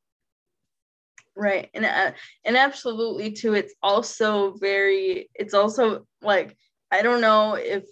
right 1.36 1.70
and 1.74 1.86
uh, 1.86 2.12
and 2.46 2.58
absolutely 2.58 3.32
too 3.32 3.54
it's 3.54 3.74
also 3.82 4.54
very 4.58 5.30
it's 5.36 5.54
also 5.54 6.06
like 6.22 6.58
i 6.92 7.02
don't 7.02 7.22
know 7.22 7.56
if 7.56 7.84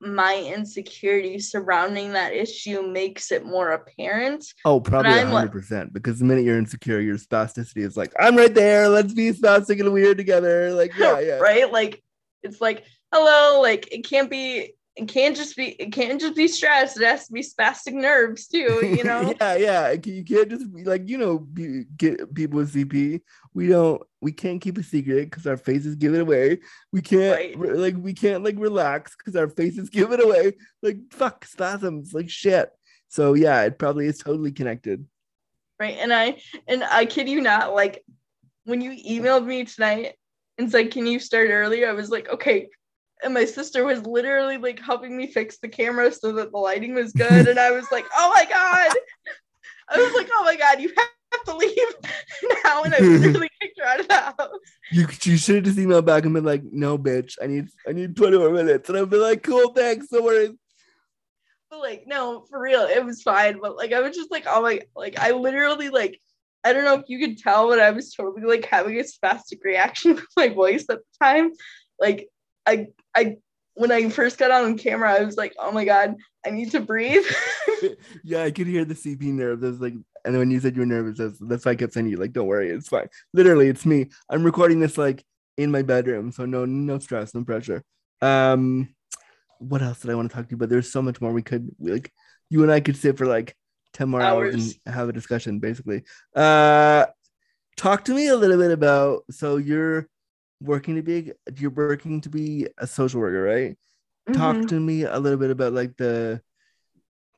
my 0.00 0.36
insecurity 0.56 1.38
surrounding 1.38 2.12
that 2.14 2.32
issue 2.32 2.80
makes 2.82 3.30
it 3.32 3.44
more 3.44 3.72
apparent 3.72 4.44
Oh, 4.64 4.80
probably 4.80 5.10
I'm 5.12 5.26
hundred 5.26 5.32
like- 5.34 5.52
percent. 5.52 5.92
Because 5.92 6.18
the 6.18 6.24
minute 6.24 6.44
you're 6.44 6.56
insecure, 6.58 7.00
your 7.00 7.18
spasticity 7.18 7.84
is 7.84 7.98
like, 7.98 8.10
I'm 8.18 8.34
right 8.34 8.54
there. 8.54 8.88
Let's 8.88 9.12
be 9.12 9.30
spastic 9.32 9.78
and 9.78 9.92
weird 9.92 10.16
together. 10.16 10.72
Like, 10.72 10.92
yeah, 10.98 11.20
yeah. 11.20 11.34
right 11.38 11.70
like 11.70 12.02
it's 12.42 12.62
like 12.62 12.84
hello 13.12 13.60
like 13.60 13.92
it 13.92 14.08
can't 14.08 14.30
be 14.30 14.72
it 15.00 15.08
can't 15.08 15.36
just 15.36 15.56
be 15.56 15.68
it 15.82 15.92
can't 15.92 16.20
just 16.20 16.36
be 16.36 16.46
stress 16.48 16.96
it 16.96 17.04
has 17.04 17.26
to 17.26 17.32
be 17.32 17.40
spastic 17.42 17.92
nerves 17.94 18.46
too 18.48 18.84
you 18.96 19.02
know 19.10 19.34
yeah, 19.40 19.54
yeah. 19.56 19.92
You 19.92 20.24
can't 20.24 20.50
just 20.50 20.72
be 20.74 20.84
like 20.84 21.08
you 21.08 21.18
know 21.18 21.38
be, 21.38 21.84
get 21.96 22.34
people 22.34 22.58
with 22.58 22.74
CP. 22.74 23.20
We 23.54 23.66
don't. 23.68 24.00
We 24.20 24.32
can't 24.32 24.60
keep 24.60 24.78
a 24.78 24.82
secret 24.82 25.24
because 25.30 25.46
our 25.46 25.56
faces 25.56 25.96
give 25.96 26.14
it 26.14 26.20
away. 26.20 26.60
We 26.92 27.00
can't 27.02 27.36
Right. 27.36 27.58
re- 27.58 27.72
like 27.78 27.96
we 27.98 28.12
can't 28.12 28.44
like 28.44 28.56
relax 28.58 29.16
because 29.16 29.34
our 29.36 29.48
faces 29.48 29.88
give 29.98 30.12
it 30.12 30.22
away. 30.22 30.52
Like 30.82 30.98
fuck 31.10 31.44
spasms. 31.44 32.12
Like 32.12 32.30
shit. 32.30 32.70
So 33.08 33.34
yeah, 33.34 33.62
it 33.62 33.78
probably 33.78 34.06
is 34.06 34.18
totally 34.18 34.52
connected. 34.52 35.04
right 35.80 35.96
and 35.98 36.12
i 36.12 36.36
and 36.68 36.84
i 36.84 37.06
kid 37.06 37.26
you 37.28 37.40
not 37.40 37.74
like 37.74 38.04
when 38.64 38.80
you 38.82 38.90
emailed 38.92 39.46
me 39.46 39.64
tonight 39.64 40.14
and 40.58 40.70
said 40.70 40.90
can 40.92 41.06
you 41.06 41.18
start 41.18 41.48
earlier 41.50 41.88
i 41.88 41.92
was 41.92 42.10
like 42.10 42.28
okay 42.28 42.68
and 43.22 43.34
my 43.34 43.44
sister 43.44 43.84
was 43.84 44.04
literally 44.06 44.56
like 44.56 44.80
helping 44.80 45.16
me 45.16 45.26
fix 45.26 45.58
the 45.58 45.68
camera 45.68 46.10
so 46.12 46.32
that 46.32 46.52
the 46.52 46.58
lighting 46.58 46.94
was 46.94 47.12
good 47.12 47.48
and 47.48 47.58
i 47.58 47.70
was 47.70 47.86
like 47.92 48.06
oh 48.16 48.32
my 48.34 48.44
god. 48.44 48.90
I 49.92 49.98
was 49.98 50.14
like 50.14 50.28
oh 50.32 50.44
my 50.44 50.56
god 50.56 50.80
you 50.80 50.92
have 50.96 51.44
to 51.46 51.56
leave 51.56 51.72
now 52.64 52.82
and 52.82 52.94
i 52.94 52.98
literally 52.98 53.50
kicked 53.60 53.78
her 53.80 53.86
out 53.86 54.00
of 54.00 54.08
the 54.08 54.14
house. 54.14 54.58
You 54.92 55.06
you 55.22 55.36
should 55.36 55.56
have 55.56 55.64
just 55.64 55.78
emailed 55.78 56.04
back 56.04 56.24
and 56.24 56.34
been 56.34 56.44
like, 56.44 56.62
no, 56.64 56.96
bitch, 56.98 57.36
I 57.42 57.46
need 57.46 57.68
I 57.88 57.92
need 57.92 58.16
20 58.16 58.38
more 58.38 58.50
minutes, 58.50 58.88
and 58.88 58.98
I'd 58.98 59.10
be 59.10 59.16
like, 59.16 59.42
cool, 59.42 59.72
thanks, 59.72 60.06
no 60.12 60.22
worries. 60.22 60.50
but 61.70 61.80
like 61.80 62.04
no 62.06 62.44
for 62.50 62.60
real 62.60 62.82
it 62.82 63.04
was 63.04 63.22
fine 63.22 63.60
but 63.60 63.76
like 63.76 63.92
i 63.92 64.00
was 64.00 64.16
just 64.16 64.30
like 64.30 64.44
oh 64.48 64.60
my 64.62 64.80
like 64.96 65.16
i 65.20 65.30
literally 65.30 65.88
like 65.88 66.18
i 66.64 66.72
don't 66.72 66.84
know 66.84 66.94
if 66.94 67.04
you 67.08 67.18
could 67.20 67.38
tell 67.38 67.68
but 67.68 67.78
i 67.78 67.90
was 67.90 68.12
totally 68.12 68.42
like 68.42 68.64
having 68.64 68.98
a 68.98 69.04
spastic 69.04 69.62
reaction 69.64 70.14
with 70.16 70.24
my 70.36 70.48
voice 70.48 70.84
at 70.90 70.98
the 70.98 71.24
time. 71.24 71.52
Like 72.00 72.28
i 72.70 72.86
i 73.14 73.36
when 73.74 73.92
i 73.92 74.08
first 74.08 74.38
got 74.38 74.50
on 74.50 74.76
camera 74.78 75.12
i 75.12 75.24
was 75.24 75.36
like 75.36 75.52
oh 75.58 75.72
my 75.72 75.84
god 75.84 76.14
i 76.46 76.50
need 76.50 76.70
to 76.70 76.80
breathe 76.80 77.24
yeah, 78.24 78.42
I 78.42 78.50
could 78.50 78.66
hear 78.66 78.84
the 78.84 78.94
CP 78.94 79.22
nerve. 79.22 79.60
There's 79.60 79.80
like, 79.80 79.94
and 80.24 80.36
when 80.36 80.50
you 80.50 80.60
said 80.60 80.74
you 80.74 80.80
were 80.80 80.86
nervous, 80.86 81.18
that's, 81.18 81.38
that's 81.40 81.64
why 81.64 81.72
I 81.72 81.76
kept 81.76 81.92
saying 81.92 82.08
you, 82.08 82.16
like, 82.16 82.32
don't 82.32 82.46
worry, 82.46 82.70
it's 82.70 82.88
fine. 82.88 83.08
Literally, 83.32 83.68
it's 83.68 83.86
me. 83.86 84.06
I'm 84.28 84.44
recording 84.44 84.80
this 84.80 84.98
like 84.98 85.24
in 85.56 85.70
my 85.70 85.82
bedroom, 85.82 86.32
so 86.32 86.46
no, 86.46 86.64
no 86.64 86.98
stress, 86.98 87.34
no 87.34 87.44
pressure. 87.44 87.82
Um, 88.20 88.94
what 89.58 89.82
else 89.82 90.00
did 90.00 90.10
I 90.10 90.14
want 90.14 90.30
to 90.30 90.34
talk 90.34 90.46
to 90.46 90.50
you 90.50 90.56
about? 90.56 90.68
There's 90.68 90.92
so 90.92 91.02
much 91.02 91.20
more 91.20 91.32
we 91.32 91.42
could 91.42 91.70
we, 91.78 91.92
like. 91.92 92.12
You 92.52 92.62
and 92.64 92.72
I 92.72 92.80
could 92.80 92.96
sit 92.96 93.16
for 93.16 93.26
like 93.26 93.54
ten 93.92 94.08
more 94.08 94.20
hours, 94.20 94.54
Hours. 94.54 94.78
and 94.84 94.94
have 94.94 95.08
a 95.08 95.12
discussion, 95.12 95.60
basically. 95.60 96.02
Uh, 96.34 97.06
talk 97.76 98.04
to 98.06 98.14
me 98.14 98.26
a 98.26 98.36
little 98.36 98.58
bit 98.58 98.72
about. 98.72 99.22
So 99.30 99.56
you're 99.56 100.08
working 100.60 100.96
to 100.96 101.02
be 101.02 101.32
you're 101.56 101.70
working 101.70 102.20
to 102.22 102.28
be 102.28 102.66
a 102.78 102.86
social 102.86 103.20
worker, 103.20 103.42
right? 103.42 103.76
talk 104.34 104.54
Mhm. 104.56 104.68
to 104.68 104.78
me 104.78 105.02
a 105.02 105.18
little 105.18 105.38
bit 105.38 105.50
about 105.50 105.72
like 105.72 105.96
the 105.96 106.40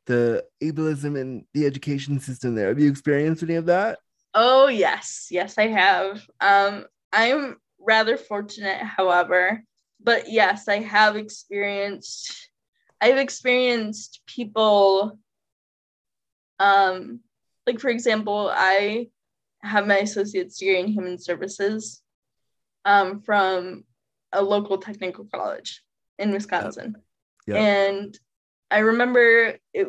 the 0.06 0.44
ableism 0.62 1.16
in 1.18 1.46
the 1.54 1.64
education 1.64 2.18
system 2.20 2.54
there. 2.54 2.68
Have 2.68 2.78
you 2.80 2.90
experienced 2.90 3.42
any 3.42 3.54
of 3.54 3.66
that? 3.66 3.98
Oh 4.34 4.68
yes. 4.68 5.28
Yes 5.30 5.58
i 5.58 5.68
have. 5.68 6.26
Um 6.40 6.86
i'm 7.12 7.56
rather 7.78 8.16
fortunate 8.16 8.78
however 8.82 9.62
but 10.02 10.30
yes 10.30 10.68
i 10.68 10.78
have 10.78 11.16
experienced 11.16 12.48
i've 13.00 13.18
experienced 13.18 14.20
people 14.26 15.18
um 16.58 17.20
like 17.66 17.80
for 17.80 17.90
example 17.90 18.50
i 18.52 19.08
have 19.62 19.86
my 19.86 19.98
associate's 19.98 20.58
degree 20.58 20.80
in 20.80 20.86
human 20.86 21.18
services 21.18 22.02
um 22.84 23.20
from 23.20 23.84
a 24.32 24.42
local 24.42 24.78
technical 24.78 25.26
college 25.32 25.82
in 26.18 26.32
wisconsin. 26.32 26.96
Yeah. 27.46 27.56
and 27.56 28.18
i 28.70 28.78
remember 28.78 29.56
it 29.74 29.88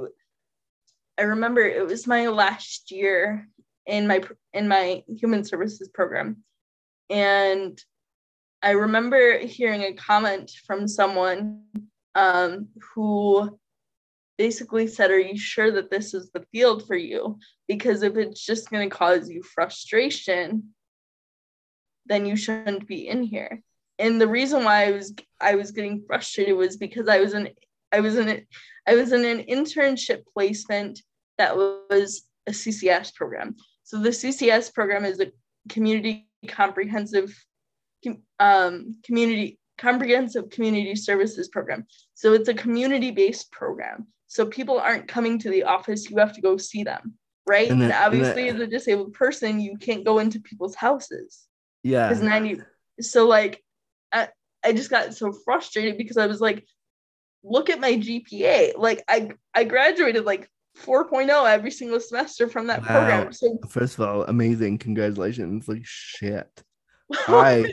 i 1.17 1.21
remember 1.21 1.61
it 1.61 1.85
was 1.85 2.07
my 2.07 2.27
last 2.27 2.91
year 2.91 3.47
in 3.85 4.07
my 4.07 4.21
in 4.53 4.67
my 4.67 5.03
human 5.07 5.43
services 5.43 5.89
program. 5.89 6.43
And 7.09 7.79
i 8.61 8.71
remember 8.71 9.39
hearing 9.39 9.83
a 9.83 9.93
comment 9.93 10.51
from 10.65 10.87
someone 10.87 11.63
um, 12.15 12.69
who 12.93 13.59
basically 14.37 14.87
said 14.87 15.11
are 15.11 15.19
you 15.19 15.37
sure 15.37 15.71
that 15.71 15.91
this 15.91 16.13
is 16.13 16.31
the 16.31 16.45
field 16.51 16.87
for 16.87 16.95
you? 16.95 17.37
Because 17.67 18.03
if 18.03 18.17
it's 18.17 18.45
just 18.45 18.69
going 18.69 18.89
to 18.89 18.95
cause 18.95 19.29
you 19.29 19.43
frustration 19.43 20.73
then 22.05 22.25
you 22.25 22.35
shouldn't 22.35 22.87
be 22.87 23.07
in 23.07 23.23
here 23.23 23.61
and 23.99 24.19
the 24.19 24.27
reason 24.27 24.63
why 24.63 24.85
i 24.85 24.91
was 24.91 25.13
i 25.39 25.55
was 25.55 25.71
getting 25.71 26.03
frustrated 26.07 26.55
was 26.55 26.77
because 26.77 27.07
i 27.07 27.19
was 27.19 27.33
in 27.33 27.49
i 27.91 27.99
was 27.99 28.17
in 28.17 28.27
it 28.27 28.47
i 28.87 28.95
was 28.95 29.11
in 29.11 29.23
an 29.25 29.45
internship 29.45 30.21
placement 30.33 31.01
that 31.37 31.55
was 31.55 32.23
a 32.47 32.51
ccs 32.51 33.13
program 33.13 33.55
so 33.83 33.99
the 33.99 34.09
CCS 34.09 34.73
program 34.73 35.05
is 35.05 35.19
a 35.19 35.31
community 35.69 36.27
comprehensive 36.47 37.35
um, 38.39 38.95
community 39.03 39.59
comprehensive 39.77 40.49
community 40.49 40.95
services 40.95 41.47
program. 41.49 41.85
So 42.13 42.33
it's 42.33 42.49
a 42.49 42.53
community 42.53 43.11
based 43.11 43.51
program. 43.51 44.07
So 44.27 44.45
people 44.45 44.79
aren't 44.79 45.07
coming 45.07 45.37
to 45.39 45.49
the 45.49 45.63
office; 45.63 46.09
you 46.09 46.17
have 46.17 46.33
to 46.33 46.41
go 46.41 46.57
see 46.57 46.83
them, 46.83 47.13
right? 47.45 47.69
And 47.69 47.81
And, 47.81 47.91
that- 47.91 48.05
and 48.05 48.05
obviously, 48.05 48.49
that- 48.49 48.55
as 48.55 48.61
a 48.61 48.67
disabled 48.67 49.13
person, 49.13 49.59
you 49.59 49.77
can't 49.77 50.05
go 50.05 50.19
into 50.19 50.39
people's 50.39 50.75
houses 50.75 51.47
yeah 51.83 52.09
because 52.09 52.23
ninety. 52.23 52.61
So 53.01 53.27
like, 53.27 53.63
I 54.11 54.29
I 54.63 54.73
just 54.73 54.89
got 54.89 55.13
so 55.13 55.31
frustrated 55.45 55.97
because 55.97 56.17
I 56.17 56.27
was 56.27 56.39
like, 56.41 56.65
look 57.43 57.69
at 57.69 57.79
my 57.79 57.93
GPA. 57.93 58.77
Like 58.77 59.03
I 59.07 59.31
I 59.53 59.63
graduated 59.65 60.25
like 60.25 60.49
4.0 60.79 61.29
every 61.51 61.69
single 61.71 61.99
semester 61.99 62.47
from 62.49 62.67
that 62.67 62.81
Wow. 62.81 62.87
program. 62.87 63.33
So 63.33 63.59
first 63.69 63.99
of 63.99 64.07
all 64.07 64.23
amazing 64.23 64.77
congratulations 64.79 65.67
like 65.67 65.81
shit 65.85 66.49
I- 67.27 67.71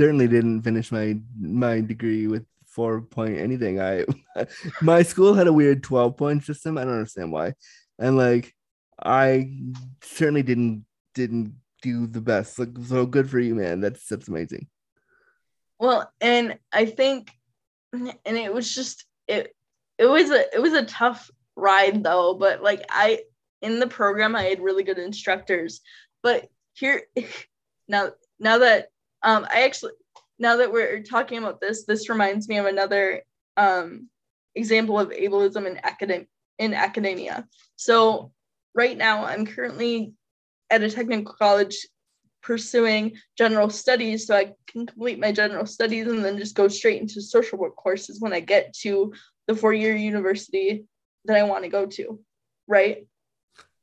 certainly 0.00 0.28
didn't 0.28 0.62
finish 0.62 0.92
my 0.92 1.18
my 1.40 1.80
degree 1.80 2.26
with 2.28 2.44
four 2.66 3.00
point 3.02 3.36
anything 3.36 3.80
i 3.80 4.04
my 4.80 5.02
school 5.02 5.34
had 5.34 5.48
a 5.48 5.52
weird 5.52 5.82
12 5.82 6.16
point 6.16 6.44
system 6.44 6.78
i 6.78 6.84
don't 6.84 6.94
understand 6.94 7.32
why 7.32 7.52
and 7.98 8.16
like 8.16 8.54
i 9.02 9.50
certainly 10.02 10.42
didn't 10.44 10.86
didn't 11.14 11.54
do 11.80 12.06
the 12.06 12.20
best. 12.20 12.58
Like 12.58 12.70
so 12.86 13.06
good 13.06 13.28
for 13.30 13.38
you, 13.38 13.54
man. 13.54 13.80
That's 13.80 14.06
that's 14.06 14.28
amazing. 14.28 14.68
Well, 15.78 16.12
and 16.20 16.58
I 16.72 16.86
think 16.86 17.32
and 17.92 18.14
it 18.24 18.52
was 18.52 18.74
just 18.74 19.04
it 19.26 19.54
it 19.98 20.06
was 20.06 20.30
a 20.30 20.54
it 20.54 20.60
was 20.60 20.74
a 20.74 20.84
tough 20.84 21.30
ride 21.56 22.02
though, 22.02 22.34
but 22.34 22.62
like 22.62 22.84
I 22.88 23.20
in 23.62 23.80
the 23.80 23.86
program 23.86 24.36
I 24.36 24.44
had 24.44 24.60
really 24.60 24.82
good 24.82 24.98
instructors. 24.98 25.80
But 26.22 26.48
here 26.72 27.02
now 27.88 28.10
now 28.38 28.58
that 28.58 28.88
um 29.22 29.46
I 29.50 29.62
actually 29.62 29.92
now 30.38 30.56
that 30.56 30.72
we're 30.72 31.02
talking 31.02 31.38
about 31.38 31.60
this, 31.60 31.84
this 31.84 32.08
reminds 32.08 32.48
me 32.48 32.58
of 32.58 32.66
another 32.66 33.22
um 33.56 34.08
example 34.54 34.98
of 34.98 35.10
ableism 35.10 35.66
in 35.66 35.80
academic 35.82 36.28
in 36.58 36.74
academia. 36.74 37.48
So 37.76 38.32
right 38.74 38.96
now 38.96 39.24
I'm 39.24 39.46
currently 39.46 40.12
at 40.70 40.82
a 40.82 40.90
technical 40.90 41.34
college 41.34 41.86
pursuing 42.42 43.16
general 43.36 43.68
studies 43.68 44.26
so 44.26 44.34
I 44.34 44.52
can 44.66 44.86
complete 44.86 45.18
my 45.18 45.32
general 45.32 45.66
studies 45.66 46.06
and 46.06 46.24
then 46.24 46.38
just 46.38 46.54
go 46.54 46.68
straight 46.68 47.00
into 47.00 47.20
social 47.20 47.58
work 47.58 47.76
courses 47.76 48.20
when 48.20 48.32
I 48.32 48.40
get 48.40 48.72
to 48.80 49.12
the 49.46 49.54
four-year 49.54 49.94
university 49.94 50.84
that 51.26 51.36
I 51.36 51.42
want 51.42 51.64
to 51.64 51.70
go 51.70 51.86
to, 51.86 52.20
right? 52.66 53.06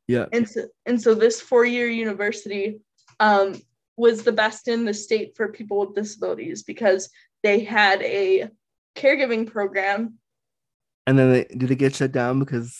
Yeah. 0.07 0.25
And 0.31 0.49
so 0.49 0.67
and 0.85 1.01
so 1.01 1.13
this 1.13 1.41
four-year 1.41 1.87
university 1.87 2.79
um, 3.19 3.61
was 3.97 4.23
the 4.23 4.31
best 4.31 4.67
in 4.67 4.85
the 4.85 4.93
state 4.93 5.35
for 5.35 5.51
people 5.51 5.79
with 5.79 5.95
disabilities 5.95 6.63
because 6.63 7.09
they 7.43 7.59
had 7.63 8.01
a 8.01 8.49
caregiving 8.95 9.49
program. 9.49 10.15
And 11.05 11.17
then 11.17 11.31
they, 11.31 11.43
did 11.45 11.71
it 11.71 11.75
get 11.75 11.95
shut 11.95 12.11
down 12.11 12.39
because 12.39 12.77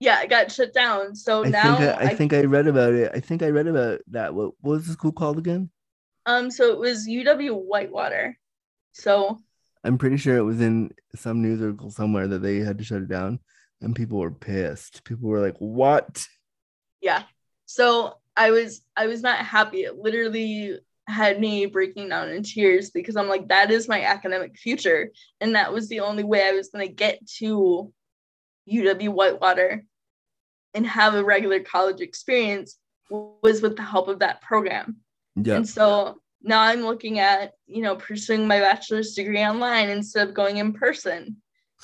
Yeah, 0.00 0.20
it 0.22 0.30
got 0.30 0.50
shut 0.52 0.72
down. 0.74 1.14
So 1.14 1.44
I 1.44 1.48
now 1.50 1.76
think 1.76 1.90
I, 2.00 2.04
I 2.04 2.14
think 2.14 2.32
I 2.32 2.42
read 2.44 2.66
about 2.66 2.92
it. 2.94 3.12
I 3.14 3.20
think 3.20 3.42
I 3.42 3.48
read 3.50 3.66
about 3.66 4.00
that. 4.08 4.34
What, 4.34 4.52
what 4.60 4.72
was 4.72 4.86
the 4.86 4.92
school 4.92 5.12
called 5.12 5.38
again? 5.38 5.70
um 6.26 6.50
so 6.50 6.70
it 6.72 6.78
was 6.78 7.06
UW 7.08 7.54
Whitewater. 7.64 8.38
So 8.92 9.40
I'm 9.82 9.98
pretty 9.98 10.16
sure 10.16 10.36
it 10.36 10.42
was 10.42 10.60
in 10.60 10.90
some 11.14 11.42
news 11.42 11.60
article 11.60 11.90
somewhere 11.90 12.26
that 12.28 12.40
they 12.40 12.58
had 12.58 12.78
to 12.78 12.84
shut 12.84 13.02
it 13.02 13.08
down, 13.08 13.40
and 13.80 13.94
people 13.94 14.18
were 14.18 14.30
pissed. 14.30 15.04
People 15.04 15.28
were 15.28 15.40
like, 15.40 15.56
"What?" 15.58 16.26
yeah. 17.00 17.22
So 17.66 18.14
I 18.36 18.50
was 18.50 18.82
I 18.96 19.06
was 19.06 19.22
not 19.22 19.38
happy. 19.38 19.82
It 19.84 19.96
literally 19.98 20.78
had 21.06 21.38
me 21.38 21.66
breaking 21.66 22.08
down 22.08 22.30
in 22.30 22.42
tears 22.42 22.90
because 22.90 23.16
I'm 23.16 23.28
like, 23.28 23.48
that 23.48 23.70
is 23.70 23.88
my 23.88 24.02
academic 24.02 24.56
future. 24.56 25.10
And 25.40 25.54
that 25.54 25.72
was 25.72 25.88
the 25.88 26.00
only 26.00 26.24
way 26.24 26.46
I 26.48 26.52
was 26.52 26.70
gonna 26.70 26.88
get 26.88 27.26
to 27.38 27.92
UW 28.70 29.10
Whitewater 29.10 29.84
and 30.74 30.86
have 30.86 31.14
a 31.14 31.24
regular 31.24 31.60
college 31.60 32.00
experience 32.00 32.78
was 33.10 33.62
with 33.62 33.76
the 33.76 33.82
help 33.82 34.08
of 34.08 34.18
that 34.20 34.40
program. 34.42 34.96
Yeah, 35.36 35.56
And 35.56 35.68
so 35.68 36.20
now 36.42 36.60
I'm 36.60 36.82
looking 36.82 37.18
at, 37.18 37.52
you 37.66 37.82
know, 37.82 37.96
pursuing 37.96 38.46
my 38.46 38.60
bachelor's 38.60 39.14
degree 39.14 39.44
online 39.44 39.88
instead 39.88 40.28
of 40.28 40.34
going 40.34 40.58
in 40.58 40.72
person, 40.72 41.36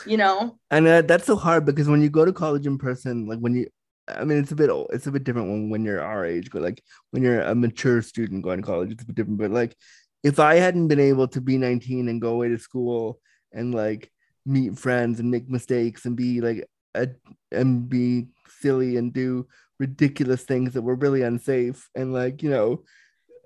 you 0.07 0.16
know? 0.16 0.59
and 0.70 0.86
uh, 0.86 1.02
that's 1.02 1.27
so 1.27 1.36
hard 1.36 1.65
because 1.65 1.89
when 1.89 2.02
you 2.02 2.11
go 2.11 2.24
to 2.24 2.32
college 2.32 2.66
in 2.66 2.78
person, 2.78 3.27
like 3.27 3.39
when 3.39 3.55
you, 3.55 3.69
I 4.09 4.24
mean, 4.24 4.39
it's 4.39 4.52
a 4.52 4.57
bit 4.57 4.70
it's 4.90 5.07
a 5.07 5.12
bit 5.12 5.23
different 5.23 5.48
when 5.48 5.70
when 5.70 5.85
you're 5.85 6.02
our 6.02 6.24
age, 6.24 6.51
but 6.51 6.62
like 6.62 6.82
when 7.11 7.23
you're 7.23 7.43
a 7.43 7.55
mature 7.55 8.02
student 8.02 8.43
going 8.43 8.61
to 8.61 8.66
college, 8.66 8.90
it's 8.90 9.02
a 9.02 9.07
bit 9.07 9.15
different. 9.15 9.39
But 9.39 9.52
like, 9.52 9.77
if 10.24 10.40
I 10.40 10.57
hadn't 10.57 10.89
been 10.89 11.01
able 11.01 11.28
to 11.28 11.40
be 11.40 11.59
19 11.59 12.09
and 12.09 12.20
go 12.20 12.31
away 12.31 12.48
to 12.48 12.59
school 12.59 13.20
and 13.52 13.73
like 13.74 14.11
meet 14.46 14.78
friends 14.78 15.20
and 15.20 15.30
make 15.30 15.48
mistakes 15.48 16.04
and 16.04 16.16
be 16.16 16.40
like 16.40 16.66
a, 16.94 17.08
and 17.52 17.88
be 17.88 18.28
silly 18.48 18.96
and 18.96 19.12
do 19.12 19.46
ridiculous 19.78 20.42
things 20.42 20.72
that 20.74 20.82
were 20.82 20.94
really 20.94 21.22
unsafe. 21.22 21.88
And 21.94 22.12
like 22.12 22.42
you 22.42 22.50
know 22.50 22.84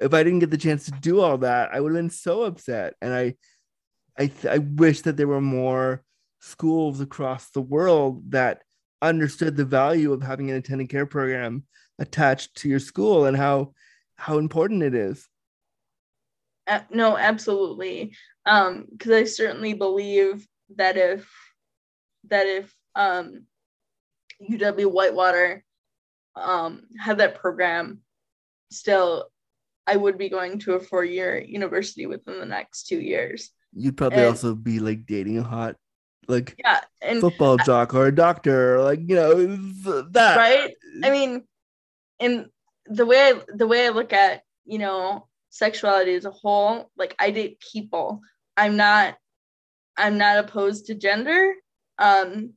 if 0.01 0.13
i 0.13 0.25
didn't 0.25 0.41
get 0.41 0.51
the 0.51 0.59
chance 0.59 0.87
to 0.87 0.91
do 0.91 1.21
all 1.21 1.39
that 1.39 1.73
i 1.73 1.81
would 1.81 1.93
have 1.93 1.99
been 2.03 2.11
so 2.11 2.43
upset. 2.43 2.95
And 3.01 3.13
i 3.15 3.35
i 4.19 4.27
th- 4.27 4.47
i 4.47 4.59
wish 4.59 5.03
that 5.03 5.17
there 5.17 5.29
were 5.29 5.41
more 5.41 6.05
schools 6.41 7.01
across 7.01 7.51
the 7.51 7.63
world 7.63 8.31
that 8.33 8.63
understood 9.01 9.57
the 9.57 9.65
value 9.65 10.13
of 10.13 10.23
having 10.23 10.51
an 10.51 10.57
attendant 10.57 10.91
care 10.91 11.07
program 11.07 11.65
attached 11.99 12.55
to 12.57 12.69
your 12.69 12.81
school 12.81 13.27
and 13.27 13.37
how 13.37 13.73
how 14.17 14.39
important 14.39 14.83
it 14.83 14.95
is. 14.95 15.29
Uh, 16.67 16.81
no, 16.91 17.17
absolutely. 17.17 18.15
Um, 18.47 18.87
because 18.91 19.13
I 19.13 19.25
certainly 19.25 19.75
believe 19.75 20.47
that 20.77 20.97
if 20.97 21.29
that 22.29 22.47
if 22.47 22.75
um 22.95 23.47
UW 24.51 24.91
Whitewater 24.91 25.65
um 26.37 26.83
had 26.99 27.19
that 27.19 27.37
program 27.37 28.01
still 28.71 29.29
I 29.87 29.97
would 29.97 30.17
be 30.17 30.29
going 30.31 30.59
to 30.61 30.75
a 30.75 30.81
four-year 30.81 31.39
university 31.39 32.07
within 32.07 32.41
the 32.41 32.47
next 32.47 32.87
two 32.87 32.99
years. 32.99 33.51
you'd 33.75 33.97
probably 33.97 34.19
And- 34.21 34.29
also 34.29 34.55
be 34.55 34.79
like 34.81 35.07
dating 35.07 35.39
a 35.39 35.43
hot 35.43 35.77
like 36.27 36.55
Yeah, 36.59 36.81
and 37.03 37.21
football 37.21 37.59
jock 37.59 37.93
or 37.95 38.07
a 38.07 38.15
doctor 38.15 38.77
or 38.77 38.83
like 38.83 39.01
you 39.07 39.15
know 39.15 39.35
that. 40.11 40.37
Right? 40.37 40.75
I 41.05 41.11
mean 41.11 41.45
and 42.19 42.47
the 42.87 43.05
way 43.05 43.19
I, 43.33 43.41
the 43.49 43.67
way 43.67 43.87
i 43.87 43.91
look 43.91 44.13
at 44.13 44.43
you 44.65 44.79
know 44.79 45.29
sexuality 45.51 46.15
as 46.15 46.25
a 46.25 46.31
whole 46.31 46.91
like 46.97 47.15
i 47.19 47.31
date 47.31 47.61
people. 47.73 48.23
I'm 48.57 48.77
not 48.77 49.17
i'm 49.97 50.19
not 50.19 50.39
opposed 50.39 50.87
to 50.87 50.95
gender. 50.95 51.55
Um 51.99 52.55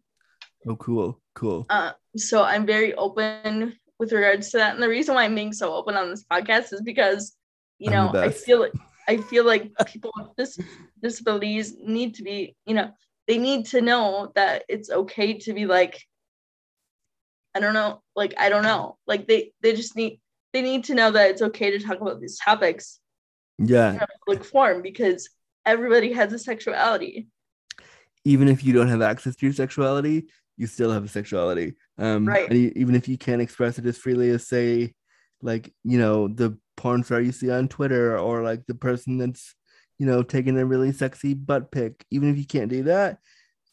oh 0.68 0.76
cool 0.76 1.22
cool. 1.36 1.66
uh 1.70 1.92
so 2.16 2.44
i'm 2.44 2.66
very 2.66 2.94
open 2.96 3.74
with 4.00 4.12
regards 4.12 4.50
to 4.52 4.58
that. 4.58 4.74
And 4.74 4.84
the 4.84 4.90
reason 4.90 5.16
why 5.16 5.24
i'm 5.24 5.36
being 5.36 5.54
so 5.54 5.74
open 5.74 5.96
on 5.96 6.10
this 6.10 6.26
podcast 6.30 6.74
is 6.74 6.82
because 6.82 7.36
you 7.80 7.90
know 7.90 8.12
i 8.16 8.30
feel 8.30 8.68
i 9.08 9.18
feel 9.30 9.46
like 9.46 9.72
people 9.86 10.12
with 10.18 10.36
dis- 10.36 10.60
disabilities 11.02 11.76
need 11.80 12.16
to 12.16 12.24
be 12.24 12.56
you 12.66 12.74
know 12.74 12.92
they 13.28 13.38
need 13.38 13.68
to 13.68 13.82
know 13.82 14.32
that 14.36 14.64
it's 14.68 14.90
okay 14.90 15.34
to 15.34 15.54
be 15.54 15.66
like 15.66 16.02
i 17.54 17.60
don't 17.60 17.76
know 17.76 18.02
like 18.18 18.34
i 18.38 18.50
don't 18.50 18.64
know. 18.64 18.98
Like 19.06 19.28
they 19.28 19.54
they 19.62 19.74
just 19.74 19.96
need 19.96 20.20
they 20.52 20.62
need 20.62 20.86
to 20.86 20.96
know 20.96 21.12
that 21.12 21.30
it's 21.30 21.42
okay 21.42 21.72
to 21.72 21.80
talk 21.80 22.02
about 22.02 22.20
these 22.20 22.38
topics. 22.38 23.00
Yeah. 23.60 23.92
In 23.92 23.98
a 23.98 24.08
public 24.26 24.44
forum 24.44 24.82
because 24.82 25.30
everybody 25.68 26.12
has 26.14 26.34
a 26.34 26.40
sexuality 26.40 27.28
even 28.28 28.50
if 28.50 28.62
you 28.62 28.74
don't 28.74 28.90
have 28.90 29.02
access 29.02 29.38
to 29.38 29.46
your 29.46 29.54
sexuality, 29.54 30.26
you 30.58 30.68
still 30.68 30.92
have 30.92 31.06
a 31.06 31.08
sexuality. 31.08 31.76
Um, 31.98 32.28
Right. 32.28 32.50
And 32.50 32.76
even 32.76 32.94
if 32.94 33.08
you 33.08 33.18
can't 33.18 33.42
express 33.42 33.80
it 33.80 33.86
as 33.86 33.98
freely 33.98 34.30
as, 34.32 34.46
say, 34.46 34.94
like 35.42 35.74
you 35.84 35.98
know, 35.98 36.28
the 36.28 36.58
porn 36.76 37.04
star 37.04 37.22
you 37.22 37.32
see 37.32 37.50
on 37.50 37.70
Twitter, 37.70 38.20
or 38.20 38.44
like 38.44 38.66
the 38.66 38.76
person 38.76 39.18
that's, 39.18 39.56
you 39.98 40.06
know, 40.06 40.24
taking 40.24 40.58
a 40.58 40.66
really 40.66 40.92
sexy 40.92 41.36
butt 41.36 41.72
pic. 41.72 42.06
Even 42.12 42.30
if 42.30 42.38
you 42.38 42.46
can't 42.46 42.70
do 42.70 42.84
that, 42.84 43.20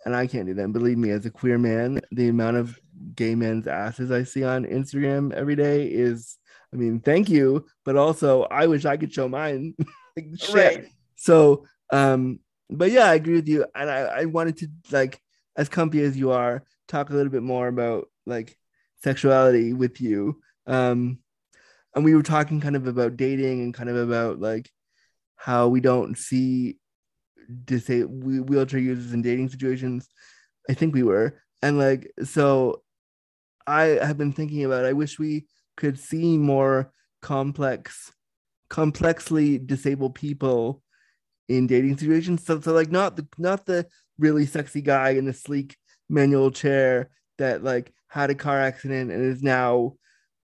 and 0.04 0.14
I 0.14 0.28
can't 0.28 0.46
do 0.46 0.54
that. 0.54 0.62
and 0.62 0.72
believe 0.72 0.98
me, 0.98 1.10
as 1.10 1.26
a 1.26 1.30
queer 1.30 1.58
man, 1.58 2.00
the 2.12 2.28
amount 2.28 2.58
of 2.58 2.78
gay 3.16 3.34
men's 3.34 3.66
asses 3.66 4.12
I 4.12 4.22
see 4.22 4.44
on 4.44 4.66
Instagram 4.66 5.32
every 5.32 5.56
day 5.56 5.86
is, 5.86 6.38
I 6.72 6.76
mean, 6.76 7.00
thank 7.00 7.28
you, 7.28 7.66
but 7.84 7.96
also 7.96 8.42
I 8.44 8.66
wish 8.68 8.84
I 8.84 8.98
could 8.98 9.12
show 9.12 9.28
mine. 9.28 9.74
like, 10.16 10.26
shit. 10.36 10.54
right 10.54 10.86
So, 11.16 11.66
um, 11.90 12.40
but 12.70 12.90
yeah, 12.90 13.06
I 13.06 13.15
agree 13.15 13.35
with 13.35 13.48
you. 13.48 13.66
And 13.74 13.90
I, 13.90 14.01
I 14.01 14.24
wanted 14.24 14.56
to 14.59 14.69
like, 14.90 15.20
as 15.56 15.69
comfy 15.69 16.02
as 16.02 16.16
you 16.16 16.32
are, 16.32 16.65
talk 16.89 17.11
a 17.11 17.15
little 17.15 17.31
bit 17.31 17.43
more 17.43 17.69
about 17.69 18.09
like 18.27 18.56
sexuality 19.02 19.73
with 19.73 20.01
you. 20.01 20.40
Um, 20.66 21.19
and 21.94 22.05
we 22.05 22.15
were 22.15 22.23
talking 22.23 22.61
kind 22.61 22.77
of 22.77 22.86
about 22.86 23.16
dating 23.16 23.62
and 23.62 23.74
kind 23.74 23.89
of 23.89 23.97
about 23.97 24.40
like 24.40 24.70
how 25.36 25.69
we 25.69 25.81
don't 25.81 26.16
see 26.19 26.78
disa- 27.65 28.09
we- 28.09 28.40
wheelchair 28.40 28.81
users 28.81 29.12
in 29.12 29.23
dating 29.23 29.51
situations. 29.51 30.09
I 30.69 30.74
think 30.74 30.94
we 30.94 31.02
were. 31.02 31.40
And 31.62 31.78
like, 31.78 32.11
so 32.24 32.82
I 33.66 33.82
have 34.02 34.19
been 34.19 34.32
thinking 34.32 34.65
about, 34.65 34.85
I 34.85 34.93
wish 34.93 35.19
we 35.19 35.47
could 35.77 35.98
see 35.98 36.36
more 36.39 36.93
complex, 37.23 38.12
complexly 38.69 39.59
disabled 39.59 40.15
people 40.15 40.82
in 41.48 41.66
dating 41.66 41.98
situations. 41.98 42.44
So, 42.44 42.60
so 42.60 42.72
like 42.72 42.90
not 42.90 43.16
the 43.16 43.26
not 43.38 43.66
the 43.66 43.86
really 44.18 44.46
sexy 44.46 44.80
guy 44.80 45.10
in 45.10 45.24
the 45.24 45.32
sleek 45.32 45.76
manual 46.08 46.50
chair 46.50 47.10
that 47.38 47.64
like 47.64 47.92
had 48.08 48.30
a 48.30 48.34
car 48.34 48.60
accident 48.60 49.10
and 49.10 49.24
is 49.24 49.42
now 49.42 49.94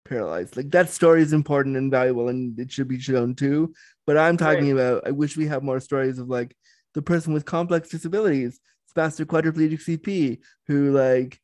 paralyzed. 0.04 0.56
Like 0.56 0.70
that 0.70 0.90
story 0.90 1.22
is 1.22 1.32
important 1.32 1.76
and 1.76 1.90
valuable 1.90 2.28
and 2.28 2.58
it 2.58 2.72
should 2.72 2.88
be 2.88 2.98
shown 2.98 3.34
too. 3.34 3.72
But 4.06 4.18
I'm 4.18 4.36
talking 4.36 4.72
about 4.72 5.06
I 5.06 5.12
wish 5.12 5.36
we 5.36 5.46
have 5.46 5.62
more 5.62 5.80
stories 5.80 6.18
of 6.18 6.28
like 6.28 6.56
the 6.94 7.02
person 7.02 7.32
with 7.32 7.44
complex 7.44 7.88
disabilities, 7.88 8.60
spastic 8.94 9.26
quadriplegic 9.26 9.82
CP, 9.84 10.38
who 10.66 10.90
like 10.92 11.40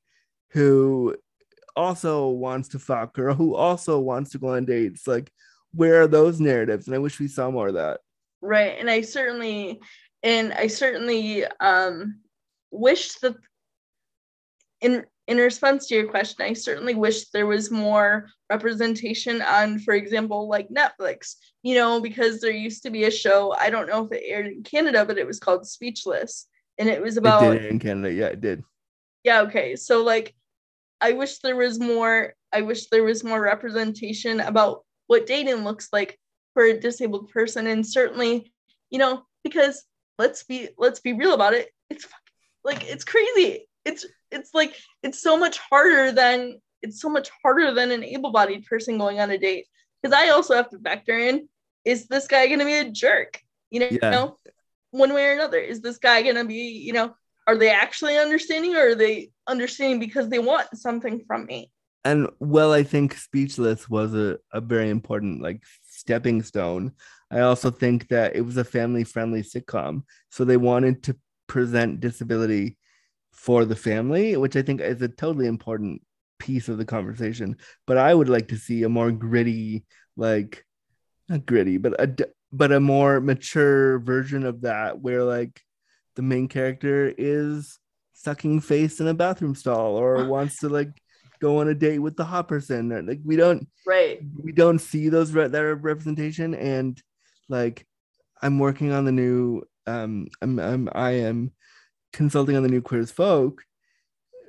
who 0.51 1.15
also 1.77 2.29
wants 2.29 2.69
to 2.69 2.79
fuck 2.79 3.19
or 3.19 3.35
who 3.35 3.55
also 3.55 3.99
wants 4.01 4.31
to 4.31 4.39
go 4.39 4.57
on 4.57 4.65
dates. 4.65 5.07
Like 5.07 5.31
where 5.73 6.03
are 6.03 6.07
those 6.07 6.41
narratives? 6.41 6.87
And 6.87 6.95
I 6.95 6.99
wish 6.99 7.21
we 7.21 7.29
saw 7.29 7.51
more 7.51 7.69
of 7.69 7.75
that. 7.75 8.01
Right 8.47 8.77
and 8.79 8.91
i 8.91 9.01
certainly 9.01 9.81
and 10.23 10.53
i 10.53 10.67
certainly 10.67 11.45
um 11.61 12.21
wish 12.71 13.15
that 13.17 13.35
in 14.81 15.05
in 15.27 15.39
response 15.39 15.89
to 15.89 15.95
your 15.95 16.09
question, 16.09 16.45
I 16.45 16.53
certainly 16.53 16.95
wish 16.95 17.31
there 17.31 17.47
was 17.47 17.71
more 17.71 18.29
representation 18.49 19.43
on, 19.43 19.81
for 19.81 19.95
example, 19.95 20.49
like 20.49 20.69
Netflix, 20.69 21.35
you 21.63 21.75
know, 21.75 22.01
because 22.01 22.41
there 22.41 22.53
used 22.53 22.85
to 22.85 22.91
be 22.91 23.05
a 23.05 23.11
show, 23.11 23.53
I 23.59 23.71
don't 23.71 23.89
know 23.89 24.05
if 24.05 24.13
it 24.13 24.23
aired 24.25 24.47
in 24.47 24.63
Canada, 24.63 25.05
but 25.05 25.19
it 25.19 25.27
was 25.27 25.41
called 25.41 25.67
Speechless. 25.67 26.47
And 26.79 26.89
it 26.89 27.03
was 27.03 27.17
about 27.17 27.43
it 27.43 27.61
did 27.61 27.71
in 27.71 27.79
Canada. 27.79 28.13
Yeah, 28.13 28.27
it 28.27 28.41
did. 28.41 28.63
Yeah, 29.25 29.41
okay. 29.43 29.77
So 29.77 30.05
like 30.05 30.35
I 31.01 31.13
wish 31.13 31.39
there 31.39 31.57
was 31.57 31.81
more 31.81 32.35
I 32.53 32.61
wish 32.61 32.87
there 32.87 33.03
was 33.03 33.25
more 33.25 33.41
representation 33.41 34.41
about 34.41 34.85
what 35.09 35.27
dating 35.27 35.65
looks 35.65 35.89
like 35.93 36.19
for 36.57 36.65
a 36.65 36.81
disabled 36.81 37.29
person 37.29 37.67
and 37.67 37.87
certainly, 37.87 38.51
you 38.89 38.99
know, 38.99 39.27
because 39.45 39.85
let's 40.19 40.43
be 40.45 40.71
let's 40.79 41.01
be 41.01 41.13
real 41.13 41.35
about 41.35 41.53
it. 41.53 41.69
It's 41.91 42.07
like 42.65 42.83
it's 42.83 43.05
crazy. 43.05 43.69
It's 43.85 44.07
it's 44.31 44.55
like 44.55 44.75
it's 45.03 45.21
so 45.21 45.37
much 45.37 45.59
harder 45.59 46.13
than 46.13 46.59
it's 46.81 46.99
so 46.99 47.11
much 47.11 47.29
harder 47.43 47.75
than 47.75 47.91
an 47.91 48.03
able-bodied 48.03 48.65
person 48.65 48.97
going 48.97 49.21
on 49.21 49.31
a 49.31 49.37
date 49.37 49.67
because 50.01 50.17
I 50.17 50.31
also 50.31 50.55
have 50.55 50.71
to 50.71 50.79
factor 50.79 51.19
in 51.19 51.47
is 51.85 52.07
this 52.07 52.27
guy 52.27 52.47
going 52.47 52.61
to 52.61 52.65
be 52.65 52.79
a 52.79 52.91
jerk? 52.91 53.39
You 53.71 53.81
know, 53.81 53.89
yeah. 53.91 53.99
you 54.05 54.11
know, 54.11 54.37
one 54.93 55.13
way 55.13 55.27
or 55.27 55.33
another. 55.33 55.59
Is 55.59 55.83
this 55.83 55.99
guy 55.99 56.23
going 56.23 56.37
to 56.37 56.45
be, 56.47 56.55
you 56.55 56.95
know, 56.95 57.15
are 57.47 57.59
they 57.59 57.69
actually 57.69 58.17
understanding 58.17 58.75
or 58.75 58.93
are 58.93 58.95
they 58.95 59.31
understanding 59.47 60.01
because 60.01 60.31
they 60.31 60.39
want 60.39 60.67
something 60.75 61.23
from 61.27 61.45
me? 61.45 61.71
And 62.07 62.29
well, 62.39 62.73
I 62.73 62.85
think 62.85 63.15
Speechless 63.15 63.89
was 63.89 64.15
a, 64.15 64.39
a 64.53 64.61
very 64.61 64.91
important 64.91 65.43
like 65.43 65.63
stepping 66.07 66.41
stone. 66.41 66.93
I 67.33 67.41
also 67.41 67.69
think 67.69 68.09
that 68.09 68.37
it 68.37 68.43
was 68.43 68.57
a 68.57 68.65
family 68.65 69.03
friendly 69.03 69.43
sitcom. 69.43 70.03
So 70.31 70.45
they 70.45 70.57
wanted 70.57 71.03
to 71.05 71.17
present 71.49 71.99
disability 71.99 72.79
for 73.33 73.65
the 73.65 73.75
family, 73.75 74.37
which 74.37 74.55
I 74.55 74.63
think 74.63 74.81
is 74.81 75.03
a 75.03 75.09
totally 75.09 75.49
important 75.49 76.03
piece 76.39 76.69
of 76.69 76.79
the 76.79 76.85
conversation. 76.85 77.57
But 77.89 77.97
I 77.99 78.15
would 78.15 78.29
like 78.29 78.49
to 78.49 78.57
see 78.57 78.85
a 78.85 78.89
more 78.89 79.11
gritty, 79.11 79.85
like 80.17 80.65
not 81.29 81.45
gritty, 81.45 81.77
but 81.79 82.01
a 82.01 82.29
but 82.53 82.71
a 82.71 82.79
more 82.79 83.21
mature 83.21 83.99
version 83.99 84.47
of 84.47 84.61
that, 84.61 85.01
where 85.01 85.25
like 85.25 85.61
the 86.15 86.23
main 86.23 86.47
character 86.47 87.13
is 87.19 87.81
sucking 88.13 88.61
face 88.61 89.01
in 89.01 89.09
a 89.09 89.15
bathroom 89.15 89.57
stall 89.57 89.97
or 89.97 90.25
wants 90.29 90.61
to 90.61 90.69
like 90.69 90.93
go 91.41 91.61
on 91.61 91.69
a 91.69 91.75
date 91.75 91.99
with 91.99 92.17
the 92.17 92.25
hot 92.25 92.49
person. 92.49 93.07
Like 93.07 93.21
we 93.25 93.37
don't 93.37 93.69
right 93.87 94.21
we 94.43 94.53
don't 94.53 94.79
see 94.79 95.09
those 95.09 95.33
re- 95.33 95.49
that 95.49 95.75
representation 95.77 96.55
and 96.55 97.01
like 97.49 97.87
I'm 98.43 98.59
working 98.59 98.93
on 98.93 99.05
the 99.05 99.13
new 99.13 99.63
um 99.87 100.29
I'm, 100.43 100.59
I'm 100.59 100.89
I 100.93 101.11
am 101.13 101.53
consulting 102.13 102.57
on 102.57 102.63
the 102.63 102.69
new 102.69 102.83
Queer 102.83 103.01
as 103.01 103.11
Folk 103.11 103.63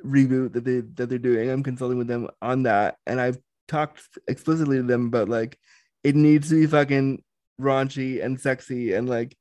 reboot 0.05 0.53
that 0.53 0.63
they 0.63 0.81
that 0.81 1.09
they're 1.09 1.17
doing. 1.17 1.49
I'm 1.49 1.63
consulting 1.63 1.97
with 1.97 2.07
them 2.07 2.27
on 2.41 2.63
that, 2.63 2.97
and 3.05 3.19
I've 3.19 3.37
talked 3.67 4.01
explicitly 4.27 4.77
to 4.77 4.83
them 4.83 5.07
about 5.07 5.29
like 5.29 5.59
it 6.03 6.15
needs 6.15 6.49
to 6.49 6.55
be 6.55 6.67
fucking 6.67 7.21
raunchy 7.59 8.23
and 8.23 8.39
sexy 8.39 8.93
and 8.93 9.09
like 9.09 9.35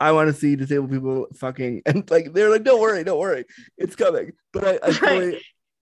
I 0.00 0.12
want 0.12 0.28
to 0.28 0.38
see 0.38 0.56
disabled 0.56 0.90
people 0.90 1.26
fucking 1.34 1.82
and 1.86 2.08
like 2.10 2.32
they're 2.32 2.50
like, 2.50 2.64
don't 2.64 2.80
worry, 2.80 3.04
don't 3.04 3.18
worry, 3.18 3.44
it's 3.76 3.96
coming. 3.96 4.32
But 4.52 4.64
I, 4.64 4.88
I 4.88 4.92
fully, 4.92 5.40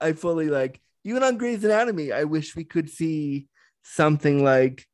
I 0.01 0.13
fully 0.13 0.49
like 0.49 0.79
even 1.05 1.23
on 1.23 1.37
Grey's 1.37 1.63
Anatomy, 1.63 2.11
I 2.11 2.23
wish 2.23 2.55
we 2.55 2.65
could 2.65 2.89
see 2.89 3.47
something 3.83 4.43
like 4.43 4.85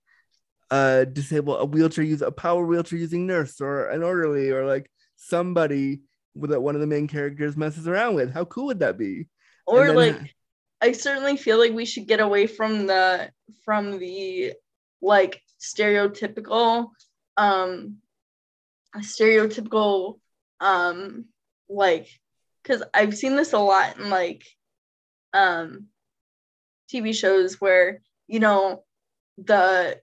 a 0.70 1.06
disabled, 1.06 1.62
a 1.62 1.66
wheelchair 1.66 2.04
use, 2.04 2.22
a 2.22 2.32
power 2.32 2.66
wheelchair 2.66 3.00
using 3.00 3.26
nurse 3.26 3.62
or 3.62 3.90
an 3.90 4.04
orderly 4.04 4.52
or 4.52 4.66
like 4.66 4.92
somebody 5.16 6.02
that 6.36 6.62
one 6.62 6.76
of 6.76 6.82
the 6.82 6.88
main 6.88 7.08
characters 7.08 7.56
messes 7.56 7.88
around 7.88 8.16
with. 8.16 8.34
How 8.34 8.44
cool 8.46 8.68
would 8.68 8.80
that 8.80 8.98
be? 8.98 9.28
Or 9.66 9.88
then, 9.88 9.96
like, 9.96 10.36
I 10.82 10.92
certainly 10.92 11.38
feel 11.38 11.58
like 11.58 11.74
we 11.74 11.86
should 11.86 12.08
get 12.08 12.20
away 12.20 12.46
from 12.46 12.88
the 12.88 13.32
from 13.64 13.98
the 13.98 14.54
like 15.02 15.42
stereotypical 15.60 16.90
um 17.38 17.98
stereotypical 18.98 20.20
um 20.60 21.26
like 21.70 22.08
because 22.62 22.84
I've 22.94 23.16
seen 23.16 23.36
this 23.36 23.54
a 23.54 23.60
lot 23.60 23.98
in 23.98 24.10
like 24.10 24.44
um 25.34 25.88
TV 26.92 27.16
shows 27.16 27.60
where 27.60 28.02
you 28.28 28.40
know 28.40 28.84
the 29.38 30.00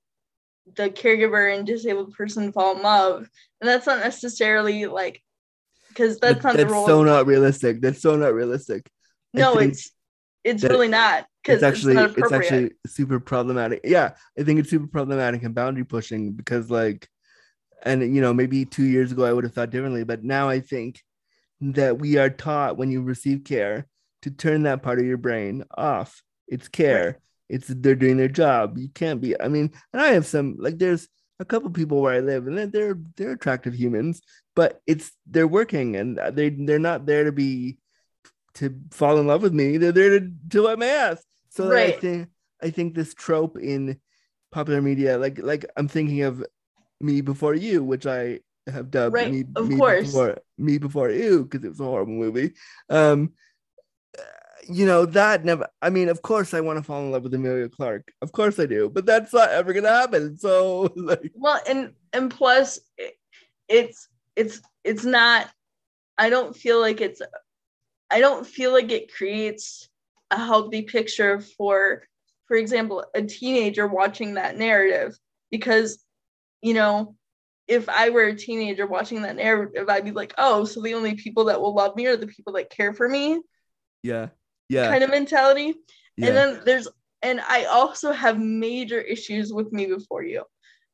the 0.76 0.90
caregiver 0.90 1.54
and 1.54 1.66
disabled 1.66 2.14
person 2.14 2.52
fall 2.52 2.76
in 2.76 2.82
love. 2.82 3.28
And 3.60 3.68
that's 3.68 3.86
not 3.86 4.00
necessarily 4.00 4.86
like 4.86 5.22
because 5.88 6.18
that's 6.18 6.44
not 6.44 6.54
that's 6.54 6.68
the 6.68 6.74
role 6.74 6.86
so 6.86 7.02
not 7.02 7.26
realistic. 7.26 7.80
That's 7.80 8.00
so 8.00 8.16
not 8.16 8.34
realistic. 8.34 8.88
No 9.32 9.54
it's 9.58 9.90
it's 10.44 10.62
really 10.62 10.88
not 10.88 11.26
because 11.42 11.62
it's 11.62 11.64
actually 11.64 11.96
it's, 11.96 12.16
it's 12.16 12.32
actually 12.32 12.72
super 12.86 13.20
problematic. 13.20 13.80
Yeah 13.84 14.14
i 14.38 14.42
think 14.42 14.60
it's 14.60 14.70
super 14.70 14.86
problematic 14.86 15.42
and 15.42 15.54
boundary 15.54 15.84
pushing 15.84 16.32
because 16.32 16.70
like 16.70 17.08
and 17.82 18.02
you 18.14 18.20
know 18.20 18.32
maybe 18.32 18.64
two 18.64 18.84
years 18.84 19.12
ago 19.12 19.24
i 19.24 19.32
would 19.32 19.44
have 19.44 19.52
thought 19.52 19.70
differently 19.70 20.04
but 20.04 20.24
now 20.24 20.48
i 20.48 20.60
think 20.60 21.02
that 21.60 21.98
we 21.98 22.16
are 22.16 22.30
taught 22.30 22.76
when 22.76 22.90
you 22.90 23.02
receive 23.02 23.44
care 23.44 23.86
to 24.22 24.30
turn 24.30 24.62
that 24.62 24.82
part 24.82 24.98
of 24.98 25.04
your 25.04 25.16
brain 25.16 25.64
off 25.76 26.22
it's 26.48 26.68
care 26.68 27.06
right. 27.06 27.16
it's 27.48 27.68
they're 27.68 27.94
doing 27.94 28.16
their 28.16 28.28
job 28.28 28.78
you 28.78 28.88
can't 28.88 29.20
be 29.20 29.40
i 29.40 29.48
mean 29.48 29.70
and 29.92 30.02
i 30.02 30.08
have 30.08 30.26
some 30.26 30.56
like 30.58 30.78
there's 30.78 31.08
a 31.40 31.44
couple 31.44 31.70
people 31.70 32.00
where 32.00 32.14
i 32.14 32.20
live 32.20 32.46
and 32.46 32.72
they're 32.72 32.98
they're 33.16 33.32
attractive 33.32 33.74
humans 33.74 34.20
but 34.56 34.80
it's 34.86 35.12
they're 35.26 35.46
working 35.46 35.96
and 35.96 36.20
they 36.32 36.50
they're 36.50 36.78
not 36.78 37.06
there 37.06 37.24
to 37.24 37.32
be 37.32 37.78
to 38.54 38.74
fall 38.90 39.18
in 39.18 39.26
love 39.26 39.42
with 39.42 39.52
me 39.52 39.76
they're 39.76 39.92
there 39.92 40.18
to, 40.18 40.32
to 40.48 40.64
wipe 40.64 40.78
my 40.78 40.86
ass 40.86 41.22
so 41.50 41.68
right. 41.68 41.94
i 41.96 41.98
think 41.98 42.28
i 42.62 42.70
think 42.70 42.94
this 42.94 43.14
trope 43.14 43.56
in 43.56 43.98
popular 44.50 44.82
media 44.82 45.16
like 45.18 45.38
like 45.42 45.64
i'm 45.76 45.86
thinking 45.86 46.22
of 46.22 46.44
me 47.00 47.20
Before 47.20 47.54
You, 47.54 47.82
which 47.82 48.06
I 48.06 48.40
have 48.66 48.90
dubbed 48.90 49.14
right, 49.14 49.32
me, 49.32 49.44
of 49.56 49.68
me 49.68 49.76
course. 49.76 50.06
before 50.06 50.38
me 50.56 50.78
before 50.78 51.10
you 51.10 51.44
because 51.44 51.64
it 51.64 51.70
was 51.70 51.80
a 51.80 51.84
horrible 51.84 52.12
movie. 52.12 52.52
Um, 52.90 53.32
you 54.68 54.86
know 54.86 55.06
that 55.06 55.44
never. 55.44 55.68
I 55.82 55.90
mean, 55.90 56.08
of 56.08 56.22
course, 56.22 56.54
I 56.54 56.60
want 56.60 56.78
to 56.78 56.82
fall 56.82 57.02
in 57.02 57.10
love 57.10 57.22
with 57.22 57.34
Emilia 57.34 57.68
Clarke 57.68 58.12
Of 58.22 58.32
course, 58.32 58.58
I 58.58 58.66
do, 58.66 58.88
but 58.88 59.06
that's 59.06 59.32
not 59.32 59.50
ever 59.50 59.72
gonna 59.72 59.88
happen. 59.88 60.38
So, 60.38 60.92
like, 60.96 61.32
well, 61.34 61.60
and 61.68 61.92
and 62.12 62.30
plus, 62.30 62.78
it's 63.68 64.08
it's 64.36 64.60
it's 64.84 65.04
not. 65.04 65.48
I 66.16 66.30
don't 66.30 66.56
feel 66.56 66.80
like 66.80 67.00
it's. 67.00 67.22
I 68.10 68.20
don't 68.20 68.46
feel 68.46 68.72
like 68.72 68.90
it 68.90 69.12
creates 69.12 69.88
a 70.30 70.38
healthy 70.38 70.82
picture 70.82 71.40
for, 71.40 72.04
for 72.46 72.56
example, 72.56 73.04
a 73.14 73.22
teenager 73.22 73.86
watching 73.86 74.34
that 74.34 74.56
narrative 74.56 75.16
because 75.50 76.02
you 76.62 76.74
know, 76.74 77.14
if 77.66 77.88
I 77.88 78.10
were 78.10 78.24
a 78.24 78.36
teenager 78.36 78.86
watching 78.86 79.22
that 79.22 79.36
narrative, 79.36 79.88
I'd 79.88 80.04
be 80.04 80.10
like, 80.10 80.34
oh, 80.38 80.64
so 80.64 80.80
the 80.80 80.94
only 80.94 81.14
people 81.14 81.44
that 81.44 81.60
will 81.60 81.74
love 81.74 81.94
me 81.96 82.06
are 82.06 82.16
the 82.16 82.26
people 82.26 82.54
that 82.54 82.70
care 82.70 82.94
for 82.94 83.08
me. 83.08 83.40
Yeah. 84.02 84.28
Yeah. 84.68 84.88
Kind 84.88 85.04
of 85.04 85.10
mentality. 85.10 85.74
Yeah. 86.16 86.28
And 86.28 86.36
then 86.36 86.60
there's, 86.64 86.88
and 87.22 87.40
I 87.40 87.64
also 87.64 88.12
have 88.12 88.38
major 88.38 89.00
issues 89.00 89.52
with 89.52 89.72
me 89.72 89.86
before 89.86 90.24
you. 90.24 90.44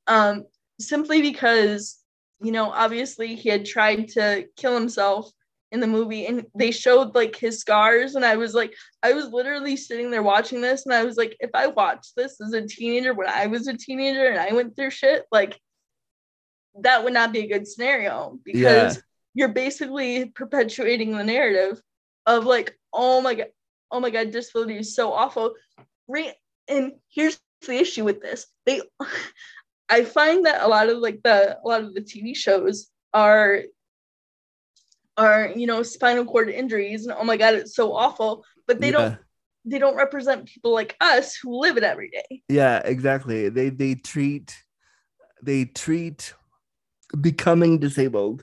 Um, 0.07 0.45
simply 0.81 1.23
because, 1.23 1.99
you 2.41 2.53
know, 2.53 2.71
obviously 2.71 3.35
he 3.35 3.49
had 3.49 3.65
tried 3.65 4.09
to 4.09 4.47
kill 4.57 4.75
himself 4.75 5.31
in 5.75 5.81
the 5.81 5.87
movie 5.89 6.27
and 6.27 6.47
they 6.55 6.71
showed 6.71 7.17
like 7.17 7.35
his 7.35 7.59
scars 7.59 8.15
and 8.15 8.25
i 8.25 8.37
was 8.37 8.55
like 8.55 8.73
i 9.03 9.13
was 9.13 9.31
literally 9.31 9.77
sitting 9.77 10.09
there 10.09 10.23
watching 10.23 10.61
this 10.61 10.87
and 10.87 10.95
i 10.95 11.03
was 11.03 11.17
like 11.17 11.37
if 11.41 11.51
i 11.53 11.67
watched 11.67 12.13
this 12.17 12.41
as 12.41 12.53
a 12.53 12.65
teenager 12.65 13.13
when 13.13 13.27
i 13.29 13.49
was 13.49 13.67
a 13.67 13.77
teenager 13.77 14.29
and 14.29 14.39
i 14.39 14.53
went 14.53 14.77
through 14.77 14.89
shit 14.89 15.25
like 15.33 15.59
that 16.81 17.03
would 17.03 17.13
not 17.13 17.33
be 17.33 17.41
a 17.41 17.49
good 17.49 17.67
scenario 17.67 18.39
because 18.45 18.97
yeah. 18.97 19.03
you're 19.35 19.49
basically 19.49 20.27
perpetuating 20.27 21.17
the 21.17 21.25
narrative 21.25 21.83
of 22.25 22.47
like 22.47 22.79
oh 22.93 23.21
my 23.21 23.35
god 23.35 23.49
oh 23.91 24.01
my 24.01 24.11
god 24.11 24.31
disability 24.31 24.79
is 24.79 24.95
so 24.95 25.13
awful. 25.13 25.55
Right 26.09 26.35
and 26.69 26.93
here's 27.11 27.39
the 27.67 27.77
issue 27.77 28.05
with 28.05 28.21
this. 28.21 28.47
They 28.67 28.83
i 29.91 30.03
find 30.03 30.47
that 30.47 30.63
a 30.63 30.69
lot 30.69 30.89
of 30.89 30.97
like 30.99 31.21
the 31.23 31.59
a 31.63 31.69
lot 31.69 31.83
of 31.83 31.93
the 31.93 32.01
tv 32.01 32.35
shows 32.35 32.89
are 33.13 33.61
are 35.19 35.53
you 35.55 35.67
know 35.67 35.83
spinal 35.83 36.25
cord 36.25 36.49
injuries 36.49 37.05
and 37.05 37.15
oh 37.21 37.23
my 37.23 37.37
god 37.37 37.53
it's 37.53 37.77
so 37.77 37.93
awful 37.93 38.47
but 38.67 38.81
they 38.81 38.87
yeah. 38.87 38.93
don't 38.93 39.19
they 39.65 39.79
don't 39.79 39.97
represent 39.97 40.47
people 40.47 40.73
like 40.73 40.97
us 41.01 41.37
who 41.37 41.59
live 41.61 41.77
it 41.77 41.85
every 41.85 42.11
day. 42.11 42.43
Yeah 42.49 42.79
exactly. 42.85 43.49
They 43.49 43.71
they 43.71 43.95
treat 43.95 44.55
they 45.43 45.67
treat 45.67 46.35
becoming 47.21 47.79
disabled 47.79 48.43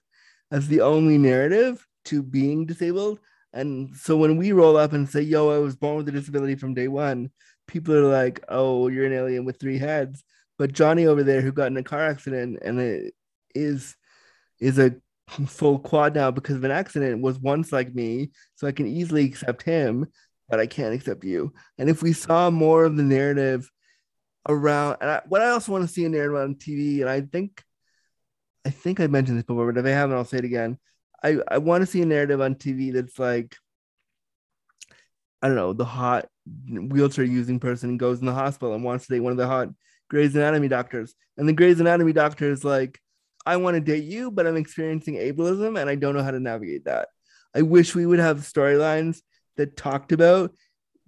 as 0.51 0.68
the 0.68 0.81
only 0.81 1.18
narrative 1.18 1.85
to 2.05 2.23
being 2.23 2.65
disabled 2.65 3.19
and 3.53 3.95
so 3.95 4.15
when 4.17 4.37
we 4.37 4.51
roll 4.51 4.77
up 4.77 4.93
and 4.93 5.09
say 5.09 5.21
yo 5.21 5.49
i 5.49 5.57
was 5.57 5.75
born 5.75 5.97
with 5.97 6.07
a 6.07 6.11
disability 6.11 6.55
from 6.55 6.73
day 6.73 6.87
one 6.87 7.29
people 7.67 7.95
are 7.95 8.11
like 8.11 8.43
oh 8.49 8.87
you're 8.87 9.05
an 9.05 9.13
alien 9.13 9.45
with 9.45 9.59
three 9.59 9.77
heads 9.77 10.23
but 10.57 10.71
johnny 10.71 11.05
over 11.05 11.23
there 11.23 11.41
who 11.41 11.51
got 11.51 11.67
in 11.67 11.77
a 11.77 11.83
car 11.83 12.01
accident 12.01 12.59
and 12.63 12.79
it 12.79 13.13
is 13.53 13.95
is 14.59 14.79
a 14.79 14.95
full 15.47 15.79
quad 15.79 16.15
now 16.15 16.31
because 16.31 16.55
of 16.55 16.63
an 16.63 16.71
accident 16.71 17.21
was 17.21 17.39
once 17.39 17.71
like 17.71 17.93
me, 17.93 18.31
so 18.55 18.67
I 18.67 18.71
can 18.71 18.87
easily 18.87 19.25
accept 19.25 19.63
him. 19.63 20.07
but 20.49 20.59
I 20.59 20.67
can't 20.67 20.93
accept 20.93 21.23
you. 21.23 21.53
And 21.77 21.89
if 21.89 22.03
we 22.03 22.11
saw 22.11 22.49
more 22.49 22.83
of 22.83 22.97
the 22.97 23.03
narrative 23.03 23.69
around, 24.49 24.97
and 24.99 25.09
I, 25.09 25.21
what 25.29 25.41
I 25.41 25.49
also 25.51 25.71
want 25.71 25.87
to 25.87 25.93
see 25.93 26.03
a 26.03 26.09
narrative 26.09 26.35
on 26.35 26.55
TV, 26.55 26.99
and 26.99 27.09
I 27.09 27.21
think, 27.21 27.63
I 28.65 28.69
think 28.69 28.99
I 28.99 29.07
mentioned 29.07 29.37
this 29.37 29.45
before, 29.45 29.71
but 29.71 29.79
if 29.79 29.85
I 29.85 29.95
haven't, 29.95 30.17
I'll 30.17 30.25
say 30.25 30.39
it 30.39 30.43
again. 30.43 30.77
I, 31.23 31.38
I 31.48 31.57
want 31.60 31.81
to 31.81 31.85
see 31.85 32.02
a 32.02 32.06
narrative 32.06 32.41
on 32.41 32.56
TV 32.56 32.93
that's 32.93 33.19
like, 33.19 33.56
I 35.41 35.48
don't 35.48 35.56
know, 35.56 35.73
the 35.73 35.85
hot 35.85 36.27
wheelchair 36.68 37.26
using 37.26 37.60
person 37.60 37.98
goes 37.98 38.19
in 38.19 38.26
the 38.26 38.34
hospital 38.34 38.73
and 38.73 38.84
wants 38.84 39.07
to 39.07 39.14
date 39.14 39.19
one 39.19 39.31
of 39.31 39.38
the 39.38 39.48
hot 39.48 39.69
Grey's 40.10 40.35
Anatomy 40.35 40.68
doctors. 40.68 41.15
And 41.38 41.48
the 41.48 41.53
Grey's 41.53 41.80
Anatomy 41.80 42.14
doctor 42.14 42.52
is 42.52 42.64
like, 42.64 42.99
I 43.45 43.57
want 43.57 43.76
to 43.76 43.81
date 43.81 44.03
you, 44.03 44.30
but 44.30 44.45
I'm 44.45 44.57
experiencing 44.57 45.15
ableism 45.15 45.80
and 45.80 45.89
I 45.89 45.95
don't 45.95 46.15
know 46.15 46.23
how 46.23 46.31
to 46.31 46.39
navigate 46.39 46.85
that. 46.85 47.10
I 47.56 47.64
wish 47.64 47.95
we 47.95 48.06
would 48.06 48.19
have 48.19 48.39
storylines 48.39 49.22
that 49.57 49.77
talked 49.77 50.11
about 50.11 50.53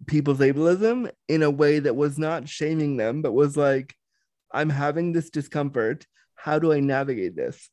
people's 0.07 0.39
ableism 0.39 1.11
in 1.27 1.43
a 1.43 1.51
way 1.51 1.79
that 1.79 1.95
was 1.95 2.17
not 2.17 2.49
shaming 2.49 2.97
them, 2.97 3.21
but 3.21 3.33
was 3.33 3.55
like, 3.55 3.95
I'm 4.51 4.69
having 4.69 5.13
this 5.13 5.29
discomfort. 5.29 6.05
How 6.35 6.59
do 6.59 6.73
I 6.73 6.79
navigate 6.79 7.35
this? 7.35 7.69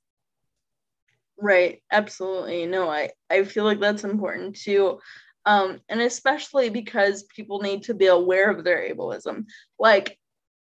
Right. 1.41 1.83
Absolutely. 1.91 2.67
No, 2.67 2.91
I, 2.91 3.11
I 3.31 3.45
feel 3.45 3.65
like 3.65 3.81
that's 3.81 4.05
important 4.05 4.57
too. 4.57 5.01
Um, 5.47 5.81
and 5.89 6.01
especially 6.03 6.69
because 6.69 7.23
people 7.25 7.61
need 7.61 7.85
to 7.85 7.95
be 7.95 8.07
aware 8.07 8.51
of 8.51 8.63
their 8.63 8.93
ableism. 8.95 9.47
Like, 9.79 10.19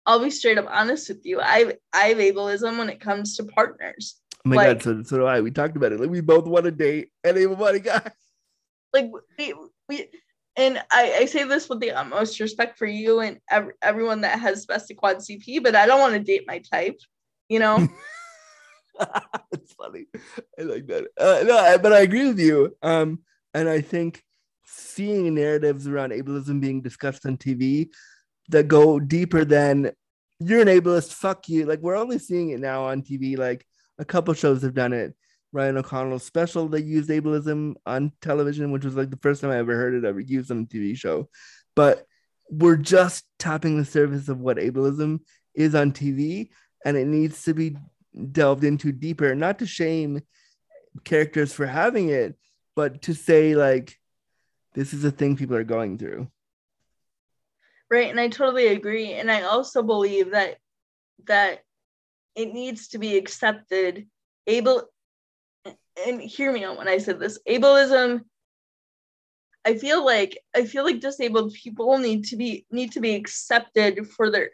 I'll 0.07 0.23
be 0.23 0.31
straight 0.31 0.59
up 0.59 0.67
honest 0.69 1.09
with 1.09 1.25
you. 1.25 1.41
I 1.41 1.75
I 1.93 2.07
have 2.09 2.19
ableism 2.19 2.79
when 2.79 2.89
it 2.89 3.01
comes 3.01 3.37
to 3.37 3.45
partners. 3.45 4.17
Oh 4.45 4.49
my 4.51 4.57
Like- 4.57 4.67
god, 4.79 4.83
so, 4.83 5.03
so 5.03 5.17
do 5.19 5.25
I. 5.27 5.41
We 5.43 5.51
talked 5.51 5.77
about 5.77 5.93
it. 5.93 6.01
Like 6.01 6.11
we 6.11 6.21
both 6.21 6.47
want 6.47 6.65
to 6.65 6.71
date 6.71 7.09
an 7.25 7.37
able-bodied 7.39 7.85
guy. 7.85 8.11
Like 8.93 9.11
we, 9.39 9.55
we 9.89 10.09
and 10.57 10.79
I, 10.93 11.17
I 11.21 11.25
say 11.25 11.45
this 11.45 11.69
with 11.69 11.81
the 11.81 11.91
utmost 11.91 12.39
respect 12.39 12.79
for 12.79 12.87
you 12.87 13.21
and 13.21 13.39
ev- 13.51 13.73
everyone 13.83 14.21
that 14.21 14.39
has 14.39 14.65
spastic 14.65 14.97
quad 14.97 15.17
CP, 15.19 15.63
but 15.63 15.75
I 15.75 15.85
don't 15.87 16.01
want 16.01 16.15
to 16.15 16.21
date 16.21 16.45
my 16.47 16.61
type. 16.61 16.99
You 17.49 17.59
know, 17.59 17.89
it's 19.53 19.73
funny. 19.75 20.07
I 20.59 20.63
like 20.63 20.87
that. 20.87 21.07
Uh, 21.19 21.45
no, 21.45 21.79
but 21.79 21.93
I 21.93 22.01
agree 22.01 22.29
with 22.29 22.39
you. 22.39 22.77
Um, 22.83 23.21
and 23.53 23.69
I 23.69 23.81
think 23.81 24.23
seeing 24.67 25.35
narratives 25.35 25.87
around 25.87 26.13
ableism 26.13 26.61
being 26.61 26.81
discussed 26.81 27.27
on 27.27 27.37
TV 27.37 27.89
that 28.49 28.69
go 28.69 28.99
deeper 29.01 29.45
than 29.45 29.93
you're 30.41 30.61
an 30.61 30.69
ableist, 30.69 31.13
fuck 31.13 31.49
you. 31.49 31.65
Like 31.65 31.81
we're 31.81 31.97
only 31.97 32.19
seeing 32.19 32.51
it 32.51 32.61
now 32.61 32.85
on 32.85 33.03
TV. 33.03 33.39
Like 33.39 33.67
a 33.99 34.05
couple 34.05 34.35
shows 34.35 34.63
have 34.63 34.75
done 34.75 34.93
it. 34.93 35.15
Ryan 35.53 35.79
O'Connell's 35.79 36.25
special, 36.25 36.67
they 36.67 36.81
used 36.81 37.09
ableism 37.11 37.75
on 37.87 38.11
television, 38.21 38.73
which 38.73 38.85
was 38.85 38.97
like 38.97 39.11
the 39.11 39.19
first 39.23 39.41
time 39.41 39.53
I 39.53 39.59
ever 39.59 39.77
heard 39.77 39.95
it 39.95 40.05
ever 40.05 40.19
used 40.19 40.51
on 40.51 40.63
a 40.63 40.75
TV 40.75 40.97
show. 40.97 41.29
But 41.77 42.05
we're 42.51 42.77
just 42.77 43.25
tapping 43.39 43.79
the 43.79 43.85
surface 43.85 44.29
of 44.29 44.41
what 44.41 44.57
ableism 44.57 45.21
is 45.55 45.77
on 45.77 45.93
TV, 45.93 46.51
and 46.85 46.97
it 46.97 47.07
needs 47.07 47.45
to 47.45 47.55
be 47.55 47.77
delved 48.33 48.65
into 48.65 48.93
deeper, 48.93 49.35
not 49.35 49.59
to 49.59 49.67
shame 49.67 50.23
characters 51.05 51.53
for 51.53 51.67
having 51.67 52.09
it, 52.11 52.37
but 52.77 53.03
to 53.03 53.15
say, 53.15 53.55
like, 53.55 53.99
this 54.75 54.93
is 54.93 55.05
a 55.05 55.11
thing 55.11 55.37
people 55.37 55.57
are 55.57 55.65
going 55.65 55.99
through. 55.99 56.29
right? 57.91 58.11
And 58.11 58.21
I 58.21 58.29
totally 58.29 58.69
agree. 58.69 59.13
And 59.13 59.31
I 59.31 59.43
also 59.43 59.83
believe 59.83 60.33
that 60.33 60.57
that 61.27 61.61
it 62.35 62.53
needs 62.53 62.89
to 62.89 62.99
be 62.99 63.17
accepted. 63.17 64.09
Able 64.47 64.83
and 66.07 66.21
hear 66.21 66.53
me 66.53 66.65
out 66.65 66.77
when 66.77 66.89
I 66.89 66.99
said 66.99 67.21
this. 67.21 67.39
Ableism. 67.49 68.23
I 69.65 69.77
feel 69.77 70.05
like 70.05 70.39
I 70.55 70.67
feel 70.67 70.85
like 70.85 71.01
disabled 71.01 71.55
people 71.55 71.99
need 71.99 72.25
to 72.27 72.37
be 72.37 72.67
need 72.71 72.93
to 72.93 73.01
be 73.01 73.15
accepted 73.15 74.07
for 74.09 74.31
their 74.31 74.51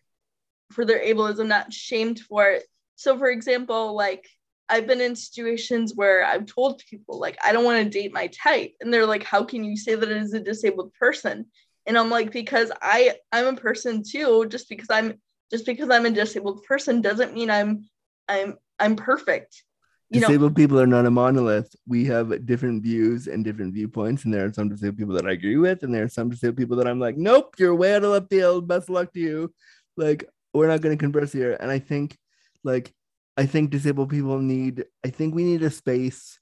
for 0.71 0.85
their 0.85 1.01
ableism, 1.05 1.49
not 1.49 1.73
shamed 1.73 2.21
for 2.21 2.49
it. 2.51 2.65
So, 3.01 3.17
for 3.17 3.31
example, 3.31 3.95
like 3.95 4.29
I've 4.69 4.87
been 4.87 5.01
in 5.01 5.17
situations 5.17 5.95
where 5.95 6.23
I've 6.23 6.45
told 6.45 6.83
people 6.91 7.19
like 7.19 7.39
I 7.43 7.51
don't 7.51 7.65
want 7.65 7.83
to 7.83 7.89
date 7.89 8.13
my 8.13 8.27
type, 8.27 8.75
and 8.83 8.93
they're 8.93 9.07
like, 9.07 9.25
"How 9.25 9.43
can 9.43 9.65
you 9.65 9.75
say 9.75 9.95
that 9.95 10.11
as 10.11 10.35
a 10.35 10.41
disabled 10.41 10.93
person?" 10.93 11.47
And 11.87 11.97
I'm 11.97 12.11
like, 12.11 12.31
"Because 12.31 12.71
I 12.83 13.15
I'm 13.33 13.47
a 13.47 13.57
person 13.57 14.03
too. 14.07 14.45
Just 14.51 14.69
because 14.69 14.89
I'm 14.91 15.15
just 15.51 15.65
because 15.65 15.89
I'm 15.89 16.05
a 16.05 16.11
disabled 16.11 16.63
person 16.65 17.01
doesn't 17.01 17.33
mean 17.33 17.51
I'm 17.51 17.89
I'm 18.29 18.59
I'm 18.79 18.97
perfect." 18.97 19.65
You 20.11 20.21
know, 20.21 20.27
disabled 20.27 20.55
people 20.55 20.79
are 20.79 20.87
not 20.87 21.07
a 21.07 21.11
monolith. 21.11 21.75
We 21.89 22.05
have 22.05 22.45
different 22.45 22.83
views 22.83 23.29
and 23.29 23.43
different 23.43 23.73
viewpoints, 23.73 24.27
and 24.27 24.35
there 24.35 24.45
are 24.45 24.53
some 24.53 24.69
disabled 24.69 24.99
people 24.99 25.15
that 25.15 25.27
I 25.27 25.33
agree 25.33 25.57
with, 25.57 25.85
and 25.85 25.95
there 25.95 26.05
are 26.05 26.09
some 26.11 26.29
disabled 26.29 26.59
people 26.59 26.77
that 26.77 26.87
I'm 26.87 27.01
like, 27.01 27.17
nope, 27.17 27.55
you're 27.59 27.75
way 27.75 27.95
out 27.95 28.05
of 28.05 28.11
left 28.11 28.29
field. 28.29 28.69
Best 28.69 28.91
luck 28.91 29.11
to 29.15 29.21
you. 29.21 29.55
Like, 29.97 30.29
we're 30.53 30.69
not 30.69 30.83
going 30.83 30.95
to 30.95 31.03
converse 31.03 31.33
here. 31.33 31.57
And 31.59 31.71
I 31.71 31.79
think, 31.79 32.19
like, 32.65 32.93
I 33.37 33.47
think 33.47 33.71
disabled 33.71 34.11
people 34.11 34.39
need. 34.39 34.85
I 35.05 35.11
think 35.11 35.35
we 35.35 35.45
need 35.45 35.63
a 35.63 35.71
space 35.71 36.39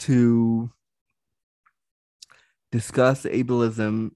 to 0.00 0.70
discuss 2.72 3.22
ableism, 3.24 4.10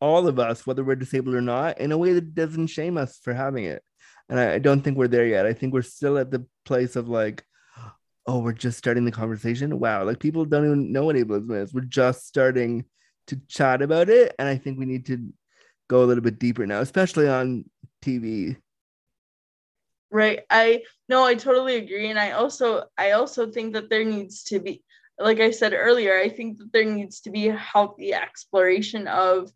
all 0.00 0.26
of 0.26 0.38
us, 0.38 0.66
whether 0.66 0.82
we're 0.82 0.96
disabled 0.96 1.34
or 1.34 1.40
not, 1.40 1.78
in 1.78 1.92
a 1.92 1.98
way 1.98 2.12
that 2.14 2.34
doesn't 2.34 2.66
shame 2.68 2.96
us 2.96 3.18
for 3.22 3.32
having 3.32 3.64
it. 3.64 3.82
And 4.28 4.40
I, 4.40 4.54
I 4.54 4.58
don't 4.58 4.80
think 4.80 4.96
we're 4.96 5.08
there 5.08 5.26
yet. 5.26 5.46
I 5.46 5.52
think 5.52 5.72
we're 5.72 5.82
still 5.82 6.18
at 6.18 6.30
the 6.30 6.44
place 6.64 6.96
of 6.96 7.08
like, 7.08 7.44
oh, 8.26 8.38
we're 8.38 8.52
just 8.52 8.78
starting 8.78 9.04
the 9.04 9.12
conversation. 9.12 9.78
Wow, 9.78 10.04
like 10.04 10.18
people 10.18 10.44
don't 10.44 10.64
even 10.64 10.92
know 10.92 11.04
what 11.04 11.16
ableism 11.16 11.62
is. 11.62 11.74
We're 11.74 11.82
just 11.82 12.26
starting 12.26 12.84
to 13.28 13.40
chat 13.48 13.82
about 13.82 14.08
it, 14.08 14.34
and 14.38 14.48
I 14.48 14.56
think 14.56 14.78
we 14.78 14.86
need 14.86 15.06
to 15.06 15.32
go 15.88 16.02
a 16.02 16.06
little 16.06 16.22
bit 16.22 16.38
deeper 16.38 16.66
now, 16.66 16.80
especially 16.80 17.28
on 17.28 17.64
TV. 18.02 18.56
Right 20.12 20.40
i 20.50 20.82
no 21.08 21.24
i 21.24 21.34
totally 21.34 21.76
agree 21.76 22.10
and 22.10 22.18
i 22.18 22.32
also 22.32 22.84
i 22.98 23.12
also 23.12 23.50
think 23.50 23.72
that 23.72 23.88
there 23.90 24.04
needs 24.04 24.44
to 24.44 24.60
be 24.60 24.82
like 25.18 25.40
i 25.40 25.50
said 25.50 25.72
earlier 25.72 26.18
i 26.18 26.28
think 26.28 26.58
that 26.58 26.70
there 26.72 26.84
needs 26.84 27.20
to 27.20 27.30
be 27.30 27.48
a 27.48 27.56
healthy 27.56 28.12
exploration 28.12 29.08
of 29.08 29.50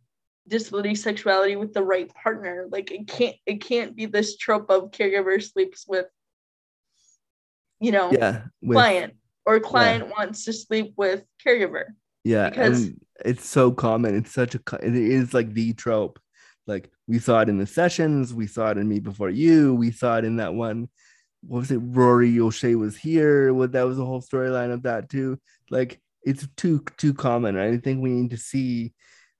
disability 0.49 0.95
sexuality 0.95 1.57
with 1.57 1.75
the 1.75 1.83
right 1.83 2.13
partner 2.15 2.67
like 2.71 2.91
it 2.91 3.07
can't 3.07 3.37
it 3.47 3.61
can't 3.61 3.95
be 3.95 4.07
this 4.07 4.37
trope 4.37 4.71
of 4.71 4.91
caregiver 4.91 5.43
sleeps 5.43 5.85
with 5.87 6.07
you 7.81 7.93
know 7.93 8.11
Yeah, 8.13 8.45
with, 8.63 8.77
client 8.77 9.15
or 9.45 9.61
client 9.61 10.09
wants 10.09 10.45
to 10.47 10.53
sleep 10.53 10.95
with 10.97 11.23
caregiver 11.45 11.87
yeah, 12.27 12.51
because- 12.51 12.91
it's 13.25 13.49
so 13.49 13.71
common. 13.71 14.17
It's 14.17 14.33
such 14.33 14.57
a 14.57 14.61
it 14.83 14.95
is 14.95 15.33
like 15.33 15.55
the 15.55 15.73
trope. 15.73 16.19
Like 16.67 16.91
we 17.07 17.19
saw 17.19 17.41
it 17.41 17.49
in 17.49 17.59
the 17.59 17.67
sessions, 17.67 18.35
we 18.35 18.47
saw 18.47 18.71
it 18.71 18.79
in 18.79 18.89
Me 18.89 18.99
Before 18.99 19.31
You, 19.31 19.75
we 19.75 19.91
saw 19.91 20.19
it 20.19 20.25
in 20.25 20.37
that 20.37 20.55
one. 20.55 20.89
What 21.43 21.61
was 21.61 21.71
it? 21.71 21.79
Rory 21.81 22.41
O'Shea 22.41 22.75
was 22.75 22.97
here. 22.97 23.55
What 23.55 23.73
that 23.73 23.87
was 23.87 23.99
the 23.99 24.05
whole 24.05 24.23
storyline 24.23 24.73
of 24.73 24.83
that 24.83 25.09
too. 25.09 25.41
Like 25.71 26.01
it's 26.25 26.47
too 26.57 26.85
too 26.97 27.15
common. 27.15 27.57
I 27.57 27.77
think 27.79 28.03
we 28.03 28.11
need 28.11 28.31
to 28.31 28.37
see, 28.37 28.93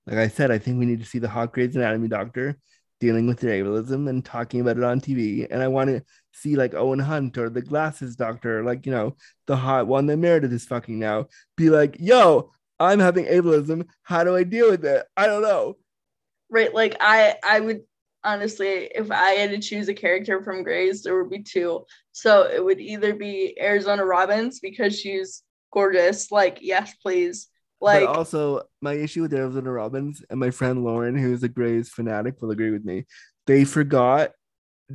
like 0.05 0.17
I 0.17 0.29
said, 0.29 0.51
I 0.51 0.57
think 0.57 0.79
we 0.79 0.85
need 0.85 0.99
to 1.01 1.05
see 1.05 1.19
the 1.19 1.29
hot 1.29 1.51
Grey's 1.53 1.75
Anatomy 1.75 2.07
doctor 2.07 2.57
dealing 2.99 3.27
with 3.27 3.41
ableism 3.41 4.09
and 4.09 4.25
talking 4.25 4.61
about 4.61 4.77
it 4.77 4.83
on 4.83 4.99
TV. 5.01 5.47
And 5.49 5.61
I 5.61 5.67
want 5.67 5.89
to 5.89 6.03
see 6.33 6.55
like 6.55 6.73
Owen 6.73 6.99
Hunt 6.99 7.37
or 7.37 7.49
the 7.49 7.61
glasses 7.61 8.15
doctor, 8.15 8.63
like 8.63 8.85
you 8.85 8.91
know, 8.91 9.15
the 9.45 9.57
hot 9.57 9.87
one 9.87 10.05
that 10.07 10.17
Meredith 10.17 10.51
is 10.51 10.65
fucking 10.65 10.97
now, 10.97 11.27
be 11.55 11.69
like, 11.69 11.97
yo, 11.99 12.51
I'm 12.79 12.99
having 12.99 13.25
ableism. 13.25 13.87
How 14.03 14.23
do 14.23 14.35
I 14.35 14.43
deal 14.43 14.71
with 14.71 14.85
it? 14.85 15.05
I 15.15 15.27
don't 15.27 15.41
know. 15.41 15.77
Right 16.49 16.73
like 16.73 16.97
i 17.01 17.35
i 17.43 17.59
would 17.59 17.81
honestly 18.23 18.89
if 18.95 19.11
i 19.11 19.31
had 19.31 19.51
to 19.51 19.59
choose 19.59 19.89
a 19.89 19.93
character 19.93 20.43
from 20.43 20.63
Grey's 20.63 21.03
there 21.03 21.21
would 21.21 21.29
be 21.29 21.43
two 21.43 21.85
so 22.11 22.43
it 22.43 22.63
would 22.63 22.79
either 22.79 23.13
be 23.13 23.57
arizona 23.59 24.05
robbins 24.05 24.59
because 24.59 24.97
she's 24.97 25.43
gorgeous 25.71 26.31
like 26.31 26.59
yes 26.61 26.93
please 27.01 27.49
like 27.79 28.05
but 28.05 28.15
also, 28.15 28.63
my 28.81 28.93
issue 28.93 29.21
with 29.21 29.33
Arizona 29.33 29.71
Robbins 29.71 30.23
and 30.29 30.39
my 30.39 30.49
friend 30.49 30.83
Lauren, 30.83 31.15
who's 31.15 31.43
a 31.43 31.49
Grey's 31.49 31.89
fanatic, 31.89 32.41
will 32.41 32.51
agree 32.51 32.71
with 32.71 32.83
me. 32.83 33.05
They 33.45 33.65
forgot 33.65 34.31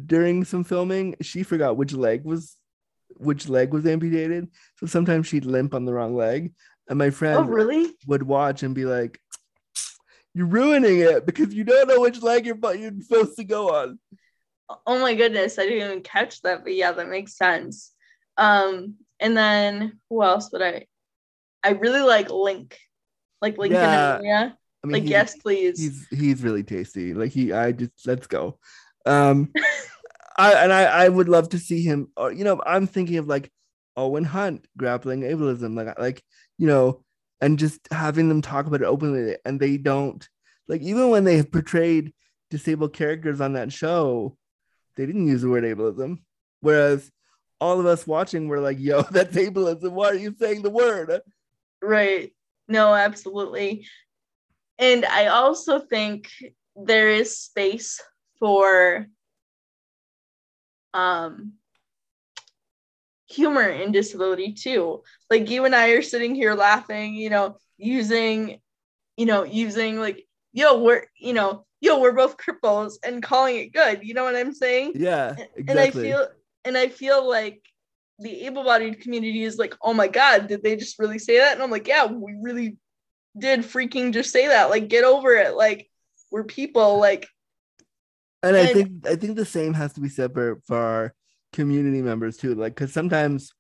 during 0.07 0.45
some 0.45 0.65
filming, 0.65 1.17
she 1.21 1.43
forgot 1.43 1.77
which 1.77 1.93
leg 1.93 2.25
was 2.25 2.57
which 3.17 3.49
leg 3.49 3.73
was 3.73 3.87
amputated. 3.87 4.49
So 4.79 4.87
sometimes 4.87 5.29
she'd 5.29 5.45
limp 5.45 5.75
on 5.75 5.85
the 5.85 5.93
wrong 5.93 6.17
leg. 6.17 6.55
And 6.89 6.99
my 6.99 7.09
oh, 7.09 7.13
friend 7.13 7.39
oh 7.39 7.45
really 7.45 7.93
would 8.07 8.25
watch 8.25 8.63
and 8.65 8.75
be 8.75 8.85
like, 8.85 9.21
You're 10.35 10.47
ruining 10.47 11.01
it 11.01 11.27
because 11.27 11.53
you 11.53 11.65
don't 11.65 11.89
know 11.89 12.01
which 12.01 12.23
leg 12.23 12.47
you're, 12.47 12.59
you're 12.75 12.93
supposed 13.03 13.37
to 13.37 13.45
go 13.45 13.75
on. 13.75 13.99
oh 14.87 14.99
my 14.99 15.15
goodness 15.15 15.59
i 15.59 15.65
didn't 15.65 15.85
even 15.91 16.03
catch 16.03 16.41
that 16.43 16.63
but 16.65 16.75
yeah 16.75 16.93
that 16.93 17.09
makes 17.09 17.37
sense 17.37 17.93
um 18.39 18.95
and 19.21 19.37
then 19.37 19.99
who 20.09 20.23
else 20.23 20.51
would 20.53 20.63
i 20.63 20.87
i 21.63 21.71
really 21.71 22.01
like 22.01 22.31
link 22.31 22.79
like 23.43 23.59
lincoln 23.59 23.79
Yeah. 23.81 24.53
I 24.83 24.87
mean, 24.87 25.03
like 25.03 25.11
yes 25.11 25.37
please 25.37 25.79
he's 25.79 26.09
he's 26.09 26.43
really 26.43 26.65
tasty. 26.65 27.15
Like 27.15 27.31
he, 27.31 27.53
I 27.53 27.71
just 27.71 27.93
let's 28.05 28.27
go. 28.27 28.59
Um, 29.07 29.53
I 30.37 30.55
and 30.55 30.73
I 30.73 30.83
I 31.05 31.09
would 31.09 31.29
love 31.29 31.51
to 31.51 31.59
see 31.59 31.83
him. 31.85 32.09
Or 32.17 32.33
you 32.33 32.43
know, 32.43 32.61
I'm 32.67 32.89
thinking 32.89 33.19
of 33.19 33.29
like 33.29 33.53
Owen 33.97 34.25
Hunt 34.25 34.67
grappling 34.77 35.21
ableism, 35.21 35.77
like 35.77 35.97
like 36.01 36.21
you 36.59 36.67
know, 36.67 37.05
and 37.43 37.59
just 37.59 37.81
having 37.91 38.29
them 38.29 38.41
talk 38.41 38.67
about 38.67 38.81
it 38.81 38.87
openly, 38.87 39.37
and 39.45 39.61
they 39.61 39.77
don't 39.77 40.27
like 40.69 40.81
even 40.81 41.11
when 41.11 41.25
they 41.25 41.43
portrayed 41.43 42.15
disabled 42.51 42.95
characters 42.95 43.41
on 43.41 43.55
that 43.55 43.73
show, 43.73 44.39
they 44.97 45.05
didn't 45.05 45.27
use 45.27 45.43
the 45.43 45.51
word 45.51 45.65
ableism. 45.65 46.19
Whereas 46.61 47.11
all 47.61 47.81
of 47.81 47.87
us 47.87 48.07
watching 48.07 48.49
were 48.49 48.61
like, 48.61 48.79
yo, 48.79 49.03
that's 49.11 49.37
ableism. 49.37 49.91
Why 49.91 50.09
are 50.09 50.15
you 50.15 50.35
saying 50.39 50.63
the 50.63 50.71
word? 50.71 51.21
Right. 51.83 52.33
No, 52.69 52.95
absolutely. 52.95 53.87
And 54.79 55.05
I 55.05 55.27
also 55.27 55.81
think 55.81 56.29
there 56.77 57.11
is 57.11 57.39
space 57.39 58.01
for 58.39 59.07
um 60.95 61.55
humor 63.33 63.69
in 63.69 63.93
disability 63.93 64.53
too. 64.53 65.03
Like 65.31 65.51
you 65.51 65.65
and 65.65 65.75
I 65.75 65.91
are 65.91 66.03
sitting 66.03 66.35
here 66.35 66.55
laughing, 66.55 67.15
you 67.15 67.31
know, 67.31 67.57
using, 67.79 68.61
you 69.17 69.27
know, 69.27 69.45
using 69.45 69.99
like, 69.99 70.27
yo, 70.53 70.79
we're, 70.79 71.07
you 71.19 71.33
know, 71.33 71.65
yo, 71.81 71.99
we're 71.99 72.13
both 72.13 72.37
cripples 72.37 72.95
and 73.03 73.23
calling 73.23 73.57
it 73.57 73.73
good. 73.73 74.05
You 74.05 74.15
know 74.15 74.25
what 74.25 74.37
I'm 74.37 74.55
saying? 74.55 74.93
Yeah. 74.95 75.35
Exactly. 75.57 75.63
And 75.69 75.81
I 75.81 75.91
feel 75.91 76.29
and 76.65 76.79
I 76.79 76.89
feel 76.89 77.29
like 77.29 77.65
the 78.19 78.47
able-bodied 78.47 79.01
community 79.01 79.43
is 79.43 79.59
like, 79.59 79.75
oh 79.83 79.95
my 79.95 80.07
god, 80.07 80.47
did 80.47 80.63
they 80.63 80.77
just 80.77 80.99
really 80.99 81.19
say 81.19 81.39
that? 81.39 81.55
And 81.55 81.63
I'm 81.63 81.71
like, 81.71 81.89
yeah, 81.89 82.07
we 82.07 82.37
really 82.41 82.77
did 83.37 83.61
freaking 83.61 84.13
just 84.13 84.31
say 84.31 84.47
that. 84.49 84.71
Like, 84.71 84.89
get 84.89 85.05
over 85.05 85.35
it. 85.35 85.57
Like, 85.57 85.91
we're 86.31 86.45
people. 86.45 86.99
Like, 86.99 87.27
and, 88.45 88.55
and 88.55 88.69
I 88.69 88.73
think 88.73 89.07
I 89.07 89.17
think 89.17 89.37
the 89.37 89.45
same 89.45 89.75
has 89.75 89.95
to 89.95 90.01
be 90.01 90.09
said 90.09 90.33
for, 90.35 90.61
for 90.67 90.77
our 90.77 91.15
community 91.53 92.03
members 92.03 92.37
too. 92.37 92.55
Like, 92.55 92.75
because 92.75 92.93
sometimes 92.93 93.53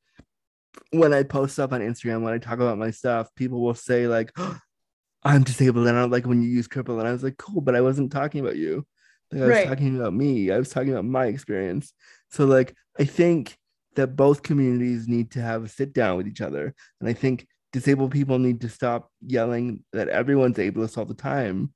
when 0.91 1.13
I 1.13 1.23
post 1.23 1.55
stuff 1.55 1.73
on 1.73 1.81
Instagram, 1.81 2.23
when 2.23 2.35
I 2.35 2.39
talk 2.39 2.55
about 2.55 2.79
my 2.79 2.91
stuff, 2.91 3.29
people 3.37 3.61
will 3.61 3.75
say 3.75 4.07
like, 4.07 4.33
oh, 4.37 4.59
"I'm 5.25 5.43
disabled," 5.43 5.87
and 5.87 5.99
I 5.99 6.05
like 6.05 6.27
when 6.27 6.43
you 6.43 6.49
use 6.49 6.69
cripple, 6.69 6.99
and 6.99 7.09
I 7.09 7.13
was 7.13 7.23
like, 7.23 7.37
"Cool," 7.37 7.61
but 7.61 7.77
I 7.77 7.81
wasn't 7.81 8.13
talking 8.13 8.41
about 8.41 8.57
you. 8.57 8.87
Like 9.31 9.43
I 9.43 9.45
was 9.47 9.57
right. 9.57 9.69
talking 9.69 9.97
about 9.97 10.15
me. 10.15 10.51
I 10.51 10.59
was 10.59 10.69
talking 10.69 10.93
about 10.93 11.05
my 11.05 11.27
experience. 11.27 11.93
So 12.31 12.45
like, 12.45 12.75
I 12.99 13.05
think 13.05 13.57
that 13.95 14.17
both 14.17 14.43
communities 14.43 15.07
need 15.09 15.31
to 15.33 15.41
have 15.41 15.65
a 15.65 15.69
sit 15.69 15.93
down 15.93 16.17
with 16.17 16.27
each 16.27 16.41
other, 16.41 16.75
and 17.01 17.09
I 17.09 17.13
think 17.13 17.47
disabled 17.73 18.11
people 18.11 18.39
need 18.39 18.61
to 18.63 18.69
stop 18.69 19.11
yelling 19.27 19.83
that 19.93 20.09
everyone's 20.09 20.59
ableist 20.59 20.99
all 20.99 21.07
the 21.07 21.15
time, 21.15 21.73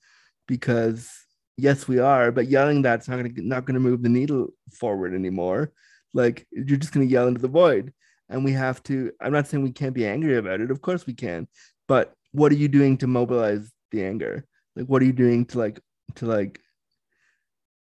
because 0.48 1.10
yes, 1.56 1.88
we 1.88 1.98
are, 1.98 2.32
but 2.32 2.48
yelling 2.48 2.82
that's 2.82 3.08
not 3.08 3.16
gonna 3.16 3.30
not 3.36 3.64
gonna 3.64 3.80
move 3.80 4.02
the 4.02 4.08
needle 4.08 4.48
forward 4.72 5.14
anymore. 5.14 5.72
Like 6.16 6.46
you're 6.50 6.78
just 6.78 6.92
gonna 6.92 7.06
yell 7.06 7.28
into 7.28 7.40
the 7.40 7.48
void. 7.48 7.92
And 8.28 8.44
we 8.44 8.52
have 8.52 8.82
to, 8.84 9.12
I'm 9.20 9.32
not 9.32 9.46
saying 9.46 9.62
we 9.62 9.70
can't 9.70 9.94
be 9.94 10.06
angry 10.06 10.36
about 10.36 10.60
it. 10.60 10.72
Of 10.72 10.82
course 10.82 11.06
we 11.06 11.14
can. 11.14 11.46
But 11.86 12.12
what 12.32 12.50
are 12.50 12.56
you 12.56 12.66
doing 12.66 12.96
to 12.98 13.06
mobilize 13.06 13.70
the 13.92 14.04
anger? 14.04 14.44
Like 14.74 14.86
what 14.86 15.00
are 15.02 15.04
you 15.04 15.12
doing 15.12 15.44
to 15.46 15.58
like 15.58 15.80
to 16.16 16.26
like 16.26 16.60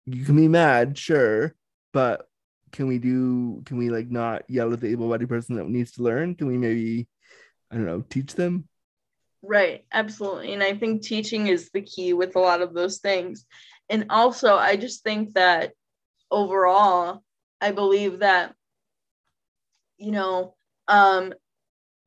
you 0.06 0.24
can 0.26 0.36
be 0.38 0.48
mad, 0.48 0.98
sure, 0.98 1.56
but 1.92 2.28
can 2.72 2.88
we 2.88 3.00
do 3.00 3.62
can 3.66 3.78
we 3.78 3.90
like 3.90 4.10
not 4.10 4.44
yell 4.48 4.72
at 4.74 4.80
the 4.80 4.88
able-bodied 4.88 5.28
person 5.28 5.56
that 5.56 5.68
needs 5.68 5.92
to 5.94 6.04
learn? 6.04 6.36
Can 6.36 6.48
we 6.48 6.58
maybe 6.58 7.08
I 7.72 7.76
don't 7.76 7.86
know, 7.86 8.02
teach 8.02 8.34
them? 8.34 8.68
Right, 9.42 9.86
absolutely. 9.92 10.54
And 10.54 10.64
I 10.64 10.74
think 10.76 11.02
teaching 11.02 11.48
is 11.48 11.70
the 11.72 11.82
key 11.82 12.14
with 12.14 12.36
a 12.36 12.40
lot 12.40 12.62
of 12.62 12.74
those 12.74 13.00
things. 13.00 13.46
And 13.90 14.06
also, 14.10 14.56
I 14.56 14.76
just 14.76 15.04
think 15.04 15.34
that 15.34 15.74
overall, 16.32 17.24
I 17.62 17.72
believe 17.72 18.20
that, 18.20 18.54
you 19.98 20.12
know, 20.12 20.56
um, 20.88 21.34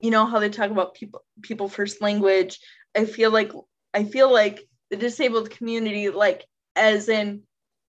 you 0.00 0.10
know 0.10 0.26
how 0.26 0.40
they 0.40 0.48
talk 0.48 0.70
about 0.70 0.94
people 0.94 1.24
people 1.42 1.68
first 1.68 2.02
language. 2.02 2.58
I 2.96 3.04
feel 3.04 3.30
like 3.30 3.52
I 3.94 4.04
feel 4.04 4.32
like 4.32 4.66
the 4.90 4.96
disabled 4.96 5.50
community, 5.50 6.10
like 6.10 6.44
as 6.74 7.08
in 7.08 7.42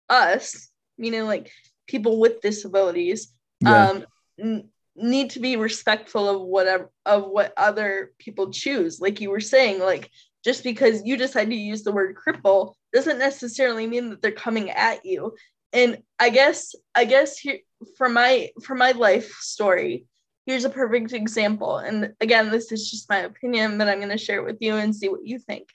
us, 0.09 0.69
meaning 0.97 1.23
like 1.23 1.51
people 1.87 2.19
with 2.19 2.41
disabilities, 2.41 3.33
yeah. 3.61 3.89
um, 3.89 4.05
n- 4.39 4.69
need 4.95 5.31
to 5.31 5.39
be 5.39 5.55
respectful 5.55 6.27
of 6.29 6.41
whatever 6.41 6.91
of 7.05 7.27
what 7.27 7.53
other 7.55 8.11
people 8.19 8.51
choose. 8.51 8.99
Like 8.99 9.21
you 9.21 9.29
were 9.29 9.39
saying, 9.39 9.79
like 9.79 10.09
just 10.43 10.63
because 10.63 11.03
you 11.05 11.17
decide 11.17 11.49
to 11.49 11.55
use 11.55 11.83
the 11.83 11.91
word 11.91 12.15
cripple 12.15 12.73
doesn't 12.93 13.19
necessarily 13.19 13.87
mean 13.87 14.09
that 14.09 14.21
they're 14.21 14.31
coming 14.31 14.69
at 14.71 15.05
you 15.05 15.33
and 15.73 16.01
i 16.19 16.29
guess 16.29 16.75
i 16.95 17.05
guess 17.05 17.37
here 17.37 17.59
from 17.97 18.13
my 18.13 18.49
from 18.63 18.77
my 18.77 18.91
life 18.91 19.31
story 19.39 20.05
here's 20.45 20.65
a 20.65 20.69
perfect 20.69 21.13
example. 21.13 21.77
And 21.77 22.13
again 22.19 22.49
this 22.51 22.71
is 22.71 22.89
just 22.89 23.09
my 23.09 23.19
opinion 23.19 23.77
but 23.77 23.87
i'm 23.87 23.99
going 23.99 24.09
to 24.09 24.17
share 24.17 24.39
it 24.39 24.45
with 24.45 24.57
you 24.59 24.75
and 24.75 24.95
see 24.95 25.09
what 25.09 25.25
you 25.25 25.39
think. 25.39 25.69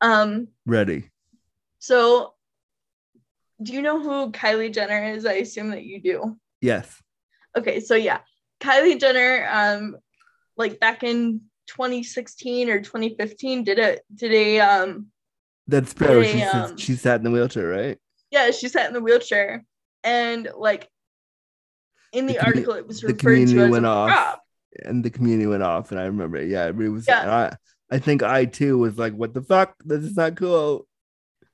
Um 0.00 0.48
ready. 0.66 1.10
so 1.78 2.34
do 3.62 3.74
you 3.74 3.82
know 3.82 4.00
who 4.00 4.32
kylie 4.32 4.72
jenner 4.72 5.04
is? 5.04 5.26
I 5.26 5.34
assume 5.34 5.70
that 5.70 5.84
you 5.84 6.00
do. 6.00 6.38
Yes. 6.60 7.02
Okay 7.56 7.80
so 7.80 7.94
yeah 7.94 8.20
kylie 8.60 8.98
jenner 8.98 9.48
um 9.50 9.96
like 10.56 10.78
back 10.80 11.02
in 11.02 11.42
2016 11.68 12.68
or 12.68 12.80
2015 12.80 13.64
did 13.64 13.78
a 13.78 13.98
did 14.14 14.32
a 14.32 14.60
um 14.60 15.06
that's 15.66 15.94
she, 15.98 16.42
um, 16.42 16.76
she 16.76 16.94
sat 16.94 17.20
in 17.20 17.24
the 17.24 17.30
wheelchair 17.30 17.68
right 17.68 17.98
yeah, 18.30 18.50
she 18.50 18.68
sat 18.68 18.88
in 18.88 18.94
the 18.94 19.00
wheelchair, 19.00 19.64
and 20.04 20.48
like 20.56 20.88
in 22.12 22.26
the, 22.26 22.34
the 22.34 22.44
article, 22.44 22.74
it 22.74 22.86
was 22.86 23.02
referred 23.02 23.48
to 23.48 23.60
as 23.60 23.70
went 23.70 23.86
a 23.86 23.88
off, 23.88 24.10
prop. 24.10 24.42
and 24.84 25.04
the 25.04 25.10
community 25.10 25.46
went 25.46 25.62
off, 25.62 25.90
and 25.90 26.00
I 26.00 26.04
remember 26.04 26.38
it. 26.38 26.48
Yeah, 26.48 26.68
it 26.68 26.76
was. 26.76 27.06
Yeah. 27.06 27.50
I, 27.90 27.94
I 27.94 27.98
think 27.98 28.22
I 28.22 28.44
too 28.44 28.78
was 28.78 28.98
like, 28.98 29.14
"What 29.14 29.34
the 29.34 29.42
fuck? 29.42 29.74
This 29.84 30.04
is 30.04 30.16
not 30.16 30.36
cool." 30.36 30.86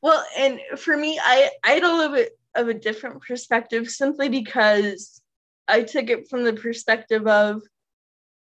Well, 0.03 0.25
and 0.37 0.61
for 0.77 0.97
me, 0.97 1.19
I 1.23 1.51
I 1.65 1.73
had 1.73 1.83
a 1.83 1.95
little 1.95 2.15
bit 2.15 2.39
of 2.55 2.69
a 2.69 2.75
different 2.75 3.23
perspective 3.23 3.89
simply 3.89 4.29
because 4.29 5.21
I 5.69 5.83
took 5.83 6.11
it 6.11 6.29
from 6.29 6.45
the 6.45 6.55
perspective 6.55 7.27
of 7.27 7.63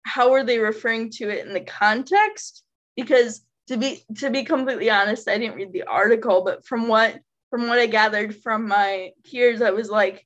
how 0.04 0.34
are 0.34 0.44
they 0.44 0.60
referring 0.60 1.10
to 1.12 1.30
it 1.30 1.46
in 1.46 1.54
the 1.54 1.62
context 1.62 2.64
because 2.96 3.42
to 3.68 3.78
be 3.78 4.04
to 4.18 4.30
be 4.30 4.44
completely 4.44 4.90
honest 4.90 5.30
i 5.30 5.38
didn't 5.38 5.56
read 5.56 5.72
the 5.72 5.84
article 5.84 6.44
but 6.44 6.66
from 6.66 6.88
what 6.88 7.20
from 7.52 7.68
what 7.68 7.78
I 7.78 7.86
gathered 7.86 8.36
from 8.38 8.68
my 8.68 9.12
peers, 9.26 9.62
I 9.62 9.72
was 9.72 9.90
like, 9.90 10.26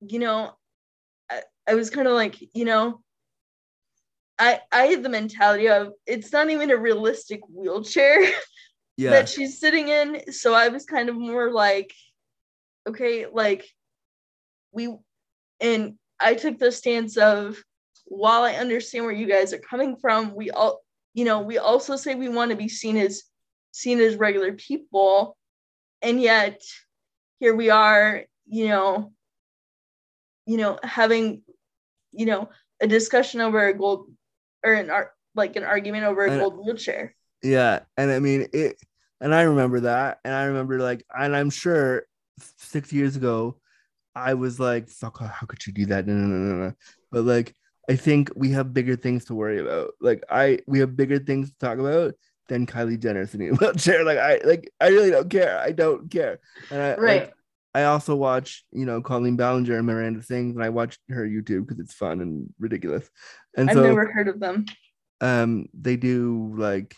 you 0.00 0.18
know, 0.18 0.52
I, 1.28 1.42
I 1.66 1.74
was 1.74 1.90
kind 1.90 2.06
of 2.06 2.12
like, 2.12 2.36
you 2.54 2.66
know, 2.66 3.00
I 4.38 4.60
I 4.70 4.84
had 4.84 5.02
the 5.02 5.08
mentality 5.08 5.68
of 5.68 5.92
it's 6.06 6.30
not 6.30 6.50
even 6.50 6.70
a 6.70 6.76
realistic 6.76 7.40
wheelchair 7.48 8.20
yeah. 8.96 9.10
that 9.10 9.28
she's 9.30 9.58
sitting 9.58 9.88
in. 9.88 10.30
So 10.32 10.52
I 10.52 10.68
was 10.68 10.84
kind 10.84 11.08
of 11.08 11.16
more 11.16 11.50
like, 11.50 11.94
okay, 12.86 13.24
like 13.26 13.66
we 14.70 14.94
and 15.58 15.94
I 16.20 16.34
took 16.34 16.58
the 16.58 16.70
stance 16.70 17.16
of 17.16 17.56
while 18.04 18.42
I 18.42 18.52
understand 18.54 19.06
where 19.06 19.14
you 19.14 19.26
guys 19.26 19.54
are 19.54 19.58
coming 19.58 19.96
from, 19.96 20.34
we 20.34 20.50
all 20.50 20.82
you 21.14 21.24
know, 21.24 21.40
we 21.40 21.56
also 21.56 21.96
say 21.96 22.14
we 22.14 22.28
want 22.28 22.50
to 22.50 22.56
be 22.56 22.68
seen 22.68 22.98
as 22.98 23.22
seen 23.72 23.98
as 24.00 24.16
regular 24.16 24.52
people 24.52 25.38
and 26.02 26.20
yet 26.20 26.60
here 27.40 27.54
we 27.54 27.70
are 27.70 28.24
you 28.46 28.68
know 28.68 29.12
you 30.46 30.56
know 30.56 30.78
having 30.82 31.42
you 32.12 32.26
know 32.26 32.48
a 32.80 32.86
discussion 32.86 33.40
over 33.40 33.66
a 33.66 33.74
gold 33.74 34.10
or 34.64 34.72
an 34.72 34.90
art 34.90 35.12
like 35.34 35.56
an 35.56 35.64
argument 35.64 36.04
over 36.04 36.24
a 36.26 36.30
and, 36.30 36.40
gold 36.40 36.64
wheelchair. 36.64 37.14
Yeah 37.42 37.80
and 37.96 38.10
i 38.10 38.18
mean 38.18 38.48
it 38.52 38.76
and 39.20 39.34
i 39.34 39.42
remember 39.42 39.80
that 39.80 40.18
and 40.24 40.34
i 40.34 40.44
remember 40.44 40.78
like 40.78 41.04
and 41.16 41.36
i'm 41.36 41.50
sure 41.50 42.06
six 42.58 42.92
years 42.92 43.16
ago 43.16 43.58
i 44.14 44.34
was 44.34 44.58
like 44.58 44.88
fuck 44.88 45.20
how 45.20 45.46
could 45.46 45.66
you 45.66 45.72
do 45.72 45.86
that? 45.86 46.06
No 46.06 46.14
no 46.14 46.26
no 46.26 46.54
no 46.54 46.64
no. 46.68 46.72
But 47.10 47.24
like 47.24 47.54
i 47.88 47.96
think 47.96 48.30
we 48.34 48.50
have 48.50 48.74
bigger 48.74 48.96
things 48.96 49.26
to 49.26 49.34
worry 49.34 49.60
about. 49.60 49.92
Like 50.00 50.24
i 50.30 50.60
we 50.66 50.78
have 50.80 50.96
bigger 50.96 51.18
things 51.18 51.50
to 51.50 51.58
talk 51.58 51.78
about 51.78 52.14
than 52.48 52.66
Kylie 52.66 53.00
Jenner 53.00 53.26
sitting 53.26 53.48
in 53.48 53.54
a 53.54 53.56
wheelchair. 53.60 54.04
Like 54.04 54.18
I 54.18 54.40
like 54.44 54.72
I 54.80 54.88
really 54.88 55.10
don't 55.10 55.30
care. 55.30 55.58
I 55.58 55.72
don't 55.72 56.10
care. 56.10 56.38
And 56.70 56.82
I 56.82 56.94
right. 56.96 57.20
Like, 57.22 57.32
I 57.74 57.84
also 57.84 58.16
watch, 58.16 58.64
you 58.72 58.86
know, 58.86 59.02
Colleen 59.02 59.36
Ballinger 59.36 59.76
and 59.76 59.86
Miranda 59.86 60.22
Sings, 60.22 60.56
and 60.56 60.64
I 60.64 60.70
watch 60.70 60.98
her 61.10 61.26
YouTube 61.26 61.66
because 61.66 61.78
it's 61.78 61.92
fun 61.92 62.22
and 62.22 62.48
ridiculous. 62.58 63.10
And 63.54 63.68
I've 63.68 63.76
so, 63.76 63.82
never 63.82 64.10
heard 64.10 64.28
of 64.28 64.40
them. 64.40 64.64
Um, 65.20 65.66
they 65.74 65.96
do 65.96 66.54
like 66.56 66.96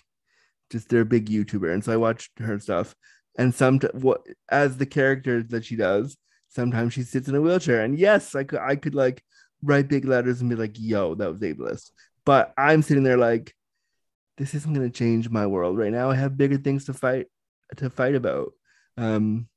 just 0.70 0.88
they're 0.88 1.00
a 1.00 1.04
big 1.04 1.28
YouTuber, 1.28 1.72
and 1.72 1.84
so 1.84 1.92
I 1.92 1.96
watch 1.96 2.30
her 2.38 2.60
stuff. 2.60 2.94
And 3.36 3.52
some 3.52 3.80
what 3.92 4.20
as 4.50 4.76
the 4.76 4.86
characters 4.86 5.48
that 5.48 5.64
she 5.64 5.74
does, 5.74 6.16
sometimes 6.48 6.92
she 6.92 7.02
sits 7.02 7.26
in 7.26 7.34
a 7.34 7.40
wheelchair. 7.40 7.82
And 7.82 7.98
yes, 7.98 8.36
I 8.36 8.44
could 8.44 8.60
I 8.60 8.76
could 8.76 8.94
like 8.94 9.20
write 9.64 9.88
big 9.88 10.04
letters 10.04 10.40
and 10.40 10.48
be 10.48 10.54
like, 10.54 10.78
"Yo, 10.78 11.16
that 11.16 11.32
was 11.32 11.40
ableist." 11.40 11.90
But 12.24 12.52
I'm 12.56 12.82
sitting 12.82 13.02
there 13.02 13.16
like, 13.16 13.52
this 14.38 14.54
isn't 14.54 14.72
going 14.74 14.90
to 14.90 14.98
change 14.98 15.28
my 15.28 15.46
world 15.46 15.76
right 15.78 15.92
now. 15.92 16.10
I 16.10 16.14
have 16.16 16.38
bigger 16.38 16.56
things 16.58 16.86
to 16.86 16.94
fight 16.94 17.26
to 17.76 17.90
fight 17.90 18.14
about. 18.14 18.52
Um, 18.96 19.48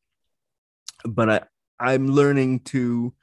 but 1.05 1.29
I 1.29 1.41
I'm 1.79 2.07
learning 2.09 2.61
to, 2.71 3.13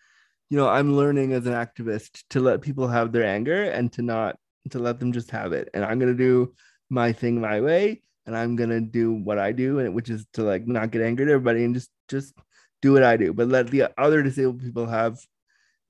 you 0.51 0.57
know, 0.57 0.69
I'm 0.69 0.97
learning 0.97 1.33
as 1.33 1.47
an 1.47 1.53
activist 1.55 2.23
to 2.31 2.41
let 2.41 2.63
people 2.63 2.89
have 2.89 3.13
their 3.13 3.25
anger 3.25 3.65
and 3.65 3.93
to 3.93 4.03
not 4.03 4.37
to 4.71 4.79
let 4.79 4.99
them 5.01 5.13
just 5.13 5.31
have 5.31 5.53
it. 5.53 5.69
And 5.75 5.85
I'm 5.85 5.99
gonna 5.99 6.15
do 6.15 6.55
my 6.91 7.13
thing 7.13 7.41
my 7.41 7.61
way. 7.61 8.03
and 8.29 8.37
I'm 8.37 8.57
gonna 8.57 8.81
do 8.83 9.15
what 9.15 9.39
I 9.39 9.53
do, 9.53 9.79
and 9.79 9.95
which 9.95 10.11
is 10.11 10.27
to 10.35 10.43
like 10.43 10.67
not 10.67 10.91
get 10.91 11.01
angry 11.03 11.25
at 11.25 11.31
everybody 11.33 11.65
and 11.65 11.75
just 11.75 11.91
just 12.09 12.35
do 12.83 12.93
what 12.93 13.03
I 13.03 13.17
do, 13.17 13.33
but 13.33 13.49
let 13.49 13.69
the 13.69 13.91
other 13.99 14.23
disabled 14.23 14.61
people 14.61 14.87
have 14.87 15.19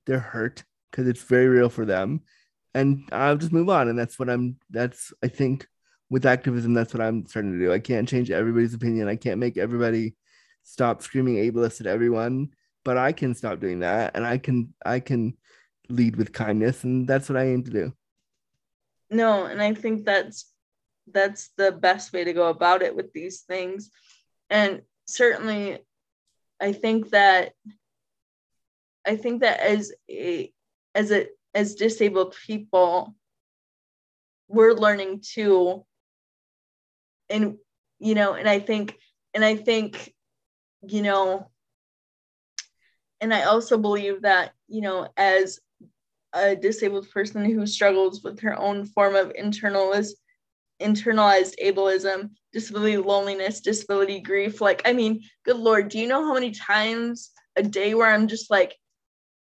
their 0.07 0.19
hurt 0.19 0.63
because 0.89 1.07
it's 1.07 1.21
very 1.21 1.47
real 1.47 1.69
for 1.69 1.85
them, 1.85 2.21
and 2.73 3.07
I'll 3.11 3.37
just 3.37 3.51
move 3.51 3.69
on. 3.69 3.87
And 3.87 3.97
that's 3.97 4.19
what 4.19 4.29
I'm. 4.29 4.57
That's 4.69 5.13
I 5.23 5.27
think 5.27 5.67
with 6.09 6.25
activism, 6.25 6.73
that's 6.73 6.93
what 6.93 7.01
I'm 7.01 7.25
starting 7.27 7.53
to 7.53 7.59
do. 7.59 7.71
I 7.71 7.79
can't 7.79 8.09
change 8.09 8.31
everybody's 8.31 8.73
opinion. 8.73 9.07
I 9.07 9.15
can't 9.15 9.39
make 9.39 9.57
everybody 9.57 10.15
stop 10.63 11.01
screaming 11.01 11.35
ableist 11.35 11.81
at 11.81 11.87
everyone, 11.87 12.49
but 12.83 12.97
I 12.97 13.11
can 13.11 13.35
stop 13.35 13.59
doing 13.59 13.79
that, 13.79 14.15
and 14.15 14.25
I 14.25 14.37
can 14.37 14.73
I 14.85 14.99
can 14.99 15.37
lead 15.89 16.15
with 16.15 16.33
kindness, 16.33 16.83
and 16.83 17.07
that's 17.07 17.29
what 17.29 17.37
I 17.37 17.47
aim 17.47 17.63
to 17.63 17.71
do. 17.71 17.93
No, 19.09 19.45
and 19.45 19.61
I 19.61 19.73
think 19.73 20.05
that's 20.05 20.51
that's 21.11 21.49
the 21.57 21.71
best 21.71 22.13
way 22.13 22.23
to 22.23 22.33
go 22.33 22.49
about 22.49 22.81
it 22.81 22.95
with 22.95 23.11
these 23.13 23.41
things. 23.41 23.89
And 24.49 24.81
certainly 25.07 25.79
I 26.59 26.73
think 26.73 27.09
that 27.09 27.53
I 29.05 29.15
think 29.15 29.41
that 29.41 29.59
as 29.59 29.91
a 30.09 30.51
as 30.93 31.11
a 31.11 31.27
as 31.53 31.75
disabled 31.75 32.35
people 32.45 33.15
we're 34.47 34.73
learning 34.73 35.21
too 35.21 35.85
and 37.29 37.57
you 37.99 38.15
know 38.15 38.33
and 38.33 38.49
I 38.49 38.59
think 38.59 38.97
and 39.33 39.43
I 39.45 39.55
think 39.55 40.13
you 40.81 41.01
know 41.01 41.49
and 43.21 43.33
I 43.33 43.43
also 43.43 43.77
believe 43.77 44.23
that 44.23 44.53
you 44.67 44.81
know 44.81 45.07
as 45.17 45.59
a 46.33 46.55
disabled 46.55 47.09
person 47.09 47.45
who 47.45 47.65
struggles 47.65 48.23
with 48.23 48.39
her 48.41 48.57
own 48.57 48.85
form 48.85 49.15
of 49.15 49.33
internalis, 49.33 50.09
internalized 50.81 51.55
ableism, 51.63 52.29
disability 52.53 52.97
loneliness, 52.97 53.61
disability 53.61 54.19
grief. 54.19 54.61
Like, 54.61 54.81
I 54.85 54.93
mean, 54.93 55.21
good 55.43 55.57
Lord, 55.57 55.89
do 55.89 55.99
you 55.99 56.07
know 56.07 56.23
how 56.23 56.33
many 56.33 56.51
times 56.51 57.31
a 57.55 57.63
day 57.63 57.93
where 57.93 58.11
I'm 58.11 58.27
just 58.27 58.51
like, 58.51 58.75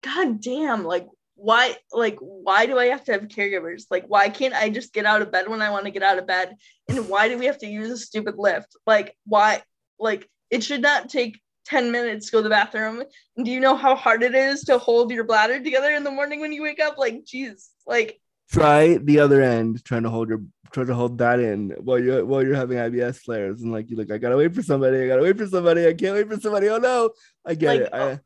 God 0.02 0.40
damn, 0.40 0.84
like, 0.84 1.06
why, 1.36 1.76
like, 1.92 2.16
why 2.18 2.66
do 2.66 2.78
I 2.78 2.86
have 2.86 3.04
to 3.04 3.12
have 3.12 3.28
caregivers? 3.28 3.84
Like, 3.90 4.06
why 4.08 4.28
can't 4.28 4.54
I 4.54 4.70
just 4.70 4.92
get 4.92 5.06
out 5.06 5.22
of 5.22 5.30
bed 5.30 5.48
when 5.48 5.62
I 5.62 5.70
want 5.70 5.84
to 5.84 5.90
get 5.90 6.02
out 6.02 6.18
of 6.18 6.26
bed? 6.26 6.56
And 6.88 7.08
why 7.08 7.28
do 7.28 7.38
we 7.38 7.46
have 7.46 7.58
to 7.58 7.66
use 7.66 7.90
a 7.90 7.96
stupid 7.96 8.36
lift? 8.38 8.74
Like, 8.86 9.16
why, 9.24 9.62
like, 9.98 10.28
it 10.50 10.64
should 10.64 10.82
not 10.82 11.08
take 11.08 11.40
10 11.66 11.92
minutes 11.92 12.26
to 12.26 12.32
go 12.32 12.38
to 12.38 12.44
the 12.44 12.48
bathroom. 12.48 13.02
And 13.36 13.44
do 13.44 13.52
you 13.52 13.60
know 13.60 13.76
how 13.76 13.94
hard 13.94 14.22
it 14.22 14.34
is 14.34 14.62
to 14.64 14.78
hold 14.78 15.10
your 15.10 15.24
bladder 15.24 15.62
together 15.62 15.92
in 15.92 16.04
the 16.04 16.10
morning 16.10 16.40
when 16.40 16.52
you 16.52 16.62
wake 16.62 16.80
up? 16.80 16.96
Like, 16.96 17.24
geez, 17.24 17.70
like 17.86 18.20
try 18.50 18.98
the 18.98 19.20
other 19.20 19.42
end, 19.42 19.84
trying 19.84 20.04
to 20.04 20.10
hold 20.10 20.28
your 20.28 20.42
try 20.72 20.84
to 20.84 20.94
hold 20.94 21.18
that 21.18 21.40
in 21.40 21.70
while 21.80 21.98
you're 21.98 22.24
while 22.24 22.44
you're 22.44 22.54
having 22.54 22.78
IBS 22.78 23.18
flares 23.18 23.62
and 23.62 23.72
like 23.72 23.90
you're 23.90 23.98
like, 23.98 24.10
I 24.10 24.18
gotta 24.18 24.36
wait 24.36 24.54
for 24.54 24.62
somebody, 24.62 25.02
I 25.02 25.06
gotta 25.06 25.22
wait 25.22 25.36
for 25.36 25.46
somebody, 25.46 25.86
I 25.86 25.94
can't 25.94 26.14
wait 26.14 26.28
for 26.28 26.40
somebody. 26.40 26.68
Oh 26.68 26.78
no, 26.78 27.10
I 27.44 27.54
get 27.54 27.68
like, 27.68 27.80
it. 27.80 27.88
I, 27.92 28.20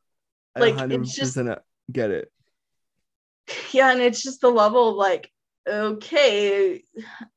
I 0.55 0.59
like 0.59 0.91
it's 0.91 1.15
just 1.15 1.37
get 1.91 2.11
it. 2.11 2.31
Yeah, 3.73 3.91
and 3.91 4.01
it's 4.01 4.21
just 4.21 4.41
the 4.41 4.49
level 4.49 4.89
of 4.89 4.95
like, 4.95 5.31
okay, 5.67 6.83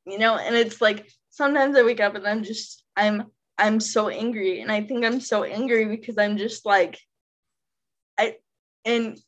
you 0.04 0.18
know, 0.18 0.36
and 0.36 0.56
it's 0.56 0.80
like 0.80 1.08
sometimes 1.30 1.76
I 1.76 1.82
wake 1.82 2.00
up 2.00 2.14
and 2.14 2.26
I'm 2.26 2.42
just 2.42 2.84
I'm 2.96 3.30
I'm 3.58 3.80
so 3.80 4.08
angry. 4.08 4.60
And 4.60 4.70
I 4.70 4.82
think 4.82 5.04
I'm 5.04 5.20
so 5.20 5.44
angry 5.44 5.84
because 5.86 6.18
I'm 6.18 6.36
just 6.36 6.66
like, 6.66 6.98
I, 8.18 8.36
and 8.84 9.18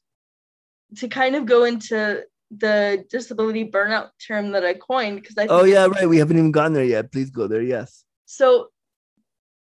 to 0.96 1.08
kind 1.08 1.36
of 1.36 1.46
go 1.46 1.64
into 1.64 2.24
the 2.50 3.04
disability 3.10 3.68
burnout 3.68 4.10
term 4.24 4.52
that 4.52 4.64
I 4.64 4.74
coined, 4.74 5.20
because 5.20 5.36
I, 5.38 5.46
oh, 5.48 5.64
yeah, 5.64 5.86
right. 5.86 6.08
We 6.08 6.18
haven't 6.18 6.38
even 6.38 6.52
gone 6.52 6.72
there 6.72 6.84
yet. 6.84 7.12
Please 7.12 7.30
go 7.30 7.46
there. 7.46 7.62
Yes. 7.62 8.04
So 8.26 8.68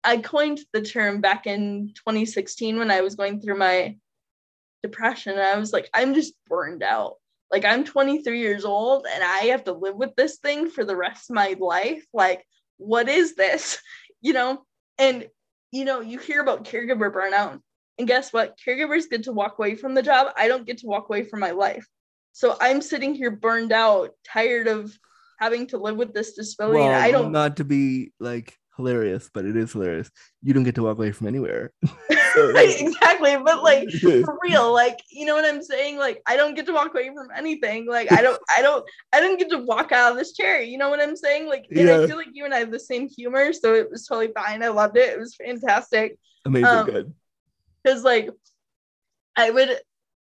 I 0.04 0.18
coined 0.18 0.60
the 0.74 0.82
term 0.82 1.22
back 1.22 1.48
in 1.48 1.94
2016 1.96 2.78
when 2.78 2.92
I 2.92 3.02
was 3.02 3.16
going 3.16 3.42
through 3.42 3.58
my 3.58 3.98
depression. 4.88 5.34
And 5.34 5.42
I 5.42 5.58
was 5.58 5.74
like, 5.74 5.90
I'm 5.94 6.14
just 6.14 6.34
burned 6.48 6.84
out. 6.84 7.16
Like, 7.52 7.66
I'm 7.66 7.84
23 7.84 8.40
years 8.40 8.66
old 8.66 9.06
and 9.12 9.24
I 9.24 9.46
have 9.46 9.64
to 9.66 9.74
live 9.74 9.96
with 9.96 10.16
this 10.16 10.38
thing 10.38 10.70
for 10.70 10.84
the 10.84 10.96
rest 10.96 11.30
of 11.30 11.36
my 11.36 11.56
life. 11.60 12.06
Like, 12.14 12.46
what 12.78 13.10
is 13.10 13.36
this? 13.36 13.80
you 14.22 14.34
know, 14.34 14.64
and 14.98 15.28
you 15.72 15.86
know, 15.86 16.00
you 16.00 16.18
hear 16.18 16.42
about 16.42 16.64
caregiver 16.64 17.12
burnout, 17.12 17.60
and 17.98 18.08
guess 18.08 18.32
what? 18.32 18.58
Caregivers 18.66 19.10
get 19.10 19.24
to 19.24 19.34
walk 19.34 19.60
away 19.60 19.76
from 19.76 19.96
the 19.96 20.02
job. 20.02 20.32
I 20.38 20.48
don't 20.48 20.66
get 20.66 20.78
to 20.80 20.88
walk 20.88 21.10
away 21.10 21.24
from 21.24 21.40
my 21.40 21.52
life. 21.52 21.86
So 22.32 22.56
I'm 22.62 22.82
sitting 22.82 23.14
here 23.16 23.32
burned 23.32 23.72
out, 23.72 24.12
tired 24.26 24.68
of 24.68 24.98
having 25.40 25.68
to 25.68 25.78
live 25.78 25.98
with 25.98 26.14
this 26.14 26.34
disability. 26.34 26.80
Well, 26.80 26.94
I 26.94 27.12
don't 27.12 27.32
not 27.32 27.58
to 27.58 27.64
be 27.64 28.14
like 28.20 28.56
hilarious, 28.76 29.30
but 29.34 29.46
it 29.46 29.58
is 29.58 29.74
hilarious. 29.74 30.10
You 30.42 30.54
don't 30.54 30.64
get 30.64 30.76
to 30.76 30.84
walk 30.84 30.98
away 30.98 31.12
from 31.12 31.28
anywhere. 31.28 31.72
right, 32.54 32.76
exactly. 32.80 33.38
But 33.38 33.64
like 33.64 33.90
for 34.02 34.38
real, 34.42 34.74
like 34.74 35.00
you 35.10 35.26
know 35.26 35.36
what 35.36 35.46
I'm 35.46 35.62
saying? 35.62 35.98
Like 35.98 36.22
I 36.26 36.36
don't 36.36 36.56
get 36.56 36.66
to 36.68 36.74
walk 36.74 36.94
away 36.94 37.10
from 37.14 37.28
anything. 37.36 37.88
Like 37.88 38.12
I 38.12 38.22
don't, 38.22 38.40
I 38.56 38.62
don't, 38.62 38.86
I 39.14 39.20
didn't 39.20 39.40
get 39.40 39.50
to 39.52 39.60
walk 39.60 39.92
out 39.92 40.12
of 40.12 40.18
this 40.18 40.34
chair. 40.34 40.62
You 40.62 40.78
know 40.78 40.90
what 40.90 41.02
I'm 41.02 41.16
saying? 41.16 41.48
Like, 41.48 41.66
and 41.70 41.88
yeah. 41.88 42.02
I 42.02 42.08
feel 42.08 42.18
like 42.18 42.30
you 42.34 42.46
and 42.46 42.54
I 42.54 42.60
have 42.60 42.72
the 42.72 42.80
same 42.80 43.10
humor, 43.10 43.54
so 43.54 43.74
it 43.74 43.90
was 43.90 44.06
totally 44.06 44.32
fine. 44.34 44.64
I 44.64 44.70
loved 44.70 44.98
it. 44.98 45.10
It 45.10 45.20
was 45.20 45.36
fantastic. 45.36 46.18
Amazing, 46.46 46.66
um, 46.66 46.86
good. 46.86 47.14
Because 47.84 48.04
like 48.04 48.30
I 49.36 49.52
would, 49.52 49.80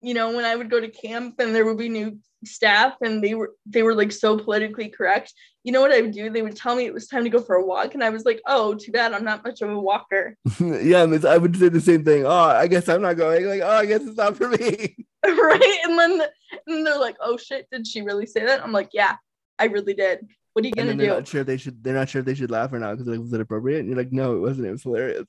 you 0.03 0.15
know, 0.15 0.35
when 0.35 0.45
I 0.45 0.57
would 0.57 0.71
go 0.71 0.81
to 0.81 0.89
camp 0.89 1.41
and 1.41 1.55
there 1.55 1.65
would 1.65 1.79
be 1.79 1.89
new 1.89 2.19
staff 2.45 2.95
and 3.03 3.23
they 3.23 3.35
were 3.35 3.53
they 3.67 3.83
were 3.83 3.95
like 3.95 4.11
so 4.11 4.39
politically 4.39 4.89
correct 4.89 5.35
you 5.63 5.73
know 5.73 5.81
what 5.81 5.93
i 5.93 6.01
would 6.01 6.13
do? 6.13 6.31
They 6.31 6.43
would 6.43 6.57
tell 6.57 6.75
me 6.75 6.87
it 6.87 6.95
was 6.95 7.07
time 7.07 7.25
to 7.25 7.31
go 7.31 7.41
for 7.41 7.57
a 7.57 7.65
walk 7.65 7.95
and 7.95 8.03
i 8.03 8.11
was 8.11 8.25
like 8.25 8.41
oh 8.47 8.75
too 8.75 8.93
bad 8.93 9.13
i'm 9.13 9.25
not 9.25 9.45
much 9.45 9.61
of 9.61 9.71
a 9.71 9.79
walker. 9.79 10.37
Yeah 10.61 11.03
i 11.03 11.37
would 11.39 11.57
say 11.57 11.69
the 11.69 11.81
same 11.81 12.05
thing. 12.05 12.25
Oh 12.25 12.31
i 12.31 12.67
guess 12.67 12.89
i'm 12.89 13.03
not 13.03 13.17
going. 13.17 13.47
Like 13.47 13.63
oh 13.63 13.71
i 13.71 13.87
guess 13.87 14.03
it's 14.03 14.17
not 14.17 14.37
for 14.37 14.49
me. 14.49 14.97
Right? 15.27 15.79
And 15.85 15.99
then 15.99 16.23
and 16.67 16.87
they're 16.87 16.99
like 16.99 17.17
oh 17.21 17.37
shit 17.37 17.69
did 17.71 17.87
she 17.87 18.01
really 18.03 18.27
say 18.27 18.45
that? 18.47 18.63
I'm 18.63 18.73
like 18.73 18.91
yeah 18.93 19.17
i 19.59 19.67
really 19.67 19.95
did. 19.95 20.27
What 20.55 20.65
are 20.65 20.69
you 20.69 20.75
gonna 20.75 20.95
do? 20.95 21.07
not 21.07 21.29
sure 21.29 21.45
they 21.45 21.59
should 21.59 21.83
they're 21.85 21.95
not 21.95 22.09
sure 22.09 22.21
if 22.21 22.27
they 22.27 22.35
should 22.35 22.51
laugh 22.51 22.73
or 22.73 22.79
not 22.79 22.93
because 22.93 23.07
like 23.07 23.21
was 23.21 23.33
it 23.33 23.41
appropriate? 23.41 23.81
And 23.81 23.89
you're 23.89 23.99
like 23.99 24.13
no 24.13 24.37
it 24.37 24.41
wasn't. 24.41 24.67
It 24.67 24.73
was 24.73 24.83
hilarious. 24.83 25.27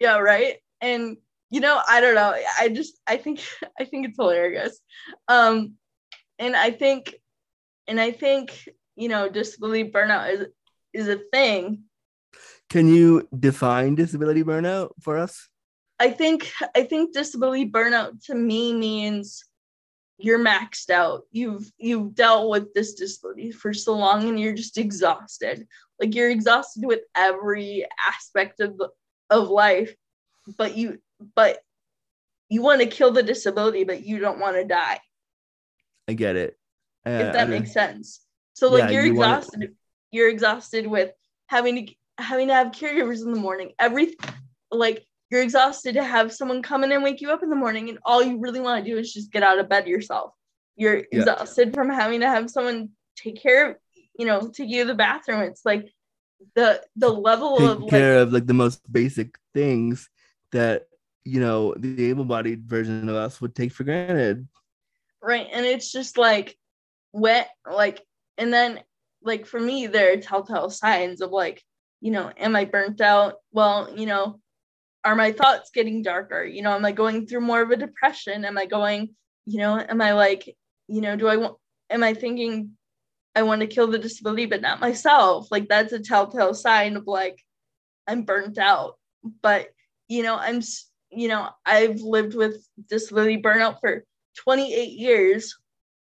Yeah 0.00 0.18
right? 0.18 0.56
And 0.82 1.16
you 1.56 1.60
know 1.60 1.80
i 1.88 2.00
don't 2.00 2.14
know 2.14 2.34
i 2.60 2.68
just 2.68 3.00
i 3.06 3.16
think 3.16 3.40
i 3.80 3.84
think 3.84 4.06
it's 4.06 4.18
hilarious 4.18 4.78
um 5.28 5.74
and 6.38 6.56
I 6.56 6.70
think, 6.70 7.14
and 7.86 8.00
I 8.00 8.10
think, 8.10 8.68
you 8.94 9.08
know, 9.08 9.28
disability 9.28 9.90
burnout 9.90 10.32
is 10.32 10.46
is 10.92 11.08
a 11.08 11.20
thing. 11.32 11.84
Can 12.70 12.88
you 12.88 13.28
define 13.38 13.94
disability 13.94 14.42
burnout 14.42 14.90
for 15.00 15.18
us? 15.18 15.48
I 15.98 16.10
think 16.10 16.50
I 16.74 16.82
think 16.84 17.14
disability 17.14 17.70
burnout 17.70 18.24
to 18.26 18.34
me 18.34 18.74
means 18.74 19.44
you're 20.18 20.38
maxed 20.38 20.90
out. 20.90 21.22
You've 21.30 21.70
you've 21.78 22.14
dealt 22.14 22.50
with 22.50 22.74
this 22.74 22.94
disability 22.94 23.52
for 23.52 23.72
so 23.72 23.94
long 23.94 24.28
and 24.28 24.38
you're 24.40 24.54
just 24.54 24.78
exhausted. 24.78 25.66
Like 26.00 26.14
you're 26.14 26.30
exhausted 26.30 26.84
with 26.84 27.00
every 27.14 27.86
aspect 28.06 28.60
of 28.60 28.80
of 29.30 29.48
life, 29.48 29.94
but 30.58 30.76
you 30.76 30.98
but 31.34 31.58
you 32.48 32.62
want 32.62 32.80
to 32.80 32.86
kill 32.86 33.12
the 33.12 33.22
disability, 33.22 33.84
but 33.84 34.04
you 34.04 34.18
don't 34.18 34.38
want 34.38 34.56
to 34.56 34.64
die. 34.64 35.00
I 36.08 36.12
get 36.12 36.36
it. 36.36 36.56
Uh, 37.06 37.10
if 37.10 37.32
that 37.32 37.48
makes 37.48 37.72
sense. 37.72 38.20
So 38.54 38.68
like 38.68 38.84
yeah, 38.84 38.90
you're 38.90 39.06
you 39.06 39.12
exhausted. 39.12 39.60
Wanna... 39.60 39.72
You're 40.12 40.30
exhausted 40.30 40.86
with 40.86 41.12
having 41.48 41.86
to 41.86 41.94
having 42.18 42.48
to 42.48 42.54
have 42.54 42.68
caregivers 42.68 43.22
in 43.22 43.32
the 43.32 43.40
morning. 43.40 43.72
Every 43.78 44.14
like 44.70 45.04
you're 45.30 45.42
exhausted 45.42 45.94
to 45.94 46.04
have 46.04 46.32
someone 46.32 46.62
come 46.62 46.84
in 46.84 46.92
and 46.92 47.02
wake 47.02 47.20
you 47.20 47.30
up 47.30 47.42
in 47.42 47.50
the 47.50 47.56
morning, 47.56 47.88
and 47.88 47.98
all 48.04 48.22
you 48.22 48.38
really 48.38 48.60
want 48.60 48.84
to 48.84 48.90
do 48.90 48.98
is 48.98 49.12
just 49.12 49.32
get 49.32 49.42
out 49.42 49.58
of 49.58 49.68
bed 49.68 49.86
yourself. 49.86 50.32
You're 50.76 50.98
yeah. 50.98 51.04
exhausted 51.12 51.74
from 51.74 51.90
having 51.90 52.20
to 52.20 52.28
have 52.28 52.50
someone 52.50 52.90
take 53.16 53.40
care 53.42 53.70
of, 53.70 53.76
you 54.18 54.26
know, 54.26 54.48
take 54.48 54.68
you 54.68 54.82
to 54.82 54.88
the 54.88 54.94
bathroom. 54.94 55.40
It's 55.40 55.64
like 55.64 55.88
the 56.54 56.82
the 56.96 57.08
level 57.08 57.58
take 57.58 57.68
of 57.68 57.88
care 57.88 58.18
like, 58.18 58.26
of 58.26 58.32
like 58.32 58.46
the 58.46 58.54
most 58.54 58.90
basic 58.90 59.38
things 59.54 60.08
that 60.52 60.86
you 61.26 61.40
know 61.40 61.74
the 61.76 62.08
able-bodied 62.08 62.64
version 62.64 63.08
of 63.08 63.16
us 63.16 63.40
would 63.40 63.54
take 63.54 63.72
for 63.72 63.84
granted. 63.84 64.46
Right 65.22 65.48
and 65.52 65.66
it's 65.66 65.90
just 65.90 66.16
like 66.16 66.56
wet 67.12 67.50
like 67.70 68.00
and 68.38 68.52
then 68.52 68.80
like 69.22 69.46
for 69.46 69.58
me 69.58 69.88
there 69.88 70.12
are 70.12 70.16
telltale 70.18 70.70
signs 70.70 71.20
of 71.20 71.30
like 71.30 71.62
you 72.00 72.12
know 72.12 72.30
am 72.36 72.54
i 72.54 72.64
burnt 72.64 73.00
out? 73.00 73.34
Well 73.52 73.92
you 73.96 74.06
know 74.06 74.40
are 75.04 75.16
my 75.16 75.32
thoughts 75.32 75.70
getting 75.74 76.02
darker? 76.02 76.44
You 76.44 76.62
know 76.62 76.74
am 76.74 76.84
i 76.84 76.92
going 76.92 77.26
through 77.26 77.40
more 77.40 77.60
of 77.60 77.70
a 77.70 77.76
depression? 77.76 78.44
Am 78.44 78.56
i 78.56 78.66
going 78.66 79.14
you 79.46 79.58
know 79.58 79.78
am 79.78 80.00
i 80.00 80.12
like 80.12 80.56
you 80.86 81.00
know 81.00 81.16
do 81.16 81.26
i 81.26 81.36
want 81.36 81.56
am 81.90 82.04
i 82.04 82.14
thinking 82.14 82.76
i 83.34 83.42
want 83.42 83.60
to 83.60 83.66
kill 83.66 83.88
the 83.88 83.98
disability 83.98 84.46
but 84.46 84.62
not 84.62 84.80
myself? 84.80 85.48
Like 85.50 85.68
that's 85.68 85.92
a 85.92 85.98
telltale 85.98 86.54
sign 86.54 86.96
of 86.96 87.08
like 87.08 87.42
i'm 88.06 88.22
burnt 88.22 88.58
out. 88.58 88.96
But 89.42 89.70
you 90.08 90.22
know 90.22 90.36
i'm 90.36 90.62
you 91.10 91.28
know 91.28 91.48
i've 91.64 92.00
lived 92.00 92.34
with 92.34 92.66
disability 92.88 93.40
burnout 93.40 93.80
for 93.80 94.04
28 94.36 94.92
years 94.92 95.56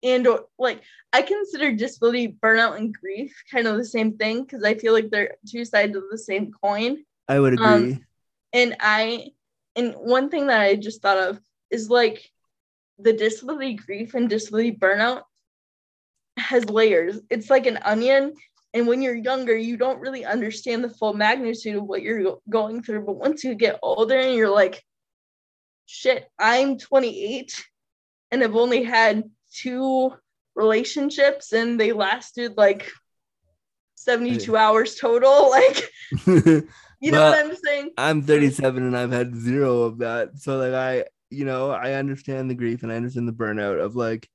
and 0.05 0.29
like 0.59 0.83
I 1.13 1.23
consider 1.23 1.73
disability 1.73 2.37
burnout 2.43 2.77
and 2.77 2.95
grief 2.95 3.35
kind 3.51 3.67
of 3.67 3.77
the 3.77 3.85
same 3.85 4.17
thing 4.17 4.43
because 4.43 4.63
I 4.63 4.75
feel 4.75 4.93
like 4.93 5.11
they're 5.11 5.37
two 5.49 5.65
sides 5.65 5.97
of 5.97 6.05
the 6.11 6.19
same 6.19 6.53
coin. 6.53 7.05
I 7.27 7.41
would 7.41 7.55
agree. 7.55 7.67
Um, 7.67 8.07
and 8.53 8.77
I 8.81 9.31
and 9.75 9.95
one 9.95 10.29
thing 10.29 10.47
that 10.49 10.61
I 10.61 10.77
just 10.77 11.01
thought 11.01 11.19
of 11.19 11.41
is 11.71 11.89
like 11.89 12.31
the 12.99 13.13
disability 13.13 13.75
grief 13.75 14.15
and 14.15 14.29
disability 14.29 14.73
burnout 14.73 15.23
has 16.37 16.69
layers. 16.69 17.21
It's 17.31 17.49
like 17.49 17.67
an 17.67 17.79
onion. 17.83 18.35
And 18.75 18.87
when 18.87 19.03
you're 19.03 19.15
younger, 19.15 19.57
you 19.57 19.77
don't 19.77 20.01
really 20.01 20.25
understand 20.25 20.85
the 20.85 20.91
full 20.91 21.15
magnitude 21.15 21.77
of 21.77 21.85
what 21.85 22.03
you're 22.03 22.39
going 22.51 22.83
through. 22.83 23.07
But 23.07 23.17
once 23.17 23.45
you 23.45 23.55
get 23.55 23.79
older 23.83 24.19
and 24.19 24.35
you're 24.35 24.51
like, 24.51 24.85
shit, 25.87 26.29
I'm 26.39 26.79
28 26.79 27.65
and 28.31 28.43
I've 28.43 28.57
only 28.57 28.83
had 28.83 29.25
two 29.53 30.13
relationships 30.55 31.53
and 31.53 31.79
they 31.79 31.93
lasted 31.93 32.57
like 32.57 32.91
72 33.97 34.57
hours 34.57 34.97
total. 34.97 35.51
Like, 35.55 35.91
you 37.01 37.13
know 37.13 37.31
what 37.31 37.45
I'm 37.45 37.57
saying? 37.57 37.91
I'm 37.99 38.23
37 38.23 38.83
and 38.83 38.97
I've 38.97 39.13
had 39.13 39.37
zero 39.37 39.83
of 39.83 39.99
that. 39.99 40.39
So 40.39 40.59
like 40.59 40.73
I, 40.75 41.05
you 41.31 41.45
know, 41.45 41.71
I 41.71 41.93
understand 41.95 42.51
the 42.51 42.55
grief 42.55 42.83
and 42.83 42.93
I 42.93 42.97
understand 42.97 43.29
the 43.29 43.33
burnout 43.33 43.81
of 43.81 43.95
like 43.97 44.29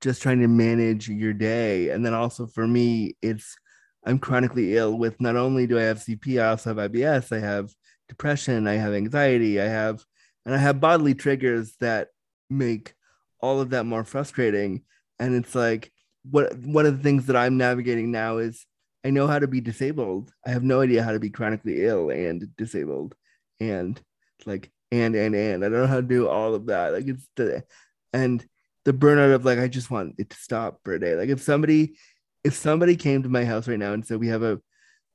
just 0.00 0.22
trying 0.22 0.40
to 0.40 0.48
manage 0.48 1.08
your 1.08 1.32
day. 1.32 1.90
And 1.90 2.04
then 2.04 2.14
also 2.14 2.46
for 2.46 2.66
me, 2.66 3.16
it's 3.22 3.56
I'm 4.04 4.18
chronically 4.18 4.76
ill 4.76 4.96
with 4.96 5.20
not 5.20 5.36
only 5.36 5.66
do 5.66 5.78
I 5.78 5.82
have 5.82 5.98
CP, 5.98 6.40
I 6.40 6.50
also 6.50 6.74
have 6.74 6.90
IBS, 6.90 7.36
I 7.36 7.40
have 7.40 7.70
depression, 8.08 8.68
I 8.68 8.74
have 8.74 8.94
anxiety, 8.94 9.60
I 9.60 9.66
have 9.66 10.04
and 10.46 10.54
I 10.54 10.58
have 10.58 10.80
bodily 10.80 11.14
triggers 11.14 11.74
that 11.80 12.08
make 12.48 12.94
all 13.40 13.60
of 13.60 13.70
that 13.70 13.84
more 13.84 14.04
frustrating. 14.04 14.82
And 15.18 15.34
it's 15.34 15.54
like 15.54 15.92
what 16.30 16.56
one 16.58 16.86
of 16.86 16.96
the 16.96 17.02
things 17.02 17.26
that 17.26 17.36
I'm 17.36 17.56
navigating 17.56 18.12
now 18.12 18.38
is 18.38 18.64
I 19.04 19.10
know 19.10 19.26
how 19.26 19.38
to 19.38 19.48
be 19.48 19.60
disabled. 19.60 20.32
I 20.46 20.50
have 20.50 20.62
no 20.62 20.80
idea 20.80 21.02
how 21.02 21.12
to 21.12 21.20
be 21.20 21.30
chronically 21.30 21.84
ill 21.84 22.10
and 22.10 22.56
disabled. 22.56 23.14
And 23.60 24.00
like 24.46 24.70
and 24.92 25.16
and 25.16 25.34
and 25.34 25.64
I 25.64 25.68
don't 25.68 25.80
know 25.80 25.86
how 25.86 25.96
to 25.96 26.02
do 26.02 26.28
all 26.28 26.54
of 26.54 26.66
that. 26.66 26.92
Like 26.92 27.08
it's 27.08 27.28
the 27.34 27.64
and 28.12 28.44
the 28.84 28.92
burnout 28.92 29.34
of 29.34 29.44
like 29.44 29.58
I 29.58 29.66
just 29.66 29.90
want 29.90 30.14
it 30.18 30.30
to 30.30 30.36
stop 30.36 30.80
for 30.84 30.94
a 30.94 31.00
day. 31.00 31.16
Like 31.16 31.28
if 31.28 31.42
somebody 31.42 31.96
if 32.44 32.54
somebody 32.54 32.94
came 32.94 33.24
to 33.24 33.28
my 33.28 33.44
house 33.44 33.66
right 33.66 33.78
now 33.78 33.92
and 33.92 34.06
said 34.06 34.20
we 34.20 34.28
have 34.28 34.44
a 34.44 34.60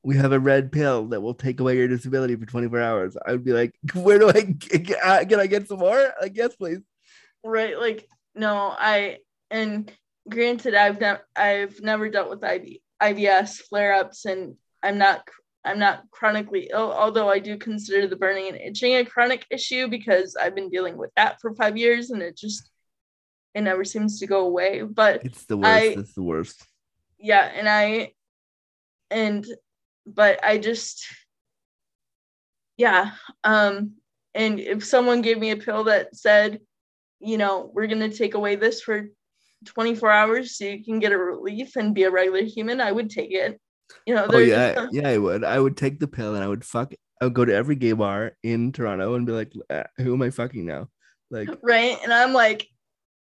we 0.04 0.16
have 0.16 0.32
a 0.32 0.38
red 0.40 0.72
pill 0.72 1.06
that 1.08 1.20
will 1.20 1.34
take 1.34 1.60
away 1.60 1.76
your 1.76 1.88
disability 1.88 2.34
for 2.36 2.46
24 2.46 2.80
hours, 2.80 3.16
I 3.26 3.32
would 3.32 3.44
be 3.44 3.52
like, 3.52 3.72
where 3.94 4.18
do 4.18 4.28
I 4.30 4.40
get, 4.42 4.98
uh, 5.02 5.24
can 5.24 5.38
I 5.40 5.46
get 5.46 5.68
some 5.68 5.78
more? 5.78 6.12
Like 6.20 6.36
yes, 6.36 6.54
please. 6.56 6.80
right 7.44 7.78
like 7.78 8.08
no 8.34 8.72
i 8.78 9.18
and 9.50 9.92
granted 10.28 10.74
i've 10.74 10.98
never 11.00 11.20
i've 11.36 11.80
never 11.82 12.08
dealt 12.08 12.30
with 12.30 12.42
IB, 12.44 12.80
ibs 13.02 13.56
flare-ups 13.68 14.24
and 14.24 14.54
i'm 14.82 14.96
not 14.96 15.26
i'm 15.64 15.78
not 15.78 16.04
chronically 16.12 16.70
ill 16.72 16.92
although 16.92 17.28
i 17.28 17.38
do 17.38 17.58
consider 17.58 18.06
the 18.06 18.16
burning 18.16 18.48
and 18.48 18.56
itching 18.60 18.94
a 18.94 19.04
chronic 19.04 19.44
issue 19.50 19.86
because 19.88 20.34
i've 20.40 20.54
been 20.54 20.70
dealing 20.70 20.96
with 20.96 21.10
that 21.16 21.36
for 21.42 21.52
five 21.54 21.76
years 21.76 22.10
and 22.10 22.22
it 22.22 22.36
just 22.36 22.70
it 23.54 23.60
never 23.62 23.84
seems 23.84 24.18
to 24.20 24.26
go 24.26 24.46
away 24.46 24.82
but 24.82 25.24
It's 25.26 25.44
the 25.44 25.56
worst. 25.58 25.68
I- 25.96 26.00
it's 26.00 26.14
the 26.14 26.22
worst. 26.22 26.64
yeah 27.18 27.44
and 27.58 27.68
i 27.68 28.12
and 29.10 29.44
but 30.06 30.42
i 30.44 30.58
just 30.58 31.06
yeah 32.76 33.12
um 33.44 33.92
and 34.34 34.60
if 34.60 34.84
someone 34.84 35.22
gave 35.22 35.38
me 35.38 35.50
a 35.50 35.56
pill 35.56 35.84
that 35.84 36.14
said 36.16 36.60
you 37.20 37.38
know 37.38 37.70
we're 37.72 37.86
going 37.86 38.10
to 38.10 38.16
take 38.16 38.34
away 38.34 38.56
this 38.56 38.82
for 38.82 39.08
24 39.66 40.10
hours 40.10 40.56
so 40.56 40.64
you 40.64 40.84
can 40.84 40.98
get 40.98 41.12
a 41.12 41.18
relief 41.18 41.76
and 41.76 41.94
be 41.94 42.02
a 42.02 42.10
regular 42.10 42.42
human 42.42 42.80
i 42.80 42.90
would 42.90 43.10
take 43.10 43.32
it 43.32 43.60
you 44.06 44.14
know 44.14 44.26
Oh 44.30 44.38
yeah, 44.38 44.72
just 44.72 44.94
yeah, 44.94 45.08
I 45.08 45.18
would. 45.18 45.44
I 45.44 45.60
would 45.60 45.76
take 45.76 46.00
the 46.00 46.08
pill 46.08 46.34
and 46.34 46.42
I 46.42 46.48
would 46.48 46.64
fuck. 46.64 46.94
I 47.20 47.26
would 47.26 47.34
go 47.34 47.44
to 47.44 47.54
every 47.54 47.74
gay 47.76 47.92
bar 47.92 48.32
in 48.42 48.72
Toronto 48.72 49.14
and 49.14 49.26
be 49.26 49.32
like, 49.32 49.52
"Uh, 49.68 49.82
"Who 49.98 50.14
am 50.14 50.22
I 50.22 50.30
fucking 50.30 50.64
now?" 50.64 50.88
Like, 51.32 51.48
right 51.62 51.98
and 52.02 52.12
i'm 52.12 52.32
like 52.32 52.68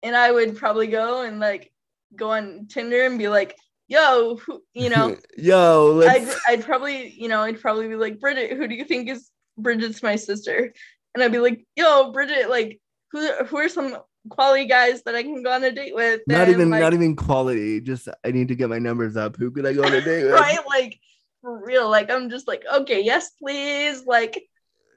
and 0.03 0.15
i 0.15 0.29
would 0.29 0.57
probably 0.57 0.87
go 0.87 1.23
and 1.23 1.39
like 1.39 1.71
go 2.15 2.31
on 2.31 2.67
tinder 2.67 3.05
and 3.05 3.17
be 3.17 3.29
like 3.29 3.57
yo 3.87 4.37
who, 4.37 4.63
you 4.73 4.89
know 4.89 5.15
yo, 5.37 6.01
I'd, 6.01 6.23
let's. 6.23 6.39
I'd 6.47 6.63
probably, 6.63 7.09
you 7.09 7.27
know, 7.27 7.41
I'd 7.41 7.61
probably 7.61 7.87
be 7.87 7.95
like, 7.95 8.19
Bridget, 8.19 8.57
who 8.57 8.67
do 8.67 8.75
you 8.75 8.85
think 8.85 9.09
is 9.09 9.29
Bridget's 9.57 10.01
my 10.01 10.15
sister? 10.15 10.73
And 11.13 11.23
I'd 11.23 11.31
be 11.31 11.39
like, 11.39 11.65
yo, 11.75 12.11
Bridget, 12.11 12.49
like, 12.49 12.79
who 13.11 13.31
who 13.45 13.57
are 13.57 13.69
some 13.69 13.97
quality 14.29 14.65
guys 14.65 15.03
that 15.03 15.15
I 15.15 15.23
can 15.23 15.43
go 15.43 15.51
on 15.51 15.63
a 15.63 15.71
date 15.71 15.95
with? 15.95 16.21
not 16.27 16.49
even, 16.49 16.69
like, 16.69 16.81
not 16.81 16.93
even 16.93 17.15
quality. 17.15 17.79
Just 17.79 18.07
I 18.25 18.31
need 18.31 18.47
to 18.49 18.55
get 18.55 18.69
my 18.69 18.79
numbers 18.79 19.15
up. 19.15 19.37
Who 19.37 19.51
could 19.51 19.65
I 19.65 19.73
go 19.73 19.83
on 19.83 19.93
a 19.93 20.01
date 20.01 20.23
with? 20.25 20.33
right, 20.33 20.59
like 20.67 20.99
for 21.41 21.63
real. 21.63 21.89
Like, 21.89 22.09
I'm 22.11 22.29
just 22.29 22.47
like, 22.47 22.63
okay, 22.73 23.01
yes, 23.03 23.31
please. 23.41 24.03
Like, 24.05 24.43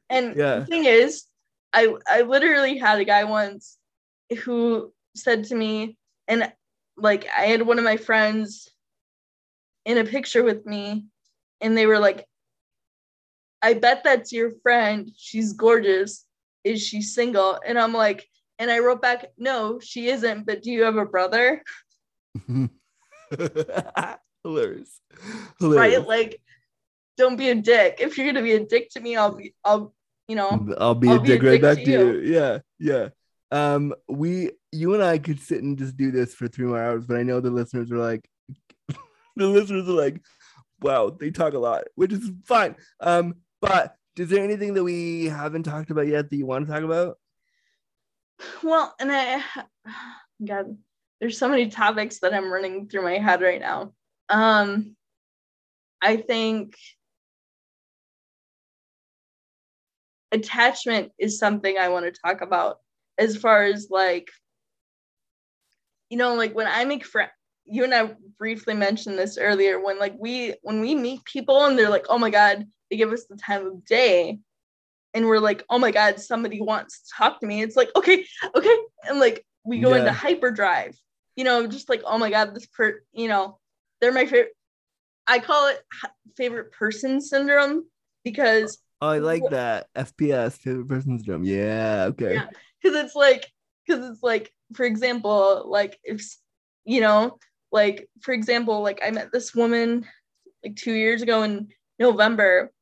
and 0.09 0.35
Yeah. 0.37 0.61
the 0.61 0.67
thing 0.67 0.85
is, 0.87 1.25
I 1.73 1.95
I 2.09 2.23
literally 2.23 2.79
had 2.79 2.99
a 2.99 3.05
guy 3.05 3.25
once 3.25 3.77
who 4.45 4.93
said 5.15 5.45
to 5.45 5.55
me, 5.55 5.99
and 6.27 6.51
like 6.97 7.27
I 7.29 7.43
had 7.43 7.63
one 7.63 7.79
of 7.79 7.85
my 7.85 7.97
friends 7.99 8.69
in 9.89 9.97
a 9.97 10.05
picture 10.05 10.45
with 10.45 10.67
me, 10.67 11.07
and 11.63 11.77
they 11.77 11.87
were 11.87 11.99
like, 11.99 12.27
I 13.63 13.73
bet 13.73 14.05
that's 14.05 14.33
your 14.33 14.53
friend. 14.63 15.11
She's 15.17 15.55
gorgeous. 15.55 16.27
Is 16.63 16.87
she 16.87 17.01
single? 17.01 17.59
And 17.67 17.79
I'm 17.79 17.95
like, 17.95 18.29
and 18.59 18.71
I 18.71 18.81
wrote 18.81 19.01
back, 19.01 19.29
no, 19.39 19.81
she 19.81 20.09
isn't, 20.11 20.45
but 20.45 20.63
do 20.63 20.71
you 20.71 20.83
have 20.83 20.97
a 20.97 21.07
brother? 21.07 21.63
Hilarious. 24.45 25.01
Hilarious. 25.59 25.99
Right? 25.99 26.07
Like, 26.07 26.43
don't 27.17 27.37
be 27.37 27.49
a 27.49 27.55
dick. 27.55 27.97
If 27.99 28.19
you're 28.19 28.27
gonna 28.27 28.43
be 28.43 28.53
a 28.53 28.65
dick 28.65 28.91
to 28.91 29.01
me, 29.01 29.17
I'll 29.17 29.35
be 29.35 29.55
I'll 29.65 29.95
you 30.29 30.37
know 30.37 30.69
I'll 30.79 30.95
be 30.95 31.09
I'll 31.09 31.17
a 31.17 31.21
be 31.21 31.33
a 31.33 31.39
dick 31.39 31.43
right 31.43 31.63
back 31.63 31.79
to 31.79 31.85
to 31.85 31.91
you. 31.91 32.21
Yeah, 32.21 32.59
yeah. 32.79 33.09
Um, 33.51 33.95
we, 34.07 34.51
you 34.71 34.93
and 34.93 35.03
I 35.03 35.17
could 35.17 35.41
sit 35.41 35.63
and 35.63 35.79
just 35.79 35.97
do 35.97 36.11
this 36.11 36.35
for 36.35 36.47
three 36.47 36.67
more 36.67 36.83
hours, 36.83 37.07
but 37.07 37.17
I 37.17 37.23
know 37.23 37.41
the 37.41 37.51
listeners 37.51 37.91
are 37.91 37.97
like, 37.97 38.29
the 39.39 39.47
listeners 39.47 39.89
are 39.89 39.93
like, 39.93 40.21
wow, 40.81 41.11
they 41.11 41.31
talk 41.31 41.55
a 41.55 41.59
lot, 41.59 41.85
which 41.95 42.13
is 42.13 42.31
fine. 42.45 42.77
Um, 43.01 43.37
but 43.61 43.95
is 44.17 44.29
there 44.29 44.45
anything 44.45 44.75
that 44.75 44.85
we 44.85 45.27
haven't 45.27 45.65
talked 45.65 45.91
about 45.91 46.07
yet 46.07 46.31
that 46.31 46.37
you 46.37 46.47
want 46.47 46.67
to 46.67 46.73
talk 46.73 46.83
about? 46.83 47.17
Well, 48.63 48.95
and 49.01 49.11
I, 49.13 49.43
God, 50.45 50.77
there's 51.21 51.39
so 51.39 51.49
many 51.49 51.69
topics 51.69 52.21
that 52.21 52.35
I'm 52.35 52.53
running 52.53 52.89
through 52.89 53.03
my 53.03 53.19
head 53.19 53.43
right 53.43 53.61
now. 53.61 53.93
Um, 54.29 54.97
I 56.01 56.17
think 56.17 56.77
attachment 60.31 61.13
is 61.19 61.39
something 61.39 61.77
I 61.79 61.89
want 61.89 62.07
to 62.07 62.21
talk 62.21 62.41
about 62.41 62.79
as 63.19 63.37
far 63.37 63.65
as 63.65 63.89
like, 63.91 64.29
you 66.11 66.17
know, 66.17 66.35
like 66.35 66.55
when 66.55 66.69
I 66.69 66.85
make 66.85 67.05
friends, 67.05 67.33
you 67.71 67.85
and 67.85 67.95
I 67.95 68.15
briefly 68.39 68.75
mentioned 68.75 69.19
this 69.19 69.39
earlier 69.39 69.81
when 69.81 69.99
like 69.99 70.15
we 70.19 70.55
when 70.63 70.81
we 70.81 70.95
meet 70.95 71.25
people 71.25 71.65
and 71.67 71.79
they're 71.79 71.91
like, 71.91 72.07
oh 72.09 72.19
my 72.19 72.31
God, 72.31 72.65
they 72.91 72.97
give 72.97 73.13
us 73.13 73.27
the 73.29 73.37
time 73.37 73.67
of 73.67 73.85
day 73.85 74.39
and 75.15 75.27
we're 75.27 75.41
like, 75.41 75.65
oh 75.71 75.79
my 75.79 75.91
God, 75.91 76.21
somebody 76.21 76.61
wants 76.61 77.01
to 77.03 77.11
talk 77.17 77.41
to 77.41 77.47
me. 77.47 77.63
It's 77.63 77.77
like, 77.77 77.91
okay, 77.97 78.25
okay. 78.55 78.77
And 79.09 79.21
like 79.21 79.45
we 79.65 79.81
go 79.81 79.95
into 79.95 80.13
hyperdrive, 80.13 80.97
you 81.37 81.45
know, 81.45 81.67
just 81.67 81.89
like, 81.89 82.03
oh 82.05 82.19
my 82.19 82.31
God, 82.31 82.55
this 82.55 82.67
per, 82.67 83.01
you 83.13 83.29
know, 83.29 83.59
they're 84.01 84.13
my 84.13 84.25
favorite. 84.27 84.53
I 85.27 85.41
call 85.41 85.69
it 85.69 85.81
favorite 86.37 86.73
person 86.73 87.21
syndrome 87.21 87.87
because 88.25 88.79
Oh, 89.01 89.09
I 89.11 89.19
like 89.19 89.43
that. 89.51 89.87
FPS, 89.95 90.59
favorite 90.59 90.89
person 90.89 91.19
syndrome. 91.19 91.45
Yeah, 91.45 92.07
okay. 92.11 92.35
Yeah. 92.35 92.49
because 92.83 92.99
it's 93.05 93.15
like 93.15 93.47
because 93.87 94.11
it's 94.11 94.23
like 94.23 94.53
for 94.75 94.85
example 94.85 95.65
like 95.67 95.99
if 96.05 96.23
you 96.85 97.01
know 97.01 97.39
like 97.73 98.09
for 98.21 98.33
example 98.33 98.83
like 98.83 99.01
i 99.05 99.11
met 99.11 99.31
this 99.33 99.55
woman 99.55 100.07
like 100.65 100.77
two 100.77 100.93
years 100.93 101.23
ago 101.23 101.43
in 101.43 101.69
november 101.99 102.73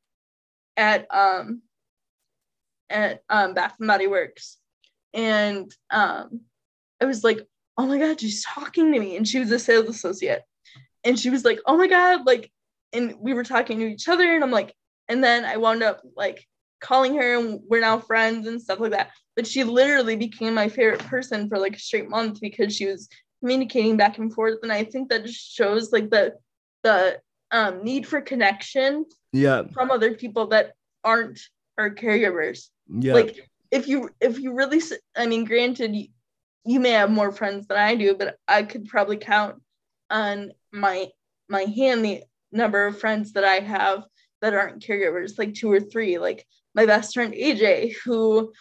at 0.77 1.07
um 1.11 1.63
at 2.91 3.23
um 3.29 3.55
bath 3.55 3.75
and 3.79 3.89
body 3.89 4.07
works. 4.07 4.59
And 5.15 5.73
um 5.91 6.41
i 7.01 7.05
was 7.05 7.25
like 7.25 7.47
oh 7.79 7.87
my 7.87 7.99
god 7.99 8.21
she's 8.21 8.45
talking 8.45 8.93
to 8.93 9.01
me. 9.01 9.17
And 9.17 9.27
she 9.27 9.39
was 9.39 9.51
a 9.51 9.59
sales 9.59 9.89
associate. 9.89 10.43
And 11.05 11.19
she 11.19 11.31
was 11.31 11.45
like 11.45 11.61
oh 11.67 11.77
my 11.77 11.89
god 11.89 12.27
like 12.27 12.51
and 12.93 13.15
we 13.19 13.35
were 13.35 13.45
talking 13.45 13.79
to 13.79 13.87
each 13.87 14.09
other 14.09 14.35
and 14.35 14.45
i'm 14.45 14.51
like 14.51 14.75
and 15.09 15.23
then 15.23 15.45
i 15.45 15.57
wound 15.57 15.83
up 15.83 16.01
like 16.17 16.47
calling 16.81 17.17
her 17.17 17.39
and 17.39 17.61
we're 17.69 17.81
now 17.81 17.99
friends 17.99 18.47
and 18.47 18.61
stuff 18.61 18.81
like 18.81 18.93
that. 18.93 19.11
But 19.35 19.47
she 19.47 19.65
literally 19.65 20.17
became 20.17 20.55
my 20.55 20.69
favorite 20.69 21.01
person 21.01 21.49
for 21.49 21.59
like 21.59 21.77
a 21.77 21.79
straight 21.79 22.09
month 22.09 22.41
because 22.41 22.75
she 22.75 22.87
was 22.87 23.09
communicating 23.47 23.97
back 23.97 24.19
and 24.19 24.35
forth 24.35 24.59
and 24.63 24.73
i 24.73 24.83
think 24.83 25.09
that 25.09 25.25
just 25.25 25.53
shows 25.55 25.93
like 25.93 26.11
the 26.11 26.35
the 26.83 27.19
um, 27.53 27.85
need 27.85 28.07
for 28.07 28.21
connection 28.21 29.05
Yeah, 29.33 29.63
from 29.73 29.93
other 29.93 30.15
people 30.15 30.49
that 30.49 30.73
aren't 31.05 31.41
our 31.79 31.91
caregivers 31.91 32.71
yeah. 32.89 33.15
like 33.15 33.49
if 33.71 33.87
you 33.87 34.11
if 34.21 34.41
you 34.41 34.53
really 34.53 34.81
i 35.17 35.27
mean 35.27 35.45
granted 35.45 35.95
you, 35.95 36.09
you 36.67 36.81
may 36.81 36.91
have 36.91 37.11
more 37.11 37.31
friends 37.31 37.67
than 37.69 37.79
I 37.79 37.95
do, 37.95 38.15
but 38.15 38.37
I 38.49 38.65
could 38.65 38.87
probably 38.87 39.17
count 39.17 39.63
on 40.11 40.53
my 40.73 41.09
my 41.49 41.63
hand 41.63 42.05
the 42.05 42.25
number 42.51 42.87
of 42.87 42.99
friends 42.99 43.33
that 43.33 43.45
I 43.45 43.61
have 43.61 44.05
that 44.43 44.53
aren't 44.53 44.83
caregivers, 44.83 45.39
like 45.39 45.55
two 45.55 45.71
or 45.71 45.81
three. 45.81 46.19
Like 46.19 46.45
my 46.75 46.85
best 46.85 47.15
friend 47.15 47.33
AJ, 47.33 47.95
who 48.05 48.53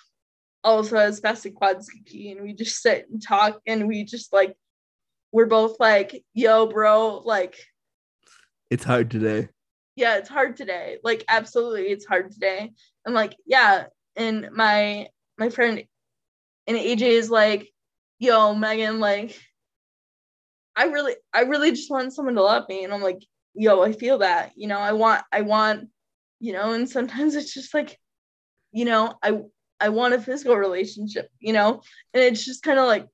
also 0.63 0.97
has 0.97 1.19
spastic 1.19 1.53
quadriception, 1.53 2.33
and 2.33 2.41
we 2.43 2.53
just 2.53 2.81
sit 2.81 3.07
and 3.09 3.21
talk, 3.21 3.59
and 3.65 3.87
we 3.87 4.03
just 4.03 4.31
like 4.31 4.55
we're 5.35 5.45
both 5.45 5.81
like, 5.81 6.23
"Yo, 6.33 6.65
bro, 6.65 7.17
like." 7.17 7.57
It's 8.71 8.85
hard 8.85 9.11
today. 9.11 9.49
Yeah, 9.97 10.15
it's 10.15 10.29
hard 10.29 10.55
today. 10.55 10.97
Like, 11.03 11.25
absolutely, 11.27 11.87
it's 11.89 12.05
hard 12.05 12.31
today. 12.31 12.71
I'm 13.05 13.13
like, 13.13 13.35
yeah, 13.45 13.87
and 14.15 14.49
my 14.53 15.09
my 15.37 15.49
friend 15.49 15.83
and 16.67 16.77
AJ 16.77 17.01
is 17.01 17.29
like, 17.29 17.69
"Yo, 18.17 18.55
Megan, 18.55 19.01
like." 19.01 19.37
I 20.77 20.85
really, 20.85 21.15
I 21.33 21.41
really 21.41 21.71
just 21.71 21.89
want 21.89 22.13
someone 22.13 22.35
to 22.35 22.43
love 22.43 22.67
me. 22.67 22.83
And 22.83 22.93
I'm 22.93 23.01
like, 23.01 23.21
yo, 23.53 23.81
I 23.81 23.93
feel 23.93 24.17
that, 24.17 24.51
you 24.57 24.67
know, 24.67 24.77
I 24.77 24.91
want, 24.91 25.23
I 25.31 25.39
want, 25.39 25.87
you 26.41 26.51
know, 26.51 26.73
and 26.73 26.89
sometimes 26.89 27.33
it's 27.33 27.53
just 27.53 27.73
like, 27.73 27.97
you 28.73 28.83
know, 28.83 29.13
I, 29.23 29.39
I 29.79 29.87
want 29.87 30.15
a 30.15 30.19
physical 30.19 30.57
relationship, 30.57 31.29
you 31.39 31.53
know, 31.53 31.81
and 32.13 32.23
it's 32.23 32.43
just 32.43 32.61
kind 32.61 32.77
of 32.77 32.87
like, 32.87 33.07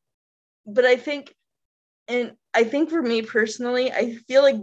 but 0.65 0.85
I 0.85 0.95
think, 0.95 1.35
and 2.07 2.33
I 2.53 2.63
think 2.63 2.89
for 2.89 3.01
me 3.01 3.21
personally, 3.21 3.91
I 3.91 4.15
feel 4.27 4.41
like 4.41 4.57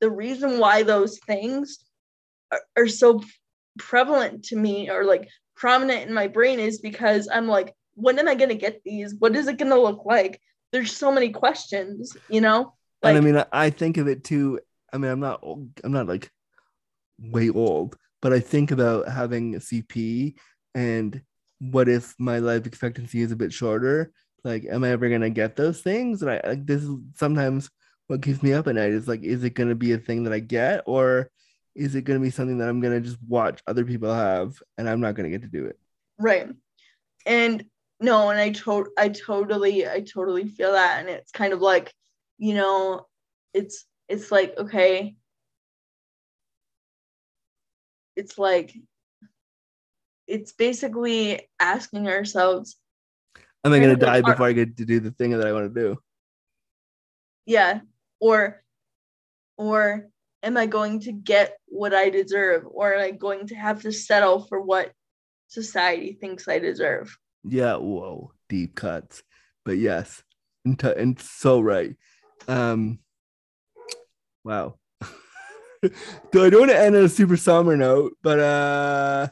the 0.00 0.10
reason 0.10 0.58
why 0.58 0.82
those 0.82 1.18
things 1.18 1.78
are, 2.52 2.60
are 2.76 2.88
so 2.88 3.22
prevalent 3.78 4.44
to 4.46 4.56
me 4.56 4.90
or 4.90 5.04
like 5.04 5.28
prominent 5.56 6.08
in 6.08 6.14
my 6.14 6.28
brain 6.28 6.60
is 6.60 6.78
because 6.78 7.28
I'm 7.32 7.48
like, 7.48 7.74
when 7.94 8.18
am 8.18 8.28
I 8.28 8.34
going 8.34 8.50
to 8.50 8.54
get 8.54 8.82
these? 8.84 9.14
What 9.18 9.36
is 9.36 9.48
it 9.48 9.58
going 9.58 9.70
to 9.70 9.80
look 9.80 10.04
like? 10.04 10.40
there's 10.74 10.94
so 10.94 11.12
many 11.12 11.30
questions, 11.30 12.16
you 12.28 12.40
know? 12.40 12.74
Like, 13.00 13.14
and 13.14 13.18
I 13.18 13.20
mean, 13.32 13.44
I 13.52 13.70
think 13.70 13.96
of 13.96 14.08
it 14.08 14.24
too. 14.24 14.58
I 14.92 14.98
mean, 14.98 15.08
I'm 15.08 15.20
not 15.20 15.38
old, 15.40 15.70
I'm 15.84 15.92
not 15.92 16.08
like 16.08 16.32
way 17.16 17.48
old, 17.48 17.96
but 18.20 18.32
I 18.32 18.40
think 18.40 18.72
about 18.72 19.08
having 19.08 19.54
a 19.54 19.58
CP 19.58 20.34
and 20.74 21.22
what 21.60 21.88
if 21.88 22.16
my 22.18 22.40
life 22.40 22.66
expectancy 22.66 23.22
is 23.22 23.30
a 23.30 23.36
bit 23.36 23.52
shorter? 23.52 24.10
Like, 24.44 24.66
am 24.70 24.84
I 24.84 24.90
ever 24.90 25.08
gonna 25.08 25.30
get 25.30 25.56
those 25.56 25.80
things? 25.80 26.22
And 26.22 26.30
I 26.30 26.40
like 26.44 26.66
this 26.66 26.82
is 26.82 26.90
sometimes 27.14 27.70
what 28.06 28.22
keeps 28.22 28.42
me 28.42 28.52
up 28.52 28.66
at 28.68 28.74
night 28.74 28.90
is 28.90 29.08
like, 29.08 29.22
is 29.22 29.42
it 29.44 29.54
gonna 29.54 29.74
be 29.74 29.92
a 29.92 29.98
thing 29.98 30.24
that 30.24 30.32
I 30.32 30.40
get, 30.40 30.82
or 30.86 31.30
is 31.74 31.94
it 31.94 32.02
gonna 32.02 32.20
be 32.20 32.30
something 32.30 32.58
that 32.58 32.68
I'm 32.68 32.80
gonna 32.80 33.00
just 33.00 33.18
watch 33.26 33.60
other 33.66 33.84
people 33.84 34.12
have 34.12 34.62
and 34.78 34.88
I'm 34.88 35.00
not 35.00 35.14
gonna 35.14 35.30
get 35.30 35.42
to 35.42 35.48
do 35.48 35.66
it? 35.66 35.78
Right. 36.18 36.48
And 37.26 37.64
no 38.00 38.28
and 38.28 38.38
i 38.38 38.50
to- 38.50 38.92
i 38.98 39.08
totally 39.08 39.88
i 39.88 40.00
totally 40.00 40.46
feel 40.46 40.72
that 40.72 40.98
and 41.00 41.08
it's 41.08 41.30
kind 41.30 41.52
of 41.52 41.60
like 41.60 41.92
you 42.38 42.52
know 42.52 43.06
it's 43.54 43.86
it's 44.08 44.32
like 44.32 44.52
okay 44.58 45.14
it's 48.16 48.36
like 48.36 48.74
it's 50.26 50.52
basically 50.52 51.48
asking 51.60 52.08
ourselves 52.08 52.76
am 53.64 53.72
i 53.72 53.78
going 53.78 53.90
to 53.90 53.96
die 53.96 54.20
before 54.20 54.46
i 54.46 54.52
get 54.52 54.76
to 54.76 54.84
do 54.84 55.00
the 55.00 55.10
thing 55.12 55.30
that 55.30 55.46
i 55.46 55.52
want 55.52 55.72
to 55.72 55.80
do 55.80 55.98
yeah 57.46 57.80
or 58.20 58.62
or 59.56 60.08
am 60.42 60.56
i 60.56 60.66
going 60.66 61.00
to 61.00 61.12
get 61.12 61.56
what 61.66 61.94
i 61.94 62.08
deserve 62.08 62.64
or 62.66 62.94
am 62.94 63.00
i 63.00 63.10
going 63.10 63.46
to 63.46 63.54
have 63.54 63.82
to 63.82 63.92
settle 63.92 64.44
for 64.44 64.60
what 64.60 64.92
society 65.48 66.16
thinks 66.20 66.48
i 66.48 66.58
deserve 66.58 67.16
yeah, 67.44 67.76
whoa, 67.76 68.32
deep 68.48 68.74
cuts. 68.74 69.22
But 69.64 69.78
yes, 69.78 70.22
and, 70.64 70.78
t- 70.78 70.92
and 70.96 71.20
so 71.20 71.60
right. 71.60 71.94
Um, 72.48 72.98
wow. 74.42 74.78
so 75.02 76.44
I 76.44 76.50
don't 76.50 76.60
want 76.60 76.70
to 76.70 76.80
end 76.80 76.96
on 76.96 77.04
a 77.04 77.08
super 77.08 77.36
somber 77.36 77.76
note, 77.76 78.16
but 78.22 78.38
uh, 78.40 79.28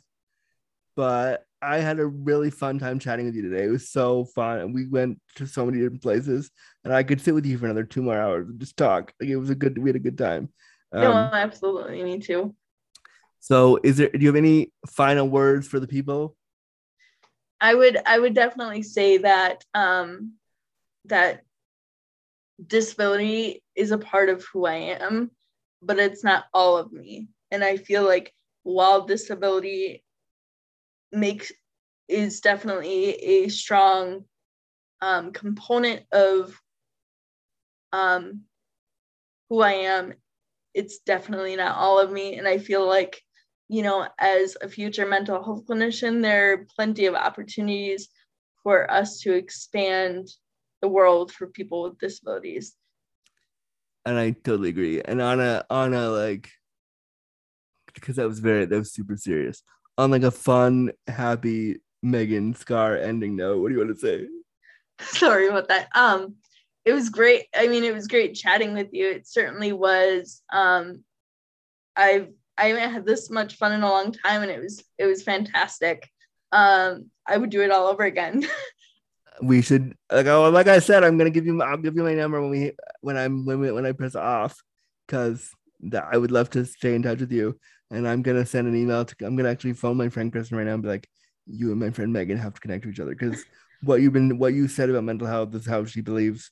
but 0.94 1.46
I 1.62 1.78
had 1.78 2.00
a 2.00 2.06
really 2.06 2.50
fun 2.50 2.78
time 2.78 2.98
chatting 2.98 3.26
with 3.26 3.36
you 3.36 3.42
today. 3.42 3.64
It 3.64 3.70
was 3.70 3.90
so 3.90 4.24
fun, 4.24 4.58
and 4.58 4.74
we 4.74 4.88
went 4.88 5.20
to 5.36 5.46
so 5.46 5.64
many 5.64 5.78
different 5.78 6.02
places, 6.02 6.50
and 6.84 6.92
I 6.92 7.04
could 7.04 7.20
sit 7.20 7.34
with 7.34 7.46
you 7.46 7.56
for 7.56 7.66
another 7.66 7.84
two 7.84 8.02
more 8.02 8.18
hours 8.18 8.48
and 8.48 8.58
just 8.58 8.76
talk. 8.76 9.12
Like 9.20 9.30
it 9.30 9.36
was 9.36 9.50
a 9.50 9.54
good, 9.54 9.78
we 9.78 9.88
had 9.88 9.96
a 9.96 10.00
good 10.00 10.18
time. 10.18 10.48
Um, 10.92 11.02
no, 11.02 11.30
absolutely, 11.32 12.02
me 12.02 12.18
too. 12.18 12.54
So, 13.38 13.78
is 13.82 13.96
there? 13.96 14.10
Do 14.10 14.18
you 14.18 14.26
have 14.26 14.36
any 14.36 14.72
final 14.88 15.28
words 15.28 15.68
for 15.68 15.78
the 15.78 15.86
people? 15.86 16.36
I 17.60 17.74
would 17.74 17.96
I 18.04 18.18
would 18.18 18.34
definitely 18.34 18.82
say 18.82 19.18
that 19.18 19.64
um, 19.72 20.32
that 21.04 21.42
disability 22.64 23.62
is 23.76 23.92
a 23.92 23.98
part 23.98 24.28
of 24.28 24.44
who 24.52 24.66
I 24.66 24.96
am, 25.00 25.30
but 25.80 25.98
it's 25.98 26.24
not 26.24 26.44
all 26.52 26.76
of 26.76 26.92
me. 26.92 27.28
And 27.50 27.62
I 27.62 27.76
feel 27.76 28.04
like 28.04 28.34
while 28.64 29.06
disability 29.06 30.02
makes 31.12 31.52
is 32.08 32.40
definitely 32.40 33.10
a 33.10 33.48
strong 33.48 34.24
um, 35.00 35.32
component 35.32 36.02
of 36.12 36.58
um, 37.92 38.42
who 39.48 39.60
I 39.60 39.72
am, 39.72 40.14
it's 40.74 40.98
definitely 41.00 41.56
not 41.56 41.76
all 41.76 41.98
of 41.98 42.10
me. 42.10 42.36
And 42.38 42.48
I 42.48 42.58
feel 42.58 42.86
like 42.86 43.22
you 43.72 43.82
know, 43.82 44.06
as 44.18 44.54
a 44.60 44.68
future 44.68 45.06
mental 45.06 45.42
health 45.42 45.64
clinician, 45.66 46.20
there 46.20 46.52
are 46.52 46.66
plenty 46.76 47.06
of 47.06 47.14
opportunities 47.14 48.10
for 48.62 48.90
us 48.90 49.20
to 49.20 49.32
expand 49.32 50.28
the 50.82 50.88
world 50.88 51.32
for 51.32 51.46
people 51.46 51.84
with 51.84 51.98
disabilities. 51.98 52.74
And 54.04 54.18
I 54.18 54.32
totally 54.32 54.68
agree. 54.68 55.00
And 55.00 55.22
on 55.22 55.40
a 55.40 55.64
on 55.70 55.94
a 55.94 56.10
like 56.10 56.50
because 57.94 58.16
that 58.16 58.28
was 58.28 58.40
very 58.40 58.66
that 58.66 58.76
was 58.76 58.92
super 58.92 59.16
serious. 59.16 59.62
On 59.98 60.10
like 60.10 60.22
a 60.22 60.30
fun, 60.30 60.92
happy 61.06 61.76
Megan 62.02 62.54
Skaar 62.54 63.00
ending 63.02 63.36
note, 63.36 63.60
what 63.60 63.68
do 63.68 63.74
you 63.74 63.80
want 63.84 63.98
to 63.98 64.00
say? 64.00 64.26
Sorry 65.00 65.48
about 65.48 65.68
that. 65.68 65.88
Um 65.94 66.36
it 66.84 66.92
was 66.92 67.10
great. 67.10 67.44
I 67.54 67.68
mean, 67.68 67.84
it 67.84 67.94
was 67.94 68.08
great 68.08 68.34
chatting 68.34 68.74
with 68.74 68.88
you. 68.92 69.08
It 69.08 69.28
certainly 69.28 69.72
was. 69.72 70.42
Um 70.52 71.04
I've 71.96 72.28
I 72.58 72.66
haven't 72.66 72.92
had 72.92 73.06
this 73.06 73.30
much 73.30 73.56
fun 73.56 73.72
in 73.72 73.82
a 73.82 73.88
long 73.88 74.12
time, 74.12 74.42
and 74.42 74.50
it 74.50 74.60
was 74.60 74.82
it 74.98 75.06
was 75.06 75.22
fantastic. 75.22 76.08
Um, 76.52 77.10
I 77.26 77.36
would 77.36 77.50
do 77.50 77.62
it 77.62 77.70
all 77.70 77.88
over 77.88 78.04
again. 78.04 78.46
we 79.42 79.62
should 79.62 79.94
like 80.10 80.26
oh, 80.26 80.50
like 80.50 80.68
I 80.68 80.78
said, 80.78 81.04
I'm 81.04 81.16
gonna 81.16 81.30
give 81.30 81.46
you 81.46 81.60
I'll 81.62 81.76
give 81.76 81.96
you 81.96 82.02
my 82.02 82.14
number 82.14 82.40
when 82.40 82.50
we 82.50 82.72
when 83.00 83.16
I'm 83.16 83.46
when 83.46 83.60
we, 83.60 83.72
when 83.72 83.86
I 83.86 83.92
press 83.92 84.14
off 84.14 84.56
because 85.06 85.50
that 85.80 86.06
I 86.12 86.16
would 86.16 86.30
love 86.30 86.50
to 86.50 86.64
stay 86.64 86.94
in 86.94 87.02
touch 87.02 87.20
with 87.20 87.32
you. 87.32 87.58
And 87.92 88.08
I'm 88.08 88.22
gonna 88.22 88.44
send 88.46 88.66
an 88.66 88.74
email 88.74 89.04
to 89.04 89.26
I'm 89.26 89.36
gonna 89.36 89.50
actually 89.50 89.74
phone 89.74 89.96
my 89.96 90.08
friend 90.08 90.32
Kristen 90.32 90.56
right 90.56 90.66
now 90.66 90.74
and 90.74 90.82
be 90.82 90.88
like, 90.88 91.08
you 91.46 91.70
and 91.70 91.78
my 91.80 91.90
friend 91.90 92.12
Megan 92.12 92.38
have 92.38 92.54
to 92.54 92.60
connect 92.60 92.84
to 92.84 92.90
each 92.90 93.00
other 93.00 93.14
because 93.14 93.44
what 93.82 94.00
you've 94.00 94.12
been 94.12 94.38
what 94.38 94.54
you 94.54 94.66
said 94.66 94.90
about 94.90 95.04
mental 95.04 95.26
health 95.26 95.54
is 95.54 95.66
how 95.66 95.84
she 95.84 96.00
believes 96.00 96.50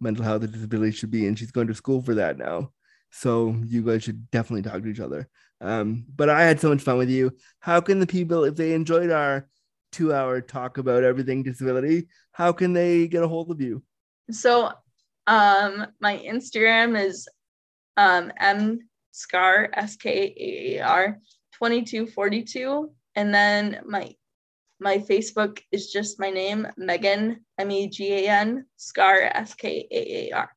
mental 0.00 0.24
health 0.24 0.42
and 0.42 0.52
disability 0.52 0.92
should 0.92 1.10
be, 1.10 1.26
and 1.26 1.38
she's 1.38 1.52
going 1.52 1.66
to 1.68 1.74
school 1.74 2.02
for 2.02 2.14
that 2.14 2.38
now. 2.38 2.70
So 3.10 3.56
you 3.64 3.82
guys 3.82 4.02
should 4.02 4.30
definitely 4.30 4.68
talk 4.68 4.82
to 4.82 4.88
each 4.88 5.00
other. 5.00 5.28
Um, 5.60 6.04
but 6.14 6.28
I 6.28 6.42
had 6.42 6.60
so 6.60 6.68
much 6.68 6.82
fun 6.82 6.98
with 6.98 7.08
you. 7.08 7.32
How 7.60 7.80
can 7.80 8.00
the 8.00 8.06
people, 8.06 8.44
if 8.44 8.56
they 8.56 8.74
enjoyed 8.74 9.10
our 9.10 9.48
two 9.92 10.12
hour 10.12 10.40
talk 10.40 10.78
about 10.78 11.04
everything 11.04 11.42
disability, 11.44 12.08
how 12.32 12.52
can 12.52 12.72
they 12.72 13.06
get 13.06 13.22
a 13.22 13.28
hold 13.28 13.50
of 13.50 13.60
you? 13.60 13.82
So 14.30 14.72
um 15.26 15.86
my 16.00 16.18
Instagram 16.18 17.00
is 17.00 17.28
um 17.96 18.32
M 18.38 18.80
Skaar 19.14 19.68
S 19.72 19.96
K 19.96 20.34
A 20.36 20.78
A 20.78 20.84
R 20.84 21.20
2242. 21.52 22.90
And 23.14 23.32
then 23.32 23.80
my 23.86 24.14
my 24.80 24.98
Facebook 24.98 25.60
is 25.70 25.92
just 25.92 26.18
my 26.18 26.30
name, 26.30 26.66
Megan, 26.76 27.44
M 27.58 27.70
E 27.70 27.88
G 27.88 28.12
A 28.12 28.28
N, 28.28 28.66
Skaar 28.78 29.30
S 29.32 29.54
K 29.54 29.86
A 29.90 30.28
A 30.28 30.36
R. 30.36 30.50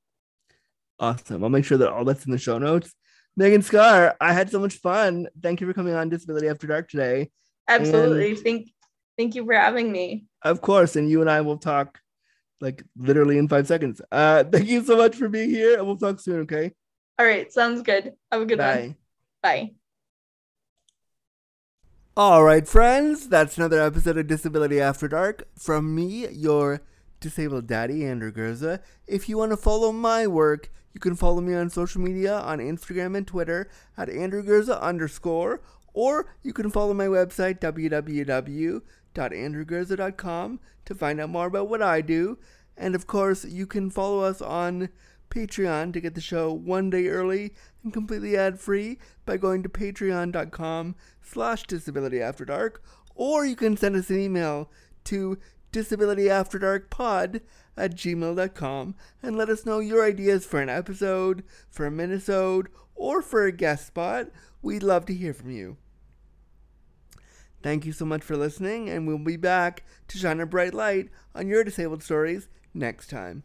Awesome. 0.99 1.43
I'll 1.43 1.49
make 1.49 1.65
sure 1.65 1.77
that 1.77 1.91
all 1.91 2.03
that's 2.03 2.25
in 2.25 2.31
the 2.31 2.39
show 2.39 2.57
notes. 2.57 2.93
Megan 3.35 3.61
Skaar, 3.61 4.15
I 4.19 4.33
had 4.33 4.49
so 4.49 4.59
much 4.59 4.73
fun. 4.73 5.27
Thank 5.43 5.61
you 5.61 5.67
for 5.67 5.73
coming 5.73 5.93
on 5.93 6.09
Disability 6.09 6.49
After 6.49 6.65
Dark 6.65 6.89
today. 6.89 7.29
Absolutely. 7.67 8.31
And 8.31 8.39
thank 8.39 8.69
thank 9.17 9.35
you 9.35 9.45
for 9.45 9.53
having 9.53 9.91
me. 9.91 10.25
Of 10.41 10.61
course. 10.61 10.95
And 10.95 11.07
you 11.09 11.21
and 11.21 11.29
I 11.29 11.41
will 11.41 11.57
talk 11.57 11.99
like 12.59 12.83
literally 12.97 13.37
in 13.37 13.47
five 13.47 13.67
seconds. 13.67 14.01
Uh 14.11 14.43
thank 14.51 14.67
you 14.67 14.83
so 14.83 14.97
much 14.97 15.15
for 15.15 15.29
being 15.29 15.51
here 15.51 15.77
and 15.77 15.85
we'll 15.85 15.97
talk 15.97 16.19
soon, 16.19 16.41
okay? 16.41 16.71
All 17.19 17.25
right, 17.25 17.51
sounds 17.51 17.81
good. 17.81 18.13
Have 18.31 18.41
a 18.41 18.45
good 18.45 18.59
Bye. 18.59 18.79
one. 18.79 18.95
Bye. 19.41 19.71
All 22.15 22.43
right, 22.43 22.67
friends, 22.67 23.27
that's 23.29 23.57
another 23.57 23.81
episode 23.81 24.17
of 24.17 24.27
Disability 24.27 24.79
After 24.81 25.07
Dark 25.07 25.47
from 25.55 25.95
me, 25.95 26.27
your 26.29 26.81
disabled 27.19 27.67
daddy, 27.67 28.05
Andrew 28.05 28.31
Gurza. 28.31 28.79
If 29.07 29.27
you 29.29 29.37
want 29.37 29.51
to 29.51 29.57
follow 29.57 29.91
my 29.91 30.25
work, 30.27 30.71
you 30.93 30.99
can 30.99 31.15
follow 31.15 31.41
me 31.41 31.53
on 31.53 31.69
social 31.69 32.01
media 32.01 32.39
on 32.39 32.57
Instagram 32.59 33.15
and 33.15 33.27
Twitter 33.27 33.69
at 33.97 34.09
Andrew 34.09 34.43
Gurza 34.43 34.81
underscore, 34.81 35.61
or 35.93 36.35
you 36.41 36.53
can 36.53 36.71
follow 36.71 36.95
my 36.95 37.05
website, 37.05 37.59
www.andrewgurza.com, 37.59 40.59
to 40.85 40.95
find 40.95 41.19
out 41.19 41.29
more 41.29 41.47
about 41.47 41.69
what 41.69 41.81
I 41.83 42.01
do. 42.01 42.39
And 42.75 42.95
of 42.95 43.05
course, 43.07 43.45
you 43.45 43.67
can 43.67 43.91
follow 43.91 44.21
us 44.21 44.41
on 44.41 44.89
Patreon 45.29 45.93
to 45.93 46.01
get 46.01 46.15
the 46.15 46.21
show 46.21 46.51
one 46.51 46.89
day 46.89 47.07
early 47.07 47.53
and 47.83 47.93
completely 47.93 48.37
ad-free 48.37 48.97
by 49.25 49.37
going 49.37 49.63
to 49.63 49.69
patreon.com 49.69 50.95
slash 51.21 51.65
disabilityafterdark, 51.65 52.77
or 53.15 53.45
you 53.45 53.55
can 53.55 53.77
send 53.77 53.95
us 53.95 54.09
an 54.09 54.19
email 54.19 54.71
to 55.05 55.37
disabilityafterdarkpod 55.71 57.41
at 57.75 57.95
gmail.com 57.95 58.95
and 59.21 59.37
let 59.37 59.49
us 59.49 59.65
know 59.65 59.79
your 59.79 60.03
ideas 60.03 60.45
for 60.45 60.61
an 60.61 60.69
episode, 60.69 61.43
for 61.69 61.85
a 61.85 61.91
minisode, 61.91 62.67
or 62.95 63.21
for 63.21 63.45
a 63.45 63.51
guest 63.51 63.87
spot. 63.87 64.29
We'd 64.61 64.83
love 64.83 65.05
to 65.05 65.13
hear 65.13 65.33
from 65.33 65.51
you. 65.51 65.77
Thank 67.63 67.85
you 67.85 67.91
so 67.91 68.05
much 68.05 68.23
for 68.23 68.37
listening, 68.37 68.89
and 68.89 69.07
we'll 69.07 69.17
be 69.17 69.37
back 69.37 69.83
to 70.07 70.17
shine 70.17 70.39
a 70.39 70.45
bright 70.45 70.73
light 70.73 71.09
on 71.35 71.47
your 71.47 71.63
disabled 71.63 72.03
stories 72.03 72.47
next 72.73 73.09
time. 73.09 73.43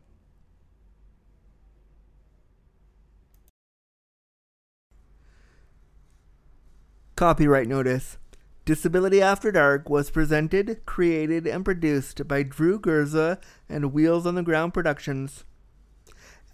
Copyright 7.23 7.69
notice. 7.69 8.19
Disability 8.65 9.23
After 9.23 9.53
Dark 9.53 9.89
was 9.89 10.11
presented, 10.11 10.85
created, 10.87 11.47
and 11.47 11.65
produced 11.65 12.27
by 12.27 12.43
Drew 12.43 12.81
Gurza 12.81 13.41
and 13.69 13.93
Wheels 13.93 14.27
on 14.27 14.35
the 14.35 14.43
Ground 14.43 14.75
Productions. 14.75 15.45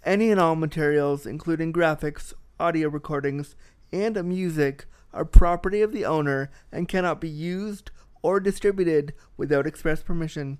Any 0.05 0.29
and 0.29 0.39
all 0.39 0.55
materials, 0.55 1.25
including 1.25 1.73
graphics, 1.73 2.33
audio 2.59 2.87
recordings, 2.87 3.55
and 3.91 4.23
music, 4.23 4.85
are 5.11 5.25
property 5.25 5.81
of 5.81 5.91
the 5.91 6.05
owner 6.05 6.51
and 6.71 6.87
cannot 6.87 7.19
be 7.19 7.29
used 7.29 7.89
or 8.21 8.39
distributed 8.39 9.15
without 9.37 9.65
express 9.65 10.03
permission. 10.03 10.59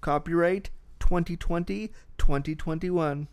Copyright 0.00 0.70
2020 1.00 1.90
2021. 2.16 3.26